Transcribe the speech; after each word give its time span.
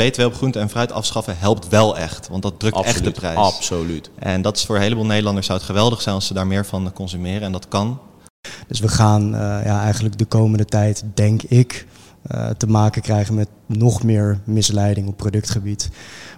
BTW 0.00 0.24
op 0.24 0.34
groente 0.34 0.58
en 0.58 0.68
fruit 0.68 0.92
afschaffen 0.92 1.38
helpt 1.38 1.68
wel 1.68 1.98
echt, 1.98 2.28
want 2.28 2.42
dat 2.42 2.60
drukt 2.60 2.82
echt 2.82 3.04
de 3.04 3.10
prijs. 3.10 3.36
Absoluut. 3.36 4.10
En 4.18 4.42
dat 4.42 4.56
is 4.56 4.64
voor 4.64 4.76
een 4.76 4.82
heleboel 4.82 5.06
Nederlanders 5.06 5.46
zou 5.46 5.58
het 5.58 5.66
geweldig 5.66 6.02
zijn 6.02 6.14
als 6.14 6.26
ze 6.26 6.34
daar 6.34 6.46
meer 6.46 6.66
van 6.66 6.92
consumeren 6.92 7.42
en 7.42 7.52
dat 7.52 7.68
kan. 7.68 8.00
Dus 8.66 8.80
we 8.80 8.88
gaan 8.88 9.34
uh, 9.34 9.40
ja, 9.64 9.82
eigenlijk 9.82 10.18
de 10.18 10.24
komende 10.24 10.64
tijd, 10.64 11.04
denk 11.14 11.42
ik, 11.42 11.86
uh, 12.34 12.48
te 12.48 12.66
maken 12.66 13.02
krijgen 13.02 13.34
met 13.34 13.48
nog 13.66 14.02
meer 14.02 14.40
misleiding 14.44 15.08
op 15.08 15.16
productgebied. 15.16 15.90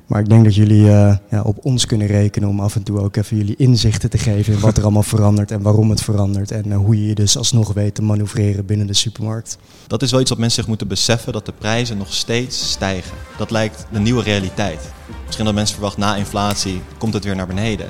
Maar 0.07 0.21
ik 0.21 0.29
denk 0.29 0.45
dat 0.45 0.55
jullie 0.55 0.83
uh, 0.83 1.17
ja, 1.31 1.43
op 1.43 1.59
ons 1.63 1.87
kunnen 1.87 2.07
rekenen 2.07 2.49
om 2.49 2.61
af 2.61 2.75
en 2.75 2.83
toe 2.83 3.01
ook 3.01 3.17
even 3.17 3.37
jullie 3.37 3.57
inzichten 3.57 4.11
te 4.11 4.19
geven 4.19 4.53
in 4.53 4.61
wat 4.61 4.77
er 4.77 4.83
allemaal 4.83 5.03
verandert 5.03 5.51
en 5.51 5.63
waarom 5.63 5.91
het 5.91 6.03
verandert. 6.03 6.51
En 6.51 6.67
uh, 6.67 6.77
hoe 6.77 6.97
je 7.01 7.07
je 7.09 7.15
dus 7.15 7.37
alsnog 7.37 7.73
weet 7.73 7.95
te 7.95 8.03
manoeuvreren 8.03 8.67
binnen 8.67 8.87
de 8.87 8.95
supermarkt. 8.95 9.59
Dat 9.87 10.03
is 10.03 10.11
wel 10.11 10.21
iets 10.21 10.31
wat 10.31 10.39
mensen 10.39 10.59
zich 10.59 10.69
moeten 10.69 10.89
beseffen, 10.89 11.33
dat 11.33 11.47
de 11.47 11.53
prijzen 11.59 11.99
nog 11.99 12.13
steeds 12.13 12.71
stijgen. 12.71 13.17
Dat 13.39 13.51
lijkt 13.51 13.87
de 13.93 13.99
nieuwe 13.99 14.23
realiteit. 14.23 14.81
Misschien 15.25 15.45
dat 15.45 15.55
mensen 15.55 15.75
verwachten 15.75 16.01
na 16.01 16.17
inflatie 16.17 16.81
komt 16.99 17.15
het 17.15 17.25
weer 17.25 17.37
naar 17.37 17.47
beneden. 17.47 17.87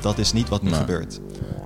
Dat 0.00 0.18
is 0.18 0.32
niet 0.32 0.48
wat 0.48 0.62
nu 0.62 0.70
Nou. 0.70 0.80
gebeurt. 0.80 1.20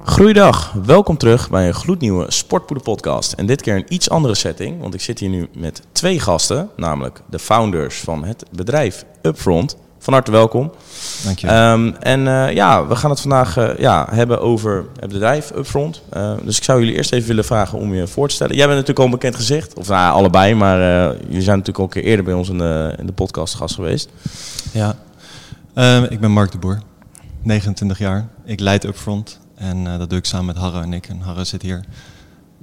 Goeiedag, 0.08 0.72
welkom 0.84 1.16
terug 1.16 1.50
bij 1.50 1.66
een 1.66 1.74
gloednieuwe 1.74 2.24
Sportpoeder 2.28 2.84
podcast. 2.84 3.32
En 3.32 3.46
dit 3.46 3.62
keer 3.62 3.76
een 3.76 3.84
iets 3.88 4.10
andere 4.10 4.34
setting, 4.34 4.80
want 4.80 4.94
ik 4.94 5.00
zit 5.00 5.18
hier 5.18 5.28
nu 5.28 5.48
met 5.54 5.82
twee 5.92 6.20
gasten, 6.20 6.70
namelijk 6.76 7.20
de 7.30 7.38
founders 7.38 8.00
van 8.00 8.24
het 8.24 8.44
bedrijf 8.50 9.04
Upfront. 9.22 9.76
Van 9.98 10.12
harte 10.12 10.30
welkom. 10.30 10.72
Dank 11.24 11.38
je. 11.38 11.46
Ehm, 11.46 11.92
en 12.00 12.28
eh, 12.28 12.54
ja, 12.54 12.86
we 12.86 12.96
gaan 12.96 13.10
het 13.10 13.20
vandaag 13.20 13.56
eh, 13.56 13.78
ja, 13.78 14.06
hebben 14.10 14.40
over 14.40 14.84
het 15.00 15.12
bedrijf 15.12 15.50
Upfront. 15.56 16.02
Eh, 16.10 16.32
dus 16.42 16.56
ik 16.56 16.64
zou 16.64 16.78
jullie 16.80 16.94
eerst 16.94 17.12
even 17.12 17.28
willen 17.28 17.44
vragen 17.44 17.78
om 17.78 17.94
je 17.94 18.06
voor 18.06 18.28
te 18.28 18.34
stellen. 18.34 18.56
Jij 18.56 18.66
bent 18.66 18.78
natuurlijk 18.78 18.98
al 18.98 19.04
een 19.04 19.18
bekend 19.20 19.36
gezicht, 19.36 19.74
of 19.74 19.88
nou, 19.88 20.14
allebei, 20.14 20.54
maar 20.54 20.78
jullie 21.26 21.42
zijn 21.42 21.58
natuurlijk 21.58 21.78
al 21.78 21.84
een 21.84 21.90
keer 21.90 22.04
eerder 22.04 22.24
bij 22.24 22.34
ons 22.34 22.48
in 22.48 22.58
de, 22.58 22.94
in 22.98 23.06
de 23.06 23.12
podcast 23.12 23.54
gast 23.54 23.74
geweest. 23.74 24.08
Ja, 24.72 24.96
Ehm, 25.74 26.04
ik 26.04 26.20
ben 26.20 26.30
Mark 26.30 26.52
de 26.52 26.58
Boer, 26.58 26.78
29 27.42 27.98
jaar. 27.98 28.28
Ik 28.44 28.60
leid 28.60 28.84
Upfront 28.84 29.38
en 29.58 29.86
eh, 29.86 29.98
dat 29.98 30.10
doe 30.10 30.18
ik 30.18 30.24
samen 30.24 30.46
met 30.46 30.56
Harro 30.56 30.80
en 30.80 30.92
ik. 30.92 31.08
En 31.08 31.20
Harro 31.20 31.44
zit 31.44 31.62
hier. 31.62 31.84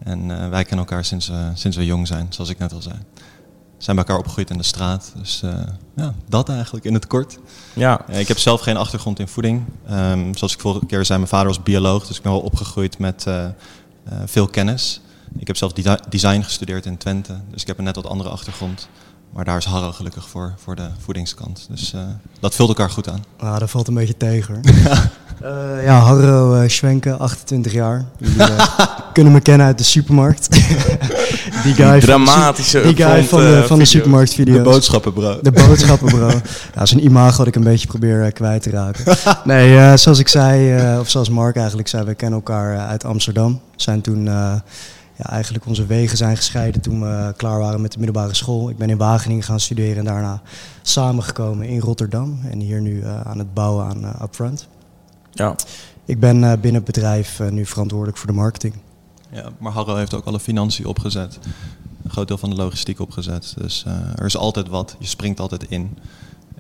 En 0.04 0.32
eh, 0.32 0.50
wij 0.50 0.64
kennen 0.64 0.86
elkaar 0.86 1.06
sinds, 1.06 1.28
we 1.28 1.52
sinds 1.54 1.78
we 1.78 1.86
jong 1.86 2.08
zijn, 2.08 2.28
zoals 2.30 2.50
ik 2.50 2.58
net 2.58 2.74
al 2.74 2.82
zei. 2.82 2.96
We 3.78 3.84
zijn 3.84 3.96
bij 3.96 4.06
elkaar 4.06 4.20
opgegroeid 4.20 4.50
in 4.50 4.58
de 4.58 4.64
straat. 4.64 5.14
Dus 5.16 5.42
eh, 5.44 5.54
ja, 5.96 6.14
dat 6.28 6.50
eigenlijk 6.50 6.86
in 6.86 6.94
het 6.94 7.08
kort. 7.08 7.38
Ja, 7.74 8.08
ik 8.08 8.28
heb 8.28 8.38
zelf 8.38 8.62
geen 8.62 8.78
achtergrond 8.78 9.20
in 9.20 9.28
voeding. 9.28 9.66
Ehm, 9.88 10.34
zoals 10.34 10.54
ik 10.54 10.60
vorige 10.60 10.86
keer 10.86 11.06
zei, 11.06 11.18
mijn 11.18 11.30
vader 11.30 11.48
was 11.48 11.64
bioloog, 11.64 12.08
dus 12.08 12.18
ik 12.18 12.24
ben 12.24 12.32
wel 12.32 12.42
opgegroeid 12.42 12.98
met 12.98 13.26
veel 14.26 14.48
kennis. 14.48 15.02
Ik 15.38 15.48
heb 15.48 15.56
zelf 15.58 15.74
desi- 15.74 16.00
design 16.10 16.42
gestudeerd 16.42 16.86
in 16.86 16.98
Twente, 16.98 17.40
dus 17.52 17.62
ik 17.62 17.68
heb 17.68 17.78
een 17.78 17.84
net 17.84 17.96
wat 17.96 18.08
andere 18.08 18.30
achtergrond. 18.30 18.88
Maar 19.36 19.46
daar 19.46 19.58
is 19.58 19.66
Harro 19.66 19.92
gelukkig 19.92 20.28
voor, 20.30 20.54
voor 20.64 20.76
de 20.76 20.88
voedingskant. 21.04 21.68
Dus 21.70 21.94
eh, 21.94 22.02
dat 22.40 22.56
vult 22.56 22.70
elkaar 22.70 22.90
goed 22.90 23.10
aan. 23.10 23.24
Ah, 23.38 23.60
dat 23.60 23.70
valt 23.70 23.88
een 23.88 23.94
beetje 23.94 24.18
tegen. 24.18 24.62
Eh, 25.42 25.84
ja, 25.84 26.00
Harro 26.00 26.62
uh, 26.62 26.70
Schwenke, 26.70 27.14
28 27.14 27.74
jaar. 27.74 28.06
Jullie 28.18 28.44
eh, 28.44 28.78
kunnen 29.14 29.34
me 29.34 29.42
kennen 29.42 29.68
uit 29.68 29.78
de 29.78 29.84
supermarkt. 29.84 30.52
die 31.64 31.74
guy 31.74 31.86
van 31.86 32.00
de 32.00 32.00
dramatische 32.00 32.82
die 32.82 32.96
guy 32.96 33.06
Upfront, 33.06 33.28
van 33.30 33.40
de, 33.40 33.46
eh, 33.46 33.52
van 33.52 33.60
de 33.60 33.66
video's. 33.66 33.80
De 33.80 33.86
supermarktvideo's. 33.86 34.62
boodschappen, 34.64 35.14
bro. 35.14 35.40
De 35.42 35.52
boodschappen, 35.52 36.08
bro. 36.08 36.30
Ja, 36.76 36.86
zijn 36.86 37.04
imago 37.04 37.38
dat 37.38 37.48
ik 37.48 37.56
een 37.56 37.64
beetje 37.64 37.88
probeer 37.88 38.32
kwijt 38.32 38.62
te 38.62 38.70
raken. 38.70 39.18
Nee, 39.44 39.78
eh, 39.78 39.96
zoals 39.96 40.20
ik 40.20 40.28
zei, 40.28 40.76
eh, 40.76 41.00
of 41.00 41.10
zoals 41.10 41.30
Mark 41.30 41.56
eigenlijk 41.56 41.88
zei, 41.88 42.04
we 42.04 42.16
kennen 42.16 42.40
elkaar 42.40 42.78
uit 42.78 43.06
Amsterdam. 43.06 43.62
Zijn 43.76 44.02
toen, 44.02 44.28
eh, 44.28 44.54
ja, 45.18 45.24
eigenlijk 45.26 45.66
onze 45.66 45.86
wegen 45.86 46.18
zijn 46.18 46.36
gescheiden 46.36 46.82
toen 46.82 47.02
we 47.02 47.34
klaar 47.38 47.60
waren 47.60 47.82
met 47.82 47.92
de 47.92 47.98
middelbare 47.98 48.34
school. 48.34 48.70
Ik 48.70 48.78
ben 48.78 48.90
in 48.90 48.98
Wageningen 48.98 49.44
gaan 49.44 49.60
studeren 49.60 49.98
en 49.98 50.06
daarna 50.06 50.42
samengekomen 50.82 51.68
in 51.68 51.80
Rotterdam. 51.80 52.40
En 52.50 52.60
hier 52.60 52.82
nu 52.82 53.02
eh, 53.02 53.22
aan 53.22 53.38
het 53.38 53.54
bouwen 53.54 53.86
aan 53.86 54.06
eh, 54.06 54.22
Upfront. 54.22 54.68
Ja. 55.32 55.56
Ik 56.06 56.20
ben 56.20 56.44
eh, 56.44 56.52
binnen 56.52 56.84
het 56.84 56.94
bedrijf 56.94 57.40
nu 57.50 57.66
verantwoordelijk 57.66 58.18
voor 58.18 58.28
de 58.28 58.34
marketing. 58.34 58.74
Ja, 59.32 59.50
maar 59.58 59.72
Harro 59.72 59.96
heeft 59.96 60.14
ook 60.14 60.26
alle 60.26 60.40
financiën 60.40 60.86
opgezet. 60.86 61.40
Een 62.04 62.12
groot 62.12 62.28
deel 62.28 62.38
van 62.38 62.50
de 62.50 62.56
logistiek 62.56 63.00
opgezet. 63.00 63.54
Dus 63.58 63.84
eh, 63.88 63.94
er 64.16 64.26
is 64.26 64.38
altijd 64.38 64.68
wat. 64.68 64.96
Je 65.00 65.08
springt 65.08 65.40
altijd 65.40 65.64
in. 65.64 65.98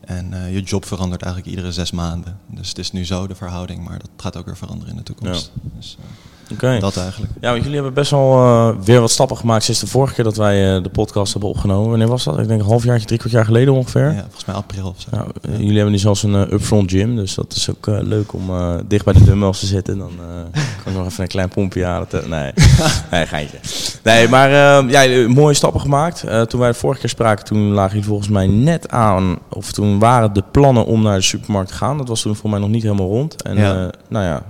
En 0.01 0.33
eh, 0.33 0.53
je 0.53 0.61
job 0.61 0.85
verandert 0.85 1.21
eigenlijk 1.21 1.55
iedere 1.55 1.71
zes 1.71 1.91
maanden. 1.91 2.39
Dus 2.47 2.69
het 2.69 2.77
is 2.77 2.91
nu 2.91 3.05
zo 3.05 3.27
de 3.27 3.35
verhouding, 3.35 3.83
maar 3.83 3.99
dat 3.99 4.09
gaat 4.17 4.37
ook 4.37 4.45
weer 4.45 4.57
veranderen 4.57 4.91
in 4.91 4.97
de 4.97 5.03
toekomst. 5.03 5.51
Dus 5.75 5.97
eh, 5.99 6.05
Oké. 6.53 6.77
dat 6.79 6.97
eigenlijk. 6.97 7.31
Ja, 7.41 7.47
want 7.49 7.57
jullie 7.59 7.75
hebben 7.75 7.93
best 7.93 8.11
wel 8.11 8.33
eh, 8.37 8.69
weer 8.83 8.99
wat 9.01 9.11
stappen 9.11 9.37
gemaakt 9.37 9.63
sinds 9.63 9.79
de 9.79 9.87
vorige 9.87 10.13
keer 10.13 10.23
dat 10.23 10.35
wij 10.37 10.75
eh, 10.75 10.83
de 10.83 10.89
podcast 10.89 11.31
hebben 11.31 11.49
opgenomen. 11.49 11.89
Wanneer 11.89 12.07
was 12.07 12.23
dat? 12.23 12.39
Ik 12.39 12.47
denk 12.47 12.59
een 12.61 12.67
halfjaartje, 12.67 13.05
drie 13.05 13.17
kwart 13.19 13.33
jaar 13.33 13.45
geleden 13.45 13.73
ongeveer. 13.73 14.11
Ja, 14.13 14.21
volgens 14.21 14.45
mij 14.45 14.55
april 14.55 14.87
of 14.87 14.95
zo. 15.01 15.07
Ja, 15.11 15.25
eh, 15.41 15.57
jullie 15.57 15.73
hebben 15.75 15.91
nu 15.91 15.97
zelfs 15.97 16.23
een 16.23 16.33
upfront 16.53 16.91
gym, 16.91 17.15
dus 17.15 17.35
dat 17.35 17.53
is 17.55 17.69
ook 17.69 17.85
leuk 17.87 18.33
om 18.33 18.49
dicht 18.87 19.05
bij 19.05 19.13
de 19.13 19.23
dumbbells 19.23 19.59
te 19.59 19.65
zitten. 19.65 19.97
Dan 19.97 20.11
kan 20.83 20.91
ik 20.93 20.97
nog 20.97 21.05
even 21.07 21.23
een 21.23 21.29
klein 21.29 21.49
pompje 21.49 21.85
halen. 21.85 22.07
te- 22.07 22.23
nee, 22.27 22.51
nee, 23.11 23.25
geintje. 23.25 23.57
Nee, 24.03 24.27
maar 24.27 24.49
ja, 24.89 25.27
mooie 25.29 25.53
stappen 25.53 25.81
gemaakt. 25.81 26.23
Toen 26.49 26.59
wij 26.59 26.69
de 26.69 26.77
vorige 26.77 26.99
keer 26.99 27.09
spraken, 27.09 27.45
toen 27.45 27.71
lagen 27.71 27.91
jullie 27.91 28.07
volgens 28.07 28.29
mij 28.29 28.47
net 28.47 28.89
aan, 28.89 29.37
of 29.49 29.71
toen 29.71 29.99
waren 29.99 30.33
de 30.33 30.43
plannen 30.51 30.85
om 30.85 31.01
naar 31.01 31.15
de 31.17 31.23
supermarkt 31.23 31.69
te 31.69 31.75
gaan. 31.75 31.97
Dat 31.97 32.07
was 32.07 32.21
toen 32.21 32.31
volgens 32.35 32.51
mij 32.53 32.61
nog 32.61 32.69
niet 32.71 32.83
helemaal 32.83 33.07
rond. 33.07 33.41
En 33.41 33.57
Ja. 33.57 33.89
nou 34.09 34.25
ja, 34.25 34.43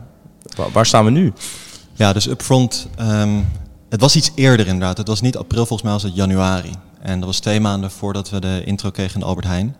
wa- 0.56 0.69
waar 0.73 0.85
staan 0.85 1.06
we 1.06 1.12
nu? 1.12 1.33
Ja, 1.97 2.13
dus 2.13 2.28
upfront. 2.28 2.88
ehm, 2.95 3.41
het 3.89 4.01
was 4.01 4.16
iets 4.16 4.31
eerder 4.35 4.67
inderdaad. 4.67 4.97
Het 4.97 5.07
was 5.07 5.22
niet 5.22 5.38
april, 5.38 5.66
volgens 5.66 5.81
mij 5.81 5.91
was 5.91 6.03
het 6.03 6.16
januari. 6.16 6.72
En 7.01 7.19
dat 7.19 7.28
was 7.28 7.39
twee 7.39 7.59
maanden 7.59 7.91
voordat 7.91 8.29
we 8.29 8.39
de 8.39 8.61
intro 8.66 8.91
kregen 8.91 9.19
in 9.22 9.28
Albert 9.28 9.47
Heijn. 9.47 9.75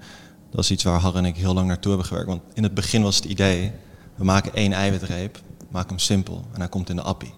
Dat 0.52 0.64
is 0.64 0.72
iets 0.72 0.84
waar 0.84 1.00
Har 1.00 1.16
en 1.16 1.26
ik 1.26 1.36
heel 1.36 1.54
lang 1.54 1.68
naartoe 1.68 1.92
hebben 1.92 2.08
gewerkt. 2.08 2.30
Want 2.30 2.42
in 2.54 2.64
het 2.64 2.74
begin 2.74 3.02
was 3.02 3.16
het 3.16 3.26
idee, 3.26 3.72
we 4.16 4.24
maken 4.24 4.54
één 4.54 4.74
eiwitreep, 4.74 5.42
maken 5.70 5.90
hem 5.90 6.00
simpel 6.00 6.46
en 6.54 6.60
hij 6.60 6.70
komt 6.70 6.90
in 6.90 6.96
de 6.96 7.02
appie. 7.02 7.34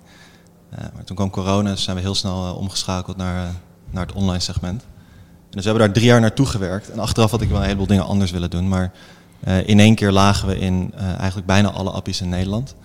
Eh, 0.69 0.79
maar 0.93 1.03
toen 1.03 1.15
kwam 1.15 1.29
corona, 1.29 1.71
dus 1.71 1.83
zijn 1.83 1.95
we 1.95 2.01
heel 2.01 2.15
snel 2.15 2.47
eh, 2.47 2.57
omgeschakeld 2.57 3.17
naar, 3.17 3.45
eh, 3.45 3.53
naar 3.91 4.05
het 4.05 4.15
online 4.15 4.39
segment. 4.39 4.81
En 4.81 4.87
dus 5.49 5.63
we 5.63 5.69
hebben 5.69 5.85
daar 5.85 5.95
drie 5.95 6.07
jaar 6.07 6.21
naartoe 6.21 6.45
gewerkt. 6.45 6.89
En 6.89 6.99
achteraf 6.99 7.31
had 7.31 7.41
ik 7.41 7.49
wel 7.49 7.57
een 7.57 7.63
heleboel 7.63 7.87
dingen 7.87 8.05
anders 8.05 8.31
willen 8.31 8.49
doen. 8.49 8.67
Maar 8.67 8.91
in 9.65 9.79
één 9.79 9.95
keer 9.95 10.11
lagen 10.11 10.47
we 10.47 10.59
in 10.59 10.93
eigenlijk 10.93 11.47
bijna 11.47 11.71
alle 11.71 11.89
appies 11.89 12.21
in 12.21 12.29
Nederland. 12.29 12.75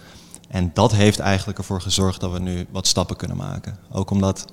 En 0.52 0.70
dat 0.74 0.92
heeft 0.92 1.18
eigenlijk 1.18 1.58
ervoor 1.58 1.80
gezorgd 1.80 2.20
dat 2.20 2.32
we 2.32 2.38
nu 2.38 2.66
wat 2.70 2.86
stappen 2.86 3.16
kunnen 3.16 3.36
maken. 3.36 3.78
Ook 3.90 4.10
omdat 4.10 4.44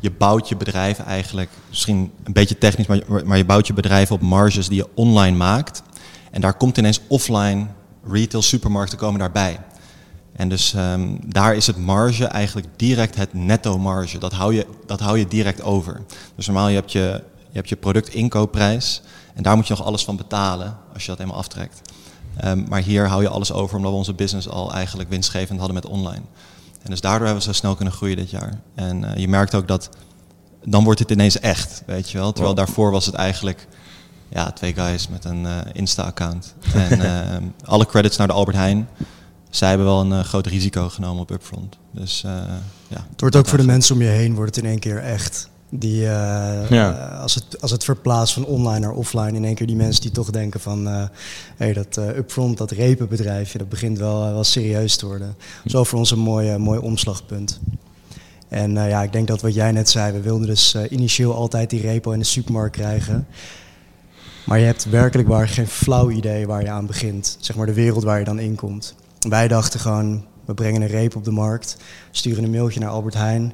je 0.00 0.10
bouwt 0.10 0.48
je 0.48 0.56
bedrijf 0.56 0.98
eigenlijk, 0.98 1.50
misschien 1.68 2.12
een 2.24 2.32
beetje 2.32 2.58
technisch, 2.58 2.86
maar, 2.86 3.02
maar 3.24 3.36
je 3.36 3.44
bouwt 3.44 3.66
je 3.66 3.72
bedrijf 3.72 4.10
op 4.10 4.20
marges 4.20 4.68
die 4.68 4.76
je 4.76 4.88
online 4.94 5.36
maakt. 5.36 5.82
En 6.30 6.40
daar 6.40 6.54
komt 6.54 6.78
ineens 6.78 7.00
offline 7.08 7.66
retail 8.06 8.42
supermarkten 8.42 8.98
komen 8.98 9.18
daarbij. 9.18 9.60
En 10.32 10.48
dus 10.48 10.74
ehm, 10.74 11.16
daar 11.26 11.54
is 11.54 11.66
het 11.66 11.76
marge 11.76 12.24
eigenlijk 12.24 12.66
direct 12.76 13.14
het 13.14 13.34
netto 13.34 13.78
marge. 13.78 14.18
Dat 14.18 14.32
hou 14.32 14.54
je, 14.54 14.66
dat 14.86 15.00
hou 15.00 15.18
je 15.18 15.28
direct 15.28 15.62
over. 15.62 16.00
Dus 16.34 16.46
normaal 16.46 16.68
je 16.68 16.74
hebt 16.74 16.92
je, 16.92 17.22
je 17.36 17.56
hebt 17.56 17.68
je 17.68 17.76
productinkoopprijs 17.76 19.02
en 19.34 19.42
daar 19.42 19.56
moet 19.56 19.66
je 19.66 19.74
nog 19.76 19.86
alles 19.86 20.04
van 20.04 20.16
betalen 20.16 20.76
als 20.92 21.04
je 21.04 21.10
dat 21.10 21.20
eenmaal 21.20 21.36
aftrekt. 21.36 21.80
Ehm, 22.36 22.64
maar 22.68 22.82
hier 22.82 23.08
hou 23.08 23.22
je 23.22 23.28
alles 23.28 23.52
over 23.52 23.76
omdat 23.76 23.90
we 23.90 23.96
onze 23.96 24.14
business 24.14 24.48
al 24.48 24.72
eigenlijk 24.72 25.08
winstgevend 25.08 25.58
hadden 25.58 25.74
met 25.74 25.86
online. 25.86 26.22
En 26.82 26.90
dus 26.90 27.00
daardoor 27.00 27.26
hebben 27.26 27.44
we 27.44 27.50
zo 27.50 27.58
snel 27.58 27.74
kunnen 27.74 27.94
groeien 27.94 28.16
dit 28.16 28.30
jaar. 28.30 28.60
En 28.74 29.04
eh, 29.04 29.20
je 29.20 29.28
merkt 29.28 29.54
ook 29.54 29.68
dat 29.68 29.90
dan 30.64 30.84
wordt 30.84 31.00
het 31.00 31.10
ineens 31.10 31.40
echt, 31.40 31.82
weet 31.86 32.10
je 32.10 32.18
wel. 32.18 32.32
Terwijl 32.32 32.54
daarvoor 32.54 32.90
was 32.90 33.06
het 33.06 33.14
eigenlijk 33.14 33.66
ja, 34.28 34.50
twee 34.50 34.74
guys 34.74 35.08
met 35.08 35.24
een 35.24 35.46
eh, 35.46 35.58
Insta-account. 35.72 36.54
En 36.74 37.00
ehm, 37.00 37.42
alle 37.64 37.86
credits 37.86 38.16
naar 38.16 38.26
de 38.26 38.32
Albert 38.32 38.56
Heijn. 38.56 38.88
Zij 39.50 39.68
hebben 39.68 39.86
wel 39.86 40.00
een 40.00 40.12
eh, 40.12 40.20
groot 40.20 40.46
risico 40.46 40.88
genomen 40.88 41.22
op 41.22 41.30
Upfront. 41.30 41.78
Dus 41.90 42.24
eh, 42.24 42.32
ja. 42.88 43.06
Het 43.10 43.20
wordt 43.20 43.36
ook 43.36 43.46
voor 43.46 43.58
de 43.58 43.64
mensen 43.64 43.94
om 43.94 44.02
je 44.02 44.08
heen 44.08 44.34
wordt 44.34 44.56
het 44.56 44.64
in 44.64 44.70
één 44.70 44.78
keer 44.78 44.98
echt. 44.98 45.50
Die, 45.78 46.00
eh, 46.02 46.68
Ja. 46.70 47.10
eh, 47.12 47.20
als, 47.20 47.34
het, 47.34 47.60
als 47.60 47.70
het 47.70 47.84
verplaatst 47.84 48.34
van 48.34 48.44
online 48.44 48.78
naar 48.78 48.94
offline, 48.94 49.32
in 49.32 49.44
één 49.44 49.54
keer 49.54 49.66
die 49.66 49.76
mensen 49.76 50.02
die 50.02 50.10
toch 50.10 50.30
denken 50.30 50.60
van, 50.60 50.88
eh 50.88 51.04
hey, 51.56 51.72
dat 51.72 51.96
upfront, 51.96 52.58
dat 52.58 52.70
repenbedrijfje, 52.70 53.58
dat 53.58 53.68
begint 53.68 53.98
wel, 53.98 54.20
wel 54.32 54.44
serieus 54.44 54.96
te 54.96 55.06
worden. 55.06 55.36
Zo 55.66 55.84
voor 55.84 55.98
ons 55.98 56.10
een 56.10 56.18
mooi, 56.18 56.56
mooi 56.58 56.78
omslagpunt. 56.78 57.60
En 58.48 58.72
ja, 58.74 59.02
ik 59.02 59.12
denk 59.12 59.28
dat 59.28 59.40
wat 59.40 59.54
jij 59.54 59.72
net 59.72 59.90
zei, 59.90 60.12
we 60.12 60.20
wilden 60.20 60.46
dus 60.46 60.76
initieel 60.90 61.34
altijd 61.34 61.70
die 61.70 61.80
repo 61.80 62.10
in 62.10 62.18
de 62.18 62.24
supermarkt 62.24 62.76
krijgen. 62.76 63.26
Maar 64.46 64.58
je 64.58 64.64
hebt 64.64 64.84
werkelijk 64.84 65.28
waar 65.28 65.48
geen 65.48 65.66
flauw 65.66 66.10
idee 66.10 66.46
waar 66.46 66.62
je 66.62 66.70
aan 66.70 66.86
begint. 66.86 67.36
Zeg 67.40 67.56
maar 67.56 67.66
de 67.66 67.72
wereld 67.72 68.04
waar 68.04 68.18
je 68.18 68.24
dan 68.24 68.38
in 68.38 68.54
komt. 68.54 68.94
Wij 69.28 69.48
dachten 69.48 69.80
gewoon, 69.80 70.24
we 70.44 70.54
brengen 70.54 70.82
een 70.82 70.88
reep 70.88 71.16
op 71.16 71.24
de 71.24 71.30
markt, 71.30 71.76
sturen 72.10 72.44
een 72.44 72.50
mailtje 72.50 72.80
naar 72.80 72.88
Albert 72.88 73.14
Heijn. 73.14 73.52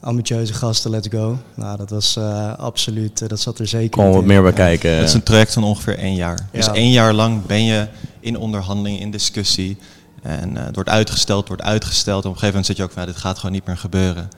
Ambitieuze 0.00 0.54
gasten, 0.54 0.90
let's 0.90 1.08
go. 1.10 1.38
Nou, 1.54 1.76
dat 1.76 1.90
was 1.90 2.16
eh, 2.16 2.58
absoluut, 2.58 3.22
eh, 3.22 3.28
dat 3.28 3.40
zat 3.40 3.58
er 3.58 3.66
zeker 3.66 4.04
niet 4.04 4.14
wat 4.14 4.24
meer 4.24 4.42
bij 4.42 4.50
Ja. 4.50 4.56
kijken. 4.56 4.90
Het 4.90 5.08
is 5.08 5.14
een 5.14 5.22
traject 5.22 5.52
van 5.52 5.64
ongeveer 5.64 5.98
één 5.98 6.14
jaar. 6.14 6.48
Dus 6.52 6.68
één 6.70 6.90
jaar 6.90 7.12
lang 7.12 7.46
ben 7.46 7.64
je 7.64 7.88
in 8.20 8.38
onderhandeling, 8.38 9.00
in 9.00 9.10
discussie. 9.10 9.78
En 10.22 10.56
eh, 10.56 10.64
het 10.64 10.74
wordt 10.74 10.90
uitgesteld, 10.90 11.48
wordt 11.48 11.62
uitgesteld. 11.62 12.24
En 12.24 12.30
op 12.30 12.34
een 12.34 12.40
gegeven 12.40 12.46
moment 12.46 12.66
zit 12.66 12.76
je 12.76 12.82
ook 12.82 12.90
van, 12.90 13.02
ja, 13.02 13.08
dit 13.08 13.16
gaat 13.16 13.36
gewoon 13.38 13.52
niet 13.52 13.66
meer 13.66 13.76
gebeuren. 13.76 14.28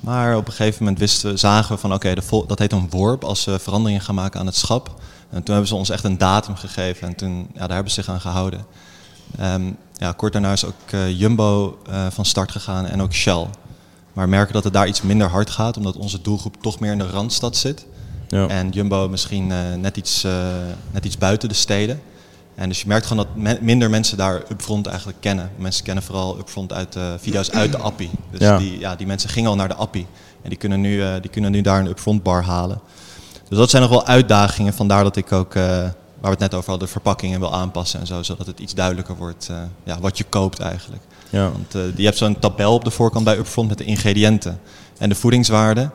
Maar 0.00 0.36
op 0.36 0.46
een 0.46 0.52
gegeven 0.52 0.82
moment 0.82 0.98
wisten, 0.98 1.38
zagen 1.38 1.74
we 1.74 1.80
van 1.80 1.94
oké, 1.94 2.14
dat 2.46 2.58
heet 2.58 2.72
een 2.72 2.90
worp 2.90 3.24
als 3.24 3.42
ze 3.42 3.58
veranderingen 3.58 4.00
gaan 4.00 4.14
maken 4.14 4.40
aan 4.40 4.46
het 4.46 4.56
schap. 4.56 4.88
En 5.30 5.42
toen 5.42 5.54
hebben 5.54 5.66
ze 5.66 5.74
ons 5.74 5.90
echt 5.90 6.04
een 6.04 6.18
datum 6.18 6.56
gegeven 6.56 7.08
en 7.08 7.14
toen, 7.14 7.48
ja, 7.52 7.58
daar 7.58 7.74
hebben 7.74 7.92
ze 7.92 8.02
zich 8.02 8.12
aan 8.12 8.20
gehouden. 8.20 8.66
Ehm, 9.38 9.62
ja, 9.92 10.12
kort 10.12 10.32
daarna 10.32 10.52
is 10.52 10.64
ook 10.64 10.74
eh, 10.90 11.18
Jumbo 11.20 11.78
eh, 11.90 12.06
van 12.10 12.24
start 12.24 12.50
gegaan 12.52 12.86
en 12.86 13.02
ook 13.02 13.12
Shell. 13.12 13.46
Maar 14.16 14.24
we 14.24 14.30
merken 14.30 14.52
dat 14.52 14.64
het 14.64 14.72
daar 14.72 14.86
iets 14.88 15.02
minder 15.02 15.28
hard 15.28 15.50
gaat, 15.50 15.76
omdat 15.76 15.96
onze 15.96 16.20
doelgroep 16.20 16.56
toch 16.60 16.78
meer 16.80 16.92
in 16.92 16.98
de 16.98 17.06
Randstad 17.10 17.56
zit. 17.56 17.86
Ja. 18.28 18.46
En 18.48 18.68
Jumbo 18.70 19.08
misschien 19.08 19.50
eh, 19.52 19.58
net, 19.78 19.96
iets, 19.96 20.24
eh, 20.24 20.32
net 20.90 21.04
iets 21.04 21.18
buiten 21.18 21.48
de 21.48 21.54
steden. 21.54 22.00
En 22.54 22.68
dus 22.68 22.80
je 22.80 22.86
merkt 22.88 23.06
gewoon 23.06 23.26
dat 23.26 23.36
me- 23.42 23.58
minder 23.60 23.90
mensen 23.90 24.16
daar 24.16 24.42
Upfront 24.50 24.86
eigenlijk 24.86 25.18
kennen. 25.20 25.50
Mensen 25.56 25.84
kennen 25.84 26.04
vooral 26.04 26.38
Upfront 26.38 26.72
uit 26.72 26.92
de 26.92 27.16
video's 27.20 27.50
uit 27.50 27.72
de 27.72 27.78
appie. 27.78 28.10
Dus 28.30 28.40
Ja. 28.40 28.58
Die, 28.58 28.78
ja, 28.78 28.96
die 28.96 29.06
mensen 29.06 29.30
gingen 29.30 29.50
al 29.50 29.56
naar 29.56 29.68
de 29.68 29.74
appie. 29.74 30.06
En 30.42 30.48
die 30.48 30.58
kunnen 30.58 30.80
nu, 30.80 31.02
eh, 31.02 31.12
die 31.20 31.30
kunnen 31.30 31.50
nu 31.52 31.60
daar 31.60 31.80
een 31.80 31.86
Upfront 31.86 32.22
bar 32.22 32.42
halen. 32.42 32.80
Dus 33.48 33.58
dat 33.58 33.70
zijn 33.70 33.82
nog 33.82 33.90
wel 33.90 34.06
uitdagingen. 34.06 34.74
Vandaar 34.74 35.02
dat 35.02 35.16
ik 35.16 35.32
ook, 35.32 35.54
eh, 35.54 35.62
waar 35.62 35.92
we 36.20 36.28
het 36.28 36.38
net 36.38 36.54
over 36.54 36.68
hadden, 36.68 36.86
de 36.86 36.92
verpakkingen 36.92 37.40
wil 37.40 37.54
aanpassen 37.54 38.00
en 38.00 38.06
zo. 38.06 38.22
Zodat 38.22 38.46
het 38.46 38.58
iets 38.58 38.74
duidelijker 38.74 39.16
wordt 39.16 39.48
eh, 39.50 39.56
ja, 39.84 40.00
wat 40.00 40.18
je 40.18 40.24
koopt 40.24 40.58
eigenlijk. 40.60 41.02
Ja. 41.30 41.50
Want 41.50 41.74
eh, 41.74 41.82
je 41.96 42.04
hebt 42.04 42.16
zo'n 42.16 42.38
tabel 42.38 42.74
op 42.74 42.84
de 42.84 42.90
voorkant 42.90 43.24
bij 43.24 43.38
Upfront 43.38 43.68
met 43.68 43.78
de 43.78 43.84
ingrediënten 43.84 44.60
en 44.98 45.08
de 45.08 45.14
voedingswaarde. 45.14 45.90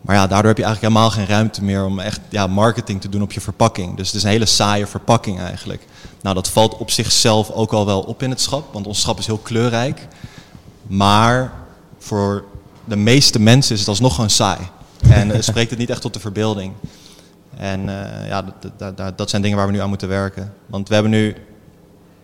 Maar 0.00 0.16
ja, 0.16 0.26
daardoor 0.26 0.48
heb 0.48 0.58
je 0.58 0.64
eigenlijk 0.64 0.94
helemaal 0.94 1.10
geen 1.16 1.26
ruimte 1.26 1.64
meer 1.64 1.84
om 1.84 1.98
echt 1.98 2.20
ja, 2.28 2.46
marketing 2.46 3.00
te 3.00 3.08
doen 3.08 3.22
op 3.22 3.32
je 3.32 3.40
verpakking. 3.40 3.96
Dus 3.96 4.06
het 4.06 4.16
is 4.16 4.22
een 4.22 4.30
hele 4.30 4.46
saaie 4.46 4.86
verpakking 4.86 5.40
eigenlijk. 5.40 5.86
Nou, 6.22 6.34
dat 6.34 6.48
valt 6.48 6.76
op 6.76 6.90
zichzelf 6.90 7.50
ook 7.50 7.72
al 7.72 7.86
wel 7.86 8.00
op 8.00 8.22
in 8.22 8.30
het 8.30 8.40
schap, 8.40 8.72
want 8.72 8.86
ons 8.86 9.00
schap 9.00 9.18
is 9.18 9.26
heel 9.26 9.38
kleurrijk. 9.38 10.08
Maar 10.86 11.52
voor 11.98 12.44
de 12.84 12.96
meeste 12.96 13.40
mensen 13.40 13.74
is 13.74 13.80
het 13.80 13.88
alsnog 13.88 14.14
gewoon 14.14 14.30
saai. 14.30 14.58
En 15.08 15.44
spreekt 15.44 15.70
het 15.70 15.78
niet 15.78 15.90
echt 15.90 16.00
tot 16.00 16.14
de 16.14 16.20
verbeelding. 16.20 16.72
En 17.56 17.88
eh, 17.88 18.28
ja, 18.28 18.44
dat 19.16 19.30
zijn 19.30 19.42
dingen 19.42 19.56
waar 19.56 19.66
we 19.66 19.72
nu 19.72 19.80
aan 19.80 19.88
moeten 19.88 20.08
werken. 20.08 20.52
Want 20.66 20.88
we 20.88 20.94
hebben 20.94 21.12
nu 21.12 21.36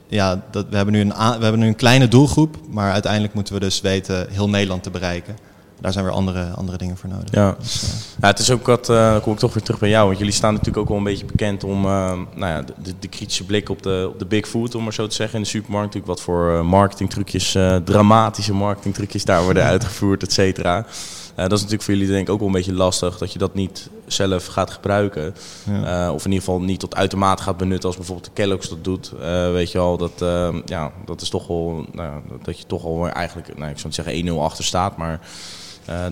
ja, 0.09 0.43
dat, 0.51 0.67
we, 0.71 0.77
hebben 0.77 0.95
nu 0.95 1.01
een 1.01 1.09
we 1.09 1.43
hebben 1.43 1.59
nu 1.59 1.67
een 1.67 1.77
kleine 1.77 2.09
doelgroep, 2.09 2.57
maar 2.71 2.93
uiteindelijk 2.93 3.35
moeten 3.35 3.55
we 3.55 3.61
dus 3.61 3.81
weten 3.81 4.27
heel 4.31 4.49
Nederland 4.49 4.83
te 4.83 4.91
bereiken. 4.91 5.37
Daar 5.81 5.93
zijn 5.93 6.05
weer 6.05 6.15
andere, 6.15 6.51
andere 6.51 6.77
dingen 6.79 6.97
voor 6.97 7.09
nodig. 7.09 7.31
Ja. 7.31 7.57
Dus, 7.59 7.83
eh, 7.83 7.89
Ja, 8.21 8.29
het 8.29 8.39
is 8.39 8.51
ook 8.51 8.67
wat, 8.67 8.87
dan 8.87 9.21
kom 9.21 9.33
ik 9.33 9.39
toch 9.39 9.55
weer 9.55 9.63
terug 9.63 9.81
bij 9.81 9.89
jou, 9.89 10.07
want 10.07 10.19
jullie 10.19 10.33
staan 10.33 10.53
natuurlijk 10.53 10.79
ook 10.79 10.89
wel 10.89 10.97
een 10.97 11.05
beetje 11.05 11.25
bekend 11.25 11.65
om 11.65 11.85
eh, 11.85 12.13
nou 12.35 12.53
ja, 12.53 12.63
de, 12.63 12.95
de, 12.99 13.09
kritische 13.09 13.45
blik 13.45 13.69
op 13.69 13.83
de, 13.83 14.07
op 14.13 14.19
de 14.19 14.27
big 14.27 14.49
food, 14.49 14.75
om 14.75 14.83
maar 14.83 14.93
zo 14.93 15.07
te 15.07 15.15
zeggen, 15.15 15.37
in 15.37 15.43
de 15.43 15.49
supermarkt. 15.49 15.87
Natuurlijk 15.87 16.19
wat 16.19 16.23
voor 16.25 16.67
marketingtrucjes, 16.67 17.57
dramatische 17.85 18.55
marketingtrucjes 18.55 19.25
daar 19.25 19.43
worden 19.43 19.65
uitgevoerd, 19.75 20.23
et 20.23 20.33
cetera. 20.33 20.87
Eh, 21.37 21.43
dat 21.43 21.53
is 21.53 21.59
natuurlijk 21.59 21.83
voor 21.83 21.95
jullie 21.95 22.09
denk 22.09 22.27
ik 22.27 22.33
ook 22.33 22.39
wel 22.39 22.49
een 22.49 22.55
beetje 22.55 22.73
lastig, 22.73 23.19
dat 23.19 23.33
je 23.33 23.39
dat 23.39 23.55
niet 23.55 23.91
zelf 24.07 24.47
gaat 24.47 24.71
gebruiken. 24.71 25.35
ja. 25.65 26.07
Eh, 26.07 26.15
of 26.15 26.25
in 26.25 26.31
ieder 26.31 26.45
geval 26.45 26.61
niet 26.61 26.81
tot 26.81 26.95
uitermate 26.95 27.43
gaat 27.43 27.57
benutten 27.57 27.89
als 27.89 27.97
bijvoorbeeld 27.97 28.27
de 28.27 28.33
Kellogg's 28.35 28.69
dat 28.69 28.85
doet. 28.85 29.13
Eh, 29.21 29.51
weet 29.51 29.73
je 29.73 29.79
al, 29.79 29.97
dat, 29.97 30.23
eh, 30.23 30.55
ja, 30.65 30.93
dat 31.05 31.21
is 31.21 31.29
toch 31.29 31.47
wel, 31.47 31.87
nou, 31.93 32.21
dat 32.43 32.59
je 32.59 32.67
toch 32.67 32.85
al 32.85 33.09
eigenlijk, 33.09 33.49
nou, 33.59 33.71
ik 33.71 33.79
zou 33.79 33.87
niet 33.87 33.95
zeggen 33.95 34.15
1-0 34.15 34.43
achter 34.43 34.65
staat, 34.65 34.97
maar 34.97 35.21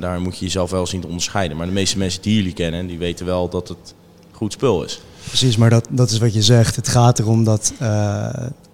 daar 0.00 0.20
moet 0.20 0.38
je 0.38 0.44
jezelf 0.44 0.70
wel 0.70 0.86
zien 0.86 1.00
te 1.00 1.06
onderscheiden. 1.06 1.56
Maar 1.56 1.66
de 1.66 1.72
meeste 1.72 1.98
mensen 1.98 2.22
die 2.22 2.36
jullie 2.36 2.52
kennen, 2.52 2.86
die 2.86 2.98
weten 2.98 3.26
wel 3.26 3.48
dat 3.48 3.68
het 3.68 3.94
goed 4.30 4.52
spul 4.52 4.84
is. 4.84 5.00
Precies, 5.26 5.56
maar 5.56 5.70
dat, 5.70 5.86
dat 5.90 6.10
is 6.10 6.18
wat 6.18 6.34
je 6.34 6.42
zegt. 6.42 6.76
Het 6.76 6.88
gaat 6.88 7.18
erom 7.18 7.44
dat 7.44 7.72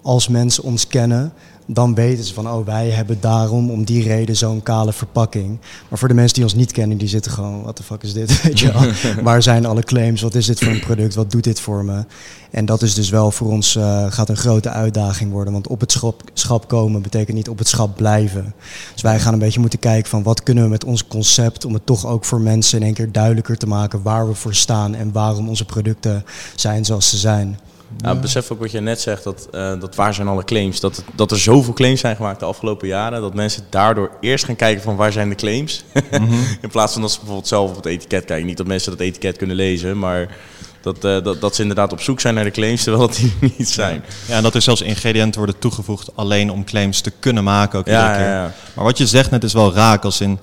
als 0.02 0.28
mensen 0.28 0.62
ons 0.62 0.86
kennen, 0.86 1.32
dan 1.72 1.94
weten 1.94 2.24
ze 2.24 2.34
van, 2.34 2.48
oh, 2.50 2.66
wij 2.66 2.90
hebben 2.90 3.16
daarom, 3.20 3.70
om 3.70 3.84
die 3.84 4.02
reden, 4.02 4.36
zo'n 4.36 4.62
kale 4.62 4.92
verpakking. 4.92 5.58
Maar 5.88 5.98
voor 5.98 6.08
de 6.08 6.14
mensen 6.14 6.34
die 6.34 6.44
ons 6.44 6.54
niet 6.54 6.72
kennen, 6.72 6.98
die 6.98 7.08
zitten 7.08 7.32
gewoon, 7.32 7.62
wat 7.62 7.76
de 7.76 7.82
fuck 7.82 8.02
is 8.02 8.12
dit? 8.12 8.28
Weet 8.42 8.60
je 8.60 8.72
wel? 8.72 8.92
Waar 9.24 9.42
zijn 9.42 9.66
alle 9.66 9.82
claims? 9.82 10.20
Wat 10.20 10.34
is 10.34 10.46
dit 10.46 10.58
voor 10.58 10.72
een 10.72 10.80
product? 10.80 11.14
Wat 11.14 11.30
doet 11.30 11.44
dit 11.44 11.60
voor 11.60 11.84
me? 11.84 12.04
En 12.50 12.64
dat 12.64 12.82
is 12.82 12.94
dus 12.94 13.10
wel 13.10 13.30
voor 13.30 13.50
ons, 13.50 13.76
eh, 13.76 14.06
gaat 14.08 14.28
een 14.28 14.36
grote 14.36 14.70
uitdaging 14.70 15.30
worden. 15.30 15.52
Want 15.52 15.68
op 15.68 15.80
het 15.80 15.92
schap, 15.92 16.22
schap 16.32 16.68
komen 16.68 17.02
betekent 17.02 17.36
niet 17.36 17.48
op 17.48 17.58
het 17.58 17.68
schap 17.68 17.96
blijven. 17.96 18.54
Dus 18.92 19.02
wij 19.02 19.20
gaan 19.20 19.32
een 19.32 19.38
beetje 19.38 19.60
moeten 19.60 19.78
kijken 19.78 20.10
van, 20.10 20.22
wat 20.22 20.42
kunnen 20.42 20.64
we 20.64 20.70
met 20.70 20.84
ons 20.84 21.06
concept, 21.06 21.64
om 21.64 21.74
het 21.74 21.86
toch 21.86 22.06
ook 22.06 22.24
voor 22.24 22.40
mensen 22.40 22.78
in 22.78 22.84
één 22.84 22.94
keer 22.94 23.12
duidelijker 23.12 23.56
te 23.56 23.66
maken 23.66 24.02
waar 24.02 24.28
we 24.28 24.34
voor 24.34 24.54
staan 24.54 24.94
en 24.94 25.12
waarom 25.12 25.48
onze 25.48 25.64
producten 25.64 26.24
zijn 26.54 26.84
zoals 26.84 27.08
ze 27.08 27.16
zijn. 27.16 27.58
Nou, 27.98 28.18
besef 28.18 28.50
ook 28.50 28.60
wat 28.60 28.70
je 28.70 28.80
net 28.80 29.00
zegt, 29.00 29.24
dat, 29.24 29.48
eh, 29.50 29.80
dat 29.80 29.94
waar 29.94 30.14
zijn 30.14 30.28
alle 30.28 30.44
claims? 30.44 30.80
Dat, 30.80 31.04
dat 31.14 31.30
er 31.30 31.38
zoveel 31.38 31.72
claims 31.72 32.00
zijn 32.00 32.16
gemaakt 32.16 32.40
de 32.40 32.46
afgelopen 32.46 32.88
jaren, 32.88 33.20
dat 33.20 33.34
mensen 33.34 33.62
daardoor 33.68 34.10
eerst 34.20 34.44
gaan 34.44 34.56
kijken 34.56 34.82
van 34.82 34.96
waar 34.96 35.12
zijn 35.12 35.28
de 35.28 35.34
claims? 35.34 35.84
In 36.62 36.70
plaats 36.70 36.92
van 36.92 37.02
dat 37.02 37.10
ze 37.10 37.16
bijvoorbeeld 37.18 37.48
zelf 37.48 37.70
op 37.70 37.76
het 37.76 37.86
etiket 37.86 38.24
kijken. 38.24 38.46
Niet 38.46 38.56
dat 38.56 38.66
mensen 38.66 38.90
dat 38.90 39.00
etiket 39.00 39.36
kunnen 39.36 39.56
lezen, 39.56 39.98
maar 39.98 40.36
dat, 40.80 41.04
eh, 41.04 41.22
dat, 41.22 41.40
dat 41.40 41.54
ze 41.54 41.60
inderdaad 41.62 41.92
op 41.92 42.00
zoek 42.00 42.20
zijn 42.20 42.34
naar 42.34 42.44
de 42.44 42.50
claims, 42.50 42.82
terwijl 42.82 43.06
dat 43.06 43.16
die 43.16 43.34
niet 43.58 43.68
zijn. 43.68 44.04
ja, 44.26 44.36
en 44.36 44.42
dat 44.42 44.54
er 44.54 44.62
zelfs 44.62 44.80
ingrediënten 44.80 45.40
worden 45.40 45.58
toegevoegd 45.58 46.16
alleen 46.16 46.50
om 46.50 46.64
claims 46.64 47.00
te 47.00 47.10
kunnen 47.10 47.44
maken. 47.44 47.78
Ook 47.78 47.86
Ja, 47.86 47.92
iedere 47.92 48.16
keer. 48.16 48.26
ja, 48.26 48.42
ja. 48.42 48.52
Maar 48.74 48.84
wat 48.84 48.98
je 48.98 49.06
zegt 49.06 49.30
net 49.30 49.44
is 49.44 49.52
wel 49.52 49.74
raak, 49.74 50.04
als 50.04 50.20
in 50.20 50.38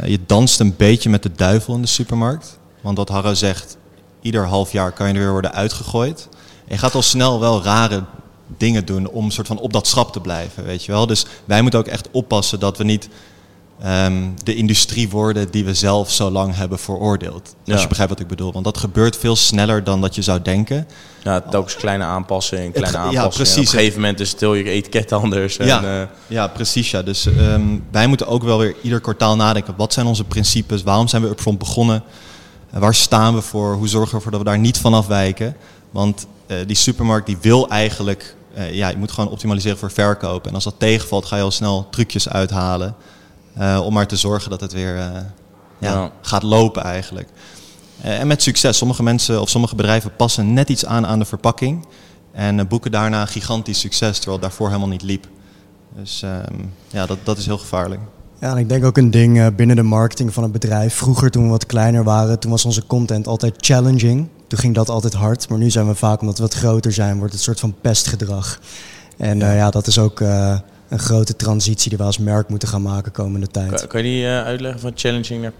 eh, 0.00 0.10
je 0.10 0.18
danst 0.26 0.60
een 0.60 0.74
beetje 0.76 1.10
met 1.10 1.22
de 1.22 1.32
duivel 1.32 1.74
in 1.74 1.82
de 1.82 1.88
supermarkt. 1.88 2.58
Want 2.80 2.96
wat 2.96 3.08
Harro 3.08 3.34
zegt, 3.34 3.76
ieder 4.20 4.46
half 4.46 4.72
jaar 4.72 4.92
kan 4.92 5.08
je 5.08 5.14
er 5.14 5.20
weer 5.20 5.30
worden 5.30 5.52
uitgegooid. 5.52 6.28
En 6.68 6.74
je 6.74 6.78
gaat 6.78 6.94
al 6.94 7.02
snel 7.02 7.40
wel 7.40 7.62
rare 7.62 8.02
dingen 8.56 8.84
doen 8.84 9.08
om 9.08 9.30
soort 9.30 9.46
van 9.46 9.58
op 9.58 9.72
dat 9.72 9.86
schap 9.86 10.12
te 10.12 10.20
blijven, 10.20 10.64
weet 10.64 10.84
je 10.84 10.92
wel. 10.92 11.06
Dus 11.06 11.26
wij 11.44 11.62
moeten 11.62 11.80
ook 11.80 11.86
echt 11.86 12.08
oppassen 12.12 12.60
dat 12.60 12.78
we 12.78 12.84
niet 12.84 13.08
ehm, 13.82 14.22
de 14.44 14.54
industrie 14.54 15.08
worden 15.08 15.50
die 15.50 15.64
we 15.64 15.74
zelf 15.74 16.10
zo 16.10 16.30
lang 16.30 16.56
hebben 16.56 16.78
veroordeeld. 16.78 17.54
Ja. 17.64 17.72
Als 17.72 17.82
je 17.82 17.88
begrijpt 17.88 18.12
wat 18.12 18.20
ik 18.22 18.28
bedoel. 18.28 18.52
Want 18.52 18.64
dat 18.64 18.78
gebeurt 18.78 19.16
veel 19.16 19.36
sneller 19.36 19.84
dan 19.84 20.00
dat 20.00 20.14
je 20.14 20.22
zou 20.22 20.42
denken. 20.42 20.86
Ja, 21.22 21.40
telkens 21.40 21.76
kleine 21.76 22.04
aanpassingen, 22.04 22.72
kleine 22.72 22.98
ja, 22.98 23.02
aanpassingen. 23.04 23.30
En 23.30 23.36
precies. 23.36 23.56
op 23.68 23.72
een 23.72 23.78
gegeven 23.78 24.00
moment 24.00 24.20
is 24.20 24.34
heel 24.38 24.54
je 24.54 24.64
etiket 24.70 25.12
anders. 25.12 25.56
En, 25.56 25.66
Ja. 25.66 26.00
eh, 26.00 26.06
Ja, 26.26 26.46
precies. 26.46 26.90
Ja. 26.90 27.02
Dus 27.02 27.26
ehm, 27.26 27.62
wij 27.90 28.06
moeten 28.06 28.26
ook 28.26 28.42
wel 28.42 28.58
weer 28.58 28.74
ieder 28.82 29.00
kwartaal 29.00 29.36
nadenken. 29.36 29.74
Wat 29.76 29.92
zijn 29.92 30.06
onze 30.06 30.24
principes? 30.24 30.82
Waarom 30.82 31.08
zijn 31.08 31.22
we 31.22 31.28
upfront 31.28 31.58
begonnen? 31.58 32.02
En 32.70 32.80
waar 32.80 32.94
staan 32.94 33.34
we 33.34 33.42
voor? 33.42 33.74
Hoe 33.74 33.88
zorgen 33.88 34.10
we 34.10 34.16
ervoor 34.16 34.30
dat 34.30 34.40
we 34.40 34.46
daar 34.46 34.58
niet 34.58 34.78
van 34.78 34.94
afwijken? 34.94 35.56
Want 35.90 36.26
die 36.66 36.76
supermarkt 36.76 37.26
die 37.26 37.36
wil 37.40 37.68
eigenlijk... 37.68 38.36
eh, 38.54 38.74
ja, 38.74 38.88
je 38.88 38.96
moet 38.96 39.12
gewoon 39.12 39.30
optimaliseren 39.30 39.78
voor 39.78 39.90
verkoop. 39.90 40.46
En 40.46 40.54
als 40.54 40.64
dat 40.64 40.74
tegenvalt, 40.78 41.26
ga 41.26 41.36
je 41.36 41.42
al 41.42 41.50
snel 41.50 41.86
trucjes 41.90 42.28
uithalen. 42.28 42.94
eh, 43.54 43.80
om 43.84 43.92
maar 43.92 44.06
te 44.06 44.16
zorgen 44.16 44.50
dat 44.50 44.60
het 44.60 44.72
weer 44.72 44.96
eh, 44.96 45.02
ja, 45.78 45.92
Ja. 45.92 46.10
gaat 46.22 46.42
lopen 46.42 46.82
eigenlijk. 46.82 47.28
Eh, 48.00 48.20
en 48.20 48.26
met 48.26 48.42
succes. 48.42 48.76
Sommige 48.78 49.02
mensen 49.02 49.40
of 49.40 49.48
sommige 49.48 49.74
bedrijven 49.74 50.16
passen 50.16 50.52
net 50.52 50.68
iets 50.68 50.86
aan 50.86 51.06
aan 51.06 51.18
de 51.18 51.24
verpakking. 51.24 51.86
En 52.32 52.58
eh, 52.60 52.66
boeken 52.66 52.90
daarna 52.90 53.26
gigantisch 53.26 53.80
succes, 53.80 54.16
terwijl 54.16 54.36
het 54.38 54.42
daarvoor 54.48 54.66
helemaal 54.66 54.88
niet 54.88 55.02
liep. 55.02 55.26
Dus 55.96 56.22
ehm, 56.22 56.54
ja, 56.90 57.06
dat, 57.06 57.18
dat 57.22 57.38
is 57.38 57.46
heel 57.46 57.58
gevaarlijk. 57.58 58.00
Ja, 58.40 58.50
en 58.50 58.56
ik 58.56 58.68
denk 58.68 58.84
ook 58.84 58.96
een 58.96 59.10
ding 59.10 59.38
eh, 59.40 59.46
binnen 59.56 59.76
de 59.76 59.82
marketing 59.82 60.32
van 60.34 60.42
het 60.42 60.52
bedrijf. 60.52 60.94
Vroeger, 60.94 61.30
toen 61.30 61.42
we 61.44 61.48
wat 61.48 61.66
kleiner 61.66 62.04
waren, 62.04 62.38
toen 62.38 62.50
was 62.50 62.64
onze 62.64 62.86
content 62.86 63.26
altijd 63.26 63.54
challenging. 63.56 64.28
Toen 64.48 64.58
ging 64.58 64.74
dat 64.74 64.88
altijd 64.88 65.14
hard. 65.14 65.48
Maar 65.48 65.58
nu 65.58 65.70
zijn 65.70 65.86
we 65.86 65.94
vaak, 65.94 66.20
omdat 66.20 66.36
we 66.36 66.42
wat 66.42 66.54
groter 66.54 66.92
zijn, 66.92 67.18
wordt 67.18 67.24
het 67.24 67.32
een 67.32 67.46
soort 67.46 67.60
van 67.60 67.74
pestgedrag. 67.80 68.60
En 69.16 69.38
ja, 69.38 69.52
ja 69.52 69.70
dat 69.70 69.86
is 69.86 69.98
ook 69.98 70.20
eh, 70.20 70.58
een 70.88 70.98
grote 70.98 71.36
transitie 71.36 71.88
die 71.88 71.98
we 71.98 72.04
als 72.04 72.18
merk 72.18 72.48
moeten 72.48 72.68
gaan 72.68 72.82
maken 72.82 73.12
komende 73.12 73.46
tijd. 73.46 73.74
kan, 73.74 73.88
kan 73.88 74.02
je 74.02 74.06
die 74.06 74.26
eh, 74.26 74.42
uitleggen 74.42 74.80
van 74.80 74.92
challenging 74.94 75.42
naar 75.42 75.52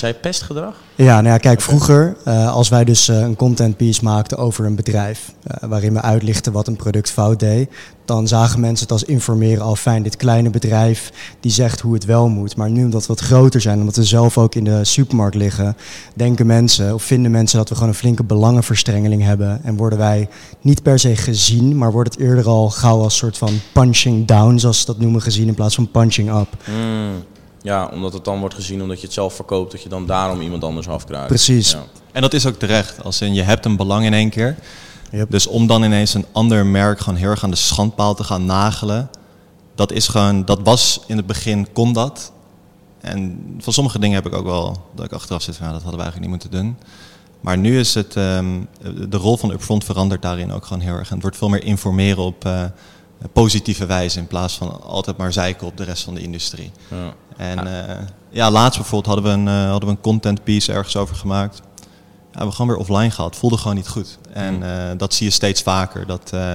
je 0.00 0.14
pestgedrag? 0.20 0.74
Ja, 0.94 1.20
nou 1.20 1.26
ja, 1.26 1.38
kijk, 1.38 1.60
vroeger, 1.60 2.16
eh, 2.24 2.52
als 2.52 2.68
wij 2.68 2.84
dus 2.84 3.08
eh, 3.08 3.20
een 3.20 3.36
content 3.36 3.76
piece 3.76 4.04
maakten 4.04 4.38
over 4.38 4.64
een 4.64 4.74
bedrijf, 4.74 5.32
eh, 5.42 5.68
waarin 5.68 5.92
we 5.92 6.02
uitlichten 6.02 6.52
wat 6.52 6.66
een 6.66 6.76
product 6.76 7.10
fout 7.10 7.40
deed, 7.40 7.70
dan 8.06 8.28
zagen 8.28 8.60
mensen 8.60 8.82
het 8.82 8.92
als 8.92 9.04
informeren 9.04 9.64
al 9.64 9.76
fijn, 9.76 10.02
dit 10.02 10.16
kleine 10.16 10.50
bedrijf 10.50 11.12
die 11.40 11.50
zegt 11.50 11.80
hoe 11.80 11.94
het 11.94 12.04
wel 12.04 12.28
moet. 12.28 12.56
Maar 12.56 12.70
nu 12.70 12.84
omdat 12.84 13.00
we 13.00 13.06
wat 13.06 13.20
groter 13.20 13.60
zijn, 13.60 13.78
omdat 13.78 13.96
we 13.96 14.04
zelf 14.04 14.38
ook 14.38 14.54
in 14.54 14.64
de 14.64 14.84
supermarkt 14.84 15.34
liggen, 15.36 15.76
denken 16.14 16.46
mensen 16.46 16.94
of 16.94 17.02
vinden 17.02 17.30
mensen 17.30 17.58
dat 17.58 17.68
we 17.68 17.74
gewoon 17.74 17.88
een 17.88 17.94
flinke 17.94 18.24
belangenverstrengeling 18.24 19.22
hebben 19.22 19.60
en 19.64 19.76
worden 19.76 19.98
wij 19.98 20.28
niet 20.60 20.82
per 20.82 20.98
se 20.98 21.16
gezien, 21.16 21.78
maar 21.78 21.92
wordt 21.92 22.14
het 22.14 22.22
eerder 22.22 22.46
al 22.46 22.70
gauw 22.70 23.02
als 23.02 23.16
soort 23.16 23.38
van 23.38 23.60
punching 23.72 24.26
down, 24.26 24.58
zoals 24.58 24.80
ze 24.80 24.86
dat 24.86 24.98
noemen, 24.98 25.22
gezien 25.22 25.48
in 25.48 25.54
plaats 25.54 25.74
van 25.74 25.90
punching 25.90 26.30
up. 26.30 26.48
Hmm. 26.64 27.24
Ja, 27.62 27.90
omdat 27.92 28.12
het 28.12 28.24
dan 28.24 28.40
wordt 28.40 28.54
gezien 28.54 28.82
omdat 28.82 29.00
je 29.00 29.04
het 29.04 29.14
zelf 29.14 29.34
verkoopt, 29.34 29.72
dat 29.72 29.82
je 29.82 29.88
dan 29.88 30.06
daarom 30.06 30.40
iemand 30.40 30.64
anders 30.64 30.88
afkruipt. 30.88 31.28
Precies. 31.28 31.70
Ja. 31.70 31.82
En 32.12 32.22
dat 32.22 32.32
is 32.32 32.46
ook 32.46 32.58
terecht. 32.58 33.04
Als 33.04 33.20
in, 33.20 33.34
je 33.34 33.42
hebt 33.42 33.64
een 33.64 33.76
belang 33.76 34.04
in 34.04 34.14
één 34.14 34.30
keer. 34.30 34.56
Yep. 35.10 35.30
Dus 35.30 35.46
om 35.46 35.66
dan 35.66 35.82
ineens 35.82 36.14
een 36.14 36.26
ander 36.32 36.66
merk 36.66 36.98
gewoon 36.98 37.18
heel 37.18 37.28
erg 37.28 37.44
aan 37.44 37.50
de 37.50 37.56
schandpaal 37.56 38.14
te 38.14 38.24
gaan 38.24 38.44
nagelen. 38.44 39.10
Dat 39.74 39.92
is 39.92 40.08
gewoon, 40.08 40.44
dat 40.44 40.60
was 40.62 41.00
in 41.06 41.16
het 41.16 41.26
begin, 41.26 41.72
kon 41.72 41.92
dat. 41.92 42.32
En 43.00 43.40
van 43.58 43.72
sommige 43.72 43.98
dingen 43.98 44.14
heb 44.14 44.26
ik 44.26 44.34
ook 44.34 44.44
wel, 44.44 44.86
dat 44.94 45.04
ik 45.04 45.12
achteraf 45.12 45.42
zit 45.42 45.56
van, 45.56 45.72
dat 45.72 45.82
hadden 45.82 45.98
we 45.98 46.02
eigenlijk 46.02 46.32
niet 46.32 46.42
moeten 46.42 46.60
doen. 46.60 46.76
Maar 47.40 47.58
nu 47.58 47.78
is 47.78 47.94
het, 47.94 48.16
ehm, 48.16 48.60
de 49.08 49.16
rol 49.16 49.36
van 49.36 49.50
Upfront 49.50 49.84
verandert 49.84 50.22
daarin 50.22 50.52
ook 50.52 50.66
gewoon 50.66 50.82
heel 50.82 50.94
erg. 50.94 51.08
En 51.08 51.14
het 51.14 51.22
wordt 51.22 51.36
veel 51.36 51.48
meer 51.48 51.64
informeren 51.64 52.22
op, 52.22 52.44
eh, 52.44 52.64
positieve 53.32 53.86
wijze 53.86 54.18
in 54.18 54.26
plaats 54.26 54.54
van 54.54 54.82
altijd 54.82 55.16
maar 55.16 55.32
zeiken 55.32 55.66
op 55.66 55.76
de 55.76 55.84
rest 55.84 56.02
van 56.02 56.14
de 56.14 56.20
industrie. 56.20 56.70
Ja. 56.90 57.14
En 57.36 57.88
eh, 57.88 57.96
ja, 58.30 58.50
laatst 58.50 58.78
bijvoorbeeld 58.78 59.14
hadden 59.14 59.44
we 59.44 59.50
een, 59.50 59.62
eh, 59.62 59.70
hadden 59.70 59.88
we 59.88 59.94
een 59.94 60.00
content 60.00 60.44
piece 60.44 60.72
ergens 60.72 60.96
over 60.96 61.16
gemaakt. 61.16 61.62
Ja, 62.36 62.42
we 62.42 62.48
hebben 62.48 62.66
gewoon 62.66 62.86
weer 62.86 62.96
offline 62.96 63.10
gehad. 63.14 63.36
Voelde 63.36 63.56
gewoon 63.56 63.76
niet 63.76 63.88
goed. 63.88 64.18
En 64.32 64.54
Mm. 64.54 64.62
eh, 64.62 64.70
dat 64.96 65.14
zie 65.14 65.26
je 65.26 65.32
steeds 65.32 65.62
vaker. 65.62 66.06
Dat, 66.06 66.30
eh, 66.34 66.52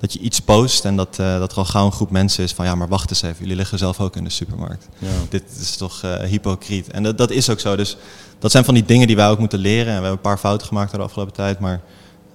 dat 0.00 0.12
je 0.12 0.18
iets 0.18 0.40
post 0.40 0.84
en 0.84 0.96
dat, 0.96 1.18
eh, 1.18 1.38
dat 1.38 1.52
er 1.52 1.58
al 1.58 1.64
gauw 1.64 1.86
een 1.86 1.92
groep 1.92 2.10
mensen 2.10 2.44
is 2.44 2.52
van 2.52 2.64
ja, 2.64 2.74
maar 2.74 2.88
wacht 2.88 3.10
eens 3.10 3.22
even. 3.22 3.36
Jullie 3.40 3.56
liggen 3.56 3.78
zelf 3.78 4.00
ook 4.00 4.16
in 4.16 4.24
de 4.24 4.30
supermarkt. 4.30 4.88
Ja. 4.98 5.08
Dit 5.28 5.42
is 5.60 5.76
toch 5.76 6.00
hypocriet. 6.24 6.90
En 6.90 7.02
dat, 7.02 7.18
dat 7.18 7.30
is 7.30 7.50
ook 7.50 7.60
zo. 7.60 7.76
Dus 7.76 7.96
dat 8.38 8.50
zijn 8.50 8.64
van 8.64 8.74
die 8.74 8.84
dingen 8.84 9.06
die 9.06 9.16
wij 9.16 9.28
ook 9.28 9.38
moeten 9.38 9.58
leren. 9.58 9.80
En 9.86 9.86
we 9.86 9.92
hebben 9.92 10.10
een 10.10 10.20
paar 10.20 10.38
fouten 10.38 10.66
gemaakt 10.66 10.90
de 10.92 10.98
afgelopen 10.98 11.34
tijd. 11.34 11.58
Maar 11.58 11.80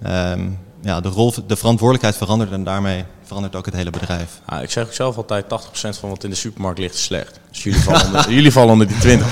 ehm, 0.02 0.50
ja, 0.82 1.02
de, 1.02 1.10
rol, 1.10 1.34
de 1.48 1.56
verantwoordelijkheid 1.56 2.18
verandert 2.18 2.52
en 2.52 2.64
daarmee 2.64 3.04
verandert 3.24 3.56
ook 3.56 3.66
het 3.66 3.76
hele 3.76 3.90
bedrijf. 3.90 4.42
Ik 4.62 4.72
zeg 4.72 4.86
ook 4.86 4.94
zelf 4.94 5.18
altijd 5.18 5.46
80% 5.46 6.00
van 6.00 6.10
wat 6.10 6.24
in 6.24 6.30
de 6.30 6.36
supermarkt 6.36 6.80
ligt 6.80 6.96
is 6.96 7.04
slecht. 7.04 7.40
Dus 7.52 7.64
jullie 7.64 7.82
vallen 7.82 8.06
onder, 8.06 8.32
jullie 8.38 8.52
vallen 8.52 8.72
onder 8.72 8.88
die 8.88 9.20
20%. 9.20 9.24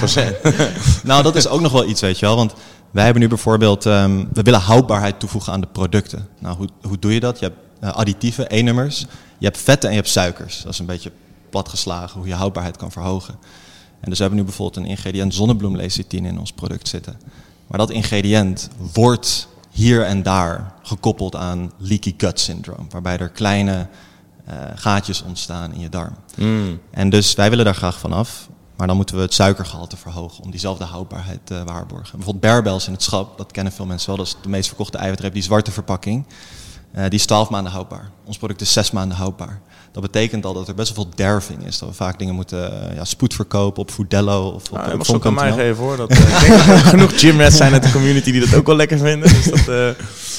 Nou, 1.03 1.23
dat 1.23 1.35
is 1.35 1.47
ook 1.47 1.61
nog 1.61 1.71
wel 1.71 1.87
iets, 1.87 2.01
weet 2.01 2.19
je 2.19 2.25
wel. 2.25 2.35
Want 2.35 2.53
wij 2.91 3.03
hebben 3.03 3.21
nu 3.21 3.27
bijvoorbeeld, 3.27 3.85
ehm, 3.85 4.25
we 4.33 4.41
willen 4.41 4.59
houdbaarheid 4.59 5.19
toevoegen 5.19 5.53
aan 5.53 5.61
de 5.61 5.67
producten. 5.67 6.27
Nou, 6.39 6.57
hoe, 6.57 6.69
hoe 6.81 6.99
doe 6.99 7.13
je 7.13 7.19
dat? 7.19 7.39
Je 7.39 7.45
hebt 7.45 7.57
eh, 7.79 7.95
additieven, 7.95 8.49
E-nummers, 8.49 9.05
je 9.37 9.45
hebt 9.45 9.57
vetten 9.57 9.89
en 9.89 9.95
je 9.95 10.01
hebt 10.01 10.11
suikers. 10.11 10.61
Dat 10.63 10.73
is 10.73 10.79
een 10.79 10.85
beetje 10.85 11.11
platgeslagen 11.49 12.19
hoe 12.19 12.27
je 12.27 12.33
houdbaarheid 12.33 12.77
kan 12.77 12.91
verhogen. 12.91 13.35
En 13.99 14.09
dus 14.09 14.17
we 14.17 14.23
hebben 14.23 14.39
nu 14.39 14.45
bijvoorbeeld 14.45 14.85
een 14.85 14.91
ingrediënt 14.91 15.33
zonnebloemlecitine 15.33 16.27
in 16.27 16.39
ons 16.39 16.51
product 16.51 16.87
zitten. 16.87 17.19
Maar 17.67 17.77
dat 17.77 17.89
ingrediënt 17.89 18.69
wordt 18.93 19.47
hier 19.71 20.03
en 20.05 20.23
daar 20.23 20.73
gekoppeld 20.83 21.35
aan 21.35 21.71
leaky 21.77 22.13
gut 22.17 22.39
syndroom. 22.39 22.87
Waarbij 22.89 23.17
er 23.17 23.29
kleine 23.29 23.87
eh, 24.45 24.55
gaatjes 24.75 25.21
ontstaan 25.21 25.73
in 25.73 25.79
je 25.79 25.89
darm. 25.89 26.15
Mm. 26.35 26.79
En 26.91 27.09
dus 27.09 27.35
wij 27.35 27.49
willen 27.49 27.65
daar 27.65 27.75
graag 27.75 27.99
vanaf. 27.99 28.49
Maar 28.79 28.87
dan 28.87 28.97
moeten 28.97 29.15
we 29.15 29.21
het 29.21 29.33
suikergehalte 29.33 29.97
verhogen 29.97 30.43
om 30.43 30.51
diezelfde 30.51 30.83
houdbaarheid 30.83 31.39
te 31.43 31.63
waarborgen. 31.65 32.15
Bijvoorbeeld 32.15 32.39
Bearbells 32.39 32.87
in 32.87 32.93
het 32.93 33.03
schap, 33.03 33.37
dat 33.37 33.51
kennen 33.51 33.73
veel 33.73 33.85
mensen 33.85 34.07
wel. 34.07 34.17
Dat 34.17 34.25
is 34.25 34.35
de 34.41 34.49
meest 34.49 34.67
verkochte 34.67 34.97
eiwitreep, 34.97 35.33
die 35.33 35.43
zwarte 35.43 35.71
verpakking. 35.71 36.25
Eh, 36.91 37.03
die 37.03 37.19
is 37.19 37.25
12 37.25 37.49
maanden 37.49 37.71
houdbaar. 37.71 38.09
Ons 38.25 38.37
product 38.37 38.61
is 38.61 38.73
6 38.73 38.91
maanden 38.91 39.17
houdbaar. 39.17 39.61
Dat 39.91 40.01
betekent 40.01 40.45
al 40.45 40.53
dat 40.53 40.67
er 40.67 40.75
best 40.75 40.95
wel 40.95 41.03
veel 41.05 41.13
derving 41.15 41.65
is. 41.65 41.77
Dat 41.79 41.89
we 41.89 41.95
vaak 41.95 42.19
dingen 42.19 42.35
moeten 42.35 42.89
eh, 42.89 42.95
ja, 42.95 43.05
spoed 43.05 43.33
verkopen 43.33 43.81
op 43.81 43.91
Foodello 43.91 44.47
of 44.49 44.63
op, 44.65 44.71
Nou, 44.71 44.83
op 44.85 44.91
je 44.91 44.97
mag 44.97 45.05
ze 45.05 45.13
ook 45.15 45.25
aan 45.25 45.33
mij 45.33 45.51
geven 45.51 45.83
hoor. 45.83 45.97
Dat, 45.97 46.09
eh, 46.09 46.17
ik 46.19 46.39
denk 46.39 46.57
dat 46.57 46.67
er 46.67 46.77
genoeg 46.77 47.19
gymrats 47.19 47.57
zijn 47.57 47.73
uit 47.73 47.83
de 47.83 47.91
community 47.91 48.31
die 48.31 48.39
dat 48.39 48.53
ook 48.53 48.65
wel 48.65 48.75
lekker 48.75 48.97
vinden. 48.97 49.29
Dus 49.33 49.43
dat, 49.45 49.67
eh, 49.67 49.89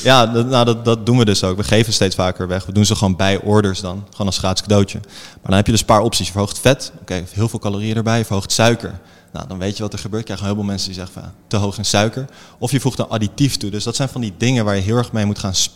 Ja, 0.02 0.26
dat, 0.26 0.46
nou, 0.46 0.64
dat, 0.64 0.84
dat 0.84 1.06
doen 1.06 1.18
we 1.18 1.24
dus 1.24 1.44
ook. 1.44 1.56
We 1.56 1.64
geven 1.64 1.92
steeds 1.92 2.14
vaker 2.14 2.48
weg. 2.48 2.66
We 2.66 2.72
doen 2.72 2.86
ze 2.86 2.94
gewoon 2.96 3.16
bij 3.16 3.40
orders 3.40 3.80
dan. 3.80 4.04
Gewoon 4.10 4.26
als 4.26 4.38
gratis 4.38 4.62
cadeautje. 4.62 4.98
Maar 5.02 5.40
dan 5.42 5.54
heb 5.56 5.66
je 5.66 5.72
dus 5.72 5.80
een 5.80 5.86
paar 5.86 6.00
opties. 6.02 6.26
Je 6.26 6.32
verhoogt 6.32 6.58
vet. 6.58 6.92
Oké, 7.00 7.24
heel 7.32 7.48
veel 7.48 7.58
calorieën 7.58 7.96
erbij. 7.96 8.18
Je 8.18 8.24
verhoogt 8.24 8.52
suiker. 8.52 8.98
Nou, 9.32 9.48
dan 9.48 9.58
weet 9.58 9.76
je 9.76 9.82
wat 9.82 9.92
er 9.92 9.98
gebeurt. 9.98 10.20
Je 10.20 10.26
krijgt 10.26 10.44
heel 10.44 10.54
veel 10.54 10.64
mensen 10.64 10.86
die 10.88 10.96
zeggen 10.96 11.22
van 11.22 11.30
te 11.46 11.56
hoog 11.56 11.78
in 11.78 11.84
suiker. 11.84 12.24
Of 12.58 12.70
je 12.70 12.80
voegt 12.80 12.98
een 12.98 13.08
additief 13.08 13.56
toe. 13.56 13.70
Dus 13.70 13.84
dat 13.84 13.96
zijn 13.96 14.08
van 14.08 14.20
die 14.20 14.32
dingen 14.38 14.64
waar 14.64 14.76
je 14.76 14.82
heel 14.82 14.96
erg 14.96 15.12
mee 15.12 15.24
moet 15.24 15.38
gaan 15.38 15.54
sp- 15.54 15.72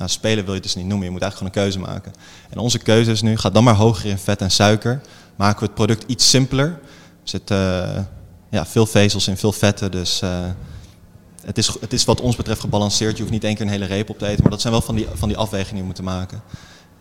nou, 0.00 0.12
spelen 0.12 0.44
wil 0.44 0.54
je 0.54 0.60
het 0.60 0.62
dus 0.62 0.74
niet 0.74 0.86
noemen. 0.86 1.06
Je 1.06 1.12
moet 1.12 1.22
eigenlijk 1.22 1.52
gewoon 1.52 1.66
een 1.66 1.72
keuze 1.72 1.92
maken. 1.92 2.12
En 2.50 2.58
onze 2.58 2.78
keuze 2.78 3.10
is 3.10 3.22
nu, 3.22 3.36
ga 3.36 3.50
dan 3.50 3.64
maar 3.64 3.74
hoger 3.74 4.10
in 4.10 4.18
vet 4.18 4.40
en 4.40 4.50
suiker. 4.50 5.00
Maken 5.36 5.58
we 5.58 5.64
het 5.64 5.74
product 5.74 6.04
iets 6.06 6.30
simpeler. 6.30 6.66
Er 6.66 6.78
zitten 7.22 7.86
eh, 7.96 8.02
ja, 8.50 8.66
veel 8.66 8.86
vezels 8.86 9.28
in, 9.28 9.36
veel 9.36 9.52
vetten. 9.52 9.90
Dus 9.90 10.22
eh, 10.22 10.30
het, 11.44 11.58
is, 11.58 11.76
het 11.80 11.92
is 11.92 12.04
wat 12.04 12.20
ons 12.20 12.36
betreft 12.36 12.60
gebalanceerd. 12.60 13.12
Je 13.12 13.18
hoeft 13.18 13.32
niet 13.32 13.44
één 13.44 13.54
keer 13.54 13.64
een 13.64 13.72
hele 13.72 13.84
reep 13.84 14.10
op 14.10 14.18
te 14.18 14.26
eten. 14.26 14.42
Maar 14.42 14.50
dat 14.50 14.60
zijn 14.60 14.72
wel 14.72 14.82
van 14.82 14.94
die, 14.94 15.06
van 15.14 15.28
die 15.28 15.36
afwegingen 15.36 15.74
die 15.74 15.82
je 15.82 15.88
moet 15.88 16.02
maken. 16.02 16.42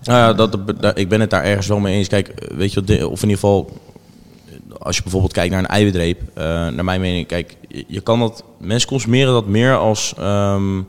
Nou 0.03 0.20
ja, 0.20 0.34
dat, 0.34 0.98
ik 0.98 1.10
ben 1.10 1.20
het 1.20 1.29
daar 1.29 1.44
ergens 1.44 1.68
wel 1.68 1.79
mee 1.79 1.96
eens. 1.96 2.08
Kijk, 2.08 2.53
weet 2.56 2.74
je, 2.74 2.82
wat 2.82 2.89
of 2.89 3.24
in 3.24 3.29
ieder 3.29 3.39
geval, 3.39 3.79
als 4.79 4.96
je 4.96 5.01
bijvoorbeeld 5.01 5.34
kijkt 5.34 5.51
naar 5.51 5.60
een 5.60 5.68
eiwitreep, 5.68 6.22
eh, 6.34 6.44
naar 6.44 6.84
mijn 6.84 7.01
mening, 7.01 7.27
kijk, 7.27 7.58
je, 7.68 7.86
je 7.88 8.01
kan 8.01 8.20
dat, 8.20 8.44
mensen 8.58 8.89
consumeren 8.89 9.34
dat 9.34 9.46
meer 9.46 9.77
als, 9.77 10.13
ehm, 10.18 10.82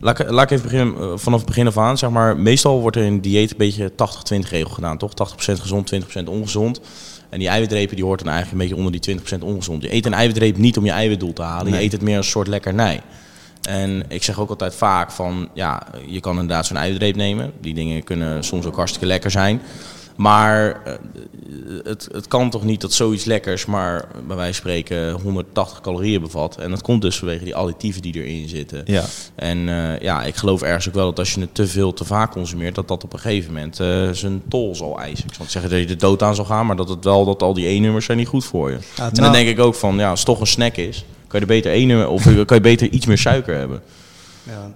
laat, 0.00 0.18
ik, 0.20 0.30
laat 0.30 0.44
ik 0.44 0.50
even 0.50 0.70
beginnen, 0.70 0.94
eh, 0.96 1.12
vanaf 1.16 1.38
het 1.38 1.48
begin 1.48 1.66
af 1.66 1.78
aan, 1.78 1.98
zeg 1.98 2.10
maar, 2.10 2.36
meestal 2.36 2.80
wordt 2.80 2.96
er 2.96 3.04
in 3.04 3.20
dieet 3.20 3.50
een 3.50 3.56
beetje 3.56 3.90
80-20 3.90 4.50
regel 4.50 4.70
gedaan, 4.70 4.98
toch? 4.98 5.14
80% 5.14 5.60
gezond, 5.60 5.86
20% 5.86 6.28
ongezond. 6.28 6.80
En 7.28 7.38
die 7.38 7.48
eiwitrepen 7.48 7.96
die 7.96 8.04
hoort 8.04 8.18
dan 8.24 8.32
eigenlijk 8.32 8.62
een 8.62 8.68
beetje 8.68 8.84
onder 8.84 9.00
die 9.00 9.00
20% 9.00 9.42
ongezond. 9.44 9.82
Je 9.82 9.94
eet 9.94 10.06
een 10.06 10.14
eiwitreep 10.14 10.56
niet 10.56 10.76
om 10.76 10.84
je 10.84 10.90
eiwitdoel 10.90 11.32
te 11.32 11.42
halen, 11.42 11.64
Nee. 11.70 11.74
je 11.80 11.84
eet 11.86 11.92
het 11.92 12.02
meer 12.02 12.16
als 12.16 12.26
een 12.26 12.32
soort 12.32 12.48
lekkernij. 12.48 13.00
En 13.68 14.02
ik 14.08 14.22
zeg 14.22 14.40
ook 14.40 14.50
altijd 14.50 14.74
vaak 14.74 15.10
van, 15.10 15.48
ja, 15.54 15.86
je 16.06 16.20
kan 16.20 16.32
inderdaad 16.32 16.66
zo'n 16.66 16.76
eiwitreep 16.76 17.16
nemen. 17.16 17.52
Die 17.60 17.74
dingen 17.74 18.04
kunnen 18.04 18.44
soms 18.44 18.66
ook 18.66 18.76
hartstikke 18.76 19.06
lekker 19.06 19.30
zijn. 19.30 19.60
Maar 20.20 20.82
eh, 20.84 20.92
het, 21.84 22.08
het 22.12 22.28
kan 22.28 22.50
toch 22.50 22.64
niet 22.64 22.80
dat 22.80 22.92
zoiets 22.92 23.24
lekkers 23.24 23.66
maar 23.66 24.04
bij 24.26 24.36
wijze 24.36 24.60
van 24.62 24.70
spreken 24.70 25.10
180 25.12 25.80
calorieën 25.80 26.20
bevat. 26.20 26.56
En 26.56 26.70
dat 26.70 26.82
komt 26.82 27.02
dus 27.02 27.18
vanwege 27.18 27.44
die 27.44 27.54
additieven 27.54 28.02
die 28.02 28.14
erin 28.14 28.48
zitten. 28.48 28.82
Ja. 28.84 29.04
En 29.34 29.68
eh, 29.68 30.00
ja, 30.00 30.24
ik 30.24 30.36
geloof 30.36 30.62
ergens 30.62 30.88
ook 30.88 30.94
wel 30.94 31.04
dat 31.06 31.18
als 31.18 31.34
je 31.34 31.40
het 31.40 31.54
te 31.54 31.66
veel 31.66 31.92
te 31.92 32.04
vaak 32.04 32.30
consumeert, 32.30 32.74
dat 32.74 32.88
dat 32.88 33.04
op 33.04 33.12
een 33.12 33.18
gegeven 33.18 33.52
moment 33.52 33.80
eh, 33.80 34.10
zijn 34.10 34.42
tol 34.48 34.74
zal 34.76 35.00
eisen. 35.00 35.26
Ik 35.26 35.34
zal 35.34 35.42
niet 35.42 35.52
zeggen 35.52 35.70
dat 35.70 35.80
je 35.80 35.86
de 35.86 35.96
dood 35.96 36.22
aan 36.22 36.34
zal 36.34 36.44
gaan, 36.44 36.66
maar 36.66 36.76
dat 36.76 36.88
het 36.88 37.04
wel 37.04 37.24
dat 37.24 37.42
al 37.42 37.54
die 37.54 37.66
E-nummers 37.66 38.04
zijn 38.04 38.18
niet 38.18 38.28
goed 38.28 38.44
voor 38.44 38.70
je. 38.70 38.76
Ja, 38.76 38.80
en 38.80 38.94
terwijl- 38.94 39.22
dan 39.22 39.32
denk 39.32 39.58
ik 39.58 39.64
ook 39.64 39.74
van, 39.74 39.96
ja, 39.98 40.10
als 40.10 40.18
het 40.18 40.28
toch 40.28 40.40
een 40.40 40.46
snack 40.46 40.76
is, 40.76 41.04
kan 41.26 41.40
je 41.40 41.46
er 41.46 41.52
beter 41.52 41.72
E-nummer 41.72 42.08
of 42.08 42.22
kan 42.22 42.56
je 42.56 42.60
beter 42.60 42.88
iets 42.88 43.06
meer 43.06 43.18
suiker 43.18 43.56
hebben. 43.56 43.82
Ja. 44.42 44.72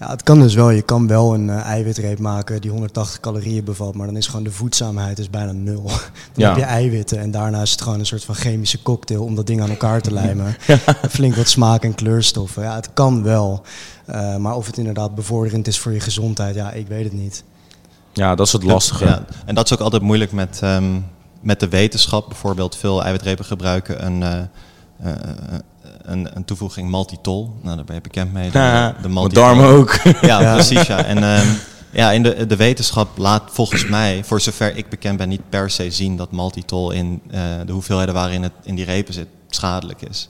Ja, 0.00 0.10
het 0.10 0.22
kan 0.22 0.40
dus 0.40 0.54
wel. 0.54 0.70
Je 0.70 0.82
kan 0.82 1.06
wel 1.06 1.34
een 1.34 1.50
eh, 1.50 1.56
eiwitreep 1.60 2.18
maken 2.18 2.60
die 2.60 2.70
180 2.70 3.20
calorieën 3.20 3.64
bevat, 3.64 3.94
maar 3.94 4.06
dan 4.06 4.16
is 4.16 4.26
gewoon 4.26 4.44
de 4.44 4.50
voedzaamheid 4.50 5.18
is 5.18 5.30
bijna 5.30 5.52
nul. 5.52 5.82
Dan 5.82 5.92
Ja. 6.34 6.48
heb 6.48 6.56
je 6.56 6.62
eiwitten 6.64 7.18
en 7.18 7.30
daarna 7.30 7.62
is 7.62 7.70
het 7.70 7.82
gewoon 7.82 7.98
een 7.98 8.06
soort 8.06 8.24
van 8.24 8.34
chemische 8.34 8.82
cocktail 8.82 9.24
om 9.24 9.34
dat 9.34 9.46
ding 9.46 9.62
aan 9.62 9.70
elkaar 9.70 10.00
te 10.00 10.12
lijmen. 10.12 10.56
Flink 11.10 11.34
wat 11.34 11.48
smaak 11.48 11.82
en 11.84 11.94
kleurstoffen. 11.94 12.62
Ja, 12.62 12.74
het 12.74 12.92
kan 12.94 13.22
wel. 13.22 13.62
Eh, 14.06 14.36
maar 14.36 14.54
of 14.56 14.66
het 14.66 14.78
inderdaad 14.78 15.14
bevorderend 15.14 15.66
is 15.66 15.78
voor 15.78 15.92
je 15.92 16.00
gezondheid, 16.00 16.54
ja, 16.54 16.70
ik 16.72 16.86
weet 16.88 17.04
het 17.04 17.12
niet. 17.12 17.44
Ja, 18.12 18.34
dat 18.34 18.46
is 18.46 18.52
het 18.52 18.62
lastige. 18.62 19.04
Ja, 19.04 19.24
en 19.46 19.54
dat 19.54 19.64
is 19.64 19.72
ook 19.72 19.80
altijd 19.80 20.02
moeilijk 20.02 20.32
met, 20.32 20.58
ehm, 20.62 20.98
met 21.40 21.60
de 21.60 21.68
wetenschap. 21.68 22.28
Bijvoorbeeld 22.28 22.76
veel 22.76 23.02
eiwitrepen 23.04 23.44
gebruiken 23.44 24.06
een, 24.06 24.22
eh, 24.22 24.38
eh, 25.12 25.18
een, 26.02 26.36
een 26.36 26.44
toevoeging 26.44 26.90
maltitol. 26.90 27.54
Nou, 27.62 27.76
daar 27.76 27.84
ben 27.84 27.94
je 27.94 28.00
bekend 28.00 28.32
mee. 28.32 28.50
De, 28.50 28.58
Ja, 28.58 28.94
de 29.02 29.08
ook. 29.64 29.98
Ja, 30.20 30.54
precies. 30.54 30.86
Ja. 30.86 31.04
En 31.04 31.22
ehm, 31.22 31.46
ja, 31.90 32.12
in 32.12 32.22
de, 32.22 32.46
de 32.46 32.56
wetenschap 32.56 33.18
laat 33.18 33.42
volgens 33.46 33.86
mij, 33.86 34.24
voor 34.24 34.40
zover 34.40 34.76
ik 34.76 34.88
bekend 34.88 35.16
ben, 35.16 35.28
niet 35.28 35.48
per 35.48 35.70
se 35.70 35.90
zien 35.90 36.16
dat 36.16 36.30
maltitol 36.30 36.90
in 36.90 37.22
eh, 37.30 37.40
de 37.66 37.72
hoeveelheden 37.72 38.14
waarin 38.14 38.42
het 38.42 38.52
in 38.62 38.74
die 38.74 38.84
repen 38.84 39.14
zit 39.14 39.28
schadelijk 39.48 40.02
is. 40.02 40.28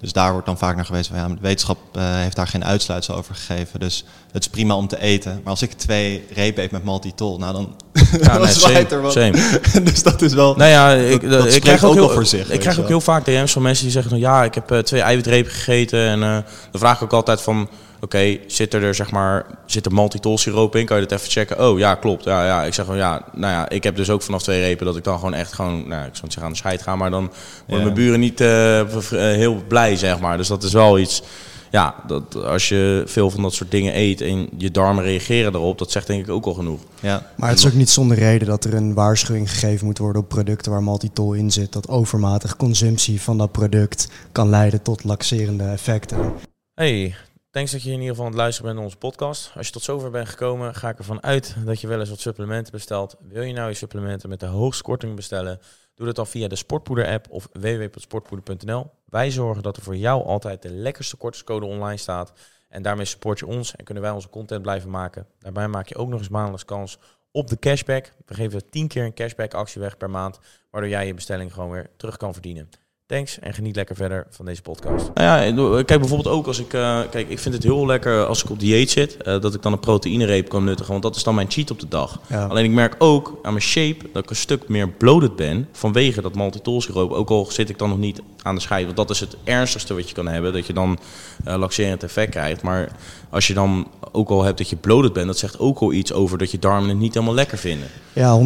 Dus 0.00 0.12
daar 0.12 0.30
wordt 0.32 0.46
dan 0.46 0.58
vaak 0.58 0.76
naar 0.76 0.84
gewezen 0.84 1.14
van 1.14 1.28
ja, 1.28 1.34
de 1.34 1.40
wetenschap 1.40 1.78
eh, 1.92 2.02
heeft 2.02 2.36
daar 2.36 2.46
geen 2.46 2.64
uitsluitsel 2.64 3.14
over 3.14 3.34
gegeven. 3.34 3.80
Dus 3.80 4.04
het 4.38 4.46
is 4.46 4.52
prima 4.52 4.74
om 4.76 4.88
te 4.88 5.00
eten. 5.00 5.32
Maar 5.42 5.50
als 5.52 5.62
ik 5.62 5.72
twee 5.72 6.24
repen 6.32 6.62
eet 6.62 6.70
met 6.70 6.84
maltitol, 6.84 7.38
nou 7.38 7.52
dan, 7.52 7.74
Ja, 7.92 8.18
dan 8.32 8.42
nee, 8.42 8.52
zwaait 8.52 8.88
same, 8.88 8.88
er 8.88 9.02
wat. 9.02 9.12
same. 9.12 9.60
dus 9.90 10.02
dat 10.02 10.22
is 10.22 10.34
wel... 10.34 10.56
Nou 10.56 10.70
ja, 10.70 10.92
ik, 10.92 11.30
dat 11.30 11.54
ik 11.54 11.60
krijg 11.60 11.84
ook, 11.84 11.90
ook 11.90 11.96
heel, 11.96 12.10
voor 12.10 12.26
zich, 12.26 12.50
Ik 12.50 12.60
krijg 12.60 12.80
ook 12.80 12.88
heel 12.88 13.00
vaak 13.00 13.24
DM's 13.24 13.52
van 13.52 13.62
mensen 13.62 13.84
die 13.84 13.92
zeggen 13.92 14.10
van 14.10 14.20
ja, 14.20 14.44
ik 14.44 14.54
heb 14.54 14.70
eh, 14.70 14.78
twee 14.78 15.00
eiwitrepen 15.00 15.52
gegeten. 15.52 16.00
En 16.00 16.22
eh, 16.22 16.30
dan 16.70 16.80
vraag 16.80 16.96
ik 16.96 17.02
ook 17.02 17.12
altijd 17.12 17.40
van 17.40 17.68
oké, 18.00 18.38
zit 18.46 18.74
er 18.74 18.94
zeg 18.94 19.10
maar, 19.10 19.46
zit 19.66 19.86
er 19.86 19.92
maltitol 19.92 20.38
siroop 20.38 20.76
in? 20.76 20.86
Kan 20.86 21.00
je 21.00 21.06
dat 21.06 21.18
even 21.18 21.30
checken? 21.30 21.68
Oh 21.68 21.78
ja, 21.78 21.94
klopt. 21.94 22.24
Ja, 22.24 22.46
ja. 22.46 22.62
Ik 22.64 22.74
zeg 22.74 22.86
van 22.86 22.96
ja, 22.96 23.22
nou 23.32 23.52
ja, 23.52 23.68
ik 23.68 23.82
heb 23.84 23.96
dus 23.96 24.10
ook 24.10 24.22
vanaf 24.22 24.42
twee 24.42 24.60
repen 24.60 24.86
dat 24.86 24.96
ik 24.96 25.04
dan 25.04 25.14
gewoon 25.14 25.34
echt 25.34 25.52
gewoon, 25.52 25.88
nou, 25.88 26.00
ik 26.06 26.10
zou 26.12 26.22
niet 26.22 26.32
zeggen 26.32 26.42
aan 26.42 26.50
de 26.50 26.56
scheid 26.56 26.82
ga, 26.82 26.96
maar 26.96 27.10
dan 27.10 27.32
worden 27.66 27.86
Ja. 27.86 27.92
mijn 27.92 27.94
buren 28.04 28.20
niet 28.20 28.40
eh, 28.40 28.82
heel 29.10 29.62
blij, 29.68 29.96
zeg 29.96 30.18
maar. 30.18 30.36
Dus 30.36 30.48
dat 30.48 30.62
is 30.62 30.72
wel 30.72 30.98
iets. 30.98 31.22
Ja, 31.70 31.94
dat 32.06 32.34
als 32.34 32.68
je 32.68 33.02
veel 33.06 33.30
van 33.30 33.42
dat 33.42 33.54
soort 33.54 33.70
dingen 33.70 33.96
eet 33.96 34.20
en 34.20 34.48
je 34.56 34.70
darmen 34.70 35.04
reageren 35.04 35.54
erop, 35.54 35.78
dat 35.78 35.90
zegt 35.90 36.06
denk 36.06 36.24
ik 36.24 36.30
ook 36.30 36.46
al 36.46 36.54
genoeg. 36.54 36.80
Ja. 37.00 37.30
Maar 37.36 37.48
het 37.48 37.58
is 37.58 37.66
ook 37.66 37.72
niet 37.72 37.90
zonder 37.90 38.16
reden 38.16 38.48
dat 38.48 38.64
er 38.64 38.74
een 38.74 38.94
waarschuwing 38.94 39.50
gegeven 39.50 39.86
moet 39.86 39.98
worden 39.98 40.22
op 40.22 40.28
producten 40.28 40.72
waar 40.72 40.82
maltitol 40.82 41.32
in 41.32 41.50
zit. 41.50 41.72
Dat 41.72 41.88
overmatige 41.88 42.56
consumptie 42.56 43.20
van 43.20 43.38
dat 43.38 43.52
product 43.52 44.08
kan 44.32 44.48
leiden 44.48 44.82
tot 44.82 45.04
laxerende 45.04 45.64
effecten. 45.64 46.32
Hey, 46.74 47.14
thanks 47.50 47.72
dat 47.72 47.82
je 47.82 47.88
in 47.88 47.94
ieder 47.94 48.08
geval 48.08 48.24
aan 48.24 48.30
het 48.30 48.40
luisteren 48.40 48.66
bent 48.66 48.76
naar 48.76 48.84
onze 48.84 49.08
podcast. 49.08 49.50
Als 49.56 49.66
je 49.66 49.72
tot 49.72 49.82
zover 49.82 50.10
bent 50.10 50.28
gekomen, 50.28 50.74
ga 50.74 50.88
ik 50.88 50.98
ervan 50.98 51.22
uit 51.22 51.56
dat 51.64 51.80
je 51.80 51.86
wel 51.86 52.00
eens 52.00 52.10
wat 52.10 52.20
supplementen 52.20 52.72
bestelt. 52.72 53.16
Wil 53.28 53.42
je 53.42 53.52
nou 53.52 53.68
je 53.68 53.74
supplementen 53.74 54.28
met 54.28 54.40
de 54.40 54.46
hoogste 54.46 54.82
korting 54.82 55.16
bestellen? 55.16 55.60
Doe 55.98 56.06
dat 56.06 56.16
dan 56.16 56.26
via 56.26 56.48
de 56.48 56.56
Sportpoeder-app 56.56 57.26
of 57.30 57.48
www.sportpoeder.nl. 57.52 58.90
Wij 59.04 59.30
zorgen 59.30 59.62
dat 59.62 59.76
er 59.76 59.82
voor 59.82 59.96
jou 59.96 60.24
altijd 60.24 60.62
de 60.62 60.70
lekkerste 60.70 61.16
kortingscode 61.16 61.66
online 61.66 61.96
staat. 61.96 62.32
En 62.68 62.82
daarmee 62.82 63.04
support 63.04 63.38
je 63.38 63.46
ons 63.46 63.76
en 63.76 63.84
kunnen 63.84 64.02
wij 64.02 64.12
onze 64.12 64.28
content 64.28 64.62
blijven 64.62 64.90
maken. 64.90 65.26
Daarbij 65.38 65.68
maak 65.68 65.88
je 65.88 65.96
ook 65.96 66.08
nog 66.08 66.18
eens 66.18 66.28
maandelijks 66.28 66.64
kans 66.64 66.98
op 67.30 67.48
de 67.48 67.58
cashback. 67.58 68.12
We 68.26 68.34
geven 68.34 68.70
10 68.70 68.88
keer 68.88 69.04
een 69.04 69.14
cashback 69.14 69.54
actie 69.54 69.80
weg 69.80 69.96
per 69.96 70.10
maand, 70.10 70.38
waardoor 70.70 70.90
jij 70.90 71.06
je 71.06 71.14
bestelling 71.14 71.52
gewoon 71.52 71.70
weer 71.70 71.90
terug 71.96 72.16
kan 72.16 72.32
verdienen. 72.32 72.68
Thanks 73.08 73.38
en 73.38 73.54
geniet 73.54 73.76
lekker 73.76 73.96
verder 73.96 74.26
van 74.30 74.44
deze 74.44 74.62
podcast. 74.62 75.10
Nou 75.14 75.44
ja, 75.44 75.82
kijk 75.82 76.00
bijvoorbeeld 76.00 76.34
ook 76.34 76.46
als 76.46 76.58
ik... 76.58 76.72
Uh, 76.72 77.00
kijk, 77.10 77.28
ik 77.28 77.38
vind 77.38 77.54
het 77.54 77.62
heel 77.62 77.86
lekker 77.86 78.26
als 78.26 78.44
ik 78.44 78.50
op 78.50 78.60
dieet 78.60 78.90
zit... 78.90 79.16
Uh, 79.26 79.40
dat 79.40 79.54
ik 79.54 79.62
dan 79.62 79.72
een 79.72 79.80
proteïnereep 79.80 80.48
kan 80.48 80.64
nuttigen. 80.64 80.90
Want 80.90 81.02
dat 81.02 81.16
is 81.16 81.22
dan 81.22 81.34
mijn 81.34 81.50
cheat 81.50 81.70
op 81.70 81.80
de 81.80 81.88
dag. 81.88 82.20
Ja. 82.26 82.46
Alleen 82.46 82.64
ik 82.64 82.70
merk 82.70 82.94
ook 82.98 83.38
aan 83.42 83.52
mijn 83.52 83.64
shape 83.64 84.04
dat 84.12 84.22
ik 84.22 84.30
een 84.30 84.36
stuk 84.36 84.68
meer 84.68 84.88
bloated 84.88 85.36
ben... 85.36 85.68
vanwege 85.72 86.20
dat 86.22 86.34
maltitolsiroop. 86.34 87.12
Ook 87.12 87.30
al 87.30 87.46
zit 87.50 87.68
ik 87.68 87.78
dan 87.78 87.88
nog 87.88 87.98
niet 87.98 88.20
aan 88.42 88.54
de 88.54 88.60
schijf. 88.60 88.84
Want 88.84 88.96
dat 88.96 89.10
is 89.10 89.20
het 89.20 89.36
ernstigste 89.44 89.94
wat 89.94 90.08
je 90.08 90.14
kan 90.14 90.28
hebben. 90.28 90.52
Dat 90.52 90.66
je 90.66 90.72
dan 90.72 90.98
uh, 91.46 91.56
laxerend 91.56 92.02
effect 92.02 92.30
krijgt. 92.30 92.62
Maar 92.62 92.88
als 93.30 93.46
je 93.46 93.54
dan 93.54 93.86
ook 94.12 94.28
al 94.28 94.44
hebt 94.44 94.58
dat 94.58 94.68
je 94.68 94.76
bloated 94.76 95.12
bent... 95.12 95.26
dat 95.26 95.38
zegt 95.38 95.58
ook 95.58 95.78
al 95.78 95.92
iets 95.92 96.12
over 96.12 96.38
dat 96.38 96.50
je 96.50 96.58
darmen 96.58 96.88
het 96.88 96.98
niet 96.98 97.14
helemaal 97.14 97.34
lekker 97.34 97.58
vinden. 97.58 97.88
Ja, 98.12 98.40
100%. 98.40 98.44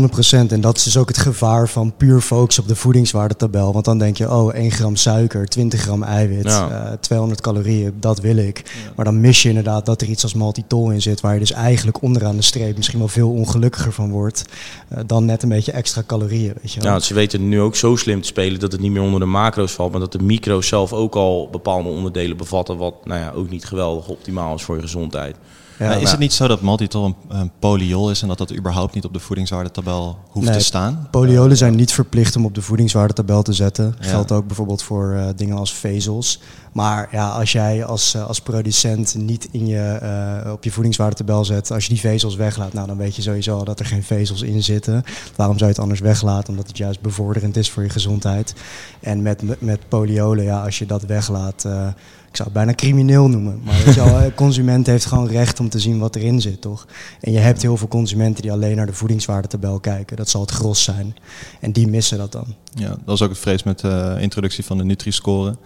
En 0.49 0.61
dat 0.61 0.77
is 0.77 0.83
dus 0.83 0.97
ook 0.97 1.09
het 1.09 1.19
gevaar 1.19 1.69
van 1.69 1.97
puur 1.97 2.21
focus 2.21 2.59
op 2.59 2.69
de 2.69 2.77
voedingswaardetabel. 2.77 3.73
Want 3.73 3.85
dan 3.85 3.99
denk 3.99 4.17
je, 4.17 4.31
oh, 4.31 4.52
1 4.53 4.71
gram 4.71 4.97
suiker, 4.97 5.49
20 5.49 5.81
gram 5.81 6.03
eiwit, 6.03 6.45
ja. 6.45 6.91
uh, 6.91 6.93
200 7.01 7.41
calorieën, 7.41 7.93
dat 8.01 8.21
wil 8.21 8.37
ik. 8.37 8.63
Maar 8.97 9.05
dan 9.05 9.21
mis 9.21 9.43
je 9.43 9.49
inderdaad 9.49 9.87
dat 9.87 10.01
er 10.01 10.09
iets 10.09 10.23
als 10.23 10.35
maltitol 10.35 10.91
in 10.91 11.03
zit... 11.03 11.21
waar 11.21 11.33
je 11.33 11.39
dus 11.39 11.53
eigenlijk 11.53 12.03
onderaan 12.03 12.37
de 12.37 12.43
streep 12.43 12.77
misschien 12.77 12.99
wel 12.99 13.09
veel 13.09 13.31
ongelukkiger 13.31 13.93
van 13.93 14.11
wordt... 14.11 14.45
Uh, 14.93 14.99
dan 15.07 15.25
net 15.25 15.43
een 15.43 15.49
beetje 15.49 15.73
extra 15.73 16.03
calorieën, 16.07 16.55
weet 16.63 16.73
je 16.73 16.81
wel. 16.81 16.93
Ja, 16.93 16.99
ze 16.99 17.15
weten 17.15 17.49
nu 17.49 17.61
ook 17.61 17.77
zo 17.77 17.97
slim 17.97 18.21
te 18.21 18.27
spelen 18.27 18.61
dat 18.61 18.73
het 18.73 18.81
niet 18.81 18.93
meer 18.93 19.03
onder 19.03 19.21
de 19.21 19.27
macro's 19.27 19.73
valt... 19.73 19.91
maar 19.91 20.01
dat 20.01 20.13
de 20.13 20.23
micro's 20.23 20.69
zelf 20.69 20.93
ook 20.93 21.15
al 21.15 21.49
bepaalde 21.51 21.89
onderdelen 21.89 22.37
bevatten... 22.37 22.77
wat 22.77 22.95
nou 23.05 23.21
ja, 23.21 23.31
ook 23.31 23.51
niet 23.51 23.65
geweldig 23.65 24.09
optimaal 24.09 24.55
is 24.55 24.63
voor 24.63 24.77
je 24.77 24.83
gezondheid. 24.83 25.37
Ja, 25.83 25.95
is 25.95 26.11
het 26.11 26.21
niet 26.21 26.33
zo 26.33 26.49
dat 26.49 26.61
maltitol 26.61 27.05
een, 27.05 27.15
een 27.29 27.51
polyol 27.59 28.11
is 28.11 28.23
en 28.23 28.29
dat 28.29 28.39
dat 28.39 28.55
überhaupt 28.55 28.95
niet 28.95 29.05
op 29.05 29.13
de 29.13 29.19
voedingswaardetabel 29.19 30.19
hoeft 30.29 30.53
te 30.53 30.61
staan? 30.61 31.09
Polyolen 31.11 31.57
zijn 31.57 31.77
niet 31.77 31.93
verplicht 31.93 32.37
om 32.37 32.45
op 32.45 32.55
de 32.55 32.63
voedingswaardetabel 32.63 33.43
te 33.43 33.53
zetten. 33.53 33.95
Geldt 33.99 34.33
ook 34.33 34.47
bijvoorbeeld 34.47 34.83
voor 34.83 35.13
uh, 35.15 35.27
dingen 35.37 35.57
als 35.57 35.75
vezels. 35.75 36.41
Maar 36.73 37.09
ja, 37.11 37.29
als 37.29 37.53
jij 37.53 37.85
als, 37.85 38.15
uh, 38.15 38.27
als 38.27 38.41
producent 38.41 39.15
niet 39.15 39.49
in 39.51 39.67
je, 39.67 39.99
uh, 40.45 40.53
op 40.53 40.65
je 40.65 40.71
voedingswaardetabel 40.73 41.45
zet, 41.45 41.71
als 41.71 41.85
je 41.85 41.91
die 41.91 42.01
vezels 42.01 42.35
weglaat, 42.35 42.73
nou, 42.73 42.87
dan 42.87 42.97
weet 42.97 43.17
je 43.17 43.23
sowieso 43.23 43.65
dat 43.65 43.81
er 43.81 43.87
geen 43.87 44.03
vezels 44.03 44.43
in 44.43 44.63
zitten. 44.63 45.05
Waarom 45.37 45.59
zou 45.59 45.69
je 45.69 45.75
het 45.75 45.85
anders 45.85 46.01
weglaten? 46.01 46.49
Omdat 46.49 46.67
het 46.67 46.79
juist 46.79 47.01
bevorderend 47.01 47.57
is 47.57 47.71
voor 47.71 47.83
je 47.83 47.89
gezondheid. 47.89 48.55
En 49.01 49.23
met, 49.23 49.61
met 49.61 49.89
polyolen, 49.89 50.45
ja, 50.45 50.65
als 50.65 50.79
je 50.79 50.87
dat 50.87 51.03
weglaat 51.03 51.67
ik 52.33 52.39
zou 52.39 52.49
het 52.49 52.59
bijna 52.59 52.75
crimineel 52.75 53.29
noemen. 53.29 53.63
Maar 53.65 54.25
een 54.25 54.35
consument 54.35 54.87
heeft 54.87 55.07
gewoon 55.07 55.29
recht 55.29 55.61
om 55.61 55.69
te 55.69 55.79
zien 55.79 55.99
wat 55.99 56.17
erin 56.17 56.41
zit, 56.41 56.61
toch? 56.61 56.87
En 57.21 57.33
je 57.33 57.39
hebt 57.39 57.63
heel 57.63 57.77
veel 57.77 57.89
consumenten 57.89 58.43
die 58.43 58.53
alleen 58.53 58.77
naar 58.77 58.87
de 58.87 58.93
voedingswaardetabel 58.93 59.81
kijken. 59.81 60.17
Dat 60.17 60.29
zal 60.29 60.41
het 60.41 60.51
gros 60.51 60.83
zijn. 60.83 61.17
En 61.61 61.73
die 61.73 61.89
missen 61.89 62.19
dat 62.19 62.33
dan. 62.33 62.55
Ja, 62.75 62.97
dat 63.05 63.15
is 63.15 63.23
ook 63.23 63.31
het 63.31 63.39
vrees 63.39 63.63
met 63.63 63.79
de 63.79 64.17
introductie 64.21 64.65
van 64.65 64.79
de 64.79 64.85
Nutri-score. 64.85 65.57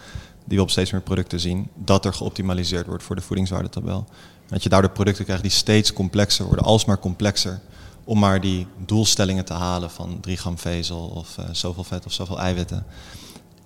Die 0.44 0.56
we 0.56 0.62
op 0.62 0.70
steeds 0.70 0.90
meer 0.90 1.00
producten 1.00 1.40
zien. 1.40 1.68
Dat 1.74 2.04
er 2.04 2.12
geoptimaliseerd 2.12 2.86
wordt 2.86 3.02
voor 3.02 3.16
de 3.16 3.22
voedingswaardetabel. 3.22 4.06
Dat 4.46 4.62
je 4.62 4.68
daardoor 4.68 4.90
producten 4.90 5.24
krijgt 5.24 5.42
die 5.42 5.50
steeds 5.50 5.92
complexer 5.92 6.46
worden, 6.46 6.64
alsmaar 6.64 6.98
complexer. 6.98 7.60
Om 8.04 8.18
maar 8.18 8.40
die 8.40 8.66
doelstellingen 8.86 9.44
te 9.44 9.52
halen 9.52 9.90
van 9.90 10.18
3 10.20 10.36
gram 10.36 10.58
vezel 10.58 11.12
of 11.14 11.36
uh, 11.40 11.44
zoveel 11.52 11.84
vet 11.84 12.06
of 12.06 12.12
zoveel 12.12 12.38
eiwitten. 12.38 12.86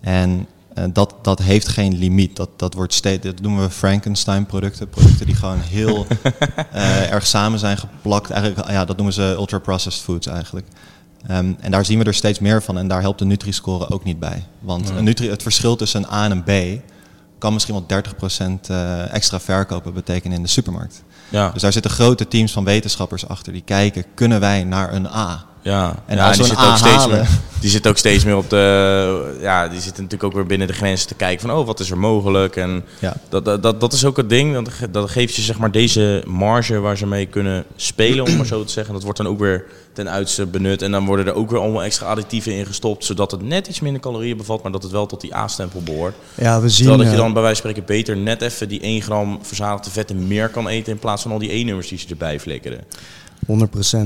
En 0.01 0.47
uh, 0.79 0.85
dat, 0.93 1.15
dat 1.23 1.39
heeft 1.39 1.69
geen 1.69 1.99
limiet. 1.99 2.37
Dat, 2.37 2.51
dat, 2.57 2.75
wordt 2.75 2.95
steeds, 2.95 3.27
dat 3.27 3.41
noemen 3.41 3.63
we 3.63 3.71
Frankenstein-producten. 3.71 4.89
Producten 4.89 5.27
die 5.27 5.35
gewoon 5.35 5.61
heel 5.61 6.07
uh, 6.75 7.13
erg 7.13 7.27
samen 7.27 7.59
zijn 7.59 7.79
geplakt. 7.79 8.31
Eigenlijk, 8.31 8.71
ja, 8.71 8.85
dat 8.85 8.97
noemen 8.97 9.15
ze 9.15 9.23
ultra-processed 9.23 10.03
foods 10.03 10.27
eigenlijk. 10.27 10.67
Um, 11.31 11.57
en 11.61 11.71
daar 11.71 11.85
zien 11.85 11.99
we 11.99 12.05
er 12.05 12.15
steeds 12.15 12.39
meer 12.39 12.63
van. 12.63 12.79
En 12.79 12.89
daar 12.89 13.01
helpt 13.01 13.19
de 13.19 13.25
Nutri-score 13.25 13.91
ook 13.91 14.05
niet 14.05 14.19
bij. 14.19 14.45
Want 14.59 14.89
een 14.89 15.05
Nutri, 15.05 15.31
het 15.31 15.43
verschil 15.43 15.77
tussen 15.77 16.03
een 16.03 16.13
A 16.13 16.25
en 16.25 16.31
een 16.31 16.43
B 16.43 16.81
kan 17.39 17.53
misschien 17.53 17.75
wel 17.75 18.03
30% 18.59 18.71
uh, 18.71 19.15
extra 19.15 19.41
verkopen 19.41 19.95
betekenen 19.95 20.37
in 20.37 20.43
de 20.43 20.49
supermarkt. 20.49 21.03
Ja. 21.29 21.51
Dus 21.51 21.63
daar 21.63 21.73
zitten 21.73 21.91
grote 21.91 22.29
teams 22.29 22.53
van 22.53 22.65
wetenschappers 22.65 23.29
achter 23.29 23.53
die 23.53 23.63
kijken, 23.63 24.05
kunnen 24.15 24.41
wij 24.41 24.65
naar 24.65 24.93
een 24.93 25.07
A? 25.07 25.45
Ja, 25.63 25.95
en 26.07 26.17
ja, 26.17 26.33
die, 26.33 26.45
zit 26.45 26.59
ook 26.59 26.77
steeds 26.77 27.07
meer, 27.07 27.29
die 27.61 27.71
zit 27.71 27.87
ook 27.87 27.97
steeds 27.97 28.25
meer 28.25 28.37
op 28.37 28.51
de. 28.51 29.39
Ja, 29.41 29.69
die 29.69 29.81
zitten 29.81 30.03
natuurlijk 30.03 30.25
ook 30.31 30.33
weer 30.33 30.47
binnen 30.47 30.67
de 30.67 30.73
grenzen 30.73 31.09
te 31.09 31.15
kijken 31.15 31.49
van 31.49 31.59
oh, 31.59 31.67
wat 31.67 31.81
is 31.81 31.91
er 31.91 31.99
mogelijk. 31.99 32.57
En 32.57 32.85
ja. 32.99 33.17
dat, 33.29 33.45
dat, 33.45 33.81
dat 33.81 33.93
is 33.93 34.05
ook 34.05 34.17
het 34.17 34.29
ding. 34.29 34.55
Dat, 34.55 34.93
dat 34.93 35.11
geeft 35.11 35.35
je 35.35 35.43
zeg 35.43 35.59
maar 35.59 35.71
deze 35.71 36.23
marge 36.27 36.79
waar 36.79 36.97
ze 36.97 37.07
mee 37.07 37.27
kunnen 37.27 37.65
spelen, 37.77 38.25
om 38.25 38.37
maar 38.37 38.47
zo 38.47 38.65
te 38.65 38.73
zeggen. 38.73 38.95
Dat 38.95 39.03
wordt 39.03 39.19
dan 39.19 39.27
ook 39.29 39.39
weer 39.39 39.65
ten 39.93 40.11
uiterste 40.11 40.47
benut. 40.47 40.83
En 40.83 40.91
dan 40.91 41.05
worden 41.05 41.27
er 41.27 41.35
ook 41.35 41.51
weer 41.51 41.61
allemaal 41.61 41.83
extra 41.83 42.07
additieven 42.07 42.53
in 42.53 42.67
gestopt, 42.67 43.05
zodat 43.05 43.31
het 43.31 43.43
net 43.43 43.67
iets 43.67 43.81
minder 43.81 44.01
calorieën 44.01 44.37
bevat, 44.37 44.63
maar 44.63 44.73
dat 44.73 44.83
het 44.83 44.93
wel 44.93 45.07
tot 45.07 45.21
die 45.21 45.37
A-stempel 45.37 45.83
behoort. 45.83 46.15
Ja, 46.35 46.61
we 46.61 46.69
zien. 46.69 46.87
Terwijl 46.87 47.03
dat 47.03 47.11
je 47.13 47.23
dan 47.23 47.33
bij 47.33 47.43
wijze 47.43 47.63
van 47.63 47.71
spreken 47.71 47.97
beter 47.97 48.17
net 48.17 48.43
even 48.43 48.69
die 48.69 48.81
1 48.81 49.03
gram 49.03 49.39
verzadigde 49.43 49.91
vetten 49.91 50.27
meer 50.27 50.49
kan 50.49 50.69
eten 50.69 50.93
in 50.93 50.99
plaats 50.99 51.23
van 51.23 51.33
al 51.33 51.39
die 51.39 51.53
E-nummers 51.53 51.89
die 51.89 51.99
ze 51.99 52.07
erbij 52.09 52.41
flikkeren. 52.41 52.81
100%. 53.51 53.53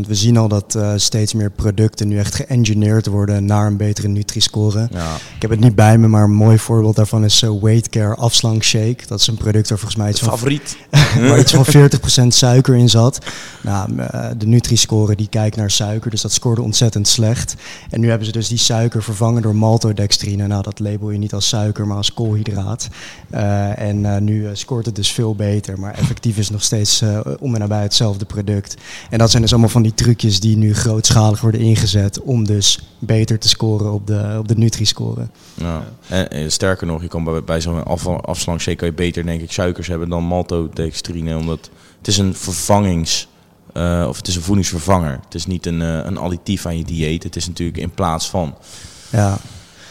We 0.06 0.14
zien 0.14 0.36
al 0.36 0.48
dat 0.48 0.74
uh, 0.76 0.92
steeds 0.96 1.34
meer 1.34 1.50
producten 1.50 2.08
nu 2.08 2.18
echt 2.18 2.34
geëngineerd 2.34 3.06
worden 3.06 3.44
naar 3.44 3.66
een 3.66 3.76
betere 3.76 4.08
Nutri-score. 4.08 4.88
Ja. 4.90 5.14
Ik 5.14 5.42
heb 5.42 5.50
het 5.50 5.60
niet 5.60 5.74
bij 5.74 5.98
me, 5.98 6.08
maar 6.08 6.24
een 6.24 6.34
mooi 6.34 6.58
voorbeeld 6.58 6.96
daarvan 6.96 7.24
is 7.24 7.42
uh, 7.42 7.50
Weight 7.62 7.88
Care 7.88 8.14
Afslank 8.14 8.62
Shake. 8.62 9.06
Dat 9.06 9.20
is 9.20 9.26
een 9.26 9.36
product 9.36 9.68
waar 9.68 9.78
volgens 9.78 10.00
mij 10.00 10.10
iets 10.10 10.20
favoriet. 10.20 10.76
Van, 10.90 11.22
waar 11.28 11.38
iets 11.38 11.52
van 11.52 11.66
40% 12.24 12.26
suiker 12.28 12.74
in 12.74 12.88
zat. 12.88 13.18
Nou, 13.60 13.92
uh, 13.92 14.26
de 14.38 14.46
Nutri-score 14.46 15.16
die 15.16 15.28
kijkt 15.28 15.56
naar 15.56 15.70
suiker, 15.70 16.10
dus 16.10 16.22
dat 16.22 16.32
scoorde 16.32 16.62
ontzettend 16.62 17.08
slecht. 17.08 17.54
En 17.90 18.00
nu 18.00 18.08
hebben 18.08 18.26
ze 18.26 18.32
dus 18.32 18.48
die 18.48 18.58
suiker 18.58 19.02
vervangen 19.02 19.42
door 19.42 19.56
maltodextrine. 19.56 20.46
Nou, 20.46 20.62
dat 20.62 20.78
label 20.78 21.10
je 21.10 21.18
niet 21.18 21.34
als 21.34 21.48
suiker, 21.48 21.86
maar 21.86 21.96
als 21.96 22.14
koolhydraat. 22.14 22.88
en 23.76 24.24
nu 24.24 24.48
scoort 24.52 24.86
het 24.86 24.96
dus 24.96 25.10
veel 25.10 25.34
beter, 25.34 25.78
maar 25.78 25.94
effectief 25.94 26.38
is 26.38 26.50
nog 26.50 26.62
steeds 26.62 27.02
om 27.40 27.54
en 27.54 27.60
nabij 27.60 27.82
hetzelfde 27.82 28.24
product. 28.24 28.74
En 29.10 29.18
dat 29.18 29.30
zijn 29.34 29.46
dus 29.46 29.52
allemaal 29.52 29.70
van 29.70 29.82
die 29.82 29.94
trucjes 29.94 30.40
die 30.40 30.56
nu 30.56 30.74
grootschalig 30.74 31.40
worden 31.40 31.60
ingezet 31.60 32.20
om 32.20 32.44
dus 32.44 32.78
beter 32.98 33.38
te 33.38 33.48
scoren 33.48 33.92
op 33.92 34.06
de, 34.06 34.36
op 34.38 34.48
de 34.48 34.56
Nutri-score. 34.56 35.28
Ja. 35.54 35.84
En, 36.08 36.52
sterker 36.52 36.86
nog, 36.86 37.02
je 37.02 37.08
kan 37.08 37.24
bij, 37.24 37.44
bij 37.44 37.60
zo'n 37.60 37.82
afslankshake 38.22 38.76
kan 38.76 38.88
je 38.88 38.94
beter 38.94 39.24
denk 39.24 39.40
ik 39.40 39.52
suikers 39.52 39.86
hebben 39.86 40.08
dan 40.08 40.24
maltodextrine, 40.24 41.36
omdat 41.36 41.70
het 41.98 42.08
is 42.08 42.18
een 42.18 42.34
vervangings... 42.34 43.28
Uh, 43.76 44.06
of 44.08 44.16
het 44.16 44.28
is 44.28 44.36
een 44.36 44.42
voedingsvervanger. 44.42 45.20
Het 45.24 45.34
is 45.34 45.46
niet 45.46 45.66
een, 45.66 45.80
uh, 45.80 46.04
een 46.04 46.16
additief 46.16 46.66
aan 46.66 46.78
je 46.78 46.84
dieet. 46.84 47.22
Het 47.22 47.36
is 47.36 47.46
natuurlijk 47.46 47.78
in 47.78 47.90
plaats 47.90 48.30
van. 48.30 48.54
Ja. 49.10 49.38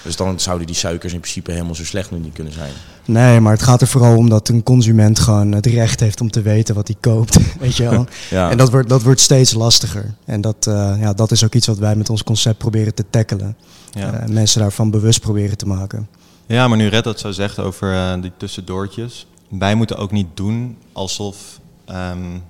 Dus 0.03 0.15
dan 0.15 0.39
zouden 0.39 0.67
die 0.67 0.75
suikers 0.75 1.13
in 1.13 1.19
principe 1.19 1.51
helemaal 1.51 1.75
zo 1.75 1.85
slecht 1.85 2.11
nog 2.11 2.19
niet 2.19 2.33
kunnen 2.33 2.53
zijn. 2.53 2.71
Nee, 3.05 3.39
maar 3.39 3.51
het 3.51 3.63
gaat 3.63 3.81
er 3.81 3.87
vooral 3.87 4.17
om 4.17 4.29
dat 4.29 4.49
een 4.49 4.63
consument 4.63 5.19
gewoon 5.19 5.51
het 5.51 5.65
recht 5.65 5.99
heeft 5.99 6.21
om 6.21 6.31
te 6.31 6.41
weten 6.41 6.75
wat 6.75 6.87
hij 6.87 6.97
koopt. 6.99 7.37
Weet 7.59 7.75
je 7.75 7.89
wel? 7.89 8.05
ja. 8.29 8.49
En 8.49 8.57
dat 8.57 8.69
wordt, 8.69 8.89
dat 8.89 9.03
wordt 9.03 9.19
steeds 9.19 9.53
lastiger. 9.53 10.13
En 10.25 10.41
dat, 10.41 10.65
uh, 10.67 10.95
ja, 10.99 11.13
dat 11.13 11.31
is 11.31 11.43
ook 11.43 11.53
iets 11.53 11.67
wat 11.67 11.77
wij 11.77 11.95
met 11.95 12.09
ons 12.09 12.23
concept 12.23 12.57
proberen 12.57 12.93
te 12.93 13.05
tackelen. 13.09 13.57
Ja. 13.91 14.13
Uh, 14.13 14.27
mensen 14.27 14.61
daarvan 14.61 14.91
bewust 14.91 15.19
proberen 15.19 15.57
te 15.57 15.67
maken. 15.67 16.07
Ja, 16.45 16.67
maar 16.67 16.77
nu 16.77 16.87
Red 16.87 17.03
dat 17.03 17.19
zo 17.19 17.31
zegt 17.31 17.59
over 17.59 17.93
uh, 17.93 18.21
die 18.21 18.31
tussendoortjes. 18.37 19.27
Wij 19.47 19.75
moeten 19.75 19.97
ook 19.97 20.11
niet 20.11 20.27
doen 20.33 20.77
alsof 20.91 21.59
um, 21.89 22.43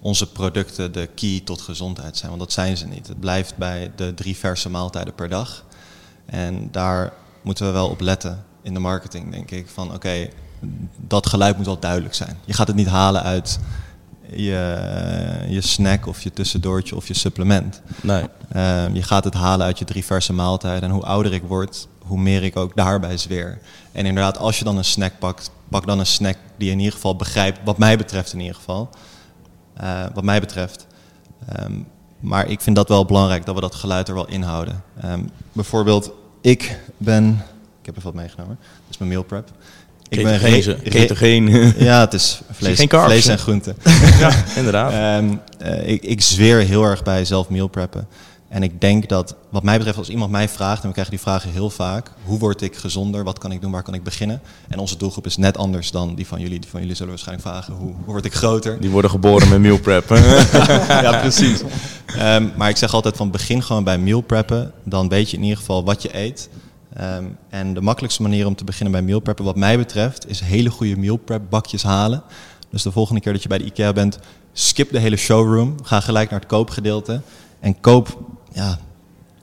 onze 0.00 0.32
producten 0.32 0.92
de 0.92 1.08
key 1.14 1.40
tot 1.44 1.60
gezondheid 1.60 2.16
zijn. 2.16 2.28
Want 2.28 2.42
dat 2.42 2.52
zijn 2.52 2.76
ze 2.76 2.86
niet. 2.86 3.08
Het 3.08 3.20
blijft 3.20 3.56
bij 3.56 3.90
de 3.96 4.14
drie 4.14 4.36
verse 4.36 4.70
maaltijden 4.70 5.14
per 5.14 5.28
dag. 5.28 5.64
En 6.26 6.68
daar 6.70 7.12
moeten 7.42 7.66
we 7.66 7.72
wel 7.72 7.88
op 7.88 8.00
letten 8.00 8.44
in 8.62 8.74
de 8.74 8.80
marketing, 8.80 9.30
denk 9.32 9.50
ik. 9.50 9.68
Van 9.68 9.94
oké, 9.94 10.28
dat 10.96 11.26
geluid 11.26 11.56
moet 11.56 11.66
wel 11.66 11.78
duidelijk 11.78 12.14
zijn. 12.14 12.38
Je 12.44 12.52
gaat 12.52 12.66
het 12.66 12.76
niet 12.76 12.88
halen 12.88 13.22
uit 13.22 13.58
je, 14.32 15.46
je 15.48 15.60
snack 15.60 16.06
of 16.06 16.22
je 16.22 16.32
tussendoortje 16.32 16.96
of 16.96 17.08
je 17.08 17.14
supplement. 17.14 17.82
Nee. 18.02 18.22
Um, 18.56 18.94
je 18.94 19.02
gaat 19.02 19.24
het 19.24 19.34
halen 19.34 19.66
uit 19.66 19.78
je 19.78 19.84
drie 19.84 20.04
verse 20.04 20.32
maaltijden. 20.32 20.82
En 20.82 20.94
hoe 20.94 21.04
ouder 21.04 21.32
ik 21.32 21.42
word, 21.42 21.88
hoe 21.98 22.18
meer 22.18 22.42
ik 22.42 22.56
ook 22.56 22.76
daarbij 22.76 23.16
zweer. 23.16 23.58
En 23.92 24.06
inderdaad, 24.06 24.38
als 24.38 24.58
je 24.58 24.64
dan 24.64 24.76
een 24.76 24.84
snack 24.84 25.12
pakt, 25.18 25.50
pak 25.68 25.86
dan 25.86 25.98
een 25.98 26.06
snack 26.06 26.36
die 26.56 26.70
in 26.70 26.78
ieder 26.78 26.94
geval 26.94 27.16
begrijpt, 27.16 27.60
wat 27.64 27.78
mij 27.78 27.96
betreft 27.96 28.32
in 28.32 28.40
ieder 28.40 28.54
geval. 28.54 28.90
Uh, 29.82 30.04
wat 30.14 30.24
mij 30.24 30.40
betreft. 30.40 30.86
Um, 31.60 31.86
maar 32.20 32.48
ik 32.48 32.60
vind 32.60 32.76
dat 32.76 32.88
wel 32.88 33.04
belangrijk 33.04 33.46
dat 33.46 33.54
we 33.54 33.60
dat 33.60 33.74
geluid 33.74 34.08
er 34.08 34.14
wel 34.14 34.28
inhouden. 34.28 34.82
Um, 35.04 35.30
bijvoorbeeld, 35.52 36.10
ik 36.40 36.78
ben 36.96 37.42
ik 37.80 37.86
heb 37.86 37.96
even 37.96 38.12
wat 38.12 38.20
meegenomen. 38.20 38.58
Dat 38.60 38.90
is 38.90 38.98
mijn 38.98 39.10
meal 39.10 39.22
prep. 39.22 39.48
Ik 40.08 40.22
ben 40.22 40.38
geen, 40.38 41.16
geen. 41.16 41.74
Ja, 41.78 42.00
het 42.00 42.14
is 42.14 42.40
vlees, 42.50 42.78
geen 42.78 42.88
vlees 42.88 43.26
en 43.26 43.38
groenten. 43.38 43.76
ja, 44.20 44.44
inderdaad. 44.56 45.18
Um, 45.22 45.40
uh, 45.62 45.88
ik, 45.88 46.02
ik 46.02 46.20
zweer 46.20 46.58
heel 46.58 46.84
erg 46.84 47.02
bij 47.02 47.24
zelf 47.24 47.48
meal 47.48 47.68
preppen. 47.68 48.06
En 48.48 48.62
ik 48.62 48.80
denk 48.80 49.08
dat, 49.08 49.34
wat 49.50 49.62
mij 49.62 49.76
betreft, 49.76 49.98
als 49.98 50.08
iemand 50.08 50.30
mij 50.30 50.48
vraagt, 50.48 50.80
en 50.80 50.86
we 50.86 50.92
krijgen 50.92 51.14
die 51.14 51.22
vragen 51.22 51.50
heel 51.50 51.70
vaak, 51.70 52.10
hoe 52.24 52.38
word 52.38 52.62
ik 52.62 52.76
gezonder, 52.76 53.24
wat 53.24 53.38
kan 53.38 53.52
ik 53.52 53.60
doen, 53.60 53.70
waar 53.70 53.82
kan 53.82 53.94
ik 53.94 54.02
beginnen? 54.02 54.40
En 54.68 54.78
onze 54.78 54.96
doelgroep 54.96 55.26
is 55.26 55.36
net 55.36 55.58
anders 55.58 55.90
dan 55.90 56.14
die 56.14 56.26
van 56.26 56.40
jullie. 56.40 56.60
Die 56.60 56.70
van 56.70 56.80
jullie 56.80 56.94
zullen 56.94 57.10
waarschijnlijk 57.10 57.48
vragen, 57.48 57.74
hoe, 57.74 57.94
hoe 57.94 58.04
word 58.04 58.24
ik 58.24 58.34
groter? 58.34 58.80
Die 58.80 58.90
worden 58.90 59.10
geboren 59.10 59.48
met 59.48 59.60
meal 59.60 59.78
prep. 59.78 60.08
ja, 60.88 61.20
precies. 61.20 61.60
Um, 62.18 62.52
maar 62.56 62.68
ik 62.68 62.76
zeg 62.76 62.94
altijd 62.94 63.16
van 63.16 63.30
begin 63.30 63.62
gewoon 63.62 63.84
bij 63.84 63.98
meal 63.98 64.20
preppen, 64.20 64.72
dan 64.84 65.08
weet 65.08 65.30
je 65.30 65.36
in 65.36 65.42
ieder 65.42 65.58
geval 65.58 65.84
wat 65.84 66.02
je 66.02 66.16
eet. 66.16 66.48
Ehm, 67.00 67.24
en 67.48 67.74
de 67.74 67.80
makkelijkste 67.80 68.22
manier 68.22 68.46
om 68.46 68.54
te 68.54 68.64
beginnen 68.64 68.92
bij 68.92 69.02
meal 69.02 69.20
preppen, 69.20 69.44
wat 69.44 69.56
mij 69.56 69.78
betreft, 69.78 70.28
is 70.28 70.40
hele 70.40 70.70
goede 70.70 70.96
meal 70.96 71.16
prep 71.16 71.42
bakjes 71.50 71.82
halen. 71.82 72.22
Dus 72.70 72.82
de 72.82 72.92
volgende 72.92 73.20
keer 73.20 73.32
dat 73.32 73.42
je 73.42 73.48
bij 73.48 73.58
de 73.58 73.64
IKEA 73.64 73.92
bent, 73.92 74.18
skip 74.52 74.92
de 74.92 74.98
hele 74.98 75.16
showroom, 75.16 75.74
ga 75.82 76.00
gelijk 76.00 76.30
naar 76.30 76.40
het 76.40 76.48
koopgedeelte 76.48 77.20
en 77.60 77.80
koop 77.80 78.18
ja, 78.52 78.78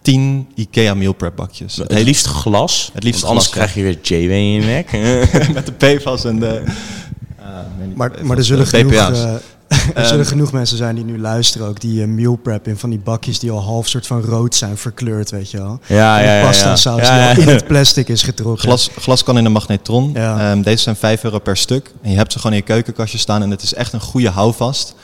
10 0.02 0.48
IKEA 0.56 0.93
meal 0.93 1.13
prep 1.13 1.36
bakjes. 1.36 1.76
Het 1.76 2.04
liefst 2.04 2.26
glas. 2.26 2.89
Het 2.93 3.04
liefst 3.04 3.22
want 3.22 3.34
anders 3.34 3.52
glas, 3.52 3.72
krijg 3.72 3.76
je 3.76 3.82
weer 3.82 4.22
JW 4.22 4.32
in 4.32 4.52
je 4.52 4.62
nek. 4.62 4.91
met 5.54 5.65
de 5.65 5.72
PFAS 5.72 6.26
en 6.26 6.39
de. 6.39 6.63
Niet 7.86 7.95
Maar, 7.95 8.12
maar 8.23 8.38
er 8.38 8.43
zullen, 8.43 8.63
de 8.63 8.69
genoeg, 8.69 8.91
BPA's. 8.91 9.19
eh, 9.67 10.01
er 10.01 10.05
zullen 10.05 10.25
genoeg 10.25 10.51
mensen 10.51 10.77
zijn 10.77 10.95
die 10.95 11.03
nu 11.03 11.19
luisteren 11.19 11.67
ook, 11.67 11.79
die 11.81 12.01
eh, 12.01 12.07
meal 12.07 12.36
prep 12.36 12.67
in 12.67 12.77
van 12.77 12.89
die 12.89 12.99
bakjes 12.99 13.39
die 13.39 13.51
al 13.51 13.62
half 13.62 13.88
soort 13.88 14.07
van 14.07 14.21
rood 14.21 14.55
zijn 14.55 14.77
verkleurd, 14.77 15.29
weet 15.29 15.51
je 15.51 15.57
wel. 15.57 15.79
Ja, 15.86 16.19
En 16.19 16.25
ja, 16.25 16.38
ja, 16.38 16.45
pasta 16.45 16.69
ja. 16.69 16.75
saus 16.75 17.01
Ja, 17.01 17.17
ja, 17.17 17.33
die 17.33 17.43
al 17.43 17.49
in 17.49 17.55
het 17.55 17.67
plastic 17.67 18.10
is 18.10 18.23
getrokken. 18.23 18.63
Glas, 18.63 18.89
glas 18.99 19.23
kan 19.23 19.38
in 19.38 19.45
een 19.45 19.51
magnetron. 19.51 20.12
Ja. 20.13 20.51
Ehm, 20.51 20.62
deze 20.62 20.83
zijn 20.83 20.95
5 20.95 21.23
euro 21.23 21.39
per 21.39 21.57
stuk. 21.57 21.91
En 22.01 22.12
je 22.12 22.17
hebt 22.17 22.31
ze 22.31 22.39
gewoon 22.39 22.55
in 22.55 22.63
je 22.65 22.65
keukenkastje 22.65 23.17
staan. 23.17 23.41
En 23.41 23.49
het 23.49 23.62
is 23.62 23.73
echt 23.73 23.93
een 23.93 24.01
goede 24.01 24.29
houvast. 24.29 24.95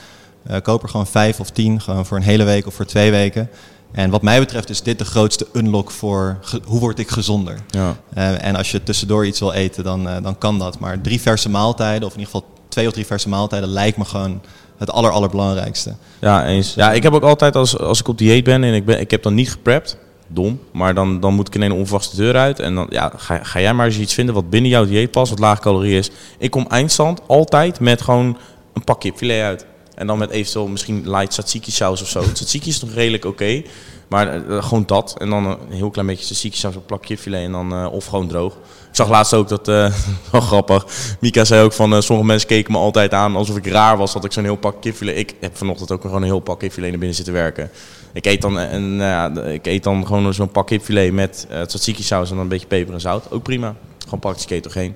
Eh, 0.46 0.60
koop 0.62 0.82
er 0.82 0.88
gewoon 0.88 1.06
5 1.06 1.40
of 1.40 1.50
10. 1.50 1.80
Gewoon 1.80 2.06
voor 2.06 2.16
een 2.16 2.22
hele 2.22 2.44
week 2.44 2.66
of 2.66 2.74
voor 2.74 2.86
twee 2.86 3.10
weken. 3.10 3.48
En 3.94 4.10
wat 4.10 4.22
mij 4.22 4.38
betreft 4.38 4.70
is 4.70 4.82
dit 4.82 4.98
de 4.98 5.04
grootste 5.04 5.46
unlock 5.52 5.90
voor 5.90 6.38
hoe 6.64 6.80
word 6.80 6.98
ik 6.98 7.10
gezonder. 7.10 7.58
Ja. 7.68 7.96
Eh, 8.14 8.44
en 8.44 8.56
als 8.56 8.70
je 8.70 8.82
tussendoor 8.82 9.26
iets 9.26 9.40
wil 9.40 9.52
eten, 9.52 9.84
dan, 9.84 10.08
eh, 10.08 10.22
dan 10.22 10.38
kan 10.38 10.58
dat. 10.58 10.78
Maar 10.78 11.00
drie 11.00 11.20
verse 11.20 11.50
maaltijden, 11.50 12.06
of 12.08 12.14
in 12.14 12.18
ieder 12.18 12.34
geval 12.34 12.48
twee 12.68 12.86
of 12.86 12.92
drie 12.92 13.06
verse 13.06 13.28
maaltijden, 13.28 13.68
lijkt 13.68 13.96
me 13.96 14.04
gewoon 14.04 14.40
het 14.78 14.90
aller, 14.90 15.10
allerbelangrijkste. 15.10 15.94
Ja, 16.20 16.46
eens. 16.46 16.74
Ja, 16.74 16.92
ik 16.92 17.02
heb 17.02 17.12
ook 17.12 17.22
altijd 17.22 17.56
als, 17.56 17.78
als 17.78 18.00
ik 18.00 18.08
op 18.08 18.18
dieet 18.18 18.44
ben 18.44 18.64
en 18.64 18.74
ik, 18.74 18.84
ben, 18.84 19.00
ik 19.00 19.10
heb 19.10 19.22
dan 19.22 19.34
niet 19.34 19.50
geprept, 19.50 19.96
dom, 20.26 20.60
maar 20.72 20.94
dan, 20.94 21.20
dan 21.20 21.34
moet 21.34 21.46
ik 21.46 21.54
in 21.54 21.62
een 21.62 21.72
onverwachte 21.72 22.16
deur 22.16 22.36
uit. 22.36 22.60
En 22.60 22.74
dan 22.74 22.86
ja, 22.90 23.12
ga, 23.16 23.44
ga 23.44 23.60
jij 23.60 23.74
maar 23.74 23.86
eens 23.86 23.98
iets 23.98 24.14
vinden 24.14 24.34
wat 24.34 24.50
binnen 24.50 24.70
jouw 24.70 24.86
dieet 24.86 25.10
past, 25.10 25.30
wat 25.30 25.38
laag 25.38 25.60
calorie 25.60 25.98
is. 25.98 26.10
Ik 26.38 26.50
kom 26.50 26.66
eindstand 26.68 27.20
altijd 27.26 27.80
met 27.80 28.02
gewoon 28.02 28.38
een 28.72 28.84
pak 28.84 29.00
kipfilet 29.00 29.42
uit. 29.42 29.66
En 29.94 30.06
dan 30.06 30.18
met 30.18 30.30
eventueel 30.30 30.66
misschien 30.66 31.10
light 31.10 31.30
tzatziki 31.30 31.70
saus 31.70 32.02
of 32.02 32.08
zo. 32.08 32.22
Tzatziki 32.32 32.68
is 32.68 32.80
nog 32.80 32.94
redelijk 32.94 33.24
oké, 33.24 33.62
maar 34.08 34.48
eh, 34.48 34.62
gewoon 34.62 34.86
dat. 34.86 35.14
En 35.18 35.30
dan 35.30 35.46
een 35.46 35.58
heel 35.70 35.90
klein 35.90 36.06
beetje 36.06 36.24
tzatziki 36.24 36.56
saus 36.56 36.76
op 36.76 36.86
plak 36.86 37.02
kipfilet 37.02 37.44
en 37.44 37.52
dan 37.52 37.72
eh, 37.72 37.92
of 37.92 38.06
gewoon 38.06 38.28
droog. 38.28 38.52
Ik 38.88 39.00
zag 39.00 39.08
laatst 39.08 39.34
ook 39.34 39.48
dat, 39.48 39.68
eh 39.68 39.92
wel 40.32 40.40
grappig, 40.40 40.86
Mika 41.20 41.44
zei 41.44 41.62
ook 41.62 41.72
van, 41.72 41.94
eh, 41.94 42.00
sommige 42.00 42.28
mensen 42.28 42.48
keken 42.48 42.72
me 42.72 42.78
altijd 42.78 43.12
aan 43.12 43.36
alsof 43.36 43.56
ik 43.56 43.66
raar 43.66 43.96
was 43.96 44.12
dat 44.12 44.24
ik 44.24 44.32
zo'n 44.32 44.44
heel 44.44 44.56
pak 44.56 44.80
kipfilet... 44.80 45.16
Ik 45.16 45.34
heb 45.40 45.56
vanochtend 45.56 45.92
ook 45.92 46.00
gewoon 46.00 46.16
een 46.16 46.22
heel 46.22 46.40
pak 46.40 46.58
kipfilet 46.58 46.90
naar 46.90 46.98
binnen 46.98 47.16
zitten 47.16 47.34
werken. 47.34 47.70
Ik 48.12 48.26
eet 48.26 48.42
dan, 48.42 48.58
en, 48.58 48.82
ja, 48.82 49.30
ik 49.36 49.66
eet 49.66 49.82
dan 49.82 50.06
gewoon 50.06 50.34
zo'n 50.34 50.50
pak 50.50 50.66
kipfilet 50.66 51.12
met 51.12 51.46
eh 51.50 51.62
tzatziki 51.62 52.02
saus 52.02 52.28
en 52.28 52.34
dan 52.34 52.44
een 52.44 52.50
beetje 52.50 52.66
peper 52.66 52.94
en 52.94 53.00
zout. 53.00 53.30
Ook 53.30 53.42
prima. 53.42 53.74
Gewoon 54.04 54.20
praktisch 54.20 54.44
ketogeen. 54.44 54.94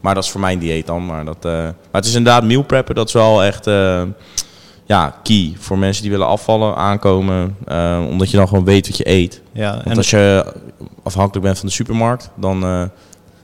Maar 0.00 0.14
dat 0.14 0.24
is 0.24 0.30
voor 0.30 0.40
mijn 0.40 0.58
dieet 0.58 0.86
dan. 0.86 1.06
Maar, 1.06 1.24
dat, 1.24 1.44
eh, 1.44 1.52
maar 1.52 1.74
het 1.90 2.04
is 2.04 2.14
inderdaad 2.14 2.44
meal 2.44 2.62
preppen, 2.62 2.94
dat 2.94 3.06
is 3.06 3.12
wel 3.12 3.42
echt 3.42 3.66
eh, 3.66 4.02
ja, 4.90 5.14
key 5.22 5.52
voor 5.58 5.78
mensen 5.78 6.02
die 6.02 6.10
willen 6.10 6.26
afvallen, 6.26 6.76
aankomen. 6.76 7.56
eh, 7.66 8.04
omdat 8.08 8.30
je 8.30 8.36
dan 8.36 8.48
gewoon 8.48 8.64
weet 8.64 8.88
wat 8.88 8.96
je 8.96 9.08
eet. 9.08 9.40
Ja, 9.52 9.72
Want 9.74 9.86
en 9.86 9.96
als 9.96 10.10
je 10.10 10.54
afhankelijk 11.02 11.44
bent 11.44 11.58
van 11.58 11.68
de 11.68 11.74
supermarkt, 11.74 12.30
dan 12.34 12.64
eh, 12.64 12.82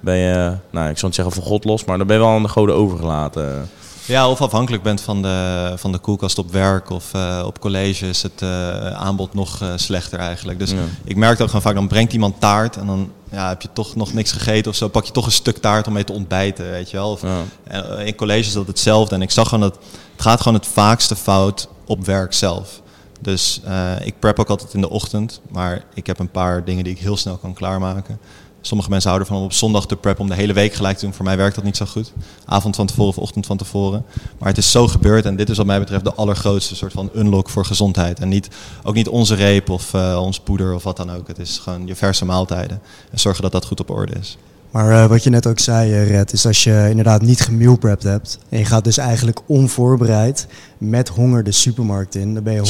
ben 0.00 0.16
je, 0.16 0.52
nou 0.70 0.88
ik 0.88 0.94
zou 0.98 1.06
niet 1.06 1.14
zeggen 1.14 1.35
van 1.35 1.42
God 1.42 1.64
los, 1.64 1.85
maar 1.85 1.98
dan 1.98 2.06
ben 2.06 2.16
je 2.16 2.22
wel 2.22 2.32
aan 2.32 2.42
de 2.42 2.48
goden 2.48 2.74
overgelaten. 2.74 3.68
Ja, 4.06 4.30
of 4.30 4.40
afhankelijk 4.40 4.82
bent 4.82 5.00
van 5.00 5.22
de, 5.22 5.72
van 5.76 5.92
de 5.92 5.98
koelkast 5.98 6.38
op 6.38 6.52
werk 6.52 6.90
of 6.90 7.14
eh, 7.14 7.42
op 7.46 7.58
college 7.60 8.08
is 8.08 8.22
het 8.22 8.42
eh, 8.42 8.86
aanbod 8.90 9.34
nog 9.34 9.60
eh, 9.62 9.72
slechter 9.76 10.18
eigenlijk. 10.18 10.58
Dus 10.58 10.70
Ja. 10.70 10.76
ik 11.04 11.16
merk 11.16 11.40
ook 11.40 11.46
gewoon 11.46 11.62
vaak, 11.62 11.74
dan 11.74 11.88
brengt 11.88 12.12
iemand 12.12 12.40
taart 12.40 12.76
en 12.76 12.86
dan 12.86 13.12
ja, 13.30 13.48
heb 13.48 13.62
je 13.62 13.68
toch 13.72 13.96
nog 13.96 14.12
niks 14.12 14.32
gegeten 14.32 14.70
of 14.70 14.76
zo. 14.76 14.88
Pak 14.88 15.04
je 15.04 15.12
toch 15.12 15.26
een 15.26 15.32
stuk 15.32 15.56
taart 15.58 15.86
om 15.86 15.92
mee 15.92 16.04
te 16.04 16.12
ontbijten, 16.12 16.70
weet 16.70 16.90
je 16.90 16.96
wel. 16.96 17.10
Of, 17.10 17.22
Ja. 17.22 17.82
in 17.98 18.14
college 18.14 18.38
is 18.48 18.52
dat 18.52 18.66
hetzelfde 18.66 19.14
en 19.14 19.22
ik 19.22 19.30
zag 19.30 19.48
gewoon 19.48 19.68
dat 19.68 19.78
het 20.12 20.22
gaat 20.22 20.38
gewoon 20.40 20.58
het 20.58 20.66
vaakste 20.66 21.16
fout 21.16 21.68
op 21.86 22.04
werk 22.04 22.32
zelf. 22.32 22.80
Dus 23.20 23.60
ik 24.04 24.18
prep 24.18 24.38
ook 24.38 24.48
altijd 24.50 24.74
in 24.74 24.80
de 24.80 24.90
ochtend, 24.90 25.40
maar 25.50 25.84
ik 25.94 26.06
heb 26.06 26.18
een 26.18 26.30
paar 26.30 26.64
dingen 26.64 26.84
die 26.84 26.92
ik 26.92 26.98
heel 26.98 27.16
snel 27.16 27.36
kan 27.36 27.54
klaarmaken. 27.54 28.18
Sommige 28.66 28.90
mensen 28.90 29.11
houden 29.11 29.29
ervan 29.29 29.44
om 29.44 29.50
op 29.50 29.57
zondag 29.57 29.87
te 29.87 29.96
preppen 29.96 30.22
om 30.22 30.31
de 30.31 30.37
hele 30.37 30.52
week 30.52 30.72
gelijk 30.74 30.98
te 30.98 31.05
doen. 31.05 31.14
Voor 31.14 31.24
mij 31.24 31.37
werkt 31.37 31.55
dat 31.55 31.64
niet 31.64 31.76
zo 31.76 31.87
goed. 31.87 32.12
Avond 32.44 32.76
van 32.76 32.87
tevoren 32.87 33.09
of 33.09 33.18
ochtend 33.18 33.46
van 33.46 33.57
tevoren. 33.57 34.05
Maar 34.38 34.48
het 34.48 34.59
is 34.59 34.70
zo 34.70 34.88
gebeurd 34.88 35.24
en 35.24 35.37
dit 35.37 35.48
is 35.48 35.57
wat 35.57 35.66
mij 35.66 35.79
betreft 35.79 36.05
de 36.05 36.14
allergrootste 36.14 36.76
soort 36.76 36.92
van 36.92 37.11
unlock 37.14 37.48
voor 37.48 37.64
gezondheid. 37.64 38.20
En 38.20 38.29
niet, 38.29 38.48
ook 38.83 38.94
niet 38.94 39.09
onze 39.09 39.35
reep 39.35 39.70
of 39.70 39.94
eh, 39.94 40.18
ons 40.22 40.40
poeder 40.40 40.74
of 40.74 40.83
wat 40.83 40.96
dan 40.96 41.11
ook. 41.11 41.29
Het 41.29 41.38
is 41.38 41.59
gewoon 41.59 41.87
je 41.87 41.94
verse 41.94 42.24
maaltijden. 42.24 42.81
En 43.11 43.18
zorgen 43.18 43.42
dat 43.42 43.52
dat 43.52 43.64
goed 43.64 43.81
op 43.81 43.90
orde 43.90 44.12
is. 44.12 44.38
Maar 44.70 45.02
eh, 45.02 45.09
wat 45.09 45.24
je 45.24 45.31
net 45.31 45.46
ook 45.46 45.59
zei, 45.59 45.92
eh, 45.92 46.09
Red, 46.11 46.33
is 46.33 46.46
als 46.46 46.64
je 46.64 46.87
inderdaad 46.90 47.22
niet 47.22 47.40
gemealprept 47.40 48.02
hebt 48.02 48.38
en 48.48 48.59
je 48.59 48.64
gaat 48.64 48.85
dus 48.85 48.98
eigenlijk 48.98 49.40
onvoorbereid 49.46 50.46
met 50.78 51.08
honger 51.08 51.44
de 51.44 51.52
supermarkt 51.52 52.14
in, 52.14 52.34
dan 52.34 52.42
ben 52.42 52.52
je 52.54 52.60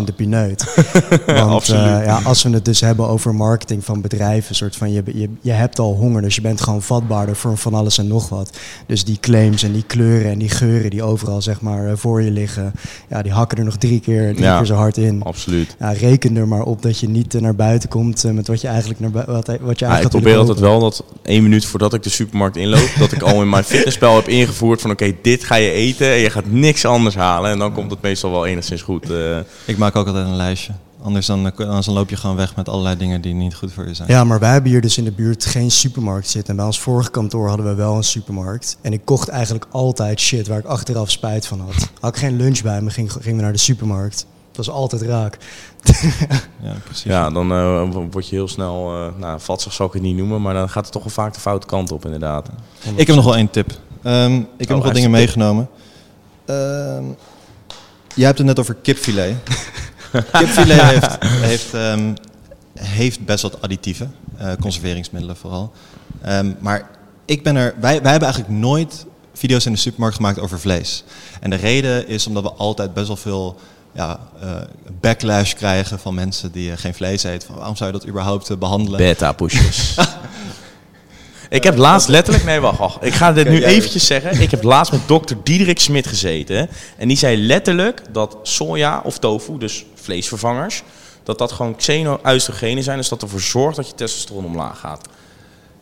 100% 0.00 0.04
de 0.04 0.12
pineut. 0.12 0.74
Want 1.26 1.68
eh, 1.68 1.76
ja, 2.04 2.20
als 2.24 2.42
we 2.42 2.50
het 2.50 2.64
dus 2.64 2.80
hebben 2.80 3.08
over 3.08 3.34
marketing 3.34 3.84
van 3.84 4.00
bedrijven, 4.00 4.54
soort 4.54 4.76
van 4.76 4.92
je, 4.92 5.02
je, 5.14 5.28
je 5.40 5.50
hebt 5.50 5.78
al 5.78 5.94
honger, 5.94 6.22
dus 6.22 6.34
je 6.34 6.40
bent 6.40 6.60
gewoon 6.60 6.82
vatbaarder 6.82 7.36
voor 7.36 7.56
van 7.56 7.74
alles 7.74 7.98
en 7.98 8.06
nog 8.06 8.28
wat. 8.28 8.50
Dus 8.86 9.04
die 9.04 9.18
claims 9.20 9.62
en 9.62 9.72
die 9.72 9.82
kleuren 9.86 10.30
en 10.30 10.38
die 10.38 10.48
geuren 10.48 10.90
die 10.90 11.02
overal 11.02 11.42
zeg 11.42 11.60
maar 11.60 11.86
eh, 11.86 11.92
voor 11.96 12.22
je 12.22 12.30
liggen, 12.30 12.72
ja, 13.08 13.22
die 13.22 13.32
hakken 13.32 13.58
er 13.58 13.64
nog 13.64 13.76
drie 13.76 14.00
keer, 14.00 14.32
drie 14.32 14.44
Ja. 14.46 14.56
keer 14.56 14.66
zo 14.66 14.74
hard 14.74 14.96
in. 14.96 15.22
Absoluut. 15.22 15.76
Ja, 15.78 15.90
reken 15.92 16.36
er 16.36 16.48
maar 16.48 16.62
op 16.62 16.82
dat 16.82 16.98
je 16.98 17.08
niet 17.08 17.34
eh, 17.34 17.40
naar 17.40 17.54
buiten 17.54 17.88
komt 17.88 18.24
met 18.32 18.46
wat 18.48 18.60
je 18.60 18.68
eigenlijk 18.68 19.00
naar 19.00 19.10
wat, 19.10 19.26
wat 19.26 19.46
je 19.46 19.54
Ja, 19.56 19.60
eigenlijk 19.60 19.96
ik 19.96 20.02
had 20.02 20.10
probeer 20.10 20.36
altijd 20.38 20.58
wel 20.58 20.80
dat 20.80 21.04
één 21.22 21.42
minuut 21.42 21.64
voordat 21.64 21.94
ik 21.94 22.02
de 22.02 22.10
supermarkt 22.10 22.56
inloop, 22.56 22.90
dat 22.98 23.12
ik 23.12 23.22
al 23.22 23.42
in 23.42 23.48
mijn 23.48 23.64
fitnesspel 23.72 24.16
heb 24.16 24.28
ingevoerd 24.28 24.80
van 24.80 24.90
oké, 24.90 25.12
dit 25.22 25.44
ga 25.44 25.54
je 25.54 25.70
eten 25.70 26.06
en 26.12 26.18
je 26.18 26.30
gaat 26.30 26.50
niks 26.50 26.84
anders 26.84 27.14
halen. 27.14 27.47
En 27.50 27.58
dan 27.58 27.72
komt 27.72 27.90
het 27.90 28.02
meestal 28.02 28.30
wel 28.30 28.46
enigszins 28.46 28.82
goed. 28.82 29.10
eh. 29.10 29.38
Ik 29.64 29.78
maak 29.78 29.96
ook 29.96 30.06
altijd 30.06 30.26
een 30.26 30.36
lijstje. 30.36 30.72
Anders 31.02 31.26
dan, 31.26 31.46
eh, 31.52 31.66
anders 31.66 31.86
dan 31.86 31.94
loop 31.94 32.10
je 32.10 32.16
gewoon 32.16 32.36
weg 32.36 32.56
met 32.56 32.68
allerlei 32.68 32.96
dingen 32.96 33.20
die 33.20 33.34
niet 33.34 33.54
goed 33.54 33.72
voor 33.72 33.86
je 33.88 33.94
zijn. 33.94 34.08
Ja, 34.08 34.24
maar 34.24 34.38
wij 34.38 34.52
hebben 34.52 34.70
hier 34.70 34.80
dus 34.80 34.98
in 34.98 35.04
de 35.04 35.12
buurt 35.12 35.44
geen 35.46 35.70
supermarkt 35.70 36.28
zitten. 36.28 36.50
En 36.50 36.56
bij 36.56 36.64
ons 36.66 36.80
vorige 36.80 37.10
kantoor 37.10 37.48
hadden 37.48 37.66
we 37.66 37.74
wel 37.74 37.96
een 37.96 38.04
supermarkt. 38.04 38.76
En 38.80 38.92
ik 38.92 39.00
kocht 39.04 39.28
eigenlijk 39.28 39.66
altijd 39.70 40.20
shit 40.20 40.46
waar 40.48 40.58
ik 40.58 40.64
achteraf 40.64 41.10
spijt 41.10 41.46
van 41.46 41.60
had. 41.60 41.88
Had 42.00 42.14
ik 42.14 42.20
geen 42.20 42.36
lunch 42.36 42.62
bij 42.62 42.80
me, 42.82 42.90
ging, 42.90 43.12
gingen 43.12 43.36
we 43.36 43.42
naar 43.42 43.52
de 43.52 43.58
supermarkt. 43.58 44.26
Dat 44.52 44.66
was 44.66 44.74
altijd 44.74 45.02
raak. 45.02 45.38
Ja, 46.62 46.72
precies. 46.84 47.02
ja, 47.02 47.30
dan 47.30 47.52
eh, 47.52 47.82
word 48.10 48.28
je 48.28 48.34
heel 48.34 48.48
snel, 48.48 48.92
eh 48.94 49.06
nou, 49.20 49.40
vatsig 49.40 49.72
zal 49.72 49.86
ik 49.86 49.92
het 49.92 50.02
niet 50.02 50.16
noemen, 50.16 50.42
maar 50.42 50.54
dan 50.54 50.68
gaat 50.68 50.82
het 50.84 50.92
toch 50.92 51.02
wel 51.02 51.12
vaak 51.12 51.34
de 51.34 51.40
foute 51.40 51.66
kant 51.66 51.92
op 51.92 52.04
inderdaad. 52.04 52.48
Ik 52.96 53.06
heb 53.06 53.16
nog 53.16 53.24
wel 53.24 53.36
één 53.36 53.50
tip. 53.50 53.70
Ehm, 54.02 54.34
ik 54.36 54.44
heb 54.58 54.68
Oh, 54.70 54.76
nog 54.76 54.84
wat 54.84 54.94
dingen 54.94 55.10
meegenomen. 55.10 55.68
Ehm, 56.44 57.04
jij 58.18 58.26
hebt 58.26 58.38
het 58.38 58.46
net 58.46 58.58
over 58.58 58.74
kipfilet. 58.74 59.34
kipfilet 60.32 60.82
heeft, 60.82 61.16
heeft, 61.24 61.74
ehm, 61.74 62.14
heeft 62.74 63.24
best 63.24 63.42
wat 63.42 63.62
additieven, 63.62 64.14
eh, 64.36 64.52
conserveringsmiddelen 64.60 65.36
vooral. 65.36 65.72
Ehm, 66.22 66.52
maar 66.58 66.88
ik 67.24 67.42
ben 67.42 67.56
er, 67.56 67.74
wij, 67.80 68.02
wij 68.02 68.10
hebben 68.10 68.28
eigenlijk 68.28 68.60
nooit 68.60 69.06
video's 69.34 69.66
in 69.66 69.72
de 69.72 69.78
supermarkt 69.78 70.16
gemaakt 70.16 70.38
over 70.38 70.60
vlees. 70.60 71.04
En 71.40 71.50
de 71.50 71.56
reden 71.56 72.08
is 72.08 72.26
omdat 72.26 72.42
we 72.42 72.52
altijd 72.52 72.94
best 72.94 73.06
wel 73.06 73.16
veel 73.16 73.56
ja, 73.92 74.20
eh, 74.40 74.50
backlash 75.00 75.52
krijgen 75.52 75.98
van 75.98 76.14
mensen 76.14 76.52
die 76.52 76.76
geen 76.76 76.94
vlees 76.94 77.22
eten. 77.22 77.46
Van, 77.46 77.56
waarom 77.56 77.76
zou 77.76 77.92
je 77.92 77.98
dat 77.98 78.08
überhaupt 78.08 78.50
eh, 78.50 78.56
behandelen? 78.56 78.98
Beta 78.98 79.32
pushers. 79.32 79.94
ik 81.48 81.62
heb 81.64 81.76
laatst 81.76 82.08
letterlijk, 82.08 82.44
nee 82.46 82.60
wacht, 82.60 82.78
wacht. 82.78 83.04
Ik 83.04 83.14
ga 83.14 83.32
dit 83.32 83.48
nu 83.48 83.64
eventjes 83.64 84.06
zeggen. 84.06 84.40
Ik 84.40 84.50
heb 84.50 84.62
laatst 84.62 84.92
met 84.92 85.00
dokter 85.06 85.36
Diederik 85.42 85.78
Smit 85.78 86.06
gezeten. 86.06 86.68
En 86.96 87.08
die 87.08 87.16
zei 87.16 87.36
letterlijk 87.46 88.02
dat 88.12 88.36
soja 88.42 89.00
of 89.04 89.18
tofu, 89.18 89.58
dus 89.58 89.84
vleesvervangers, 89.94 90.82
dat 91.22 91.38
dat 91.38 91.52
gewoon 91.52 91.76
xeno-oestrogenen 91.76 92.82
zijn. 92.82 92.96
Dus 92.96 93.08
dat 93.08 93.22
ervoor 93.22 93.40
zorgt 93.40 93.76
dat 93.76 93.86
je 93.86 93.94
testosteron 93.94 94.44
omlaag 94.44 94.78
gaat. 94.78 95.08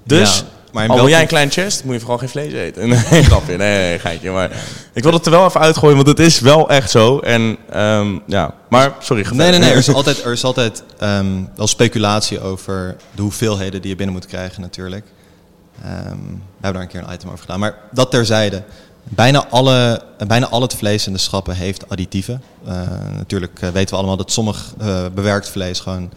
Dus, 0.04 0.36
Ja, 0.38 0.44
maar 0.72 0.82
al 0.82 0.86
wil 0.88 0.96
welke- 0.96 1.10
jij 1.10 1.20
een 1.20 1.26
klein 1.26 1.50
chest, 1.50 1.84
moet 1.84 1.94
je 1.94 2.00
vooral 2.00 2.18
geen 2.18 2.28
vlees 2.28 2.52
eten. 2.52 2.88
Nee, 3.10 3.22
grapje, 3.22 3.56
nee, 3.56 3.98
geintje. 3.98 4.30
Maar 4.30 4.50
ik 4.92 5.02
wil 5.02 5.12
het 5.12 5.24
er 5.24 5.30
wel 5.30 5.46
even 5.46 5.60
uitgooien, 5.60 5.96
want 5.96 6.08
het 6.08 6.18
is 6.20 6.40
wel 6.40 6.68
echt 6.70 6.90
zo. 6.90 7.18
En 7.18 7.56
ehm, 7.70 8.18
ja, 8.26 8.54
maar 8.68 8.92
sorry. 9.00 9.26
Nee, 9.32 9.50
nee, 9.50 9.58
nee. 9.60 9.70
Er 9.70 9.76
is 9.76 9.88
altijd, 9.94 10.24
er 10.24 10.32
is 10.32 10.44
altijd 10.44 10.82
ehm, 10.98 11.26
wel 11.56 11.66
speculatie 11.66 12.40
over 12.40 12.96
de 13.14 13.22
hoeveelheden 13.22 13.80
die 13.80 13.90
je 13.90 13.96
binnen 13.96 14.14
moet 14.14 14.26
krijgen 14.26 14.60
natuurlijk. 14.60 15.04
Ehm, 15.82 16.16
we 16.58 16.62
hebben 16.62 16.72
daar 16.72 16.82
een 16.82 16.88
keer 16.88 17.02
een 17.02 17.14
item 17.14 17.28
over 17.28 17.40
gedaan. 17.40 17.60
Maar 17.60 17.78
dat 17.92 18.10
terzijde. 18.10 18.62
Bijna, 19.08 19.46
alle, 19.48 20.02
bijna 20.26 20.48
al 20.48 20.62
het 20.62 20.74
vlees 20.74 21.06
in 21.06 21.12
de 21.12 21.18
schappen 21.18 21.56
heeft 21.56 21.88
additieven. 21.88 22.42
Eh, 22.64 22.80
natuurlijk 23.16 23.60
eh, 23.60 23.68
weten 23.68 23.90
we 23.90 23.96
allemaal 23.96 24.16
dat 24.16 24.32
sommig 24.32 24.74
eh, 24.78 25.04
bewerkt 25.14 25.48
vlees 25.48 25.80
gewoon 25.80 26.10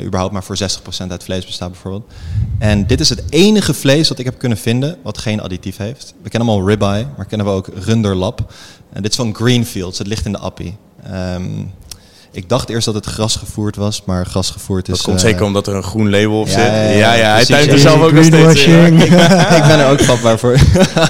überhaupt 0.00 0.32
maar 0.32 0.44
voor 0.44 0.56
60% 0.56 1.06
uit 1.08 1.24
vlees 1.24 1.46
bestaat 1.46 1.70
bijvoorbeeld. 1.70 2.12
En 2.58 2.86
dit 2.86 3.00
is 3.00 3.08
het 3.08 3.22
enige 3.28 3.74
vlees 3.74 4.08
wat 4.08 4.18
ik 4.18 4.24
heb 4.24 4.38
kunnen 4.38 4.58
vinden 4.58 4.96
wat 5.02 5.18
geen 5.18 5.40
additief 5.40 5.76
heeft. 5.76 6.14
We 6.22 6.28
kennen 6.28 6.48
allemaal 6.48 6.68
ribeye, 6.68 7.06
maar 7.16 7.26
kennen 7.26 7.46
we 7.46 7.52
ook 7.52 7.68
runderlap. 7.74 8.52
En 8.92 9.02
dit 9.02 9.10
is 9.10 9.16
van 9.16 9.34
Greenfields, 9.34 9.98
het 9.98 10.06
ligt 10.06 10.24
in 10.24 10.32
de 10.32 10.38
appie. 10.38 10.76
Ehm, 11.02 11.64
Ik 12.32 12.48
dacht 12.48 12.68
eerst 12.68 12.84
dat 12.84 12.94
het 12.94 13.06
grasgevoerd 13.06 13.76
was, 13.76 14.02
maar 14.04 14.26
grasgevoerd 14.26 14.88
is... 14.88 14.94
Dat 14.96 15.04
komt 15.04 15.16
eh, 15.16 15.22
zeker 15.22 15.44
omdat 15.44 15.66
er 15.66 15.74
een 15.74 15.82
groen 15.82 16.10
label 16.10 16.40
op 16.40 16.46
Ja, 16.46 16.52
zit. 16.52 16.62
ja, 16.62 16.90
Ja, 16.90 17.12
ja, 17.14 17.32
hij 17.32 17.44
tuint 17.44 17.70
er 17.72 17.78
zelf 17.78 18.00
ook 18.02 18.12
nog 18.12 18.24
steeds 18.24 18.64
in. 18.64 18.98
Ik 19.58 19.62
ben 19.66 19.78
er 19.78 19.90
ook 19.90 20.00
vatbaar 20.00 20.38
voor. 20.38 20.56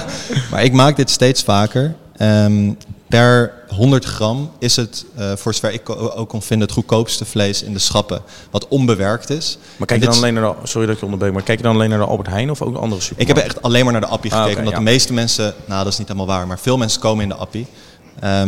maar 0.51 0.63
ik 0.63 0.73
maak 0.73 0.95
dit 0.95 1.09
steeds 1.09 1.43
vaker. 1.43 1.95
Ehm, 2.17 2.71
per 3.09 3.51
100 3.67 4.05
gram 4.05 4.51
is 4.59 4.75
het, 4.75 5.05
eh, 5.15 5.31
voor 5.35 5.53
zover 5.53 5.73
ik 5.73 5.89
ook 5.89 6.29
kon 6.29 6.41
vinden, 6.41 6.67
het 6.67 6.75
goedkoopste 6.75 7.25
vlees 7.25 7.63
in 7.63 7.73
de 7.73 7.79
schappen. 7.79 8.21
Wat 8.51 8.67
onbewerkt 8.67 9.29
is. 9.29 9.57
Maar 9.77 9.87
kijk 9.87 9.99
je 9.99 10.05
dan 10.05 10.15
alleen 10.15 10.33
naar 10.33 10.43
de, 10.43 10.53
sorry 10.63 10.85
dat 10.85 10.93
ik 10.95 10.99
je 10.99 11.05
onderbreek, 11.05 11.33
maar 11.33 11.43
kijk 11.43 11.57
je 11.57 11.63
dan 11.63 11.75
alleen 11.75 11.89
naar 11.89 11.99
de 11.99 12.05
Albert 12.05 12.29
Heijn 12.29 12.51
of 12.51 12.61
ook 12.61 12.75
andere 12.75 12.95
Ik 12.95 13.01
supermarkten? 13.01 13.43
heb 13.43 13.45
echt 13.55 13.61
alleen 13.65 13.83
maar 13.83 13.91
naar 13.93 14.01
de 14.01 14.07
appie 14.07 14.31
Ah, 14.31 14.37
gekeken. 14.37 14.57
omdat 14.59 14.73
ja. 14.73 14.79
de 14.79 14.85
meeste 14.85 15.13
mensen, 15.13 15.53
nou 15.65 15.83
dat 15.83 15.93
is 15.93 15.99
niet 15.99 16.07
helemaal 16.07 16.35
waar, 16.35 16.47
maar 16.47 16.59
veel 16.59 16.77
mensen 16.77 16.99
komen 17.01 17.23
in 17.23 17.29
de 17.29 17.35
appie. 17.35 17.67
Ja, 18.21 18.45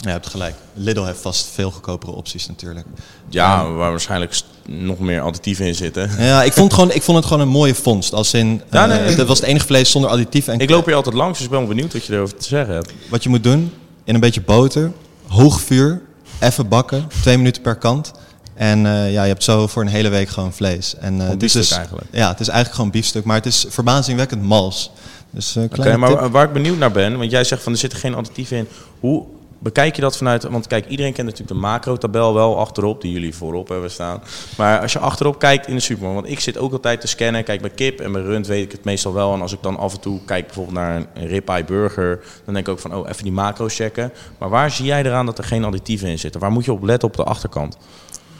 je 0.00 0.08
hebt 0.08 0.26
gelijk. 0.26 0.54
Lidl 0.74 1.04
heeft 1.04 1.20
vast 1.20 1.46
veel 1.54 1.70
goedkopere 1.70 2.12
opties 2.12 2.46
natuurlijk. 2.46 2.86
Ja, 3.28 3.70
waar 3.70 3.90
waarschijnlijk 3.90 4.40
nog 4.66 4.98
meer 4.98 5.20
additieven 5.20 5.66
in 5.66 5.74
zitten. 5.74 6.10
Ja, 6.18 6.42
ik 6.42 6.52
vond, 6.52 6.64
het 6.64 6.74
gewoon, 6.74 6.94
ik 6.94 7.02
vond 7.02 7.16
het 7.16 7.26
gewoon 7.26 7.42
een 7.42 7.48
mooie 7.52 7.74
vondst. 7.74 8.12
Als 8.12 8.34
in, 8.34 8.62
Ja, 8.70 8.82
eh, 8.82 8.88
nee, 8.88 9.16
het 9.16 9.26
was 9.26 9.38
het 9.38 9.48
enige 9.48 9.66
vlees 9.66 9.90
zonder 9.90 10.10
additieven. 10.10 10.52
En 10.52 10.58
Ik 10.58 10.70
loop 10.70 10.86
hier 10.86 10.94
altijd 10.94 11.14
langs, 11.14 11.36
dus 11.36 11.44
ik 11.44 11.50
ben 11.50 11.58
wel 11.58 11.68
benieuwd 11.68 11.92
wat 11.92 12.04
je 12.04 12.12
erover 12.12 12.36
te 12.36 12.48
zeggen 12.48 12.74
hebt. 12.74 12.92
Wat 13.08 13.22
je 13.22 13.28
moet 13.28 13.44
doen, 13.44 13.72
in 14.04 14.14
een 14.14 14.20
beetje 14.20 14.40
boter, 14.40 14.92
hoog 15.26 15.60
vuur, 15.60 16.02
even 16.40 16.68
bakken, 16.68 17.08
twee 17.22 17.36
minuten 17.36 17.62
per 17.62 17.76
kant. 17.76 18.12
En 18.54 18.86
eh, 18.86 19.12
ja, 19.12 19.22
je 19.22 19.28
hebt 19.28 19.44
zo 19.44 19.66
voor 19.66 19.82
een 19.82 19.88
hele 19.88 20.08
week 20.08 20.28
gewoon 20.28 20.52
vlees. 20.52 20.94
En, 20.96 21.20
eh, 21.20 21.28
het 21.28 21.30
is 21.30 21.36
biefstuk 21.38 21.62
dus, 21.62 21.70
eigenlijk. 21.70 22.06
Ja, 22.12 22.28
het 22.28 22.40
is 22.40 22.48
eigenlijk 22.48 22.76
gewoon 22.76 22.90
biefstuk, 22.90 23.24
maar 23.24 23.36
het 23.36 23.46
is 23.46 23.66
verbazingwekkend 23.68 24.42
mals. 24.42 24.90
Dus 25.30 25.56
eh 25.56 25.96
maar 25.96 26.30
waar 26.30 26.44
ik 26.44 26.52
benieuwd 26.52 26.78
naar 26.78 26.90
ben, 26.90 27.18
want 27.18 27.30
jij 27.30 27.44
zegt 27.44 27.62
van 27.62 27.72
er 27.72 27.78
zitten 27.78 27.98
geen 27.98 28.14
additieven 28.14 28.56
in. 28.56 28.68
Hoe 29.00 29.24
bekijk 29.62 29.96
je 29.96 30.00
dat 30.00 30.16
vanuit, 30.16 30.42
want 30.42 30.66
kijk, 30.66 30.86
iedereen 30.86 31.12
kent 31.12 31.26
natuurlijk 31.26 31.54
de 31.54 31.66
macro-tabel 31.66 32.34
wel 32.34 32.58
achterop, 32.58 33.00
die 33.00 33.12
jullie 33.12 33.34
voorop 33.34 33.68
hebben 33.68 33.90
staan. 33.90 34.22
Maar 34.56 34.80
als 34.80 34.92
je 34.92 34.98
achterop 34.98 35.38
kijkt 35.38 35.66
in 35.66 35.74
de 35.74 35.80
supermarkt, 35.80 36.20
want 36.20 36.32
ik 36.32 36.40
zit 36.40 36.58
ook 36.58 36.72
altijd 36.72 37.00
te 37.00 37.06
scannen, 37.06 37.44
kijk 37.44 37.60
bij 37.60 37.70
kip 37.70 38.00
en 38.00 38.12
bij 38.12 38.22
rund 38.22 38.46
weet 38.46 38.64
ik 38.64 38.72
het 38.72 38.84
meestal 38.84 39.12
wel. 39.12 39.32
En 39.34 39.40
als 39.40 39.52
ik 39.52 39.62
dan 39.62 39.78
af 39.78 39.94
en 39.94 40.00
toe 40.00 40.20
kijk 40.24 40.46
bijvoorbeeld 40.46 40.76
naar 40.76 40.96
een, 40.96 41.26
ribeye 41.26 41.64
burger, 41.64 42.24
dan 42.44 42.54
denk 42.54 42.66
ik 42.66 42.72
ook 42.72 42.78
van, 42.78 42.94
oh, 42.94 43.08
even 43.08 43.22
die 43.22 43.32
macro's 43.32 43.74
checken. 43.74 44.12
Maar 44.38 44.48
waar 44.48 44.70
zie 44.70 44.84
jij 44.84 45.04
eraan 45.04 45.26
dat 45.26 45.38
er 45.38 45.44
geen 45.44 45.64
additieven 45.64 46.08
in 46.08 46.18
zitten? 46.18 46.40
Waar 46.40 46.52
moet 46.52 46.64
je 46.64 46.72
op 46.72 46.82
letten 46.82 47.08
op 47.08 47.16
de 47.16 47.24
achterkant? 47.24 47.76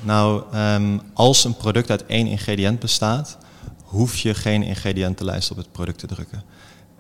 Nou, 0.03 0.43
ehm, 0.53 0.99
als 1.15 1.45
een 1.45 1.57
product 1.57 1.91
uit 1.91 2.07
één 2.07 2.27
ingrediënt 2.27 2.79
bestaat, 2.79 3.39
hoef 3.85 4.17
je 4.17 4.35
geen 4.35 4.63
ingrediëntenlijst 4.63 5.51
op 5.51 5.57
het 5.57 5.73
product 5.73 5.99
te 5.99 6.07
drukken. 6.07 6.43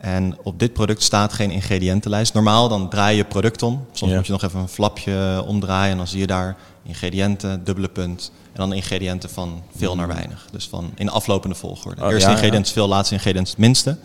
En 0.00 0.36
op 0.42 0.58
dit 0.58 0.72
product 0.72 1.02
staat 1.02 1.32
geen 1.32 1.50
ingrediëntenlijst. 1.50 2.34
Normaal 2.34 2.68
dan 2.68 2.88
draai 2.88 3.16
je 3.16 3.24
product 3.24 3.62
om. 3.62 3.86
Soms 3.92 4.10
Ja. 4.10 4.16
moet 4.16 4.26
je 4.26 4.32
nog 4.32 4.42
even 4.42 4.60
een 4.60 4.68
flapje 4.68 5.44
omdraaien 5.46 5.90
en 5.90 5.96
dan 5.96 6.06
zie 6.06 6.20
je 6.20 6.26
daar 6.26 6.56
ingrediënten, 6.82 7.64
dubbele 7.64 7.88
punt. 7.88 8.32
En 8.52 8.60
dan 8.60 8.72
ingrediënten 8.72 9.30
van 9.30 9.62
veel 9.76 9.96
naar 9.96 10.08
weinig. 10.08 10.46
Dus 10.52 10.68
van 10.68 10.90
in 10.94 11.08
aflopende 11.08 11.56
volgorde. 11.56 12.02
Oh, 12.02 12.10
Eerste 12.10 12.28
ja, 12.28 12.34
ingrediënt 12.34 12.66
is 12.66 12.72
veel, 12.72 12.88
laatste 12.88 13.14
ingrediënt 13.14 13.44
is 13.44 13.50
het 13.50 13.60
minste. 13.60 13.98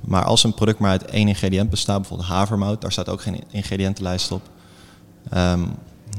Maar 0.00 0.24
als 0.24 0.44
een 0.44 0.54
product 0.54 0.78
maar 0.78 0.90
uit 0.90 1.04
één 1.04 1.28
ingrediënt 1.28 1.70
bestaat, 1.70 1.98
bijvoorbeeld 2.00 2.28
havermout, 2.28 2.80
daar 2.80 2.92
staat 2.92 3.08
ook 3.08 3.22
geen 3.22 3.42
ingrediëntenlijst 3.50 4.32
op. 4.32 4.42
Ehm, 5.30 5.60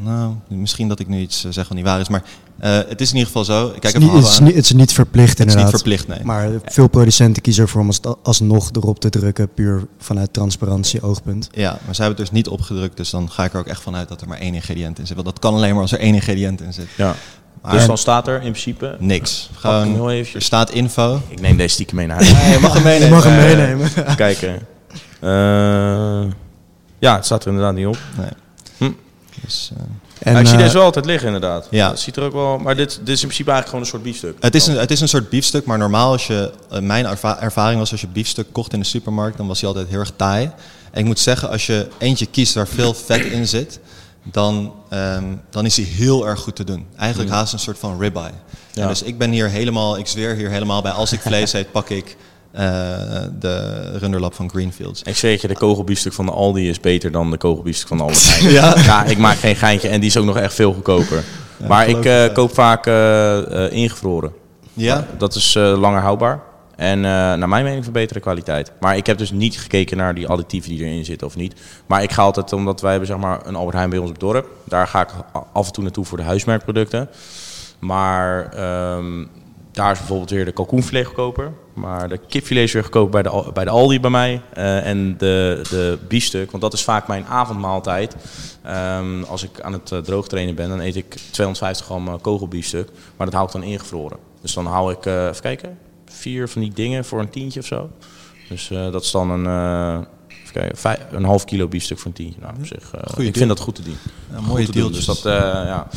nou, 0.03 0.33
misschien 0.47 0.87
dat 0.87 0.99
ik 0.99 1.07
nu 1.07 1.19
iets 1.19 1.43
eh, 1.43 1.51
zeg 1.51 1.67
wat 1.67 1.77
niet 1.77 1.85
waar 1.85 1.99
is, 1.99 2.09
maar 2.09 2.23
eh, 2.59 2.77
het 2.89 3.01
is 3.01 3.09
in 3.09 3.13
ieder 3.15 3.25
geval 3.31 3.45
zo. 3.45 3.67
Ik 3.67 3.71
Het 3.73 3.81
kijk 3.81 3.95
is, 3.95 4.01
even 4.01 4.13
niet, 4.15 4.23
het, 4.23 4.31
is 4.33 4.39
niet, 4.39 4.55
het 4.55 4.63
is 4.65 4.71
niet 4.71 4.93
verplicht 4.93 5.37
Het 5.37 5.47
is 5.47 5.53
inderdaad. 5.53 5.71
niet 5.71 5.81
verplicht, 5.81 6.07
nee. 6.07 6.19
Maar 6.25 6.49
veel 6.65 6.87
producenten 6.87 7.41
kiezen 7.41 7.63
ervoor 7.63 7.81
om 7.81 7.87
als- 7.87 7.99
alsnog 8.23 8.69
erop 8.73 8.99
te 8.99 9.09
drukken, 9.09 9.53
puur 9.53 9.87
vanuit 9.97 10.33
transparantie 10.33 11.01
oogpunt. 11.01 11.49
Ja, 11.51 11.69
maar 11.85 11.95
zij 11.95 12.05
hebben 12.05 12.23
het 12.23 12.31
dus 12.33 12.41
niet 12.43 12.47
opgedrukt, 12.47 12.97
dus 12.97 13.09
dan 13.09 13.31
ga 13.31 13.43
ik 13.43 13.53
er 13.53 13.59
ook 13.59 13.67
echt 13.67 13.81
vanuit 13.81 14.07
dat 14.09 14.21
er 14.21 14.27
maar 14.27 14.37
één 14.39 14.53
ingrediënt 14.53 14.99
in 14.99 15.05
zit. 15.07 15.15
Want 15.15 15.27
dat 15.27 15.39
kan 15.39 15.53
alleen 15.53 15.73
maar 15.73 15.81
als 15.81 15.91
er 15.91 15.99
één 15.99 16.13
ingrediënt 16.13 16.61
in 16.61 16.73
zit. 16.73 16.87
Ja. 16.97 17.15
Maar 17.61 17.71
Dus 17.71 17.85
dan 17.85 17.97
staat 17.97 18.27
er 18.27 18.35
in 18.35 18.39
principe, 18.51 18.95
niks. 18.99 19.49
Gewoon, 19.55 20.09
er 20.09 20.27
staat 20.37 20.71
info. 20.71 21.21
ik 21.27 21.41
neem 21.41 21.57
deze 21.57 21.73
stiekem 21.73 21.95
mee 21.95 22.07
naar 22.07 22.15
huis. 22.15 22.31
Nee, 22.31 22.51
je 22.51 22.59
mag 22.59 22.73
hem 22.73 22.83
meenemen. 22.91 23.07
Je 23.07 23.13
mag 23.13 23.23
hem 23.23 23.35
meenemen. 23.57 23.89
Kijken. 24.15 24.59
Eh, 25.19 26.31
ja, 26.99 27.15
het 27.15 27.25
staat 27.25 27.41
er 27.41 27.47
inderdaad 27.47 27.73
niet 27.75 27.85
op. 27.87 27.97
Nee. 28.17 28.29
Hm. 28.77 28.91
Dus, 29.43 29.71
eh, 29.77 29.83
En, 30.19 30.31
Maar 30.33 30.41
ik 30.41 30.47
zie 30.47 30.57
eh, 30.57 30.63
deze 30.63 30.75
wel 30.77 30.83
altijd 30.85 31.05
liggen 31.05 31.25
inderdaad. 31.27 31.67
Ja. 31.69 31.89
Het 31.89 31.99
ziet 31.99 32.15
er 32.15 32.23
ook 32.23 32.33
wel, 32.33 32.57
maar 32.57 32.75
dit, 32.75 32.89
dit 32.89 33.07
is 33.09 33.21
in 33.21 33.27
principe 33.27 33.51
eigenlijk 33.51 33.67
gewoon 33.69 33.81
een 33.81 33.89
soort 33.89 34.03
biefstuk. 34.03 34.43
het, 34.43 34.55
is 34.55 34.67
een, 34.67 34.77
het 34.77 34.91
is 34.91 35.01
een 35.01 35.07
soort 35.07 35.29
biefstuk, 35.29 35.65
maar 35.65 35.77
normaal 35.77 36.11
als 36.11 36.27
je... 36.27 36.51
eh, 36.69 36.79
mijn 36.79 37.05
erva- 37.05 37.39
ervaring 37.41 37.79
was 37.79 37.91
als 37.91 38.01
je 38.01 38.07
biefstuk 38.07 38.47
kocht 38.51 38.73
in 38.73 38.79
de 38.79 38.85
supermarkt, 38.85 39.37
dan 39.37 39.47
was 39.47 39.59
hij 39.59 39.69
altijd 39.69 39.87
heel 39.89 39.99
erg 39.99 40.11
taai. 40.15 40.51
En 40.91 40.99
ik 40.99 41.05
moet 41.05 41.19
zeggen, 41.19 41.49
als 41.49 41.65
je 41.65 41.87
eentje 41.97 42.25
kiest 42.25 42.53
waar 42.53 42.67
veel 42.67 42.93
vet 42.93 43.25
in 43.25 43.47
zit, 43.47 43.79
dan, 44.23 44.73
ehm, 44.89 45.23
dan 45.49 45.65
is 45.65 45.75
hij 45.75 45.85
heel 45.85 46.27
erg 46.27 46.39
goed 46.39 46.55
te 46.55 46.63
doen. 46.63 46.85
Eigenlijk 46.97 47.31
haast 47.31 47.53
een 47.53 47.59
soort 47.59 47.79
van 47.79 47.99
ribeye. 47.99 48.31
Ja. 48.73 48.81
En 48.81 48.87
dus 48.87 49.01
ik 49.03 49.17
ben 49.17 49.31
hier 49.31 49.49
helemaal, 49.49 49.97
ik 49.97 50.07
zweer 50.07 50.35
hier 50.35 50.49
helemaal 50.49 50.81
bij. 50.81 50.91
Als 50.91 51.11
ik 51.11 51.19
vlees 51.21 51.53
eet, 51.53 51.71
pak 51.71 51.89
ik 51.89 52.17
de 52.51 53.97
runderlap 53.97 54.33
van 54.33 54.49
Greenfields. 54.49 55.03
Ik 55.03 55.17
het 55.17 55.41
je, 55.41 55.47
de 55.47 55.53
kogelbiefstuk 55.57 56.13
van 56.13 56.25
de 56.25 56.31
Aldi 56.31 56.69
is 56.69 56.79
beter 56.79 57.11
dan 57.11 57.31
de 57.31 57.37
kogelbiefstuk 57.37 57.87
van 57.87 57.97
de 57.97 58.03
Albert 58.03 58.29
Heijn. 58.29 58.53
ja? 58.53 59.03
ik 59.05 59.17
maak 59.17 59.37
geen 59.37 59.55
geintje 59.55 59.87
en 59.87 59.99
die 59.99 60.09
is 60.09 60.17
ook 60.17 60.25
nog 60.25 60.37
echt 60.37 60.53
veel 60.53 60.73
goedkoper. 60.73 61.23
maar 61.67 61.87
ik 61.87 62.05
eh, 62.05 62.25
ik, 62.25 62.33
koop 62.33 62.53
vaak 62.53 62.87
eh, 62.87 63.65
eh, 63.65 63.71
ingevroren. 63.71 64.33
Ja? 64.73 65.05
Dat 65.17 65.35
is 65.35 65.55
eh, 65.55 65.79
langer 65.79 66.01
houdbaar. 66.01 66.39
En 66.75 66.97
eh, 66.97 67.11
naar 67.11 67.49
mijn 67.49 67.63
mening 67.63 67.83
verbeterde 67.83 68.19
kwaliteit. 68.19 68.71
Maar 68.79 68.97
ik 68.97 69.05
heb 69.05 69.17
dus 69.17 69.31
niet 69.31 69.59
gekeken 69.59 69.97
naar 69.97 70.15
die 70.15 70.27
additieven 70.27 70.69
die 70.69 70.79
erin 70.79 71.05
zitten 71.05 71.27
of 71.27 71.35
niet. 71.35 71.55
Maar 71.85 72.03
ik 72.03 72.11
ga 72.11 72.21
altijd, 72.21 72.53
omdat 72.53 72.81
wij 72.81 72.89
hebben 72.91 73.07
zeg 73.09 73.17
maar 73.17 73.39
een 73.45 73.55
Albert 73.55 73.75
Heijn 73.75 73.89
bij 73.89 73.99
ons 73.99 74.09
op 74.09 74.19
dorp. 74.19 74.47
Daar 74.63 74.87
ga 74.87 75.01
ik 75.01 75.09
af 75.53 75.67
en 75.67 75.73
toe 75.73 75.83
naartoe 75.83 76.05
voor 76.05 76.17
de 76.17 76.23
huismerkproducten. 76.23 77.09
Maar 77.79 78.49
ehm, 78.53 79.25
daar 79.79 79.91
is 79.91 79.97
bijvoorbeeld 79.97 80.29
weer 80.29 80.45
de 80.45 80.51
kalkoenfilet 80.51 81.05
goedkoper. 81.05 81.51
Maar 81.73 82.09
de 82.09 82.19
kipfilet 82.27 82.63
is 82.63 82.73
weer 82.73 82.83
goedkoper 82.83 83.11
bij 83.11 83.31
de, 83.31 83.51
bij 83.53 83.63
de 83.63 83.69
Aldi 83.69 83.99
bij 83.99 84.09
mij. 84.09 84.41
Eh, 84.53 84.85
en 84.85 85.17
de, 85.17 85.61
de 85.69 85.97
biefstuk, 86.07 86.51
want 86.51 86.63
dat 86.63 86.73
is 86.73 86.83
vaak 86.83 87.07
mijn 87.07 87.25
avondmaaltijd. 87.25 88.15
Ehm, 88.63 89.23
als 89.23 89.43
ik 89.43 89.61
aan 89.61 89.73
het 89.73 89.91
uh, 89.91 89.99
droogtrainen 89.99 90.55
ben, 90.55 90.69
dan 90.69 90.79
eet 90.79 90.95
ik 90.95 91.09
250 91.09 91.85
gram 91.85 92.07
eh, 92.07 92.13
kogelbiefstuk. 92.21 92.89
Maar 93.15 93.25
dat 93.25 93.35
hou 93.35 93.45
ik 93.47 93.53
dan 93.53 93.63
ingevroren. 93.63 94.17
Dus 94.41 94.53
dan 94.53 94.65
hou 94.65 94.91
ik, 94.91 95.05
eh, 95.05 95.27
even 95.27 95.41
kijken, 95.41 95.77
vier 96.05 96.49
van 96.49 96.61
die 96.61 96.73
dingen 96.73 97.05
voor 97.05 97.19
een 97.19 97.29
tientje 97.29 97.59
of 97.59 97.65
zo. 97.65 97.89
Dus 98.49 98.69
eh, 98.69 98.91
dat 98.91 99.03
is 99.03 99.11
dan 99.11 99.29
een, 99.29 99.45
eh, 99.45 100.05
even 100.49 100.61
kijken, 100.61 100.77
vijf- 100.77 100.99
een 101.11 101.23
half 101.23 101.45
kilo 101.45 101.67
biefstuk 101.67 101.97
voor 101.97 102.07
een 102.07 102.13
tientje. 102.13 102.39
Nou, 102.41 102.53
op 102.59 102.65
zich, 102.67 102.91
eh, 102.93 103.01
ik 103.09 103.15
deal. 103.17 103.31
vind 103.33 103.47
dat 103.47 103.59
goed 103.59 103.75
te 103.75 103.81
doen. 103.83 103.95
Ja, 104.31 104.37
Goed 104.37 104.47
mooie 104.47 104.65
te 104.65 104.71
doen. 104.71 104.81
deeltjes. 104.81 105.05
Dus 105.05 105.21
dat, 105.21 105.25
eh, 105.33 105.41
ja. 105.65 105.87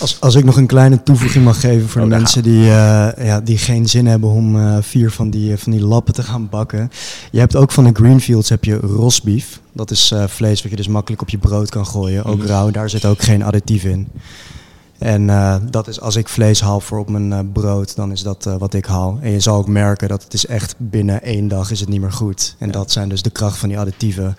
Als, 0.00 0.20
als 0.20 0.34
ik 0.34 0.44
nog 0.44 0.56
een 0.56 0.66
kleine 0.66 1.02
toevoeging 1.02 1.44
mag 1.44 1.60
geven 1.60 1.88
voor 1.88 2.02
Oh, 2.02 2.08
de 2.08 2.14
mensen 2.16 2.42
die, 2.42 2.62
eh, 2.62 3.26
ja, 3.26 3.40
die 3.40 3.58
geen 3.58 3.88
zin 3.88 4.06
hebben 4.06 4.30
om 4.30 4.56
eh, 4.58 4.76
vier 4.80 5.10
van 5.10 5.30
die, 5.30 5.56
van 5.56 5.72
die 5.72 5.84
lappen 5.84 6.14
te 6.14 6.22
gaan 6.22 6.48
bakken. 6.48 6.90
Je 7.30 7.38
hebt 7.38 7.56
ook 7.56 7.72
van 7.72 7.84
de 7.84 7.90
Greenfields 7.92 8.48
heb 8.48 8.64
je 8.64 8.76
rosbief. 8.76 9.60
Dat 9.72 9.90
is 9.90 10.10
eh, 10.10 10.24
vlees 10.26 10.62
wat 10.62 10.70
je 10.70 10.76
dus 10.76 10.88
makkelijk 10.88 11.22
op 11.22 11.28
je 11.28 11.38
brood 11.38 11.68
kan 11.70 11.86
gooien. 11.86 12.24
Ook 12.24 12.38
Mhm. 12.38 12.46
rauw, 12.46 12.70
daar 12.70 12.90
zit 12.90 13.04
ook 13.04 13.22
geen 13.22 13.42
additief 13.42 13.84
in. 13.84 14.08
En 14.98 15.30
eh, 15.30 15.56
dat 15.70 15.88
is 15.88 16.00
als 16.00 16.16
ik 16.16 16.28
vlees 16.28 16.60
haal 16.60 16.80
voor 16.80 16.98
op 16.98 17.08
mijn 17.08 17.32
eh, 17.32 17.38
brood, 17.52 17.96
dan 17.96 18.12
is 18.12 18.22
dat 18.22 18.46
eh, 18.46 18.56
wat 18.56 18.74
ik 18.74 18.86
haal. 18.86 19.18
En 19.22 19.30
je 19.30 19.40
zal 19.40 19.56
ook 19.56 19.68
merken 19.68 20.08
dat 20.08 20.22
het 20.22 20.34
is 20.34 20.46
echt 20.46 20.74
binnen 20.76 21.22
één 21.22 21.48
dag 21.48 21.70
is 21.70 21.80
het 21.80 21.88
niet 21.88 22.00
meer 22.00 22.12
goed. 22.12 22.54
En 22.58 22.70
dat 22.70 22.92
zijn 22.92 23.08
dus 23.08 23.22
de 23.22 23.30
kracht 23.30 23.58
van 23.58 23.68
die 23.68 23.78
additieven. 23.78 24.36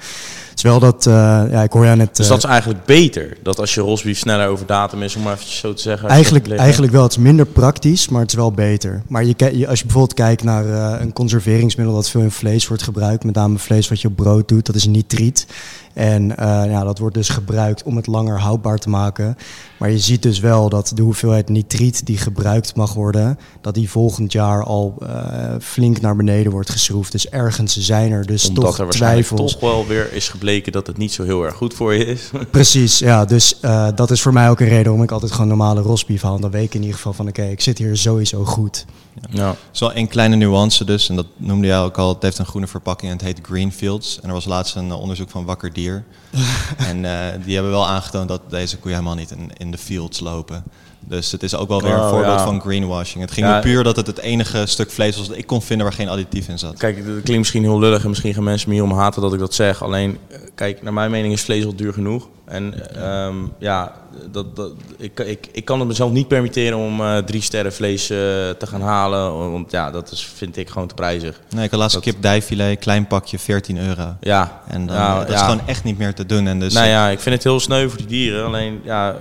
Terwijl 0.59 0.79
dat, 0.79 1.05
eh, 1.05 1.13
ja, 1.51 1.63
ik 1.63 1.71
hoor 1.71 1.85
jou 1.85 1.97
net... 1.97 2.15
Dus 2.15 2.25
eh, 2.25 2.31
dat 2.31 2.43
is 2.43 2.49
eigenlijk 2.49 2.85
beter. 2.85 3.37
Dat 3.43 3.59
als 3.59 3.73
je 3.73 3.81
rosbief 3.81 4.17
sneller 4.17 4.47
over 4.47 4.65
datum 4.65 5.03
is, 5.03 5.15
om 5.15 5.21
maar 5.21 5.33
even 5.33 5.51
zo 5.51 5.73
te 5.73 5.81
zeggen. 5.81 6.09
Eigenlijk, 6.09 6.51
eigenlijk 6.51 6.91
wel. 6.91 7.03
Het 7.03 7.11
is 7.11 7.17
minder 7.17 7.45
praktisch, 7.45 8.09
maar 8.09 8.21
het 8.21 8.29
is 8.29 8.35
wel 8.35 8.51
beter. 8.51 9.01
Maar 9.07 9.25
je, 9.25 9.35
als 9.67 9.79
je 9.79 9.85
bijvoorbeeld 9.85 10.13
kijkt 10.13 10.43
naar 10.43 10.65
eh, 10.65 11.01
een 11.01 11.13
conserveringsmiddel 11.13 11.95
dat 11.95 12.09
veel 12.09 12.21
in 12.21 12.31
vlees 12.31 12.67
wordt 12.67 12.83
gebruikt, 12.83 13.23
met 13.23 13.35
name 13.35 13.57
vlees 13.57 13.87
wat 13.87 14.01
je 14.01 14.07
op 14.07 14.15
brood 14.15 14.47
doet, 14.47 14.65
dat 14.65 14.75
is 14.75 14.85
nitriet. 14.85 15.47
En 15.93 16.37
eh, 16.37 16.71
ja, 16.71 16.83
dat 16.83 16.99
wordt 16.99 17.15
dus 17.15 17.29
gebruikt 17.29 17.83
om 17.83 17.95
het 17.95 18.07
langer 18.07 18.39
houdbaar 18.39 18.77
te 18.77 18.89
maken. 18.89 19.37
Maar 19.77 19.91
je 19.91 19.99
ziet 19.99 20.23
dus 20.23 20.39
wel 20.39 20.69
dat 20.69 20.91
de 20.95 21.01
hoeveelheid 21.01 21.49
nitriet 21.49 22.05
die 22.05 22.17
gebruikt 22.17 22.75
mag 22.75 22.93
worden, 22.93 23.39
dat 23.61 23.73
die 23.73 23.89
volgend 23.89 24.31
jaar 24.31 24.63
al 24.63 24.95
eh, 25.01 25.55
flink 25.61 26.01
naar 26.01 26.15
beneden 26.15 26.51
wordt 26.51 26.69
geschroefd. 26.69 27.11
Dus 27.11 27.29
ergens 27.29 27.77
zijn 27.77 28.11
er 28.11 28.25
dus 28.25 28.47
Omdat 28.47 28.63
toch 28.63 28.77
er 28.77 28.83
waarschijnlijk 28.83 29.27
twijfels. 29.27 29.51
toch 29.51 29.61
wel 29.61 29.87
weer 29.87 30.13
is 30.13 30.29
gebleken 30.49 30.71
dat 30.71 30.87
het 30.87 30.97
niet 30.97 31.13
zo 31.13 31.23
heel 31.23 31.43
erg 31.43 31.55
goed 31.55 31.73
voor 31.73 31.93
je 31.93 32.05
is. 32.05 32.29
Precies, 32.51 32.99
ja. 32.99 33.25
Dus 33.25 33.59
eh, 33.59 33.87
dat 33.95 34.11
is 34.11 34.21
voor 34.21 34.33
mij 34.33 34.49
ook 34.49 34.59
een 34.59 34.67
reden 34.67 34.83
waarom 34.83 35.03
ik 35.03 35.11
altijd 35.11 35.31
gewoon 35.31 35.47
normale 35.47 35.81
rosbief 35.81 36.21
haal. 36.21 36.39
Dan 36.39 36.51
weet 36.51 36.63
ik 36.63 36.73
in 36.73 36.81
ieder 36.81 36.95
geval 36.95 37.13
van 37.13 37.27
oké, 37.27 37.43
ik 37.43 37.61
zit 37.61 37.77
hier 37.77 37.97
sowieso 37.97 38.45
goed. 38.45 38.85
ja. 39.29 39.55
Is 39.73 39.79
wel 39.79 39.93
één 39.93 40.07
kleine 40.07 40.35
nuance 40.35 40.85
dus, 40.85 41.09
en 41.09 41.15
dat 41.15 41.25
noemde 41.37 41.67
jij 41.67 41.79
ook 41.79 41.97
al. 41.97 42.13
Het 42.13 42.23
heeft 42.23 42.37
een 42.37 42.45
groene 42.45 42.67
verpakking 42.67 43.11
en 43.11 43.17
het 43.17 43.25
heet 43.25 43.39
Greenfields. 43.45 44.19
En 44.21 44.27
er 44.27 44.33
was 44.33 44.45
laatst 44.45 44.75
een 44.75 44.89
eh, 44.89 44.99
onderzoek 44.99 45.29
van 45.29 45.45
Wakker 45.45 45.73
Dier. 45.73 46.03
en 46.89 47.05
eh, 47.05 47.43
die 47.45 47.53
hebben 47.53 47.71
wel 47.71 47.87
aangetoond 47.87 48.27
dat 48.27 48.41
deze 48.49 48.77
koeien 48.77 48.97
helemaal 48.97 49.19
niet 49.19 49.31
in, 49.31 49.51
in 49.57 49.71
de 49.71 49.77
fields 49.77 50.19
lopen. 50.19 50.63
Dus 50.99 51.31
het 51.31 51.43
is 51.43 51.55
ook 51.55 51.67
wel 51.67 51.81
weer 51.81 51.93
een 51.93 51.99
Oh, 51.99 52.09
voorbeeld 52.09 52.39
ja. 52.39 52.43
van 52.43 52.61
greenwashing. 52.61 53.21
Het 53.23 53.31
ging 53.31 53.45
Ja. 53.47 53.59
puur 53.59 53.83
dat 53.83 53.95
het 53.95 54.07
het 54.07 54.17
enige 54.19 54.65
stuk 54.65 54.91
vlees 54.91 55.17
was 55.17 55.27
dat 55.27 55.37
ik 55.37 55.47
kon 55.47 55.61
vinden 55.61 55.85
waar 55.85 55.95
geen 55.95 56.09
additief 56.09 56.47
in 56.47 56.59
zat. 56.59 56.77
Kijk, 56.77 56.95
dat 56.95 57.05
klinkt 57.13 57.37
misschien 57.37 57.63
heel 57.63 57.79
lullig 57.79 58.03
en 58.03 58.09
misschien 58.09 58.33
gaan 58.33 58.43
mensen 58.43 58.69
me 58.69 58.75
hierom 58.75 58.93
haten 58.97 59.21
dat 59.21 59.33
ik 59.33 59.39
dat 59.39 59.53
zeg. 59.53 59.83
Alleen, 59.83 60.17
eh, 60.27 60.37
kijk, 60.55 60.81
naar 60.83 60.93
mijn 60.93 61.11
mening 61.11 61.33
is 61.33 61.41
vlees 61.41 61.65
al 61.65 61.75
duur 61.75 61.93
genoeg. 61.93 62.27
En 62.45 62.95
ehm, 62.95 63.35
ja, 63.59 63.93
dat, 64.31 64.55
dat, 64.55 64.71
ik, 64.97 65.19
ik, 65.19 65.47
ik 65.51 65.65
kan 65.65 65.79
het 65.79 65.87
mezelf 65.87 66.11
niet 66.11 66.27
permitteren 66.27 66.77
om 66.77 67.01
eh, 67.01 67.17
drie 67.17 67.41
sterren 67.41 67.73
vlees 67.73 68.01
eh, 68.09 68.17
te 68.17 68.67
gaan 68.67 68.81
halen. 68.81 69.51
Want 69.51 69.71
ja, 69.71 69.91
dat 69.91 70.11
is, 70.11 70.25
vind 70.35 70.57
ik 70.57 70.69
gewoon 70.69 70.87
te 70.87 70.93
prijzig. 70.93 71.41
Nee, 71.49 71.63
ik 71.63 71.71
had 71.71 71.79
laatst 71.79 71.95
Dat- 71.95 72.03
kip 72.03 72.21
dijfilet, 72.21 72.79
klein 72.79 73.07
pakje, 73.07 73.39
14 73.39 73.77
euro. 73.77 74.15
Ja, 74.19 74.61
En 74.67 74.85
dan, 74.87 74.95
Ja, 74.95 75.17
dat 75.19 75.27
is 75.27 75.33
ja. 75.33 75.43
gewoon 75.43 75.61
echt 75.67 75.83
niet 75.83 75.97
meer 75.97 76.13
te 76.13 76.25
doen. 76.25 76.47
En 76.47 76.59
dus, 76.59 76.73
nou 76.73 76.87
ja, 76.87 77.09
ik 77.09 77.19
vind 77.19 77.35
het 77.35 77.43
heel 77.43 77.59
sneu 77.59 77.87
voor 77.89 77.97
die 77.97 78.07
dieren. 78.07 78.45
Alleen, 78.45 78.81
ja, 78.83 79.09
eh, 79.11 79.15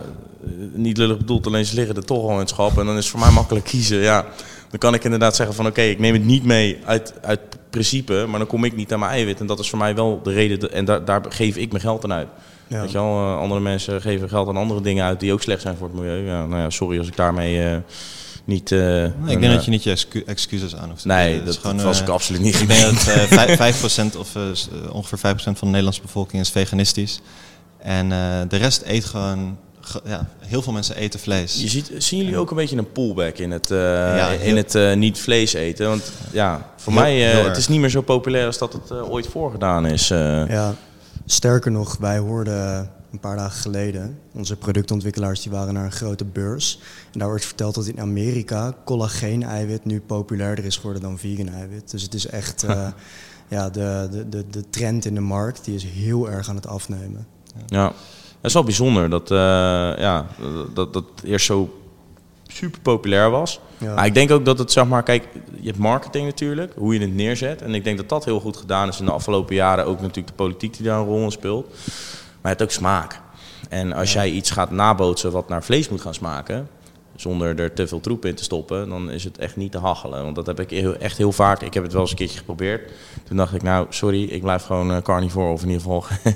niet 0.72 0.96
lullig 0.96 1.18
bedoeld, 1.18 1.46
alleen 1.46 1.64
ze 1.66 1.74
liggen 1.74 1.96
er 1.96 2.04
toch 2.04 2.22
al 2.22 2.32
in 2.32 2.38
het 2.38 2.48
schap. 2.48 2.78
En 2.78 2.86
dan 2.86 2.96
is 2.96 3.02
het 3.02 3.10
voor 3.12 3.20
mij 3.20 3.30
makkelijk 3.30 3.64
kiezen. 3.66 3.98
Ja, 3.98 4.24
dan 4.70 4.78
kan 4.78 4.94
ik 4.94 5.04
inderdaad 5.04 5.36
zeggen 5.36 5.54
van 5.56 5.66
oké, 5.66 5.82
ik 5.82 5.98
neem 5.98 6.12
het 6.12 6.24
niet 6.24 6.44
mee 6.44 6.78
uit, 6.84 7.12
uit 7.22 7.40
principe. 7.70 8.24
Maar 8.28 8.38
dan 8.38 8.48
kom 8.48 8.64
ik 8.64 8.76
niet 8.76 8.92
aan 8.92 8.98
mijn 8.98 9.12
eiwit. 9.12 9.40
En 9.40 9.46
dat 9.46 9.58
is 9.58 9.68
voor 9.70 9.78
mij 9.78 9.94
wel 9.94 10.20
de 10.22 10.32
reden. 10.32 10.72
En 10.72 10.84
daar, 10.84 11.04
daar 11.04 11.22
geef 11.28 11.56
ik 11.56 11.70
mijn 11.70 11.82
geld 11.82 12.04
aan 12.04 12.12
uit. 12.12 12.28
Ja. 12.66 12.80
Weet 12.80 12.90
je 12.90 12.98
wel, 12.98 13.06
eh, 13.06 13.38
andere 13.38 13.60
mensen 13.60 14.00
geven 14.00 14.28
geld 14.28 14.48
aan 14.48 14.56
andere 14.56 14.80
dingen 14.80 15.04
uit 15.04 15.20
die 15.20 15.32
ook 15.32 15.42
slecht 15.42 15.62
zijn 15.62 15.76
voor 15.76 15.86
het 15.88 15.96
milieu. 15.96 16.26
Ja, 16.26 16.46
nou 16.46 16.62
ja, 16.62 16.70
sorry 16.70 16.98
als 16.98 17.06
ik 17.08 17.16
daarmee 17.16 17.62
eh, 17.64 17.76
niet... 18.44 18.72
eh, 18.72 18.78
Nee, 18.78 19.06
ik 19.06 19.26
denk 19.26 19.42
eh, 19.42 19.50
dat 19.52 19.64
je 19.64 19.70
niet 19.70 19.82
je 19.82 19.90
excu- 19.90 20.22
excuses 20.26 20.76
aan 20.76 20.88
hoeft 20.88 21.02
te 21.02 21.08
Nee, 21.08 21.38
dat, 21.38 21.48
is 21.54 21.56
gewoon, 21.60 21.76
dat 21.76 21.84
was 21.84 21.96
eh, 21.98 22.02
ik 22.06 22.08
absoluut 22.10 22.40
niet. 22.40 22.60
Ik 22.60 22.68
denk 22.68 22.82
dat 22.82 23.06
eh, 23.06 23.22
vijf- 23.56 23.82
5% 24.14 24.18
of 24.18 24.34
eh, 24.36 24.42
eh, 24.50 24.94
ongeveer 24.94 25.18
5% 25.18 25.42
van 25.42 25.54
de 25.60 25.64
Nederlandse 25.66 26.02
bevolking 26.02 26.42
is 26.42 26.50
veganistisch. 26.50 27.20
En 27.78 28.12
eh, 28.12 28.18
de 28.48 28.56
rest 28.56 28.82
eet 28.86 29.04
gewoon... 29.04 29.56
Ja, 30.04 30.26
heel 30.38 30.62
veel 30.62 30.72
mensen 30.72 30.96
eten 30.96 31.20
vlees. 31.20 31.60
Je 31.60 31.68
ziet, 31.68 31.90
zien 31.98 32.18
jullie 32.20 32.36
ook 32.36 32.50
een 32.50 32.56
beetje 32.56 32.76
een 32.76 32.92
pullback 32.92 33.36
in 33.38 33.50
het, 33.50 33.70
eh, 33.70 33.78
Ja, 34.16 34.28
in 34.30 34.56
het 34.56 34.74
eh, 34.74 34.94
niet 34.94 35.18
vlees 35.20 35.52
eten? 35.52 35.88
Want 35.88 36.12
ja, 36.32 36.70
voor 36.76 36.92
Heel- 36.92 37.02
mij, 37.02 37.26
eh, 37.30 37.34
heel 37.38 37.44
het 37.48 37.56
is 37.56 37.68
niet 37.68 37.80
meer 37.80 37.90
zo 37.90 38.00
populair 38.00 38.46
als 38.46 38.58
dat 38.58 38.72
het 38.72 38.90
eh, 38.90 39.10
ooit 39.10 39.26
voorgedaan 39.26 39.86
is. 39.86 40.10
eh. 40.10 40.48
Ja, 40.48 40.74
sterker 41.26 41.70
nog, 41.70 41.96
wij 41.96 42.18
hoorden 42.18 42.90
een 43.12 43.20
paar 43.20 43.36
dagen 43.36 43.60
geleden, 43.60 44.18
onze 44.34 44.56
productontwikkelaars 44.56 45.42
die 45.42 45.52
waren 45.52 45.74
naar 45.74 45.84
een 45.84 45.92
grote 45.92 46.24
beurs. 46.24 46.78
En 47.12 47.18
daar 47.18 47.28
wordt 47.28 47.44
verteld 47.44 47.74
dat 47.74 47.86
in 47.86 48.00
Amerika 48.00 48.74
collageen-eiwit 48.84 49.84
nu 49.84 50.00
populairder 50.00 50.64
is 50.64 50.76
geworden 50.76 51.02
dan 51.02 51.18
vegan-eiwit. 51.18 51.90
Dus 51.90 52.02
het 52.02 52.14
is 52.14 52.26
echt, 52.26 52.62
eh, 52.62 52.86
ja, 53.48 53.70
de, 53.70 54.08
de, 54.10 54.28
de, 54.28 54.44
de 54.50 54.70
trend 54.70 55.04
in 55.04 55.14
de 55.14 55.20
markt 55.20 55.64
die 55.64 55.74
is 55.74 55.84
heel 55.84 56.30
erg 56.30 56.48
aan 56.48 56.54
het 56.56 56.66
afnemen. 56.66 57.26
Ja, 57.66 57.92
het 58.40 58.46
is 58.46 58.52
wel 58.52 58.64
bijzonder 58.64 59.10
dat, 59.10 59.30
eh, 59.30 59.38
ja, 59.98 60.26
dat, 60.38 60.74
dat 60.74 60.92
dat 60.92 61.04
eerst 61.24 61.46
zo 61.46 61.78
super 62.46 62.80
populair 62.80 63.30
was. 63.30 63.60
Ja. 63.78 63.94
Maar 63.94 64.06
ik 64.06 64.14
denk 64.14 64.30
ook 64.30 64.44
dat 64.44 64.58
het, 64.58 64.72
zeg 64.72 64.86
maar, 64.86 65.02
kijk, 65.02 65.28
je 65.60 65.66
hebt 65.66 65.78
marketing 65.78 66.24
natuurlijk, 66.26 66.72
hoe 66.76 66.94
je 66.94 67.00
het 67.00 67.14
neerzet. 67.14 67.62
En 67.62 67.74
ik 67.74 67.84
denk 67.84 67.96
dat 67.96 68.08
dat 68.08 68.24
heel 68.24 68.40
goed 68.40 68.56
gedaan 68.56 68.88
is 68.88 68.98
in 68.98 69.04
de 69.04 69.12
afgelopen 69.12 69.54
jaren. 69.54 69.86
Ook 69.86 70.00
natuurlijk 70.00 70.26
de 70.26 70.32
politiek 70.32 70.76
die 70.76 70.86
daar 70.86 70.98
een 70.98 71.04
rol 71.04 71.22
in 71.22 71.30
speelt. 71.30 71.66
Maar 72.40 72.50
het 72.50 72.58
hebt 72.58 72.62
ook 72.62 72.70
smaak. 72.70 73.20
En 73.68 73.92
als 73.92 74.12
jij 74.12 74.30
iets 74.30 74.50
gaat 74.50 74.70
nabootsen 74.70 75.32
wat 75.32 75.48
naar 75.48 75.62
vlees 75.62 75.88
moet 75.88 76.00
gaan 76.00 76.14
smaken, 76.14 76.68
zonder 77.20 77.58
er 77.60 77.72
te 77.72 77.86
veel 77.86 78.00
troep 78.00 78.24
in 78.24 78.34
te 78.34 78.42
stoppen, 78.44 78.88
dan 78.88 79.10
is 79.10 79.24
het 79.24 79.38
echt 79.38 79.56
niet 79.56 79.72
te 79.72 79.78
hachelen. 79.78 80.22
Want 80.22 80.34
dat 80.36 80.46
heb 80.46 80.60
ik 80.60 80.72
echt 81.00 81.16
heel 81.18 81.32
vaak. 81.32 81.62
Ik 81.62 81.74
heb 81.74 81.82
het 81.82 81.92
wel 81.92 82.00
eens 82.00 82.10
een 82.10 82.16
keertje 82.16 82.38
geprobeerd. 82.38 82.92
Toen 83.24 83.36
dacht 83.36 83.54
ik, 83.54 83.62
nou, 83.62 83.86
sorry, 83.90 84.24
ik 84.24 84.42
blijf 84.42 84.62
gewoon 84.62 84.92
eh, 84.92 85.02
carnivore. 85.02 85.52
Of 85.52 85.62
in 85.62 85.68
ieder 85.68 85.82
geval, 85.82 86.04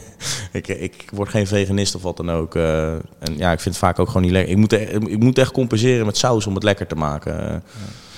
ik, 0.53 0.69
ik 0.69 1.11
word 1.15 1.29
geen 1.29 1.47
veganist 1.47 1.95
of 1.95 2.03
wat 2.03 2.17
dan 2.17 2.31
ook. 2.31 2.55
eh. 2.55 2.93
en 2.93 3.37
ja, 3.37 3.53
ik 3.53 3.61
vind 3.61 3.75
het 3.75 3.85
vaak 3.85 3.99
ook 3.99 4.07
gewoon 4.07 4.23
niet 4.23 4.31
lekker. 4.31 4.53
Ik 4.53 4.59
moet, 4.59 4.73
e- 4.73 4.99
ik 5.07 5.19
moet 5.19 5.39
echt 5.39 5.53
compenseren 5.53 6.07
met 6.07 6.17
saus 6.17 6.47
om 6.47 6.55
het 6.55 6.63
lekker 6.63 6.87
te 6.87 6.95
maken. 6.95 7.63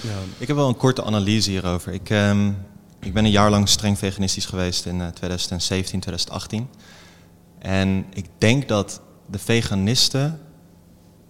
Ja. 0.00 0.10
Ik 0.38 0.46
heb 0.46 0.56
wel 0.56 0.68
een 0.68 0.76
korte 0.76 1.04
analyse 1.04 1.50
hierover. 1.50 1.92
Ik, 1.92 2.10
ehm, 2.10 2.48
ik 3.00 3.12
ben 3.14 3.24
een 3.24 3.30
jaar 3.30 3.50
lang 3.50 3.68
streng 3.68 3.98
veganistisch 3.98 4.46
geweest 4.46 4.86
in 4.86 5.00
eh, 5.00 5.06
2017, 5.08 6.00
2018. 6.00 6.68
En 7.58 8.04
ik 8.14 8.26
denk 8.38 8.68
dat 8.68 9.00
de 9.30 9.38
veganisten, 9.38 10.40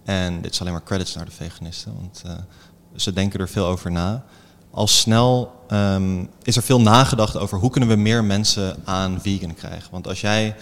en 0.05 0.41
dit 0.41 0.51
is 0.51 0.61
alleen 0.61 0.73
maar 0.73 0.83
credits 0.83 1.15
naar 1.15 1.25
de 1.25 1.31
veganisten, 1.31 1.93
want 1.95 2.21
eh, 2.25 2.31
ze 2.95 3.13
denken 3.13 3.39
er 3.39 3.49
veel 3.49 3.65
over 3.65 3.91
na. 3.91 4.23
Al 4.71 4.87
snel 4.87 5.53
ehm, 5.67 6.25
is 6.43 6.55
er 6.55 6.63
veel 6.63 6.81
nagedacht 6.81 7.37
over 7.37 7.57
hoe 7.57 7.69
kunnen 7.69 7.89
we 7.89 7.95
meer 7.95 8.23
mensen 8.23 8.77
aan 8.83 9.21
vegan 9.21 9.53
krijgen. 9.53 9.91
Want 9.91 10.07
als 10.07 10.21
jij, 10.21 10.55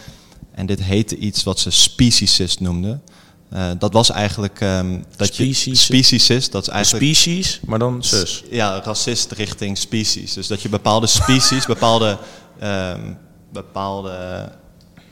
en 0.51 0.65
dit 0.65 0.84
heette 0.84 1.17
iets 1.17 1.43
wat 1.43 1.60
ze 1.60 1.69
speciesist 1.69 2.60
noemden, 2.60 3.01
eh, 3.49 3.71
dat 3.77 3.93
was 3.93 4.10
eigenlijk 4.10 4.62
ehm, 4.62 4.99
dat 5.15 5.27
je 5.27 5.43
Speciesist? 5.43 5.84
speciesist, 5.84 6.51
dat 6.51 6.62
is 6.62 6.67
eigenlijk 6.67 7.06
Species, 7.06 7.60
maar 7.65 7.79
dan 7.79 8.03
zus. 8.03 8.43
ja, 8.49 8.79
racist 8.84 9.32
richting 9.32 9.77
species. 9.77 10.34
Dus 10.34 10.47
dat 10.47 10.62
je 10.62 10.69
bepaalde 10.69 11.08
species, 11.08 11.65
bepaalde, 11.65 12.17
ehm, 12.60 13.13
bepaalde 13.51 14.51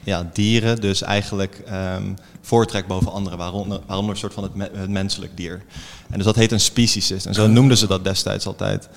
ja, 0.04 0.30
dieren 0.34 0.82
dus 0.82 1.02
eigenlijk 1.02 1.62
ehm 1.66 2.14
voortrekt 2.42 2.88
boven 2.88 3.12
andere, 3.12 3.38
waaronder, 3.38 3.80
waaronder 3.86 4.12
een 4.12 4.20
soort 4.20 4.34
van 4.34 4.44
het, 4.44 4.56
me- 4.56 4.72
het 4.74 4.90
menselijk 4.90 5.38
dier. 5.38 5.64
En 6.10 6.16
dus 6.18 6.26
dat 6.26 6.36
heet 6.36 6.52
een 6.52 6.60
speciesist. 6.60 7.26
En 7.26 7.34
zo 7.34 7.48
noemden 7.48 7.78
ze 7.78 7.88
dat 7.88 8.04
destijds 8.04 8.46
altijd. 8.46 8.90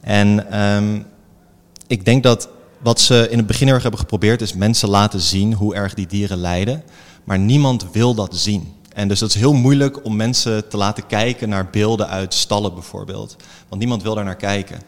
En 0.00 0.50
ehm, 0.50 1.00
ik 1.86 2.04
denk 2.04 2.22
dat 2.22 2.48
wat 2.78 3.00
ze 3.00 3.28
in 3.30 3.38
het 3.38 3.46
begin 3.46 3.64
heel 3.64 3.74
erg 3.74 3.82
hebben 3.82 4.00
geprobeerd 4.00 4.40
is 4.40 4.54
mensen 4.54 4.88
laten 4.88 5.20
zien 5.20 5.54
hoe 5.54 5.74
erg 5.74 5.94
die 5.94 6.06
dieren 6.06 6.38
lijden. 6.38 6.82
Maar 7.24 7.38
niemand 7.38 7.86
wil 7.92 8.14
dat 8.14 8.36
zien. 8.36 8.72
En 8.94 9.08
dus 9.08 9.18
dat 9.18 9.28
is 9.28 9.34
heel 9.34 9.52
moeilijk 9.52 10.04
om 10.04 10.16
mensen 10.16 10.68
te 10.68 10.76
laten 10.76 11.06
kijken 11.06 11.48
naar 11.48 11.70
beelden 11.70 12.08
uit 12.08 12.34
stallen 12.34 12.74
bijvoorbeeld. 12.74 13.36
Want 13.68 13.80
niemand 13.80 14.02
wil 14.02 14.14
daar 14.14 14.24
naar 14.24 14.36
kijken. 14.36 14.80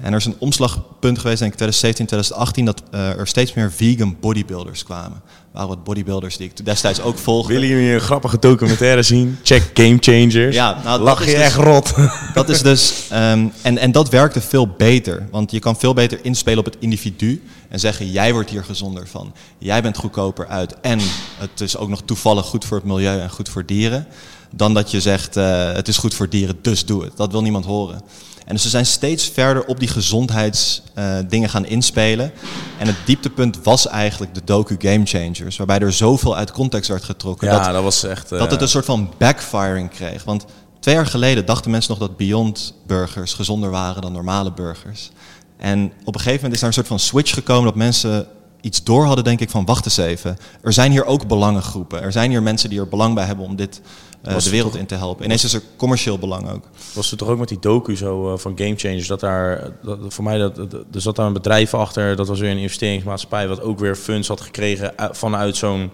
En 0.00 0.12
er 0.12 0.18
is 0.18 0.24
een 0.24 0.36
omslagpunt 0.38 1.18
geweest, 1.18 1.38
denk 1.38 1.52
ik 1.52 1.58
2017, 1.58 2.06
2018, 2.06 2.64
dat 2.64 2.82
eh, 2.90 3.18
er 3.18 3.26
steeds 3.26 3.52
meer 3.54 3.72
vegan 3.72 4.16
bodybuilders 4.20 4.84
kwamen. 4.84 5.22
waren 5.52 5.68
wat 5.68 5.84
bodybuilders 5.84 6.36
die 6.36 6.48
ik 6.48 6.64
destijds 6.64 7.00
ook 7.00 7.18
volgde. 7.18 7.52
Willen 7.52 7.68
jullie 7.68 7.92
een 7.92 8.00
grappige 8.00 8.38
documentaire 8.38 9.02
zien? 9.12 9.38
Check 9.42 9.70
Game 9.74 9.96
Changers. 10.00 10.54
Ja, 10.54 10.70
nou, 10.72 10.84
dat 10.84 11.00
Lach 11.00 11.18
je 11.24 11.24
dus- 11.24 11.34
echt 11.34 11.56
rot. 11.56 11.92
Dat 12.34 12.48
is 12.48 12.62
dus, 12.62 12.94
ehm, 13.10 13.46
en, 13.62 13.78
en 13.78 13.92
dat 13.92 14.08
werkte 14.08 14.40
veel 14.40 14.68
beter. 14.68 15.28
Want 15.30 15.50
je 15.50 15.58
kan 15.58 15.76
veel 15.76 15.94
beter 15.94 16.18
inspelen 16.22 16.58
op 16.58 16.64
het 16.64 16.76
individu 16.78 17.42
en 17.68 17.80
zeggen: 17.80 18.10
jij 18.10 18.32
wordt 18.32 18.50
hier 18.50 18.64
gezonder 18.64 19.08
van. 19.08 19.34
Jij 19.58 19.82
bent 19.82 19.96
goedkoper 19.96 20.46
uit 20.46 20.80
en 20.80 21.00
het 21.38 21.60
is 21.60 21.76
ook 21.76 21.88
nog 21.88 22.02
toevallig 22.04 22.46
goed 22.46 22.64
voor 22.64 22.76
het 22.76 22.86
milieu 22.86 23.20
en 23.20 23.30
goed 23.30 23.48
voor 23.48 23.66
dieren. 23.66 24.06
Dan 24.50 24.74
dat 24.74 24.90
je 24.90 25.00
zegt: 25.00 25.36
eh, 25.36 25.72
het 25.72 25.88
is 25.88 25.96
goed 25.96 26.14
voor 26.14 26.28
dieren, 26.28 26.58
dus 26.62 26.84
doe 26.84 27.02
het. 27.04 27.16
Dat 27.16 27.32
wil 27.32 27.42
niemand 27.42 27.64
horen. 27.64 28.02
En 28.44 28.52
dus 28.52 28.62
ze 28.62 28.68
zijn 28.68 28.86
steeds 28.86 29.28
verder 29.28 29.64
op 29.64 29.78
die 29.78 29.88
gezondheidsdingen 29.88 31.48
gaan 31.48 31.66
inspelen. 31.66 32.32
En 32.78 32.86
het 32.86 32.96
dieptepunt 33.04 33.62
was 33.62 33.86
eigenlijk 33.86 34.34
de 34.34 34.40
docu 34.44 34.76
Game 34.78 35.06
Changers, 35.06 35.56
waarbij 35.56 35.78
er 35.78 35.92
zoveel 35.92 36.36
uit 36.36 36.52
context 36.52 36.88
werd 36.88 37.04
getrokken. 37.04 37.48
Ja, 37.48 37.64
dat, 37.64 37.72
dat 37.72 37.82
was 37.82 38.04
echt... 38.04 38.32
eh, 38.32 38.38
dat 38.38 38.50
het 38.50 38.60
een 38.60 38.68
soort 38.68 38.84
van 38.84 39.12
backfiring 39.18 39.90
kreeg. 39.90 40.24
Want 40.24 40.44
twee 40.80 40.94
jaar 40.94 41.06
geleden 41.06 41.46
dachten 41.46 41.70
mensen 41.70 41.90
nog 41.90 42.08
dat 42.08 42.16
Beyond 42.16 42.74
burgers 42.86 43.32
gezonder 43.32 43.70
waren 43.70 44.02
dan 44.02 44.12
normale 44.12 44.52
burgers. 44.52 45.10
En 45.56 45.92
op 46.04 46.14
een 46.14 46.20
gegeven 46.20 46.34
moment 46.34 46.52
is 46.52 46.60
daar 46.60 46.68
een 46.68 46.74
soort 46.74 46.86
van 46.86 46.98
switch 46.98 47.34
gekomen 47.34 47.64
dat 47.64 47.74
mensen 47.74 48.26
iets 48.60 48.84
door 48.84 49.04
hadden, 49.04 49.24
denk 49.24 49.40
ik, 49.40 49.50
van 49.50 49.64
wacht 49.64 49.84
eens 49.84 49.96
even. 49.96 50.36
Er 50.62 50.72
zijn 50.72 50.90
hier 50.90 51.04
ook 51.04 51.26
belangengroepen. 51.26 52.02
Er 52.02 52.12
zijn 52.12 52.30
hier 52.30 52.42
mensen 52.42 52.70
die 52.70 52.78
er 52.78 52.88
belang 52.88 53.14
bij 53.14 53.24
hebben 53.24 53.44
om 53.44 53.56
dit 53.56 53.80
eh, 54.24 54.32
Was 54.34 54.44
de 54.44 54.50
wereld 54.50 54.72
toch- 54.72 54.80
in 54.80 54.86
te 54.86 54.94
helpen. 54.94 55.24
Ineens 55.24 55.44
is 55.44 55.52
er 55.54 55.62
commercieel 55.76 56.18
belang 56.18 56.50
ook. 56.50 56.64
Was 56.94 57.10
het 57.10 57.18
toch 57.18 57.28
ook 57.28 57.38
met 57.38 57.48
die 57.48 57.58
docu 57.58 57.96
zo 57.96 58.32
eh, 58.32 58.38
van 58.38 58.52
Game 58.58 58.74
Changers, 58.76 59.06
dat 59.06 59.20
daar, 59.20 59.70
dat, 59.82 59.98
voor 60.08 60.24
mij, 60.24 60.38
dat, 60.38 60.56
dat- 60.56 60.72
er 60.92 61.00
zat 61.00 61.16
daar 61.16 61.26
een 61.26 61.32
bedrijf 61.32 61.74
achter, 61.74 62.16
dat 62.16 62.28
was 62.28 62.40
weer 62.40 62.50
een 62.50 62.56
investeringsmaatschappij, 62.58 63.48
wat 63.48 63.62
ook 63.62 63.78
weer 63.78 63.96
funds 63.96 64.28
had 64.28 64.40
gekregen 64.40 64.98
uit- 64.98 65.18
vanuit 65.18 65.56
zo'n 65.56 65.90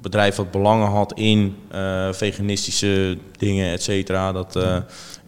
bedrijf 0.00 0.36
wat 0.36 0.50
belangen 0.50 0.88
had 0.88 1.12
in 1.12 1.56
eh, 1.70 2.12
veganistische 2.12 3.18
dingen, 3.38 3.72
et 3.72 3.82
cetera. 3.82 4.32
Dat, 4.32 4.56
eh, 4.56 4.76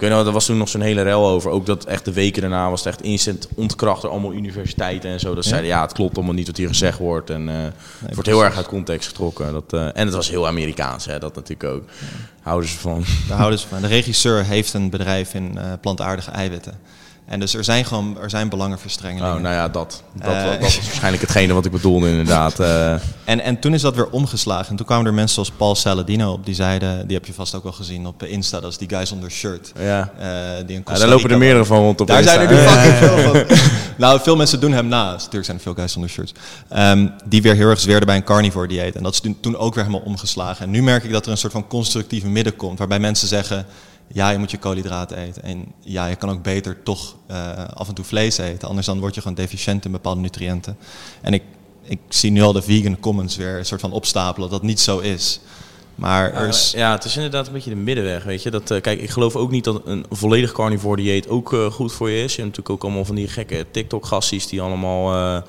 ik 0.01 0.09
weet 0.09 0.27
er 0.27 0.33
was 0.33 0.47
toen 0.47 0.59
nog 0.59 0.69
zo'n 0.69 0.81
hele 0.81 1.03
rel 1.03 1.29
over, 1.29 1.51
ook 1.51 1.67
dat 1.67 1.85
echt 1.85 2.05
de 2.05 2.13
weken 2.13 2.41
daarna 2.41 2.71
was 2.71 2.85
het 2.85 2.89
echt 2.95 3.03
instant 3.03 3.49
ontkracht 3.55 4.03
door 4.03 4.11
allemaal 4.11 4.33
universiteiten 4.33 5.11
en 5.11 5.21
zo. 5.21 5.35
Dat 5.35 5.45
Ja? 5.45 5.51
zeiden, 5.51 5.71
ja, 5.71 5.83
het 5.83 5.93
klopt 5.93 6.17
allemaal 6.17 6.35
niet 6.35 6.47
wat 6.47 6.57
hier 6.57 6.69
gezegd 6.69 6.99
wordt 6.99 7.31
en 7.31 7.49
eh, 7.49 7.55
het 8.05 8.15
wordt 8.15 8.29
heel 8.29 8.45
erg 8.45 8.57
uit 8.57 8.67
context 8.67 9.09
getrokken. 9.09 9.53
Dat, 9.53 9.73
eh, 9.73 9.85
en 9.85 10.07
het 10.07 10.15
was 10.15 10.31
heel 10.31 10.47
Amerikaans, 10.47 11.07
hè, 11.07 11.19
dat 11.19 11.35
natuurlijk 11.35 11.73
ook. 11.73 11.83
Houden 12.43 12.69
ze 12.69 12.79
van. 12.79 13.05
Daar 13.29 13.39
houden 13.39 13.59
ze 13.59 13.69
van. 13.69 13.81
De 13.81 13.87
regisseur 13.87 14.45
heeft 14.45 14.73
een 14.73 14.91
bedrijf 14.91 15.35
in 15.35 15.59
eh, 15.59 15.73
plantaardige 15.81 16.31
eiwitten. 16.31 16.79
En 17.31 17.41
dus 17.41 17.55
er 17.55 17.65
zijn 17.65 17.85
gewoon 17.85 18.19
er 18.23 18.31
zijn 18.31 18.49
belangenverstrengelingen. 18.49 19.35
Oh, 19.37 19.41
nou 19.43 19.55
ja, 19.55 19.69
dat. 19.69 20.03
Dat, 20.13 20.33
Eh. 20.33 20.45
dat 20.45 20.59
was 20.61 20.77
waarschijnlijk 20.81 21.23
hetgene 21.23 21.53
wat 21.53 21.65
ik 21.65 21.71
bedoelde 21.73 22.09
inderdaad. 22.11 22.59
Eh, 22.71 22.93
En, 23.25 23.41
en 23.41 23.59
toen 23.59 23.75
is 23.75 23.83
dat 23.83 23.95
weer 23.95 24.09
omgeslagen. 24.11 24.71
En 24.71 24.77
toen 24.77 24.87
kwamen 24.87 25.07
er 25.07 25.15
mensen 25.15 25.35
zoals 25.35 25.51
Paul 25.51 25.75
Saladino 25.75 26.33
op, 26.33 26.45
die 26.47 26.55
zeiden, 26.55 27.07
die 27.07 27.17
heb 27.17 27.27
je 27.27 27.33
vast 27.33 27.55
ook 27.55 27.63
wel 27.63 27.73
gezien 27.73 28.07
op 28.07 28.23
Insta, 28.23 28.61
dat 28.61 28.71
is 28.71 28.79
die 28.79 28.89
guy 28.89 29.05
zonder 29.07 29.31
shirt. 29.31 29.73
ja. 29.79 30.11
Eh, 30.19 30.67
die 30.67 30.77
Ja, 30.77 30.83
Costa 30.83 31.01
daar 31.01 31.09
lopen 31.15 31.31
er 31.31 31.39
meerdere 31.39 31.65
van 31.65 31.79
rond 31.79 32.01
op 32.01 32.07
Daar 32.07 32.19
Insta. 32.19 32.35
zijn 32.35 32.49
er 32.49 32.55
nu 32.55 32.61
fucking 32.61 32.95
veel 33.03 33.45
van. 33.47 33.57
nou, 33.97 34.21
veel 34.21 34.37
mensen 34.37 34.61
doen 34.61 34.73
hem 34.73 34.87
na. 34.87 35.11
Natuurlijk 35.11 35.45
zijn 35.45 35.57
er 35.57 35.63
veel 35.63 35.75
guys 35.75 35.93
zonder 35.93 36.11
shirts. 36.11 36.33
Ehm, 36.69 37.07
die 37.25 37.43
weer 37.43 37.55
heel 37.55 37.69
erg 37.69 37.81
zweerden 37.81 38.07
bij 38.07 38.17
een 38.17 38.25
carnivore 38.25 38.69
dieet. 38.69 38.97
En 38.97 39.03
dat 39.03 39.13
is 39.13 39.21
toen 39.41 39.57
ook 39.57 39.75
weer 39.75 39.85
helemaal 39.85 40.07
omgeslagen. 40.07 40.65
En 40.65 40.71
nu 40.71 40.83
merk 40.83 41.05
ik 41.05 41.13
dat 41.13 41.25
er 41.27 41.31
een 41.33 41.39
soort 41.39 41.53
van 41.53 41.67
constructieve 41.67 42.27
midden 42.29 42.57
komt. 42.57 42.79
Waarbij 42.79 42.99
mensen 42.99 43.29
zeggen, 43.29 43.67
ja, 44.13 44.31
je 44.31 44.39
moet 44.39 44.51
je 44.51 44.59
koolhydraten 44.59 45.17
eten. 45.17 45.43
En 45.43 45.73
ja, 45.81 46.07
je 46.07 46.17
kan 46.17 46.31
ook 46.31 46.43
beter 46.43 46.83
toch 46.83 47.17
eh, 47.27 47.65
af 47.75 47.89
en 47.89 47.95
toe 47.95 48.05
vlees 48.05 48.39
eten. 48.39 48.69
Anders 48.69 48.87
dan 48.87 49.01
word 49.01 49.15
je 49.15 49.21
gewoon 49.21 49.37
deficiënt 49.37 49.85
in 49.85 49.91
bepaalde 49.91 50.21
nutriënten. 50.21 50.77
En 51.21 51.33
ik, 51.33 51.43
ik 51.83 51.99
zie 52.09 52.31
nu 52.31 52.43
al 52.43 52.53
de 52.53 52.63
vegan 52.63 53.01
comments 53.01 53.37
weer 53.37 53.59
een 53.59 53.67
soort 53.67 53.81
van 53.81 53.93
opstapelen 53.93 54.51
dat 54.51 54.61
dat 54.61 54.69
niet 54.69 54.81
zo 54.81 54.99
is. 54.99 55.41
Maar 55.95 56.33
er 56.33 56.49
is... 56.49 56.73
Ja, 56.77 56.93
het 56.93 57.05
is 57.05 57.17
inderdaad 57.17 57.47
een 57.47 57.53
beetje 57.53 57.71
de 57.71 57.77
middenweg, 57.77 58.25
weet 58.25 58.43
je. 58.43 58.51
Dat, 58.51 58.71
eh, 58.71 58.81
kijk, 58.81 59.01
ik 59.01 59.11
geloof 59.11 59.37
ook 59.37 59.51
niet 59.51 59.65
dat 59.65 59.83
een 59.85 60.05
volledig 60.11 60.53
carnivore 60.53 61.03
dieet 61.03 61.29
ook 61.29 61.53
eh, 61.53 61.67
goed 61.67 61.93
voor 61.93 62.11
je 62.11 62.23
is. 62.23 62.35
Je 62.35 62.43
hebt 62.43 62.57
natuurlijk 62.57 62.71
ook 62.71 62.83
allemaal 62.83 63.05
van 63.05 63.15
die 63.15 63.29
gekke 63.29 63.67
TikTok-gasties 63.71 64.47
die 64.47 64.61
allemaal... 64.61 65.43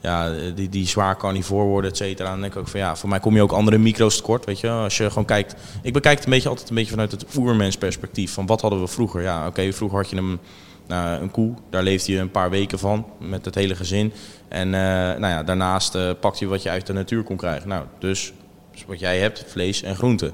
ja, 0.00 0.30
die, 0.54 0.68
die 0.68 0.86
zwaar 0.86 1.16
carnivore 1.16 1.64
worden, 1.64 1.90
et 1.90 1.96
cetera. 1.96 2.30
Dan 2.30 2.40
denk 2.40 2.52
ik 2.52 2.58
ook 2.58 2.68
van 2.68 2.80
ja, 2.80 2.96
voor 2.96 3.08
mij 3.08 3.20
kom 3.20 3.34
je 3.34 3.42
ook 3.42 3.52
andere 3.52 3.78
micro's 3.78 4.16
tekort, 4.16 4.44
weet 4.44 4.60
je. 4.60 4.70
Als 4.70 4.96
je 4.96 5.08
gewoon 5.08 5.24
kijkt... 5.24 5.54
Ik 5.82 5.92
bekijk 5.92 6.16
het 6.16 6.24
een 6.24 6.32
beetje 6.32 6.48
altijd 6.48 6.68
een 6.68 6.74
beetje 6.74 6.90
vanuit 6.90 7.10
het 7.10 7.24
oermensperspectief. 7.36 8.32
Van 8.32 8.46
wat 8.46 8.60
hadden 8.60 8.80
we 8.80 8.86
vroeger? 8.86 9.22
Ja, 9.22 9.46
oké, 9.46 9.72
vroeger 9.72 9.98
had 9.98 10.10
je 10.10 10.16
een, 10.16 10.38
nou, 10.86 11.22
een 11.22 11.30
koe. 11.30 11.54
Daar 11.70 11.82
leefde 11.82 12.12
je 12.12 12.18
een 12.18 12.30
paar 12.30 12.50
weken 12.50 12.78
van, 12.78 13.06
met 13.18 13.44
het 13.44 13.54
hele 13.54 13.74
gezin. 13.74 14.12
En 14.48 14.74
eh, 14.74 14.80
nou 15.18 15.26
ja, 15.26 15.42
daarnaast 15.42 15.94
eh, 15.94 16.10
pakte 16.20 16.44
je 16.44 16.50
wat 16.50 16.62
je 16.62 16.70
uit 16.70 16.86
de 16.86 16.92
natuur 16.92 17.22
kon 17.22 17.36
krijgen. 17.36 17.68
Nou, 17.68 17.84
dus 17.98 18.32
dus 18.78 18.86
wat 18.86 19.00
jij 19.00 19.18
hebt, 19.18 19.44
vlees 19.46 19.82
en 19.82 19.96
groenten. 19.96 20.32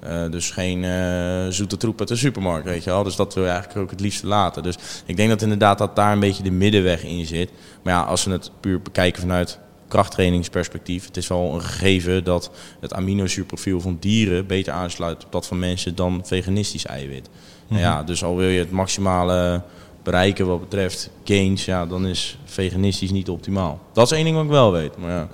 Eh, 0.00 0.30
dus 0.30 0.50
geen 0.50 0.84
eh, 0.84 1.46
zoete 1.48 1.76
troep 1.76 1.98
uit 1.98 2.08
de 2.08 2.16
supermarkt, 2.16 2.64
weet 2.64 2.84
je 2.84 2.90
wel. 2.90 3.02
Dus 3.02 3.16
dat 3.16 3.34
wil 3.34 3.42
je 3.42 3.50
eigenlijk 3.50 3.80
ook 3.80 3.90
het 3.90 4.00
liefst 4.00 4.22
laten. 4.22 4.62
Dus 4.62 4.76
ik 5.06 5.16
denk 5.16 5.28
dat 5.28 5.42
inderdaad 5.42 5.78
dat 5.78 5.96
daar 5.96 6.12
een 6.12 6.20
beetje 6.20 6.42
de 6.42 6.50
middenweg 6.50 7.02
in 7.04 7.26
zit. 7.26 7.50
Maar 7.82 7.92
ja, 7.94 8.02
als 8.02 8.24
we 8.24 8.30
het 8.30 8.50
puur 8.60 8.82
bekijken 8.82 9.20
vanuit 9.20 9.58
krachttrainingsperspectief... 9.88 11.06
het 11.06 11.16
is 11.16 11.28
wel 11.28 11.54
een 11.54 11.62
gegeven 11.62 12.24
dat 12.24 12.50
het 12.80 12.94
aminozuurprofiel 12.94 13.80
van 13.80 13.96
dieren... 14.00 14.46
beter 14.46 14.72
aansluit 14.72 15.24
op 15.24 15.32
dat 15.32 15.46
van 15.46 15.58
mensen 15.58 15.94
dan 15.94 16.20
veganistisch 16.24 16.86
eiwit. 16.86 17.28
Nou 17.68 17.80
ja, 17.80 18.02
dus 18.02 18.24
al 18.24 18.36
wil 18.36 18.48
je 18.48 18.58
het 18.58 18.70
maximale 18.70 19.62
bereiken 20.02 20.46
wat 20.46 20.60
betreft 20.60 21.10
gains... 21.24 21.64
Ja, 21.64 21.86
dan 21.86 22.06
is 22.06 22.38
veganistisch 22.44 23.10
niet 23.10 23.28
optimaal. 23.28 23.80
Dat 23.92 24.10
is 24.10 24.16
één 24.16 24.24
ding 24.24 24.36
wat 24.36 24.44
ik 24.44 24.50
wel 24.50 24.72
weet, 24.72 24.96
maar 24.96 25.10
ja... 25.10 25.28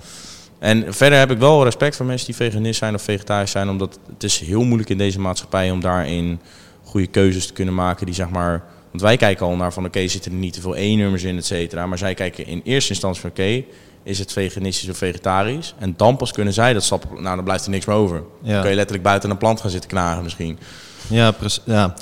En 0.63 0.93
verder 0.93 1.19
heb 1.19 1.31
ik 1.31 1.37
wel 1.37 1.63
respect 1.63 1.95
voor 1.95 2.05
mensen 2.05 2.25
die 2.25 2.35
veganist 2.35 2.79
zijn 2.79 2.93
of 2.93 3.01
vegetarisch 3.01 3.51
zijn, 3.51 3.69
omdat 3.69 3.99
het 4.13 4.23
is 4.23 4.39
heel 4.39 4.63
moeilijk 4.63 4.89
in 4.89 4.97
deze 4.97 5.19
maatschappij 5.19 5.71
om 5.71 5.79
daarin 5.79 6.39
goede 6.83 7.07
keuzes 7.07 7.47
te 7.47 7.53
kunnen 7.53 7.73
maken 7.73 8.05
die 8.05 8.15
zeg 8.15 8.29
maar. 8.29 8.63
Want 8.89 9.01
wij 9.01 9.17
kijken 9.17 9.45
al 9.45 9.55
naar 9.55 9.73
van 9.73 9.85
oké, 9.85 10.07
zitten 10.07 10.31
er 10.31 10.37
niet 10.37 10.53
te 10.53 10.61
veel 10.61 10.75
E-nummers 10.75 11.23
in, 11.23 11.37
et 11.37 11.45
cetera. 11.45 11.85
Maar 11.85 11.97
zij 11.97 12.13
kijken 12.13 12.45
in 12.45 12.61
eerste 12.63 12.89
instantie 12.89 13.21
van 13.21 13.29
oké, 13.29 13.63
is 14.03 14.19
het 14.19 14.31
veganistisch 14.31 14.89
of 14.89 14.97
vegetarisch? 14.97 15.75
En 15.79 15.93
dan 15.97 16.17
pas 16.17 16.31
kunnen 16.31 16.53
zij 16.53 16.73
dat 16.73 16.83
stappen. 16.83 17.23
Nou, 17.23 17.35
dan 17.35 17.43
blijft 17.43 17.65
er 17.65 17.71
niks 17.71 17.85
meer 17.85 17.95
over. 17.95 18.23
Ja. 18.41 18.51
Dan 18.51 18.61
kun 18.61 18.69
je 18.69 18.75
letterlijk 18.75 19.07
buiten 19.07 19.29
een 19.29 19.37
plant 19.37 19.61
gaan 19.61 19.69
zitten 19.69 19.89
knagen 19.89 20.23
misschien. 20.23 20.59
Ja, 21.07 21.31
precies. 21.31 21.61
Ja. 21.65 21.95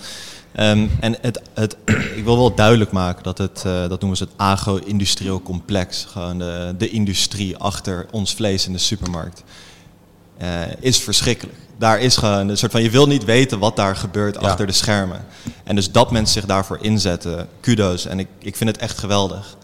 Ehm, 0.56 0.88
en 1.00 1.18
het, 1.22 1.42
het, 1.54 1.78
ik 2.20 2.24
wil 2.24 2.38
wel 2.38 2.56
duidelijk 2.56 2.92
maken 2.92 3.24
dat 3.24 3.38
het, 3.38 3.64
eh, 3.66 3.88
dat 3.90 4.00
noemen 4.00 4.18
ze 4.18 4.24
het 4.24 4.34
agro-industrieel 4.36 5.42
complex, 5.42 6.06
gewoon 6.10 6.38
de, 6.40 6.76
de 6.78 6.90
industrie 6.90 7.58
achter 7.58 8.06
ons 8.12 8.34
vlees 8.36 8.66
in 8.66 8.72
de 8.74 8.80
supermarkt, 8.80 9.44
eh, 10.38 10.50
is 10.80 11.00
verschrikkelijk. 11.00 11.58
Daar 11.78 12.00
is 12.00 12.18
gewoon 12.18 12.50
een 12.50 12.58
soort 12.58 12.72
van, 12.72 12.84
je 12.84 12.90
wil 12.90 13.08
niet 13.08 13.26
weten 13.26 13.60
wat 13.60 13.76
daar 13.76 13.96
gebeurt 13.96 14.36
Ja. 14.36 14.42
achter 14.42 14.68
de 14.68 14.74
schermen. 14.74 15.26
En 15.64 15.76
dus 15.76 15.92
dat 15.92 16.12
mensen 16.12 16.34
zich 16.34 16.46
daarvoor 16.46 16.78
inzetten, 16.82 17.48
kudo's. 17.60 18.06
En 18.06 18.20
ik, 18.20 18.28
ik 18.40 18.56
vind 18.56 18.70
het 18.70 18.80
echt 18.80 18.98
geweldig. 18.98 19.58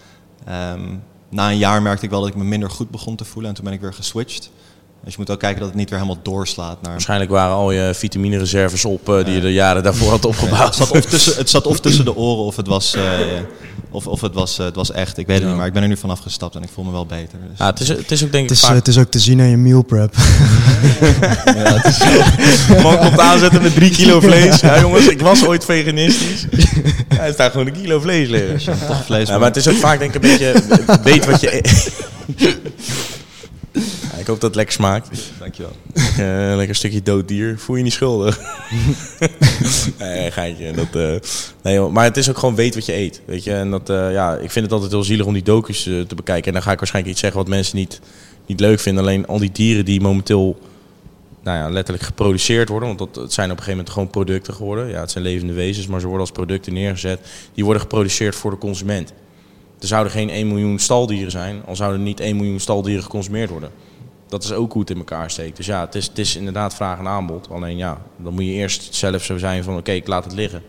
Ehm, 0.45 0.95
na 1.29 1.49
een 1.49 1.57
jaar 1.57 1.81
merkte 1.81 2.05
ik 2.05 2.11
wel 2.11 2.19
dat 2.19 2.29
ik 2.29 2.35
me 2.35 2.43
minder 2.43 2.69
goed 2.69 2.89
begon 2.89 3.15
te 3.15 3.25
voelen 3.25 3.49
en 3.49 3.55
toen 3.55 3.65
ben 3.65 3.73
ik 3.73 3.81
weer 3.81 3.93
geswitcht. 3.93 4.49
Dus 5.03 5.15
je 5.15 5.21
moet 5.21 5.29
ook 5.31 5.39
kijken 5.39 5.59
dat 5.59 5.69
het 5.69 5.77
niet 5.77 5.89
weer 5.89 5.99
helemaal 5.99 6.21
doorslaat 6.23 6.81
naar 6.81 6.91
Waarschijnlijk 6.91 7.31
waren 7.31 7.55
al 7.55 7.71
je 7.71 7.91
vitaminereserves 7.93 8.85
op 8.85 9.09
eh, 9.09 9.25
die 9.25 9.33
je 9.33 9.41
de 9.41 9.53
jaren 9.53 9.83
daarvoor 9.83 10.09
had 10.09 10.23
het, 10.23 10.25
opgebouwd. 10.25 10.75
zat 10.75 10.91
of 10.91 11.05
tussen, 11.05 11.35
het 11.37 11.49
zat 11.49 11.65
of 11.67 11.79
tussen 11.79 12.05
de 12.05 12.15
oren 12.15 12.43
of 12.43 12.55
het 12.55 12.67
was, 12.67 12.93
eh, 12.95 13.01
of, 13.91 14.07
of 14.07 14.21
het 14.21 14.33
was, 14.33 14.59
eh, 14.59 14.65
het 14.65 14.75
was 14.75 14.91
echt. 14.91 15.17
Ik 15.17 15.27
weet 15.27 15.35
het 15.35 15.43
Ja. 15.43 15.49
niet, 15.49 15.57
maar 15.57 15.67
ik 15.67 15.73
ben 15.73 15.81
er 15.81 15.87
nu 15.87 15.97
vanaf 15.97 16.19
gestapt 16.19 16.55
en 16.55 16.63
ik 16.63 16.69
voel 16.73 16.83
me 16.85 16.91
wel 16.91 17.05
beter. 17.05 17.37
Dus. 17.49 17.57
Ja, 17.57 17.65
het, 17.65 17.79
is, 17.79 17.87
het 17.87 18.11
is 18.11 18.23
ook 18.23 18.31
denk 18.31 18.43
ik 18.43 18.49
Het 18.49 18.57
is, 18.57 18.65
vaak... 18.65 18.75
het 18.75 18.87
is 18.87 18.97
ook 18.97 19.11
te 19.11 19.19
zien 19.19 19.39
aan 19.39 19.49
je 19.49 19.57
meal 19.57 19.81
prep. 19.81 20.15
Man 22.83 22.97
komt 22.97 23.19
aanzetten 23.19 23.61
met 23.61 23.73
drie 23.73 23.91
kilo 23.91 24.19
vlees. 24.19 24.59
Ja 24.59 24.79
jongens, 24.79 25.07
ik 25.07 25.21
was 25.21 25.45
ooit 25.45 25.65
veganistisch. 25.65 26.45
Ja, 27.09 27.19
er 27.19 27.33
staat 27.33 27.51
gewoon 27.51 27.67
een 27.67 27.73
kilo 27.81 27.99
vlees 27.99 28.29
liggen. 28.29 28.77
toch 28.87 29.05
vlees. 29.05 29.27
Ja, 29.27 29.37
maar 29.37 29.47
het 29.47 29.55
is 29.57 29.67
ook 29.67 29.75
vaak 29.75 29.99
denk 29.99 30.13
ik 30.15 30.23
een 30.23 30.29
beetje... 30.29 30.53
Weet 31.03 31.25
wat 31.25 31.41
je... 31.41 31.61
Ja, 34.11 34.17
ik 34.17 34.27
hoop 34.27 34.39
dat 34.39 34.41
het 34.41 34.55
lekker 34.55 34.73
smaakt. 34.73 35.19
Dankjewel. 35.39 35.71
Eh, 35.93 36.55
lekker 36.55 36.75
stukje 36.75 37.01
dood 37.01 37.27
dier. 37.27 37.59
Voel 37.59 37.75
je 37.75 37.83
niet 37.83 37.93
schuldig. 37.93 38.39
nee, 39.99 40.31
geintje. 40.31 40.71
Dat, 40.71 40.95
eh, 40.95 41.29
nee, 41.63 41.73
joh, 41.73 41.91
maar 41.91 42.03
het 42.03 42.17
is 42.17 42.29
ook 42.29 42.37
gewoon 42.37 42.55
weet 42.55 42.75
wat 42.75 42.85
je 42.85 42.93
eet. 42.93 43.21
Weet 43.25 43.43
je? 43.43 43.53
En 43.53 43.71
dat, 43.71 43.89
eh, 43.89 44.11
ja, 44.11 44.35
ik 44.35 44.51
vind 44.51 44.65
het 44.65 44.73
altijd 44.73 44.91
heel 44.91 45.03
zielig 45.03 45.25
om 45.25 45.33
die 45.33 45.43
docus 45.43 45.87
eh, 45.87 46.01
te 46.01 46.15
bekijken. 46.15 46.47
En 46.47 46.53
dan 46.53 46.61
ga 46.61 46.71
ik 46.71 46.77
waarschijnlijk 46.77 47.13
iets 47.13 47.23
zeggen 47.23 47.39
wat 47.39 47.49
mensen 47.49 47.77
niet, 47.77 48.01
niet 48.45 48.59
leuk 48.59 48.79
vinden. 48.79 49.03
Alleen 49.03 49.27
al 49.27 49.39
die 49.39 49.51
dieren 49.51 49.85
die 49.85 50.01
momenteel 50.01 50.59
nou 51.43 51.57
ja, 51.57 51.69
letterlijk 51.69 52.05
geproduceerd 52.05 52.69
worden. 52.69 52.87
Want 52.87 52.99
dat, 52.99 53.23
het 53.23 53.33
zijn 53.33 53.51
op 53.51 53.57
een 53.57 53.63
gegeven 53.63 53.77
moment 53.77 53.89
gewoon 53.89 54.09
producten 54.09 54.53
geworden. 54.53 54.89
Ja, 54.89 54.99
het 54.99 55.11
zijn 55.11 55.23
levende 55.23 55.53
wezens, 55.53 55.87
maar 55.87 55.99
ze 55.99 56.05
worden 56.05 56.25
als 56.25 56.35
producten 56.35 56.73
neergezet. 56.73 57.19
Die 57.53 57.63
worden 57.63 57.81
geproduceerd 57.81 58.35
voor 58.35 58.51
de 58.51 58.57
consument. 58.57 59.13
Er 59.79 59.87
zouden 59.87 60.11
geen 60.11 60.29
1 60.29 60.47
miljoen 60.47 60.79
staldieren 60.79 61.31
zijn, 61.31 61.61
al 61.65 61.75
zouden 61.75 62.03
niet 62.03 62.19
1 62.19 62.35
miljoen 62.35 62.59
staldieren 62.59 63.03
geconsumeerd 63.03 63.49
worden. 63.49 63.69
Dat 64.27 64.43
is 64.43 64.51
ook 64.53 64.71
hoe 64.71 64.81
het 64.81 64.89
in 64.91 64.97
elkaar 64.97 65.31
steekt. 65.31 65.57
Dus 65.57 65.65
ja, 65.65 65.85
het 65.85 65.95
is, 65.95 66.07
het 66.07 66.17
is 66.17 66.35
inderdaad 66.35 66.75
vraag 66.75 66.99
en 66.99 67.07
aanbod. 67.07 67.49
Alleen 67.49 67.77
ja, 67.77 68.01
dan 68.17 68.33
moet 68.33 68.43
je 68.43 68.51
eerst 68.51 68.95
zelf 68.95 69.23
zo 69.23 69.37
zijn 69.37 69.63
van 69.63 69.77
oké, 69.77 69.91
ik 69.91 70.07
laat 70.07 70.23
het 70.23 70.33
liggen. 70.33 70.61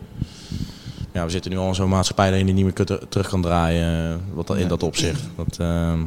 Ja, 1.12 1.24
we 1.24 1.30
zitten 1.30 1.50
nu 1.50 1.56
al 1.56 1.68
in 1.68 1.74
zo'n 1.74 1.88
maatschappij 1.88 2.30
dat 2.30 2.38
je 2.38 2.44
niet 2.44 2.64
meer 2.64 2.98
terug 3.08 3.28
kan 3.28 3.42
draaien. 3.42 4.12
eh, 4.12 4.16
Wat 4.34 4.46
dat, 4.46 4.56
in 4.56 4.68
dat 4.68 4.82
opzicht. 4.82 5.20
Dat, 5.36 5.56
ehm, 5.58 6.00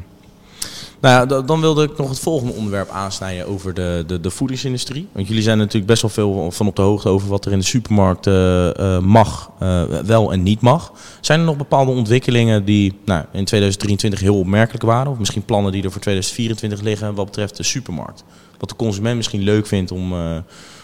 nou 1.02 1.16
ja, 1.16 1.26
da- 1.26 1.41
dan 1.41 1.62
wilde 1.62 1.84
ik 1.84 1.97
nog 1.97 2.10
het 2.10 2.20
volgende 2.20 2.54
onderwerp 2.54 2.89
aansnijden 2.89 3.47
over 3.47 3.74
de, 3.74 4.04
de, 4.08 4.20
de 4.20 4.30
voedingsindustrie. 4.30 5.08
Want 5.12 5.28
jullie 5.28 5.43
zijn 5.43 5.58
natuurlijk 5.58 5.86
best 5.86 6.02
wel 6.02 6.12
veel 6.12 6.52
van 6.52 6.68
op 6.68 6.76
de 6.76 6.82
hoogte 6.82 7.10
over 7.10 7.30
wat 7.30 7.45
er 7.45 7.52
in 7.52 7.60
de 7.60 7.66
supermarkt 7.66 8.28
eh, 8.28 8.95
eh, 8.95 9.04
mag, 9.04 9.52
eh, 9.60 9.84
wel 9.84 10.32
en 10.32 10.43
niet 10.43 10.62
mag. 10.62 10.93
Zijn 11.22 11.39
er 11.39 11.45
nog 11.45 11.58
bepaalde 11.58 11.91
ontwikkelingen 11.91 12.66
die 12.66 12.99
nou, 13.06 13.26
in 13.32 13.45
2023 13.45 14.20
heel 14.20 14.39
opmerkelijk 14.39 14.84
waren? 14.84 15.12
Of 15.12 15.18
misschien 15.18 15.45
plannen 15.45 15.72
die 15.72 15.84
er 15.84 15.91
voor 15.91 16.02
2024 16.02 16.82
liggen 16.82 17.16
wat 17.16 17.26
betreft 17.26 17.58
de 17.58 17.64
supermarkt? 17.64 18.24
Wat 18.58 18.70
de 18.70 18.76
consument 18.76 19.16
misschien 19.16 19.41
leuk 19.41 19.68
vindt 19.68 19.91
om, 19.91 20.14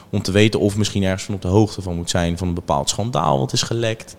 om 0.09 0.22
te 0.22 0.32
weten 0.32 0.59
of 0.59 0.78
misschien 0.78 1.03
ergens 1.03 1.24
van 1.24 1.36
op 1.36 1.41
de 1.41 1.47
hoogte 1.47 1.82
van 1.82 1.95
moet 1.95 2.09
zijn 2.09 2.38
van 2.38 2.47
een 2.47 2.53
bepaald 2.53 2.89
schandaal 2.89 3.39
wat 3.39 3.53
is 3.53 3.61
gelekt. 3.61 4.15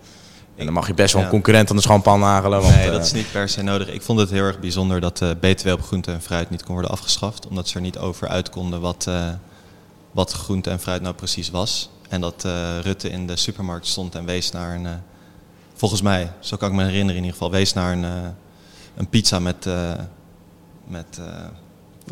En 0.59 0.65
dan 0.65 0.73
mag 0.73 0.87
je 0.87 0.93
best 0.93 1.13
wel 1.13 1.23
een 1.23 1.29
concurrent 1.29 1.69
aan 1.69 1.75
de 1.75 1.81
schandpaal 1.81 2.17
nagelen. 2.17 2.61
Want, 2.61 2.75
Nee, 2.75 2.85
eh, 2.85 2.91
dat 2.91 3.05
is 3.05 3.11
niet 3.11 3.31
per 3.31 3.49
se 3.49 3.61
nodig. 3.61 3.87
Ik 3.89 4.01
vond 4.01 4.19
het 4.19 4.29
heel 4.29 4.43
erg 4.43 4.59
bijzonder 4.59 5.01
dat 5.01 5.17
de 5.17 5.37
BTW 5.39 5.67
op 5.69 5.81
groente 5.81 6.11
en 6.11 6.21
fruit 6.21 6.49
niet 6.49 6.63
kon 6.63 6.73
worden 6.73 6.91
afgeschaft. 6.91 7.47
Omdat 7.47 7.67
ze 7.67 7.75
er 7.75 7.81
niet 7.81 7.97
over 7.97 8.27
uit 8.27 8.49
konden 8.49 8.81
wat, 8.81 9.05
eh, 9.07 9.27
wat 10.11 10.31
groente 10.31 10.69
en 10.69 10.79
fruit 10.79 11.01
nou 11.01 11.15
precies 11.15 11.49
was. 11.49 11.89
En 12.09 12.21
dat 12.21 12.45
eh, 12.45 12.79
Rutte 12.81 13.09
in 13.09 13.27
de 13.27 13.35
supermarkt 13.35 13.87
stond 13.87 14.15
en 14.15 14.25
wees 14.25 14.51
naar 14.51 14.75
een... 14.75 14.85
eh, 14.85 14.91
volgens 15.73 16.01
mij, 16.01 16.31
zo 16.39 16.57
kan 16.57 16.69
ik 16.69 16.75
me 16.75 16.83
herinneren 16.83 17.15
in 17.15 17.23
ieder 17.23 17.31
geval, 17.31 17.51
wees 17.51 17.73
naar 17.73 17.91
een, 17.91 18.03
eh, 18.05 18.11
een 18.95 19.07
pizza 19.07 19.39
met... 19.39 19.65
eh, 19.65 19.91
met 20.87 21.17
eh, 21.19 21.25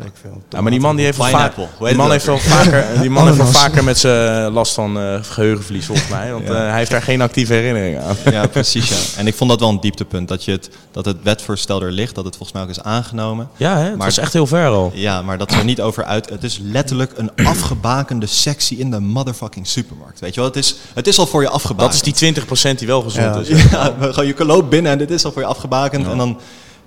ik 0.06 0.12
veel. 0.20 0.42
Ja, 0.48 0.60
maar 0.60 0.70
die 0.70 0.80
man 0.80 0.96
die 0.96 1.04
heeft 1.04 1.18
wel 1.18 1.26
vaak, 1.26 1.54
die 1.78 1.94
man 1.94 2.10
heeft 2.10 2.24
wel 2.26 2.38
vaker, 2.38 2.84
die 3.00 3.10
man 3.10 3.26
heeft 3.26 3.36
wel 3.36 3.46
vaker 3.46 3.84
met 3.84 3.98
zijn 3.98 4.52
last 4.52 4.74
van 4.74 4.98
eh, 4.98 5.18
geheugenverlies 5.22 5.86
volgens 5.86 6.08
mij, 6.18 6.32
want 6.32 6.46
Ja. 6.48 6.54
eh, 6.54 6.60
hij 6.68 6.78
heeft 6.78 6.90
daar 6.90 7.02
geen 7.02 7.20
actieve 7.20 7.52
herinnering 7.52 7.98
aan. 7.98 8.16
Ja, 8.32 8.46
precies. 8.46 8.88
Ja. 8.88 9.18
En 9.20 9.26
ik 9.26 9.34
vond 9.34 9.50
dat 9.50 9.60
wel 9.60 9.68
een 9.68 9.80
dieptepunt. 9.80 10.28
Dat, 10.28 10.44
je 10.44 10.50
het, 10.50 10.70
dat 10.92 11.04
het 11.04 11.16
wetvoorstel 11.22 11.82
er 11.82 11.92
ligt, 11.92 12.14
dat 12.14 12.24
het 12.24 12.36
volgens 12.36 12.52
mij 12.58 12.62
ook 12.66 12.74
is 12.76 12.82
aangenomen. 12.82 13.48
Ja, 13.56 13.76
hè? 13.76 13.84
het 13.84 13.96
Maar- 13.96 14.06
was 14.06 14.18
echt 14.18 14.32
heel 14.32 14.46
ver 14.46 14.66
al. 14.68 14.90
Ja, 14.94 15.22
maar 15.22 15.38
dat 15.38 15.52
ze 15.52 15.58
er 15.58 15.64
niet 15.64 15.80
over 15.80 16.04
uit. 16.04 16.28
Het 16.28 16.42
is 16.44 16.60
letterlijk 16.62 17.12
een 17.16 17.30
afgebakende 17.52 18.26
sectie 18.26 18.78
in 18.78 18.90
de 18.90 19.00
motherfucking 19.00 19.66
supermarkt. 19.66 20.20
Weet 20.20 20.34
je 20.34 20.40
wel? 20.40 20.48
Het 20.48 20.58
is, 20.58 20.76
het 20.94 21.06
is 21.06 21.18
al 21.18 21.26
voor 21.26 21.42
je 21.42 21.48
afgebakend. 21.48 21.92
Dat 22.02 22.06
is 22.06 22.18
die 22.20 22.34
20% 22.74 22.78
die 22.78 22.86
wel 22.86 23.02
gezond 23.02 23.46
Ja. 23.48 23.54
is. 23.54 23.62
Ja, 23.70 24.22
je 24.22 24.44
loopt 24.44 24.68
binnen 24.68 24.92
en 24.92 24.98
dit 24.98 25.10
is 25.10 25.24
al 25.24 25.32
voor 25.32 25.42
je 25.42 25.48
afgebakend. 25.48 26.04
Ja. 26.04 26.10
En 26.12 26.18
dan, 26.18 26.38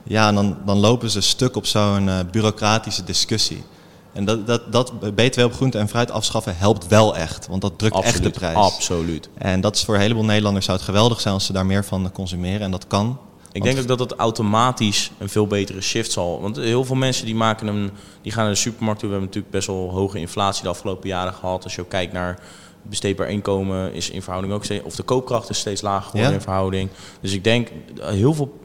ja, 0.04 0.28
en 0.28 0.36
dan, 0.36 0.58
dan 0.66 0.78
lopen 0.78 1.10
ze 1.10 1.22
stuk 1.22 1.56
op 1.56 1.66
zo'n 1.66 2.10
eh, 2.10 2.20
bureaucratische 2.32 3.04
discussie. 3.04 3.64
En 4.14 4.26
dat, 4.26 4.48
dat, 4.48 4.72
dat 4.72 5.16
BTW 5.16 5.44
op 5.44 5.54
groente 5.54 5.78
en 5.78 5.90
fruit 5.90 6.12
afschaffen 6.12 6.58
helpt 6.58 6.88
wel 6.88 7.16
echt. 7.16 7.48
Want 7.48 7.62
dat 7.62 7.80
drukt 7.80 8.00
echt 8.02 8.24
de 8.24 8.30
prijs. 8.30 8.56
Absoluut. 8.56 9.30
En 9.38 9.62
dat 9.62 9.76
is 9.76 9.84
voor 9.84 9.96
een 9.96 10.02
heleboel 10.02 10.26
Nederlanders 10.26 10.66
zou 10.66 10.78
het 10.78 10.86
geweldig 10.86 11.22
zijn 11.22 11.34
als 11.34 11.46
ze 11.46 11.54
daar 11.54 11.66
meer 11.66 11.86
van 11.86 12.12
consumeren. 12.12 12.62
En 12.62 12.72
dat 12.72 12.88
kan. 12.88 13.20
Ik 13.52 13.64
denk 13.64 13.80
ook 13.80 13.88
dat 13.88 14.00
het 14.00 14.14
automatisch 14.14 15.12
een 15.18 15.30
veel 15.30 15.48
betere 15.48 15.82
shift 15.82 16.12
zal. 16.12 16.42
Want 16.42 16.56
heel 16.56 16.86
veel 16.86 16.96
mensen 16.96 17.26
die 17.26 17.36
maken 17.36 17.68
hem, 17.68 17.92
die 18.22 18.32
gaan 18.32 18.44
naar 18.44 18.54
de 18.54 18.60
supermarkt 18.60 19.00
toe. 19.00 19.10
We 19.10 19.16
hebben 19.16 19.34
natuurlijk 19.34 19.66
best 19.66 19.68
wel 19.68 19.90
hoge 19.90 20.20
inflatie 20.20 20.64
de 20.64 20.70
afgelopen 20.70 21.10
jaren 21.10 21.34
gehad. 21.34 21.64
Als 21.64 21.76
je 21.76 21.82
ook 21.82 21.90
kijkt 21.90 22.14
naar 22.14 22.40
besteedbaar 22.82 23.30
inkomen 23.30 23.94
is 23.94 24.10
in 24.10 24.22
verhouding 24.22 24.54
ook 24.54 24.64
steeds, 24.64 24.84
of 24.84 24.96
de 24.96 25.04
koopkracht 25.04 25.50
is 25.50 25.58
steeds 25.60 25.82
lager 25.82 26.04
geworden 26.10 26.30
Ja. 26.30 26.36
in 26.38 26.44
verhouding. 26.44 26.90
Dus 27.22 27.34
ik 27.34 27.44
denk, 27.44 27.68
eh, 28.00 28.08
heel 28.08 28.34
veel 28.34 28.60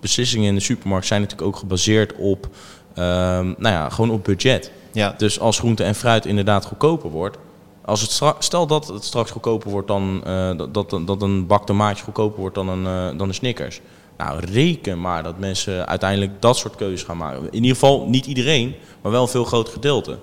beslissingen 0.00 0.48
in 0.48 0.54
de 0.54 0.60
supermarkt 0.60 1.06
zijn 1.06 1.20
natuurlijk 1.20 1.48
ook 1.48 1.56
gebaseerd 1.56 2.12
op, 2.16 2.48
ehm, 2.94 3.46
nou 3.46 3.74
ja, 3.74 3.88
gewoon 3.88 4.10
op 4.10 4.24
budget. 4.24 4.70
Ja, 4.92 5.14
Dus 5.16 5.40
als 5.40 5.58
groente 5.58 5.84
en 5.84 5.94
fruit 5.94 6.26
inderdaad 6.26 6.64
goedkoper 6.64 7.10
wordt. 7.10 7.36
Als 7.84 8.00
het 8.00 8.34
stel 8.38 8.66
dat 8.66 8.88
het 8.88 9.04
straks 9.04 9.30
goedkoper 9.30 9.70
wordt 9.70 9.88
dan 9.88 10.20
eh, 10.24 10.56
dat, 10.56 10.74
dat, 10.74 11.06
dat 11.06 11.22
een 11.22 11.46
bak 11.46 11.66
tomaatje 11.66 12.04
goedkoper 12.04 12.40
wordt 12.40 12.54
dan 12.54 12.68
een, 12.68 12.86
eh, 12.86 13.18
dan 13.18 13.28
een 13.28 13.34
Snickers. 13.34 13.80
Nou, 14.16 14.40
reken 14.44 15.00
maar 15.00 15.22
dat 15.22 15.38
mensen 15.38 15.86
uiteindelijk 15.86 16.32
dat 16.40 16.56
soort 16.56 16.76
keuzes 16.76 17.02
gaan 17.02 17.16
maken. 17.16 17.42
In 17.42 17.54
ieder 17.54 17.70
geval 17.70 18.06
niet 18.08 18.26
iedereen, 18.26 18.74
maar 19.02 19.12
wel 19.12 19.22
een 19.22 19.28
veel 19.28 19.44
groter 19.44 19.72
gedeelte. 19.72 20.18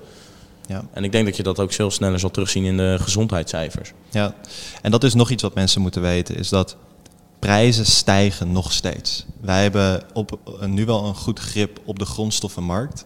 ja. 0.67 0.83
En 0.93 1.03
ik 1.03 1.11
denk 1.11 1.25
dat 1.25 1.37
je 1.37 1.43
dat 1.43 1.59
ook 1.59 1.73
veel 1.73 1.91
sneller 1.91 2.19
zal 2.19 2.31
terugzien 2.31 2.63
in 2.63 2.77
de 2.77 2.97
gezondheidscijfers. 2.99 3.91
Ja, 4.09 4.35
en 4.81 4.91
dat 4.91 5.03
is 5.03 5.13
nog 5.13 5.29
iets 5.29 5.43
wat 5.43 5.53
mensen 5.53 5.81
moeten 5.81 6.01
weten, 6.01 6.35
is 6.35 6.49
dat 6.49 6.75
prijzen 7.41 7.85
stijgen 7.85 8.51
nog 8.51 8.71
steeds. 8.71 9.25
Wij 9.39 9.61
hebben 9.61 10.03
op, 10.13 10.39
eh, 10.59 10.67
nu 10.67 10.85
wel 10.85 11.05
een 11.05 11.15
goed 11.15 11.39
grip 11.39 11.79
op 11.85 11.99
de 11.99 12.05
grondstoffenmarkt. 12.05 13.05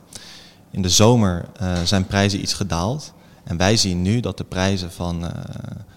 In 0.71 0.81
de 0.81 0.89
zomer 0.89 1.45
eh, 1.55 1.81
zijn 1.83 2.07
prijzen 2.07 2.41
iets 2.41 2.53
gedaald. 2.53 3.13
En 3.43 3.57
wij 3.57 3.77
zien 3.77 4.01
nu 4.01 4.19
dat 4.19 4.37
de 4.37 4.43
prijzen 4.43 4.91
van, 4.91 5.25
eh, 5.25 5.41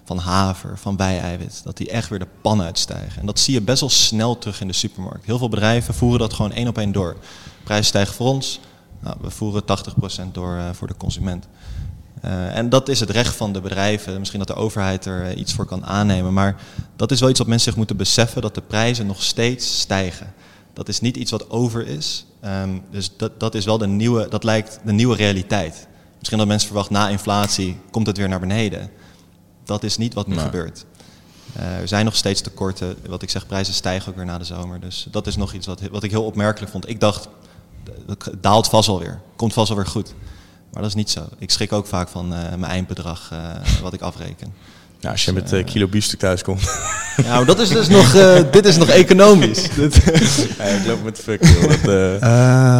van 0.03 0.17
haver, 0.17 0.77
van 0.77 0.95
bijeiwit, 0.95 1.61
dat 1.63 1.77
die 1.77 1.89
echt 1.89 2.09
weer 2.09 2.19
de 2.19 2.27
pan 2.41 2.61
uitstijgen. 2.61 3.19
En 3.19 3.25
dat 3.25 3.39
zie 3.39 3.53
je 3.53 3.61
best 3.61 3.79
wel 3.79 3.89
snel 3.89 4.37
terug 4.37 4.61
in 4.61 4.67
de 4.67 4.73
supermarkt. 4.73 5.25
Heel 5.25 5.37
veel 5.37 5.49
bedrijven 5.49 5.93
voeren 5.93 6.19
dat 6.19 6.33
gewoon 6.33 6.51
één 6.51 6.67
op 6.67 6.77
één 6.77 6.91
door. 6.91 7.17
Prijzen 7.63 7.85
stijgen 7.85 8.13
voor 8.13 8.27
ons, 8.27 8.59
nou, 8.99 9.17
we 9.21 9.29
voeren 9.29 9.65
80% 9.65 10.33
door 10.33 10.61
voor 10.73 10.87
de 10.87 10.97
consument. 10.97 11.47
Eh, 12.21 12.57
en 12.57 12.69
dat 12.69 12.89
is 12.89 12.99
het 12.99 13.09
recht 13.09 13.35
van 13.35 13.53
de 13.53 13.61
bedrijven. 13.61 14.17
Misschien 14.19 14.39
dat 14.39 14.47
de 14.47 14.55
overheid 14.55 15.05
er 15.05 15.23
eh, 15.25 15.37
iets 15.37 15.53
voor 15.53 15.65
kan 15.65 15.85
aannemen. 15.85 16.33
Maar 16.33 16.61
dat 16.95 17.11
is 17.11 17.19
wel 17.19 17.29
iets 17.29 17.39
wat 17.39 17.47
mensen 17.47 17.67
zich 17.67 17.77
moeten 17.77 17.97
beseffen: 17.97 18.41
dat 18.41 18.55
de 18.55 18.61
prijzen 18.61 19.05
nog 19.07 19.23
steeds 19.23 19.79
stijgen. 19.79 20.33
Dat 20.73 20.87
is 20.89 20.99
niet 21.01 21.17
iets 21.17 21.31
wat 21.31 21.49
over 21.49 21.87
is. 21.87 22.25
Ehm, 22.39 22.69
dus 22.91 23.11
dat, 23.17 23.39
dat 23.39 23.55
is 23.55 23.65
wel 23.65 23.77
de 23.77 23.87
nieuwe, 23.87 24.27
dat 24.29 24.43
lijkt 24.43 24.79
de 24.85 24.91
nieuwe 24.91 25.15
realiteit. 25.15 25.87
Misschien 26.17 26.37
dat 26.37 26.47
mensen 26.47 26.67
verwachten 26.67 26.93
na 26.93 27.09
inflatie 27.09 27.77
komt 27.91 28.07
het 28.07 28.17
weer 28.17 28.29
naar 28.29 28.39
beneden. 28.39 28.89
Dat 29.63 29.83
is 29.83 29.97
niet 29.97 30.13
wat 30.13 30.27
nu 30.27 30.35
Nee. 30.35 30.43
gebeurt. 30.43 30.85
Eh, 31.53 31.77
er 31.77 31.87
zijn 31.87 32.05
nog 32.05 32.15
steeds 32.15 32.41
tekorten. 32.41 32.95
Wat 33.07 33.21
ik 33.21 33.29
zeg, 33.29 33.47
prijzen 33.47 33.73
stijgen 33.73 34.09
ook 34.09 34.15
weer 34.15 34.25
na 34.25 34.37
de 34.37 34.43
zomer. 34.43 34.79
Dus 34.79 35.07
dat 35.11 35.27
is 35.27 35.35
nog 35.35 35.53
iets 35.53 35.67
wat, 35.67 35.81
wat 35.91 36.03
ik 36.03 36.11
heel 36.11 36.25
opmerkelijk 36.25 36.71
vond. 36.71 36.89
Ik 36.89 36.99
dacht, 36.99 37.27
het 38.07 38.29
daalt 38.41 38.67
vast 38.67 38.87
wel 38.87 38.99
weer. 38.99 39.21
Komt 39.35 39.53
vast 39.53 39.67
wel 39.67 39.77
weer 39.77 39.87
goed. 39.87 40.13
Maar 40.79 40.87
dat 40.87 40.97
is 40.97 41.03
niet 41.03 41.13
zo. 41.13 41.27
Ik 41.39 41.51
schrik 41.51 41.71
ook 41.73 41.87
vaak 41.87 42.07
van 42.09 42.33
eh, 42.33 42.39
mijn 42.39 42.71
eindbedrag 42.71 43.29
eh, 43.31 43.81
wat 43.81 43.93
ik 43.93 44.01
afreken. 44.01 44.53
Ja, 44.99 45.11
als 45.11 45.25
je 45.25 45.33
met 45.33 45.53
eh, 45.53 45.65
kilo 45.65 45.87
biefstuk 45.87 46.19
thuis 46.19 46.41
komt. 46.43 46.61
Ja, 47.23 47.35
maar 47.35 47.45
dat 47.45 47.59
is 47.59 47.69
dus 47.69 47.87
nog, 47.87 48.15
eh, 48.15 48.39
dit 48.51 48.65
is 48.65 48.77
nog 48.77 48.87
economisch. 48.89 49.61
ja, 50.57 50.63
ik 50.63 50.85
loop 50.87 51.03
met 51.03 51.19
fuck, 51.19 51.45
joh. 51.45 51.61
Dat, 51.67 51.87
eh, 51.87 52.15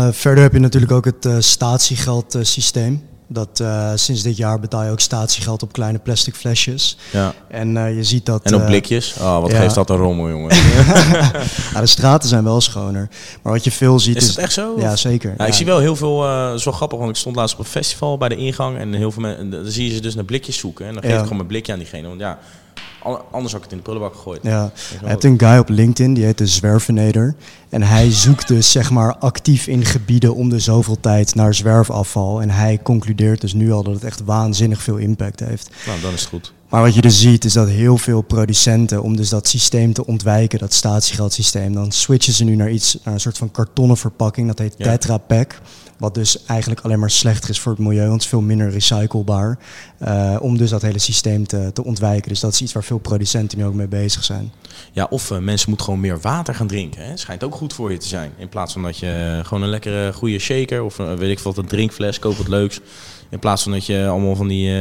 Eh, 0.07 0.13
verder 0.13 0.43
heb 0.43 0.53
je 0.53 0.59
natuurlijk 0.59 0.91
ook 0.91 1.05
het 1.05 1.27
statiegeldsysteem. 1.39 3.03
Dat 3.31 3.59
eh, 3.59 3.91
sinds 3.95 4.21
dit 4.21 4.37
jaar 4.37 4.59
betaal 4.59 4.83
je 4.83 4.91
ook 4.91 4.99
statiegeld 4.99 5.63
op 5.63 5.71
kleine 5.71 5.99
plastic 5.99 6.35
flesjes. 6.35 6.97
ja. 7.11 7.33
En 7.47 7.77
eh, 7.77 7.95
je 7.95 8.03
ziet 8.03 8.25
dat. 8.25 8.43
En 8.43 8.55
op 8.55 8.61
eh, 8.61 8.67
blikjes. 8.67 9.15
Oh, 9.19 9.41
wat 9.41 9.51
ja. 9.51 9.59
geeft 9.59 9.75
dat 9.75 9.89
een 9.89 9.97
rommel, 9.97 10.29
jongen. 10.29 10.55
ja, 11.73 11.79
de 11.79 11.85
straten 11.85 12.29
zijn 12.29 12.43
wel 12.43 12.61
schoner. 12.61 13.09
Maar 13.41 13.53
wat 13.53 13.63
je 13.63 13.71
veel 13.71 13.99
ziet 13.99 14.15
Is 14.15 14.23
is. 14.23 14.35
dat 14.35 14.43
echt 14.43 14.53
zo? 14.53 14.75
Ja, 14.77 14.95
zeker. 14.95 15.33
Ja, 15.37 15.45
ik 15.45 15.53
zie 15.53 15.65
wel 15.65 15.79
heel 15.79 15.95
veel, 15.95 16.19
dat 16.21 16.57
is 16.57 16.63
wel 16.63 16.73
grappig, 16.73 16.97
want 16.97 17.09
ik 17.09 17.15
stond 17.15 17.35
laatst 17.35 17.55
op 17.55 17.59
een 17.59 17.71
festival 17.71 18.17
bij 18.17 18.29
de 18.29 18.35
ingang 18.35 18.77
en 18.77 18.93
heel 18.93 19.11
veel 19.11 19.21
mensen, 19.21 19.49
dan 19.49 19.65
zie 19.65 19.87
je 19.87 19.95
ze 19.95 20.01
dus 20.01 20.15
naar 20.15 20.25
blikjes 20.25 20.57
zoeken. 20.57 20.85
En 20.85 20.93
dan 20.93 21.03
geef 21.03 21.13
ik 21.13 21.19
gewoon 21.19 21.35
mijn 21.35 21.47
blikje 21.47 21.73
aan 21.73 21.79
diegene, 21.79 22.07
want 22.07 22.19
ja, 22.19 22.39
anders 23.03 23.53
had 23.53 23.55
ik 23.55 23.61
het 23.61 23.71
in 23.71 23.77
de 23.77 23.83
prullenbak 23.83 24.15
gegooid. 24.15 24.39
Ja, 24.43 24.71
je 25.01 25.07
hebt 25.07 25.23
een 25.23 25.39
guy 25.39 25.57
op 25.57 25.69
LinkedIn, 25.69 26.13
die 26.13 26.25
heet 26.25 26.37
de 26.37 26.47
Zwervenator. 26.47 27.35
En 27.69 27.81
hij 27.81 28.11
zoekt 28.25 28.47
dus 28.47 28.71
zeg 28.71 28.89
maar 28.89 29.15
actief 29.17 29.67
in 29.67 29.85
gebieden 29.85 30.35
om 30.35 30.49
de 30.49 30.59
zoveel 30.59 30.99
tijd 30.99 31.35
naar 31.35 31.53
zwerfafval. 31.53 32.41
En 32.41 32.49
hij 32.49 32.79
concludeert 32.83 33.41
dus 33.41 33.53
nu 33.53 33.71
al 33.71 33.83
dat 33.83 33.93
het 33.93 34.03
echt 34.03 34.23
waanzinnig 34.23 34.81
veel 34.81 34.97
impact 34.97 35.39
heeft. 35.39 35.69
Nou, 35.85 36.01
dan 36.01 36.13
is 36.13 36.19
het 36.19 36.29
goed. 36.29 36.53
Maar 36.69 36.81
wat 36.81 36.95
je 36.95 37.01
dus 37.01 37.21
ziet 37.21 37.45
is 37.45 37.53
dat 37.53 37.67
heel 37.67 37.97
veel 37.97 38.21
producenten, 38.21 39.01
om 39.01 39.15
dus 39.15 39.29
dat 39.29 39.47
systeem 39.47 39.93
te 39.93 40.05
ontwijken, 40.05 40.59
dat 40.59 40.73
statiegeldsysteem, 40.73 41.73
dan 41.73 41.91
switchen 41.91 42.33
ze 42.33 42.43
nu 42.43 42.55
naar 42.55 42.71
iets, 42.71 42.97
naar 43.03 43.13
een 43.13 43.19
soort 43.19 43.37
van 43.37 43.51
kartonnen 43.51 43.97
verpakking. 43.97 44.47
Dat 44.47 44.59
heet 44.59 44.73
Ja. 44.77 44.85
Tetra 44.85 45.17
Pak. 45.17 45.59
Wat 45.99 46.13
dus 46.13 46.45
eigenlijk 46.45 46.81
alleen 46.81 46.99
maar 46.99 47.11
slechter 47.11 47.49
is 47.49 47.59
voor 47.59 47.71
het 47.71 47.81
milieu, 47.81 48.01
want 48.01 48.13
het 48.13 48.21
is 48.21 48.27
veel 48.27 48.41
minder 48.41 48.69
recyclebaar. 48.69 49.57
eh, 49.97 50.35
om 50.39 50.57
dus 50.57 50.69
dat 50.69 50.81
hele 50.81 50.99
systeem 50.99 51.47
te, 51.47 51.69
te 51.73 51.83
ontwijken. 51.83 52.29
Dus 52.29 52.39
dat 52.39 52.53
is 52.53 52.61
iets 52.61 52.73
waar 52.73 52.83
veel 52.83 52.97
producenten 52.97 53.57
nu 53.57 53.65
ook 53.65 53.73
mee 53.73 53.87
bezig 53.87 54.23
zijn. 54.23 54.51
Ja, 54.91 55.07
of 55.09 55.31
eh, 55.31 55.37
mensen 55.37 55.69
moeten 55.69 55.85
gewoon 55.85 56.01
meer 56.01 56.19
water 56.19 56.55
gaan 56.55 56.67
drinken. 56.67 57.05
Hè. 57.05 57.17
Schijnt 57.17 57.43
ook 57.43 57.55
goed 57.55 57.73
voor 57.73 57.91
je 57.91 57.97
te 57.97 58.07
zijn. 58.07 58.31
In 58.37 58.49
plaats 58.49 58.73
van 58.73 58.81
dat 58.81 58.97
je 58.97 59.37
eh, 59.39 59.45
gewoon 59.45 59.63
een 59.63 59.69
lekkere 59.69 60.13
goede 60.13 60.39
shaker 60.39 60.83
of 60.83 60.97
weet 60.97 61.31
ik 61.31 61.39
wat, 61.39 61.57
een 61.57 61.67
drinkfles, 61.67 62.19
koop 62.19 62.37
wat 62.37 62.47
leuks. 62.47 62.79
In 63.29 63.39
plaats 63.39 63.63
van 63.63 63.71
dat 63.71 63.85
je 63.85 64.07
allemaal 64.07 64.35
van 64.35 64.47
die, 64.47 64.71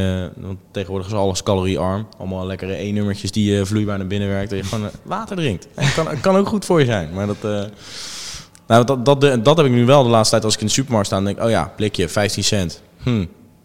tegenwoordig 0.70 1.06
is 1.06 1.12
alles 1.12 1.42
caloriearm. 1.42 2.06
Allemaal 2.18 2.46
lekkere 2.46 2.74
E-nummertjes 2.74 3.30
die 3.30 3.58
eh, 3.58 3.64
vloeibaar 3.64 3.98
naar 3.98 4.06
binnen 4.06 4.28
werkt. 4.28 4.50
Dat 4.50 4.58
je 4.58 4.64
gewoon 4.64 4.90
water 5.02 5.36
drinkt. 5.36 5.68
En 5.74 5.92
kan, 5.94 6.20
kan 6.20 6.36
ook 6.36 6.48
goed 6.48 6.64
voor 6.64 6.80
je 6.80 6.86
zijn. 6.86 7.12
Maar 7.12 7.26
dat, 7.26 7.70
nou, 8.68 8.84
dat, 8.84 9.04
dat, 9.04 9.44
dat 9.44 9.56
heb 9.56 9.66
ik 9.66 9.72
nu 9.72 9.84
wel 9.86 10.02
de 10.02 10.08
laatste 10.08 10.30
tijd 10.30 10.44
als 10.44 10.54
ik 10.54 10.60
in 10.60 10.66
de 10.66 10.72
supermarkt 10.72 11.06
sta. 11.06 11.16
Dan 11.16 11.24
denk 11.24 11.38
ik, 11.38 11.44
oh 11.44 11.50
ja, 11.50 11.72
blikje, 11.76 12.08
15 12.08 12.44
cent. 12.44 12.82
Hm. 13.02 13.24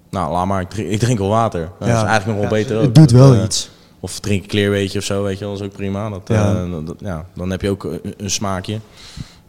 Nou, 0.10 0.32
laat 0.32 0.45
maar, 0.45 0.62
ik 0.62 0.70
drink, 0.70 0.89
ik 0.89 0.99
drink 0.99 1.20
wel 1.20 1.30
water. 1.30 1.60
Nou, 1.60 1.72
Dat 1.80 1.88
is 1.89 2.08
eigenlijk 2.10 2.26
nog 2.26 2.49
wel 2.49 2.60
beter 2.60 2.78
ook. 2.78 2.84
Het 2.84 2.95
doet 2.95 3.12
wel 3.12 3.34
eh, 3.34 3.43
iets. 3.43 3.70
Of 3.99 4.20
drink 4.20 4.41
een 4.41 4.47
kleerweetje 4.47 4.99
of 4.99 5.06
zo, 5.06 5.24
weet 5.24 5.38
je 5.39 5.45
wel, 5.45 5.54
dat 5.54 5.62
is 5.62 5.68
ook 5.68 5.74
prima. 5.74 6.10
Dat, 6.10 6.22
Ja. 6.26 6.51
ja. 6.51 6.80
dat, 6.86 6.95
ja, 6.99 7.26
dan 7.36 7.49
heb 7.49 7.62
je 7.62 7.70
ook 7.70 7.84
een, 7.84 8.14
een 8.18 8.30
smaakje. 8.32 8.80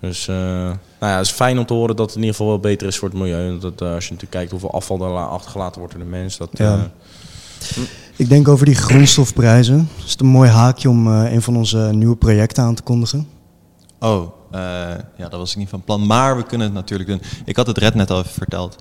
Dus 0.01 0.29
eh, 0.29 0.35
nou 0.37 0.77
ja, 1.01 1.17
het 1.17 1.27
is 1.27 1.33
fijn 1.33 1.59
om 1.59 1.67
te 1.67 1.75
horen 1.75 1.97
dat 1.97 2.07
het 2.07 2.15
in 2.15 2.21
ieder 2.21 2.37
geval 2.37 2.51
wel 2.53 2.61
beter 2.61 2.87
is 2.87 2.99
voor 2.99 3.09
het 3.09 3.19
milieu. 3.19 3.59
Dat, 3.59 3.81
eh, 3.81 3.87
als 3.95 4.05
je 4.05 4.13
natuurlijk 4.13 4.31
kijkt 4.31 4.51
hoeveel 4.51 4.73
afval 4.73 5.03
er 5.03 5.11
la- 5.11 5.25
achtergelaten 5.25 5.79
wordt 5.81 5.95
door 5.97 6.05
de 6.05 6.11
mens. 6.11 6.37
Dat, 6.37 6.49
Ja. 6.53 6.75
eh, 6.75 7.83
Ik 8.17 8.29
denk 8.29 8.49
over 8.49 8.67
die 8.67 8.75
grondstofprijzen. 8.75 9.89
Is 10.05 10.11
het 10.11 10.21
een 10.21 10.27
mooi 10.27 10.51
haakje 10.51 10.89
om 10.89 11.07
eh, 11.07 11.33
een 11.33 11.43
van 11.43 11.57
onze 11.57 11.79
nieuwe 11.79 12.17
projecten 12.17 12.63
aan 12.65 12.75
te 12.75 12.83
kondigen? 12.83 13.29
Oh, 14.05 14.33
eh, 14.51 14.61
ja, 15.17 15.29
dat 15.29 15.33
was 15.33 15.51
ik 15.51 15.57
niet 15.57 15.69
van 15.69 15.83
plan. 15.83 16.07
Maar 16.07 16.37
we 16.37 16.43
kunnen 16.43 16.67
het 16.67 16.77
natuurlijk 16.77 17.09
doen. 17.09 17.23
Ik 17.45 17.57
had 17.57 17.67
het 17.67 17.79
Red 17.79 17.95
net 17.95 18.11
al 18.11 18.19
even 18.19 18.31
verteld. 18.33 18.77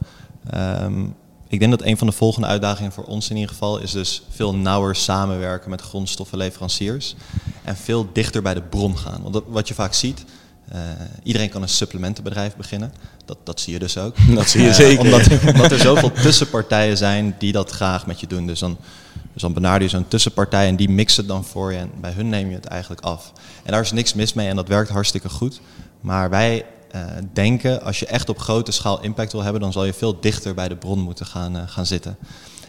Ehm, 0.50 1.04
ik 1.48 1.60
denk 1.60 1.72
dat 1.72 1.84
een 1.84 1.98
van 1.98 2.08
de 2.08 2.14
volgende 2.14 2.48
uitdagingen 2.48 2.92
voor 2.92 3.04
ons 3.04 3.30
in 3.30 3.36
ieder 3.36 3.52
geval 3.52 3.80
is 3.80 3.92
dus 3.92 4.24
veel 4.30 4.56
nauwer 4.56 4.96
samenwerken 4.96 5.70
met 5.70 5.82
grondstoffenleveranciers. 5.82 7.16
En 7.64 7.76
veel 7.76 8.10
dichter 8.14 8.42
bij 8.42 8.54
de 8.54 8.62
bron 8.62 8.98
gaan. 8.98 9.22
Want 9.22 9.34
dat, 9.34 9.44
wat 9.48 9.68
je 9.68 9.74
vaak 9.74 9.94
ziet, 9.94 10.26
eh, 10.70 10.80
iedereen 11.24 11.50
kan 11.50 11.62
een 11.62 11.70
supplementenbedrijf 11.70 12.56
beginnen. 12.56 12.94
Dat, 13.26 13.38
dat 13.44 13.60
zie 13.60 13.74
je 13.74 13.80
dus 13.80 13.98
ook. 13.98 14.16
Dat 14.36 14.50
zie 14.50 14.62
je 14.62 14.68
Eh, 14.68 14.74
zeker. 14.74 15.04
Omdat, 15.04 15.28
omdat 15.54 15.72
er 15.72 15.80
zoveel 15.80 16.12
tussenpartijen 16.12 16.98
zijn 16.98 17.36
die 17.40 17.52
dat 17.52 17.72
graag 17.72 18.06
met 18.06 18.20
je 18.20 18.28
doen. 18.28 18.48
Dus 18.48 18.60
dan, 18.60 18.78
dus 19.34 19.42
dan 19.42 19.54
benader 19.54 19.82
je 19.82 19.90
zo'n 19.90 20.08
tussenpartij 20.08 20.68
en 20.68 20.76
die 20.76 20.90
mixen 20.90 21.24
het 21.24 21.32
dan 21.32 21.44
voor 21.44 21.72
je. 21.72 21.78
En 21.78 21.92
bij 22.02 22.12
hun 22.12 22.30
neem 22.30 22.50
je 22.50 22.56
het 22.56 22.66
eigenlijk 22.66 23.02
af. 23.02 23.32
En 23.64 23.72
daar 23.72 23.82
is 23.82 23.92
niks 23.92 24.14
mis 24.14 24.34
mee 24.34 24.48
en 24.48 24.56
dat 24.56 24.68
werkt 24.68 24.90
hartstikke 24.90 25.30
goed. 25.30 25.62
Maar 26.02 26.30
wij 26.30 26.66
eh, 26.94 27.02
denken, 27.34 27.82
als 27.82 28.00
je 28.00 28.06
echt 28.06 28.30
op 28.30 28.40
grote 28.40 28.72
schaal 28.72 29.02
impact 29.02 29.32
wil 29.32 29.44
hebben, 29.44 29.62
dan 29.62 29.72
zal 29.72 29.86
je 29.86 29.94
veel 29.94 30.20
dichter 30.20 30.54
bij 30.54 30.68
de 30.68 30.76
bron 30.76 31.00
moeten 31.00 31.26
gaan, 31.26 31.56
eh, 31.56 31.62
gaan 31.66 31.86
zitten. 31.86 32.18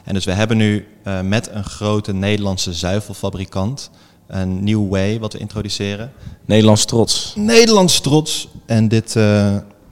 En 0.04 0.14
dus 0.14 0.24
we 0.24 0.32
hebben 0.32 0.56
nu 0.56 0.88
eh, 1.02 1.20
met 1.20 1.50
een 1.50 1.64
grote 1.64 2.12
Nederlandse 2.12 2.72
zuivelfabrikant 2.72 3.90
een 4.26 4.64
nieuw 4.64 4.88
way 4.88 5.18
wat 5.18 5.32
we 5.32 5.38
introduceren. 5.38 6.12
Nederlands 6.44 6.84
trots. 6.84 7.32
Nederlands 7.36 8.00
trots. 8.00 8.48
En 8.66 8.88
dit 8.88 9.16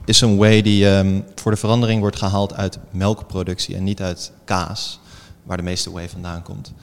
is 0.05 0.21
een 0.21 0.37
way 0.37 0.61
die 0.61 0.89
ehm, 0.89 1.21
voor 1.35 1.51
de 1.51 1.57
verandering 1.57 1.99
wordt 1.99 2.17
gehaald 2.17 2.53
uit 2.53 2.77
melkproductie 2.91 3.75
en 3.75 3.83
niet 3.83 4.01
uit 4.01 4.31
kaas, 4.45 4.99
waar 5.43 5.57
de 5.57 5.63
meeste 5.63 5.91
way 5.91 6.09
vandaan 6.09 6.43
komt. 6.43 6.73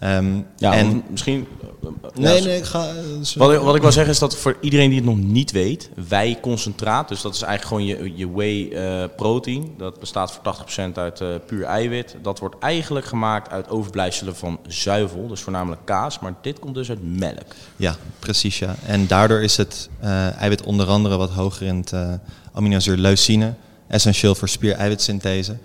Ehm, 0.00 0.40
Ja, 0.56 0.72
en, 0.74 1.02
misschien... 1.10 1.46
ja, 1.82 1.88
nee, 2.14 2.42
nee, 2.42 2.56
ik 2.56 2.64
ga. 2.64 2.88
eh, 2.88 2.94
Wat 3.36 3.52
ik, 3.52 3.60
wat 3.60 3.74
ik 3.74 3.82
wil 3.82 3.92
zeggen 3.92 4.12
is 4.12 4.18
dat 4.18 4.36
voor 4.36 4.56
iedereen 4.60 4.88
die 4.88 4.98
het 4.98 5.06
nog 5.08 5.16
niet 5.18 5.50
weet, 5.50 5.90
wij 6.08 6.38
concentraat, 6.40 7.08
dus 7.08 7.20
dat 7.20 7.34
is 7.34 7.42
eigenlijk 7.42 7.84
gewoon 7.84 8.04
je, 8.04 8.16
je 8.16 8.30
whey 8.32 8.72
eh, 8.72 9.08
protein, 9.16 9.74
dat 9.78 10.00
bestaat 10.00 10.32
voor 10.32 10.42
80% 10.90 10.92
uit 10.94 11.20
eh, 11.20 11.28
puur 11.46 11.64
eiwit. 11.64 12.16
Dat 12.22 12.38
wordt 12.38 12.56
eigenlijk 12.58 13.06
gemaakt 13.06 13.50
uit 13.50 13.68
overblijfselen 13.68 14.36
van 14.36 14.58
zuivel, 14.66 15.28
dus 15.28 15.40
voornamelijk 15.40 15.80
kaas, 15.84 16.18
maar 16.18 16.34
dit 16.42 16.58
komt 16.58 16.74
dus 16.74 16.88
uit 16.90 17.18
melk. 17.18 17.54
Ja, 17.76 17.96
precies 18.18 18.58
ja. 18.58 18.74
En 18.86 19.06
daardoor 19.06 19.42
is 19.42 19.56
het 19.56 19.88
eh, 20.00 20.36
eiwit 20.40 20.62
onder 20.62 20.86
andere 20.86 21.16
wat 21.16 21.30
hoger 21.30 21.66
in 21.66 21.76
het 21.76 21.92
eh 21.92 22.12
aminozuur 22.52 22.96
leucine, 22.96 23.54
essentieel 23.86 24.34
voor 24.34 24.48
spier-eiwitsynthese. 24.48 25.56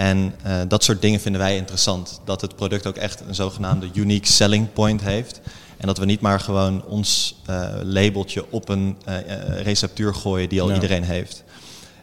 En 0.00 0.34
uh, 0.46 0.52
dat 0.68 0.84
soort 0.84 1.02
dingen 1.02 1.20
vinden 1.20 1.40
wij 1.40 1.56
interessant. 1.56 2.20
Dat 2.24 2.40
het 2.40 2.56
product 2.56 2.86
ook 2.86 2.96
echt 2.96 3.22
een 3.28 3.34
zogenaamde 3.34 3.90
unique 3.92 4.32
selling 4.32 4.72
point 4.72 5.00
heeft. 5.00 5.40
En 5.76 5.86
dat 5.86 5.98
we 5.98 6.04
niet 6.04 6.20
maar 6.20 6.40
gewoon 6.40 6.84
ons 6.84 7.40
uh, 7.50 7.68
labeltje 7.82 8.44
op 8.50 8.68
een 8.68 8.96
uh, 9.08 9.14
receptuur 9.62 10.14
gooien 10.14 10.48
die 10.48 10.62
al 10.62 10.72
iedereen 10.74 11.04
heeft. 11.04 11.44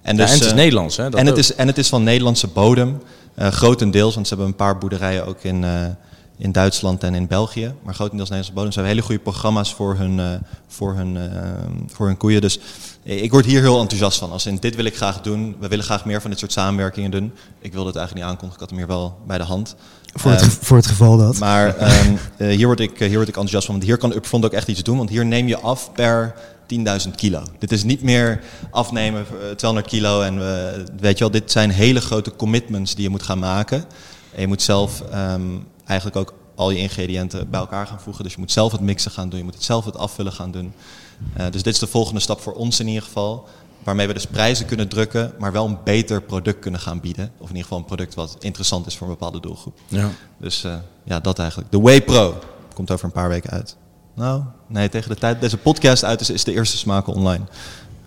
En, 0.02 0.16
dus, 0.16 0.26
en 0.26 0.34
het 0.34 0.44
is 0.44 0.50
eh, 0.50 0.56
Nederlands, 0.56 0.98
hè? 0.98 1.10
Dat 1.10 1.20
en, 1.20 1.26
het 1.26 1.38
is, 1.38 1.56
en 1.56 1.68
het 1.68 1.78
is 1.78 1.90
van 1.90 2.04
Nederlandse 2.04 2.48
bodem. 2.48 3.02
eh, 3.36 3.48
grotendeels, 3.48 4.14
want 4.14 4.28
ze 4.28 4.34
hebben 4.34 4.52
een 4.52 4.58
paar 4.58 4.78
boerderijen 4.78 5.26
ook 5.26 5.44
in, 5.44 5.64
eh, 5.64 5.86
in 6.38 6.52
Duitsland 6.52 7.04
en 7.04 7.16
in 7.16 7.28
België. 7.28 7.74
Maar 7.84 7.94
grotendeels 7.94 8.30
Nederlandse 8.30 8.54
bodem. 8.54 8.72
Ze 8.72 8.80
hebben 8.80 8.96
hele 8.96 9.08
goede 9.08 9.22
programma's 9.32 9.74
voor 9.74 9.96
hun, 9.96 10.20
eh, 10.20 10.26
voor 10.68 10.96
hun, 10.96 11.18
eh, 11.18 11.42
voor 11.88 12.06
hun 12.06 12.18
koeien. 12.18 12.42
Dus 12.42 12.60
ik 13.04 13.32
word 13.32 13.46
hier 13.46 13.62
heel 13.62 13.80
enthousiast 13.80 14.20
van. 14.20 14.32
Als 14.32 14.46
in, 14.46 14.58
dit 14.60 14.76
wil 14.76 14.86
ik 14.86 14.96
graag 14.96 15.22
doen. 15.22 15.56
We 15.60 15.68
willen 15.68 15.86
graag 15.86 16.06
meer 16.06 16.22
van 16.22 16.30
dit 16.30 16.40
soort 16.40 16.52
samenwerkingen 16.52 17.12
doen. 17.12 17.34
Ik 17.60 17.74
wilde 17.74 17.88
het 17.88 17.98
eigenlijk 17.98 18.26
niet 18.26 18.36
aankondigen. 18.36 18.54
Ik 18.54 18.60
had 18.60 18.70
hem 18.70 18.78
hier 18.78 18.88
wel 18.88 19.18
bij 19.28 19.38
de 19.38 19.44
hand. 19.44 19.76
Voor 20.14 20.32
het, 20.32 20.42
Ehm, 20.42 20.50
voor 20.50 20.78
het 20.78 20.88
geval 20.88 21.18
dat. 21.18 21.38
maar 21.38 21.76
ehm, 21.78 22.16
eh, 22.38 22.48
hier, 22.48 22.66
word 22.66 22.80
ik, 22.80 23.00
hier 23.00 23.10
word 23.10 23.28
ik 23.28 23.28
enthousiast 23.28 23.66
van. 23.66 23.76
Want 23.76 23.88
hier 23.88 23.98
kan 23.98 24.12
Upfront 24.12 24.46
ook 24.46 24.54
echt 24.54 24.68
iets 24.68 24.84
doen. 24.84 24.98
Want 24.98 25.10
hier 25.10 25.26
neem 25.26 25.48
je 25.48 25.60
af 25.60 25.92
per 25.92 26.36
10.000 26.66 27.16
kilo. 27.16 27.44
Dit 27.60 27.72
is 27.72 27.84
niet 27.84 28.02
meer 28.02 28.42
afnemen 28.72 29.20
eh, 29.20 29.56
200 29.56 29.92
kilo. 29.92 30.22
En 30.22 30.38
weet 31.00 31.18
je 31.18 31.24
wel, 31.24 31.32
dit 31.32 31.52
zijn 31.52 31.70
hele 31.70 32.02
grote 32.02 32.36
commitments 32.36 32.96
die 32.96 33.04
je 33.04 33.10
moet 33.10 33.24
gaan 33.24 33.40
maken. 33.40 33.86
En 34.36 34.42
je 34.42 34.48
moet 34.48 34.62
zelf 34.62 35.02
ehm, 35.12 35.42
eigenlijk 35.88 36.18
ook 36.18 36.34
al 36.56 36.72
je 36.72 36.78
ingrediënten 36.78 37.50
bij 37.50 37.60
elkaar 37.60 37.88
gaan 37.88 38.02
voegen. 38.02 38.24
Dus 38.24 38.34
je 38.34 38.40
moet 38.40 38.52
zelf 38.52 38.72
het 38.72 38.82
mixen 38.82 39.12
gaan 39.12 39.30
doen. 39.30 39.38
Je 39.38 39.46
moet 39.46 39.54
het 39.54 39.64
zelf 39.64 39.86
het 39.86 39.98
afvullen 39.98 40.34
gaan 40.34 40.52
doen. 40.52 40.74
Eh, 41.34 41.46
dus 41.52 41.64
dit 41.64 41.74
is 41.74 41.80
de 41.80 41.88
volgende 41.88 42.20
stap 42.20 42.42
voor 42.42 42.54
ons 42.54 42.80
in 42.80 42.88
ieder 42.88 43.04
geval. 43.04 43.48
Waarmee 43.84 44.08
we 44.08 44.14
dus 44.14 44.26
prijzen 44.26 44.66
kunnen 44.66 44.88
drukken, 44.88 45.34
maar 45.40 45.52
wel 45.52 45.66
een 45.66 45.78
beter 45.84 46.22
product 46.22 46.60
kunnen 46.60 46.80
gaan 46.80 47.00
bieden. 47.00 47.32
Of 47.38 47.42
in 47.42 47.48
ieder 47.48 47.62
geval 47.62 47.78
een 47.78 47.86
product 47.86 48.14
wat 48.14 48.36
interessant 48.40 48.86
is 48.86 48.98
voor 48.98 49.08
een 49.08 49.14
bepaalde 49.14 49.40
doelgroep. 49.40 49.80
Ja. 49.88 50.10
Dus 50.38 50.64
eh, 50.64 50.76
ja, 51.04 51.20
dat 51.20 51.40
eigenlijk. 51.40 51.72
De 51.72 51.80
Way 51.80 52.02
Pro 52.02 52.40
komt 52.74 52.92
over 52.92 53.06
een 53.06 53.12
paar 53.12 53.30
weken 53.30 53.50
uit. 53.50 53.76
Nou, 54.14 54.42
nee, 54.68 54.90
tegen 54.90 55.10
de 55.10 55.16
tijd 55.16 55.42
deze 55.42 55.58
podcast 55.58 56.04
uit 56.04 56.22
is, 56.22 56.30
is 56.30 56.44
de 56.44 56.54
eerste 56.54 56.78
smaken 56.78 57.14
online. 57.14 57.44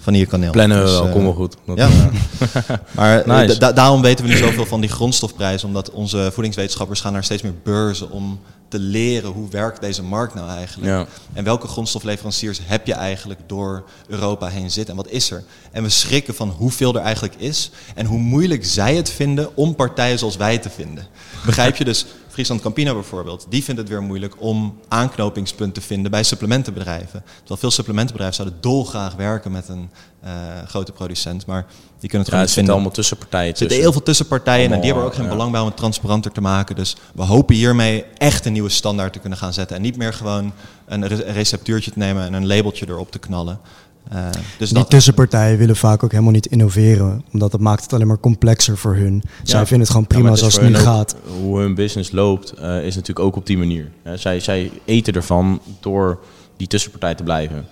Van 0.00 0.14
hier 0.14 0.26
kaneel. 0.26 0.50
Plannen 0.50 0.78
we 0.78 0.84
Dus, 0.84 0.92
wel, 0.92 1.06
eh, 1.06 1.12
kom 1.12 1.22
wel 1.22 1.32
goed. 1.32 1.56
Dat, 1.66 1.78
ja. 1.78 1.88
Maar 2.96 3.20
eh, 3.20 3.26
Nice. 3.46 3.58
da- 3.58 3.72
daarom 3.72 4.02
weten 4.02 4.24
we 4.24 4.30
nu 4.30 4.36
zoveel 4.36 4.66
van 4.66 4.80
die 4.80 4.90
grondstofprijzen. 4.90 5.68
Omdat 5.68 5.90
onze 5.90 6.30
voedingswetenschappers 6.32 7.00
gaan 7.00 7.12
naar 7.12 7.24
steeds 7.24 7.42
meer 7.42 7.54
beurzen 7.62 8.10
om 8.10 8.40
te 8.68 8.78
leren 8.78 9.30
hoe 9.30 9.48
werkt 9.50 9.80
deze 9.80 10.02
markt 10.02 10.34
nou 10.34 10.48
eigenlijk. 10.50 10.90
Ja. 10.90 11.06
En 11.32 11.44
welke 11.44 11.66
grondstofleveranciers 11.66 12.60
heb 12.64 12.86
je 12.86 12.92
eigenlijk 12.94 13.40
door 13.46 13.84
Europa 14.08 14.46
heen 14.48 14.70
zitten 14.70 14.96
en 14.96 15.02
wat 15.02 15.12
is 15.12 15.30
er? 15.30 15.42
En 15.72 15.82
we 15.82 15.88
schrikken 15.88 16.34
van 16.34 16.48
hoeveel 16.48 16.94
er 16.94 17.00
eigenlijk 17.02 17.34
is 17.38 17.70
en 17.94 18.06
hoe 18.06 18.18
moeilijk 18.18 18.64
zij 18.66 18.94
het 18.96 19.10
vinden 19.10 19.56
om 19.56 19.74
partijen 19.74 20.18
zoals 20.18 20.36
wij 20.36 20.58
te 20.58 20.70
vinden. 20.70 21.06
Begrijp 21.46 21.76
je 21.76 21.84
dus? 21.84 22.06
Friesland 22.30 22.60
Campina 22.60 22.92
bijvoorbeeld, 22.92 23.46
die 23.48 23.64
vindt 23.64 23.80
het 23.80 23.88
weer 23.88 24.02
moeilijk 24.02 24.34
om 24.38 24.78
aanknopingspunten 24.88 25.82
te 25.82 25.88
vinden 25.88 26.10
bij 26.10 26.22
supplementenbedrijven. 26.22 27.22
Terwijl 27.38 27.60
veel 27.60 27.70
supplementenbedrijven 27.70 28.36
zouden 28.36 28.60
dolgraag 28.60 29.14
werken 29.14 29.52
met 29.52 29.68
een 29.68 29.90
eh, 30.20 30.30
grote 30.66 30.92
producent, 30.92 31.46
maar 31.46 31.66
die 32.00 32.08
kunnen 32.08 32.18
het 32.18 32.26
ja, 32.26 32.32
gewoon 32.32 32.40
niet 32.40 32.52
vinden. 32.54 32.74
allemaal 32.74 32.90
tussen 32.92 33.16
partijen 33.16 33.50
Er 33.50 33.56
zitten 33.56 33.66
tussen. 33.66 33.84
heel 33.84 33.92
veel 33.92 34.02
tussenpartijen 34.02 34.72
en 34.72 34.76
die 34.76 34.84
hebben 34.84 35.02
er 35.02 35.08
ook 35.08 35.14
geen 35.14 35.24
ja. 35.24 35.30
belang 35.30 35.50
bij 35.50 35.60
om 35.60 35.66
het 35.66 35.76
transparanter 35.76 36.32
te 36.32 36.40
maken. 36.40 36.76
Dus 36.76 36.96
we 37.14 37.22
hopen 37.22 37.54
hiermee 37.54 38.04
echt 38.18 38.46
een 38.46 38.52
nieuwe 38.52 38.68
standaard 38.68 39.12
te 39.12 39.18
kunnen 39.18 39.38
gaan 39.38 39.52
zetten. 39.52 39.76
En 39.76 39.82
niet 39.82 39.96
meer 39.96 40.12
gewoon 40.12 40.52
een 40.86 41.06
receptuurtje 41.06 41.90
te 41.90 41.98
nemen 41.98 42.24
en 42.24 42.32
een 42.32 42.46
labeltje 42.46 42.88
erop 42.88 43.10
te 43.10 43.18
knallen. 43.18 43.60
Eh, 44.08 44.24
dus 44.58 44.68
Die 44.68 44.78
dat, 44.78 44.90
tussenpartijen 44.90 45.58
willen 45.58 45.76
vaak 45.76 46.04
ook 46.04 46.10
helemaal 46.10 46.32
niet 46.32 46.46
innoveren, 46.46 47.24
omdat 47.32 47.50
dat 47.50 47.60
maakt 47.60 47.82
het 47.82 47.92
alleen 47.92 48.06
maar 48.06 48.18
complexer 48.18 48.76
voor 48.76 48.94
hun. 48.94 49.22
Zij 49.42 49.58
vinden 49.66 49.78
het 49.80 49.88
gewoon 49.90 50.06
Ja, 50.08 50.14
prima 50.16 50.36
zoals 50.36 50.54
het 50.54 50.68
nu 50.68 50.74
gaat. 50.74 51.16
Hoe 51.42 51.58
hun 51.60 51.74
business 51.74 52.10
loopt, 52.12 52.50
eh, 52.52 52.76
is 52.84 52.94
natuurlijk 52.94 53.26
ook 53.26 53.36
op 53.36 53.46
die 53.46 53.58
manier. 53.58 53.90
Hè, 54.02 54.16
zij, 54.16 54.40
zij 54.40 54.70
eten 54.84 55.14
ervan 55.14 55.60
door 55.80 56.18
die 56.56 56.66
tussenpartij 56.66 57.14
te 57.14 57.22
blijven. 57.22 57.66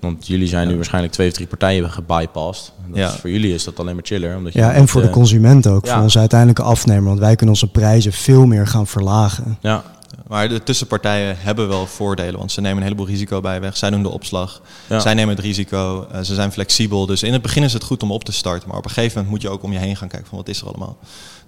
Want 0.00 0.26
jullie 0.26 0.48
zijn 0.48 0.68
nu 0.68 0.74
waarschijnlijk 0.76 1.12
twee 1.12 1.28
of 1.28 1.34
drie 1.34 1.46
partijen 1.46 1.90
gebypast. 1.90 2.72
Dat 2.88 2.96
Ja. 2.98 3.08
is, 3.08 3.14
voor 3.14 3.30
jullie 3.30 3.54
is 3.54 3.64
dat 3.64 3.78
alleen 3.80 3.94
maar 3.94 4.04
chiller. 4.06 4.36
Omdat 4.36 4.52
je 4.52 4.58
Ja, 4.58 4.72
en 4.72 4.88
voor 4.88 5.00
de 5.00 5.06
eh, 5.06 5.12
consument 5.12 5.66
ook, 5.66 5.86
ja. 5.86 5.92
voor 5.94 6.02
onze 6.02 6.18
uiteindelijke 6.18 6.62
afnemer, 6.62 7.04
want 7.04 7.18
wij 7.18 7.36
kunnen 7.36 7.54
onze 7.54 7.70
prijzen 7.70 8.12
veel 8.12 8.46
meer 8.46 8.66
gaan 8.66 8.86
verlagen. 8.86 9.58
Ja, 9.60 9.82
maar 10.28 10.48
de 10.48 10.62
tussenpartijen 10.62 11.36
hebben 11.38 11.68
wel 11.68 11.86
voordelen, 11.86 12.38
want 12.38 12.52
ze 12.52 12.60
nemen 12.60 12.76
een 12.76 12.82
heleboel 12.82 13.06
risico 13.06 13.40
bij 13.40 13.60
weg. 13.60 13.76
Zij 13.76 13.90
doen 13.90 14.02
de 14.02 14.08
opslag, 14.10 14.62
Ja. 14.88 15.00
zij 15.00 15.14
nemen 15.14 15.34
het 15.36 15.44
risico, 15.44 16.06
eh, 16.12 16.20
ze 16.20 16.34
zijn 16.34 16.52
flexibel. 16.52 17.06
Dus 17.06 17.22
in 17.22 17.32
het 17.32 17.42
begin 17.42 17.62
is 17.62 17.72
het 17.72 17.84
goed 17.84 18.02
om 18.02 18.10
op 18.12 18.24
te 18.24 18.32
starten, 18.32 18.68
maar 18.68 18.78
op 18.78 18.84
een 18.84 18.90
gegeven 18.90 19.12
moment 19.14 19.30
moet 19.32 19.42
je 19.42 19.48
ook 19.48 19.62
om 19.62 19.72
je 19.72 19.78
heen 19.78 19.96
gaan 19.96 20.08
kijken 20.08 20.28
van 20.28 20.38
wat 20.38 20.48
is 20.48 20.60
er 20.60 20.66
allemaal. 20.66 20.96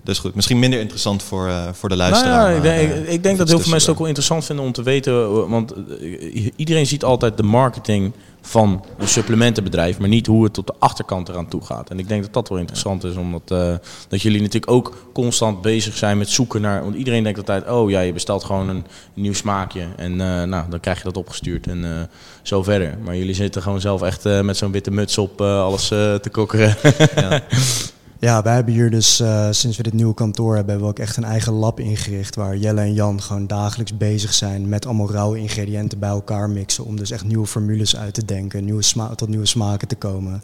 Dus 0.02 0.18
goed, 0.18 0.34
misschien 0.34 0.58
minder 0.58 0.80
interessant 0.80 1.22
voor, 1.22 1.48
eh, 1.48 1.62
voor 1.72 1.88
de 1.88 1.96
Nou 1.96 2.10
luisteraar. 2.10 2.50
ja, 2.50 2.56
ik 2.56 2.62
maar, 2.62 2.76
denk, 2.76 2.90
eh, 2.90 2.98
ik- 3.00 3.08
ik 3.08 3.22
denk 3.22 3.38
dat 3.38 3.48
heel 3.48 3.58
veel 3.58 3.70
mensen 3.70 3.80
het 3.80 3.90
ook 3.90 3.98
wel 3.98 4.06
interessant 4.06 4.44
vinden 4.44 4.64
om 4.64 4.72
te 4.72 4.82
weten. 4.82 5.12
eh, 5.12 5.48
Want 5.50 5.72
eh, 5.72 6.50
iedereen 6.56 6.86
ziet 6.86 7.04
altijd 7.04 7.36
de 7.36 7.42
marketing 7.42 8.12
van 8.48 8.84
een 8.98 9.08
supplementenbedrijf, 9.08 9.98
maar 9.98 10.08
niet 10.08 10.26
hoe 10.26 10.44
het 10.44 10.52
tot 10.52 10.66
de 10.66 10.74
achterkant 10.78 11.28
eraan 11.28 11.48
toe 11.48 11.64
gaat. 11.64 11.90
En 11.90 11.98
ik 11.98 12.08
denk 12.08 12.22
dat 12.22 12.32
dat 12.32 12.48
wel 12.48 12.58
interessant 12.58 13.04
is, 13.04 13.16
omdat 13.16 13.50
eh, 13.50 13.74
dat 14.08 14.22
jullie 14.22 14.40
natuurlijk 14.40 14.72
ook 14.72 15.08
constant 15.12 15.62
bezig 15.62 15.96
zijn 15.96 16.18
met 16.18 16.28
zoeken 16.28 16.60
naar. 16.60 16.82
Want 16.82 16.94
iedereen 16.94 17.22
denkt 17.22 17.38
altijd: 17.38 17.70
oh 17.70 17.90
ja, 17.90 18.00
je 18.00 18.12
bestelt 18.12 18.44
gewoon 18.44 18.68
een 18.68 18.84
nieuw 19.14 19.32
smaakje 19.32 19.86
en 19.96 20.12
eh, 20.12 20.42
nou, 20.42 20.70
dan 20.70 20.80
krijg 20.80 20.98
je 20.98 21.04
dat 21.04 21.16
opgestuurd 21.16 21.66
en 21.66 21.84
eh, 21.84 22.02
zo 22.42 22.62
verder. 22.62 22.98
Maar 23.04 23.16
jullie 23.16 23.34
zitten 23.34 23.62
gewoon 23.62 23.80
zelf 23.80 24.02
echt 24.02 24.24
met 24.24 24.56
zo'n 24.56 24.72
witte 24.72 24.90
muts 24.90 25.18
op 25.18 25.40
alles 25.40 25.88
te 25.88 26.28
kokkeren. 26.30 26.76
Ja. 27.14 27.42
Ja, 28.20 28.42
wij 28.42 28.54
hebben 28.54 28.74
hier 28.74 28.90
dus 28.90 29.20
eh, 29.20 29.48
sinds 29.50 29.76
we 29.76 29.82
dit 29.82 29.92
nieuwe 29.92 30.14
kantoor 30.14 30.54
hebben, 30.54 30.70
hebben 30.70 30.86
we 30.86 30.92
ook 30.92 31.06
echt 31.06 31.16
een 31.16 31.24
eigen 31.24 31.52
lab 31.52 31.80
ingericht. 31.80 32.34
Waar 32.34 32.56
Jelle 32.56 32.80
en 32.80 32.94
Jan 32.94 33.22
gewoon 33.22 33.46
dagelijks 33.46 33.96
bezig 33.96 34.34
zijn 34.34 34.68
met 34.68 34.86
allemaal 34.86 35.10
rauwe 35.10 35.38
ingrediënten 35.38 35.98
bij 35.98 36.08
elkaar 36.08 36.50
mixen. 36.50 36.84
Om 36.84 36.96
dus 36.96 37.10
echt 37.10 37.24
nieuwe 37.24 37.46
formules 37.46 37.96
uit 37.96 38.14
te 38.14 38.24
denken, 38.24 38.64
nieuwe 38.64 38.82
sma 38.82 39.14
tot 39.14 39.28
nieuwe 39.28 39.46
smaken 39.46 39.88
te 39.88 39.94
komen. 39.94 40.42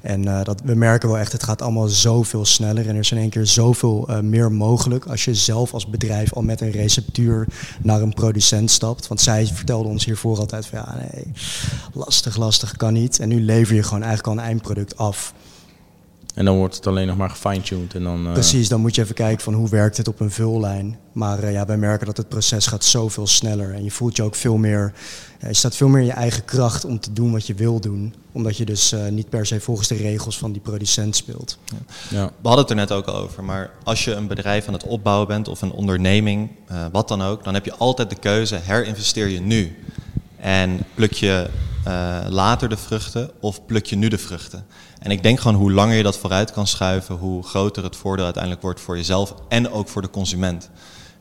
En 0.00 0.28
eh, 0.28 0.44
dat, 0.44 0.60
we 0.64 0.74
merken 0.74 1.08
wel 1.08 1.18
echt, 1.18 1.32
het 1.32 1.42
gaat 1.42 1.62
allemaal 1.62 1.88
zoveel 1.88 2.44
sneller. 2.44 2.88
En 2.88 2.94
er 2.94 3.00
is 3.00 3.10
in 3.10 3.18
één 3.18 3.30
keer 3.30 3.46
zoveel 3.46 4.08
eh, 4.08 4.20
meer 4.20 4.52
mogelijk 4.52 5.06
als 5.06 5.24
je 5.24 5.34
zelf 5.34 5.72
als 5.72 5.90
bedrijf 5.90 6.32
al 6.32 6.42
met 6.42 6.60
een 6.60 6.70
receptuur 6.70 7.46
naar 7.82 8.00
een 8.00 8.14
producent 8.14 8.70
stapt. 8.70 9.08
Want 9.08 9.20
zij 9.20 9.46
vertelden 9.46 9.90
ons 9.90 10.04
hiervoor 10.04 10.38
altijd 10.38 10.66
van 10.66 10.78
ja, 10.78 10.96
nee, 10.96 11.32
lastig, 11.92 12.36
lastig, 12.36 12.76
kan 12.76 12.92
niet. 12.92 13.18
En 13.18 13.28
nu 13.28 13.40
lever 13.40 13.74
je 13.74 13.82
gewoon 13.82 14.02
eigenlijk 14.02 14.28
al 14.36 14.42
een 14.42 14.48
eindproduct 14.48 14.96
af. 14.96 15.32
En 16.38 16.44
dan 16.44 16.56
wordt 16.56 16.76
het 16.76 16.86
alleen 16.86 17.06
nog 17.06 17.16
maar 17.16 17.30
gefine-tuned. 17.30 17.94
En 17.94 18.02
dan, 18.02 18.26
eh, 18.26 18.32
Precies, 18.32 18.68
dan 18.68 18.80
moet 18.80 18.94
je 18.94 19.02
even 19.02 19.14
kijken 19.14 19.44
van 19.44 19.54
hoe 19.54 19.68
werkt 19.68 19.96
het 19.96 20.08
op 20.08 20.20
een 20.20 20.30
vullijn. 20.30 20.98
Maar 21.12 21.42
eh, 21.42 21.52
ja, 21.52 21.66
wij 21.66 21.76
merken 21.76 22.06
dat 22.06 22.16
het 22.16 22.28
proces 22.28 22.66
gaat 22.66 22.84
zoveel 22.84 23.26
sneller. 23.26 23.74
En 23.74 23.84
je 23.84 23.90
voelt 23.90 24.16
je 24.16 24.22
ook 24.22 24.34
veel 24.34 24.56
meer, 24.56 24.92
ja, 25.40 25.48
je 25.48 25.54
staat 25.54 25.76
veel 25.76 25.88
meer 25.88 26.00
in 26.00 26.06
je 26.06 26.12
eigen 26.12 26.44
kracht 26.44 26.84
om 26.84 27.00
te 27.00 27.12
doen 27.12 27.32
wat 27.32 27.46
je 27.46 27.54
wil 27.54 27.80
doen. 27.80 28.14
Omdat 28.32 28.56
je 28.56 28.64
dus 28.64 28.92
eh, 28.92 29.08
niet 29.08 29.28
per 29.28 29.46
se 29.46 29.60
volgens 29.60 29.88
de 29.88 29.94
regels 29.94 30.38
van 30.38 30.52
die 30.52 30.60
producent 30.60 31.16
speelt. 31.16 31.58
Ja. 32.10 32.24
We 32.24 32.48
hadden 32.48 32.60
het 32.60 32.70
er 32.70 32.76
net 32.76 32.92
ook 32.92 33.06
al 33.06 33.16
over, 33.16 33.44
maar 33.44 33.70
als 33.84 34.04
je 34.04 34.12
een 34.12 34.26
bedrijf 34.26 34.66
aan 34.66 34.72
het 34.72 34.84
opbouwen 34.84 35.28
bent 35.28 35.48
of 35.48 35.62
een 35.62 35.72
onderneming, 35.72 36.50
eh, 36.66 36.84
wat 36.92 37.08
dan 37.08 37.22
ook, 37.22 37.44
dan 37.44 37.54
heb 37.54 37.64
je 37.64 37.74
altijd 37.74 38.10
de 38.10 38.18
keuze, 38.18 38.58
herinvesteer 38.62 39.28
je 39.28 39.40
nu 39.40 39.76
en 40.36 40.80
pluk 40.94 41.12
je 41.12 41.50
eh, 41.88 42.18
later 42.28 42.68
de 42.68 42.76
vruchten 42.76 43.30
of 43.40 43.66
pluk 43.66 43.86
je 43.86 43.96
nu 43.96 44.08
de 44.08 44.18
vruchten. 44.18 44.66
En 44.98 45.10
ik 45.10 45.22
denk 45.22 45.40
gewoon 45.40 45.56
hoe 45.56 45.72
langer 45.72 45.96
je 45.96 46.02
dat 46.02 46.18
vooruit 46.18 46.52
kan 46.52 46.66
schuiven, 46.66 47.14
hoe 47.14 47.42
groter 47.42 47.84
het 47.84 47.96
voordeel 47.96 48.24
uiteindelijk 48.24 48.62
wordt 48.62 48.80
voor 48.80 48.96
jezelf 48.96 49.34
en 49.48 49.70
ook 49.70 49.88
voor 49.88 50.02
de 50.02 50.10
consument. 50.10 50.70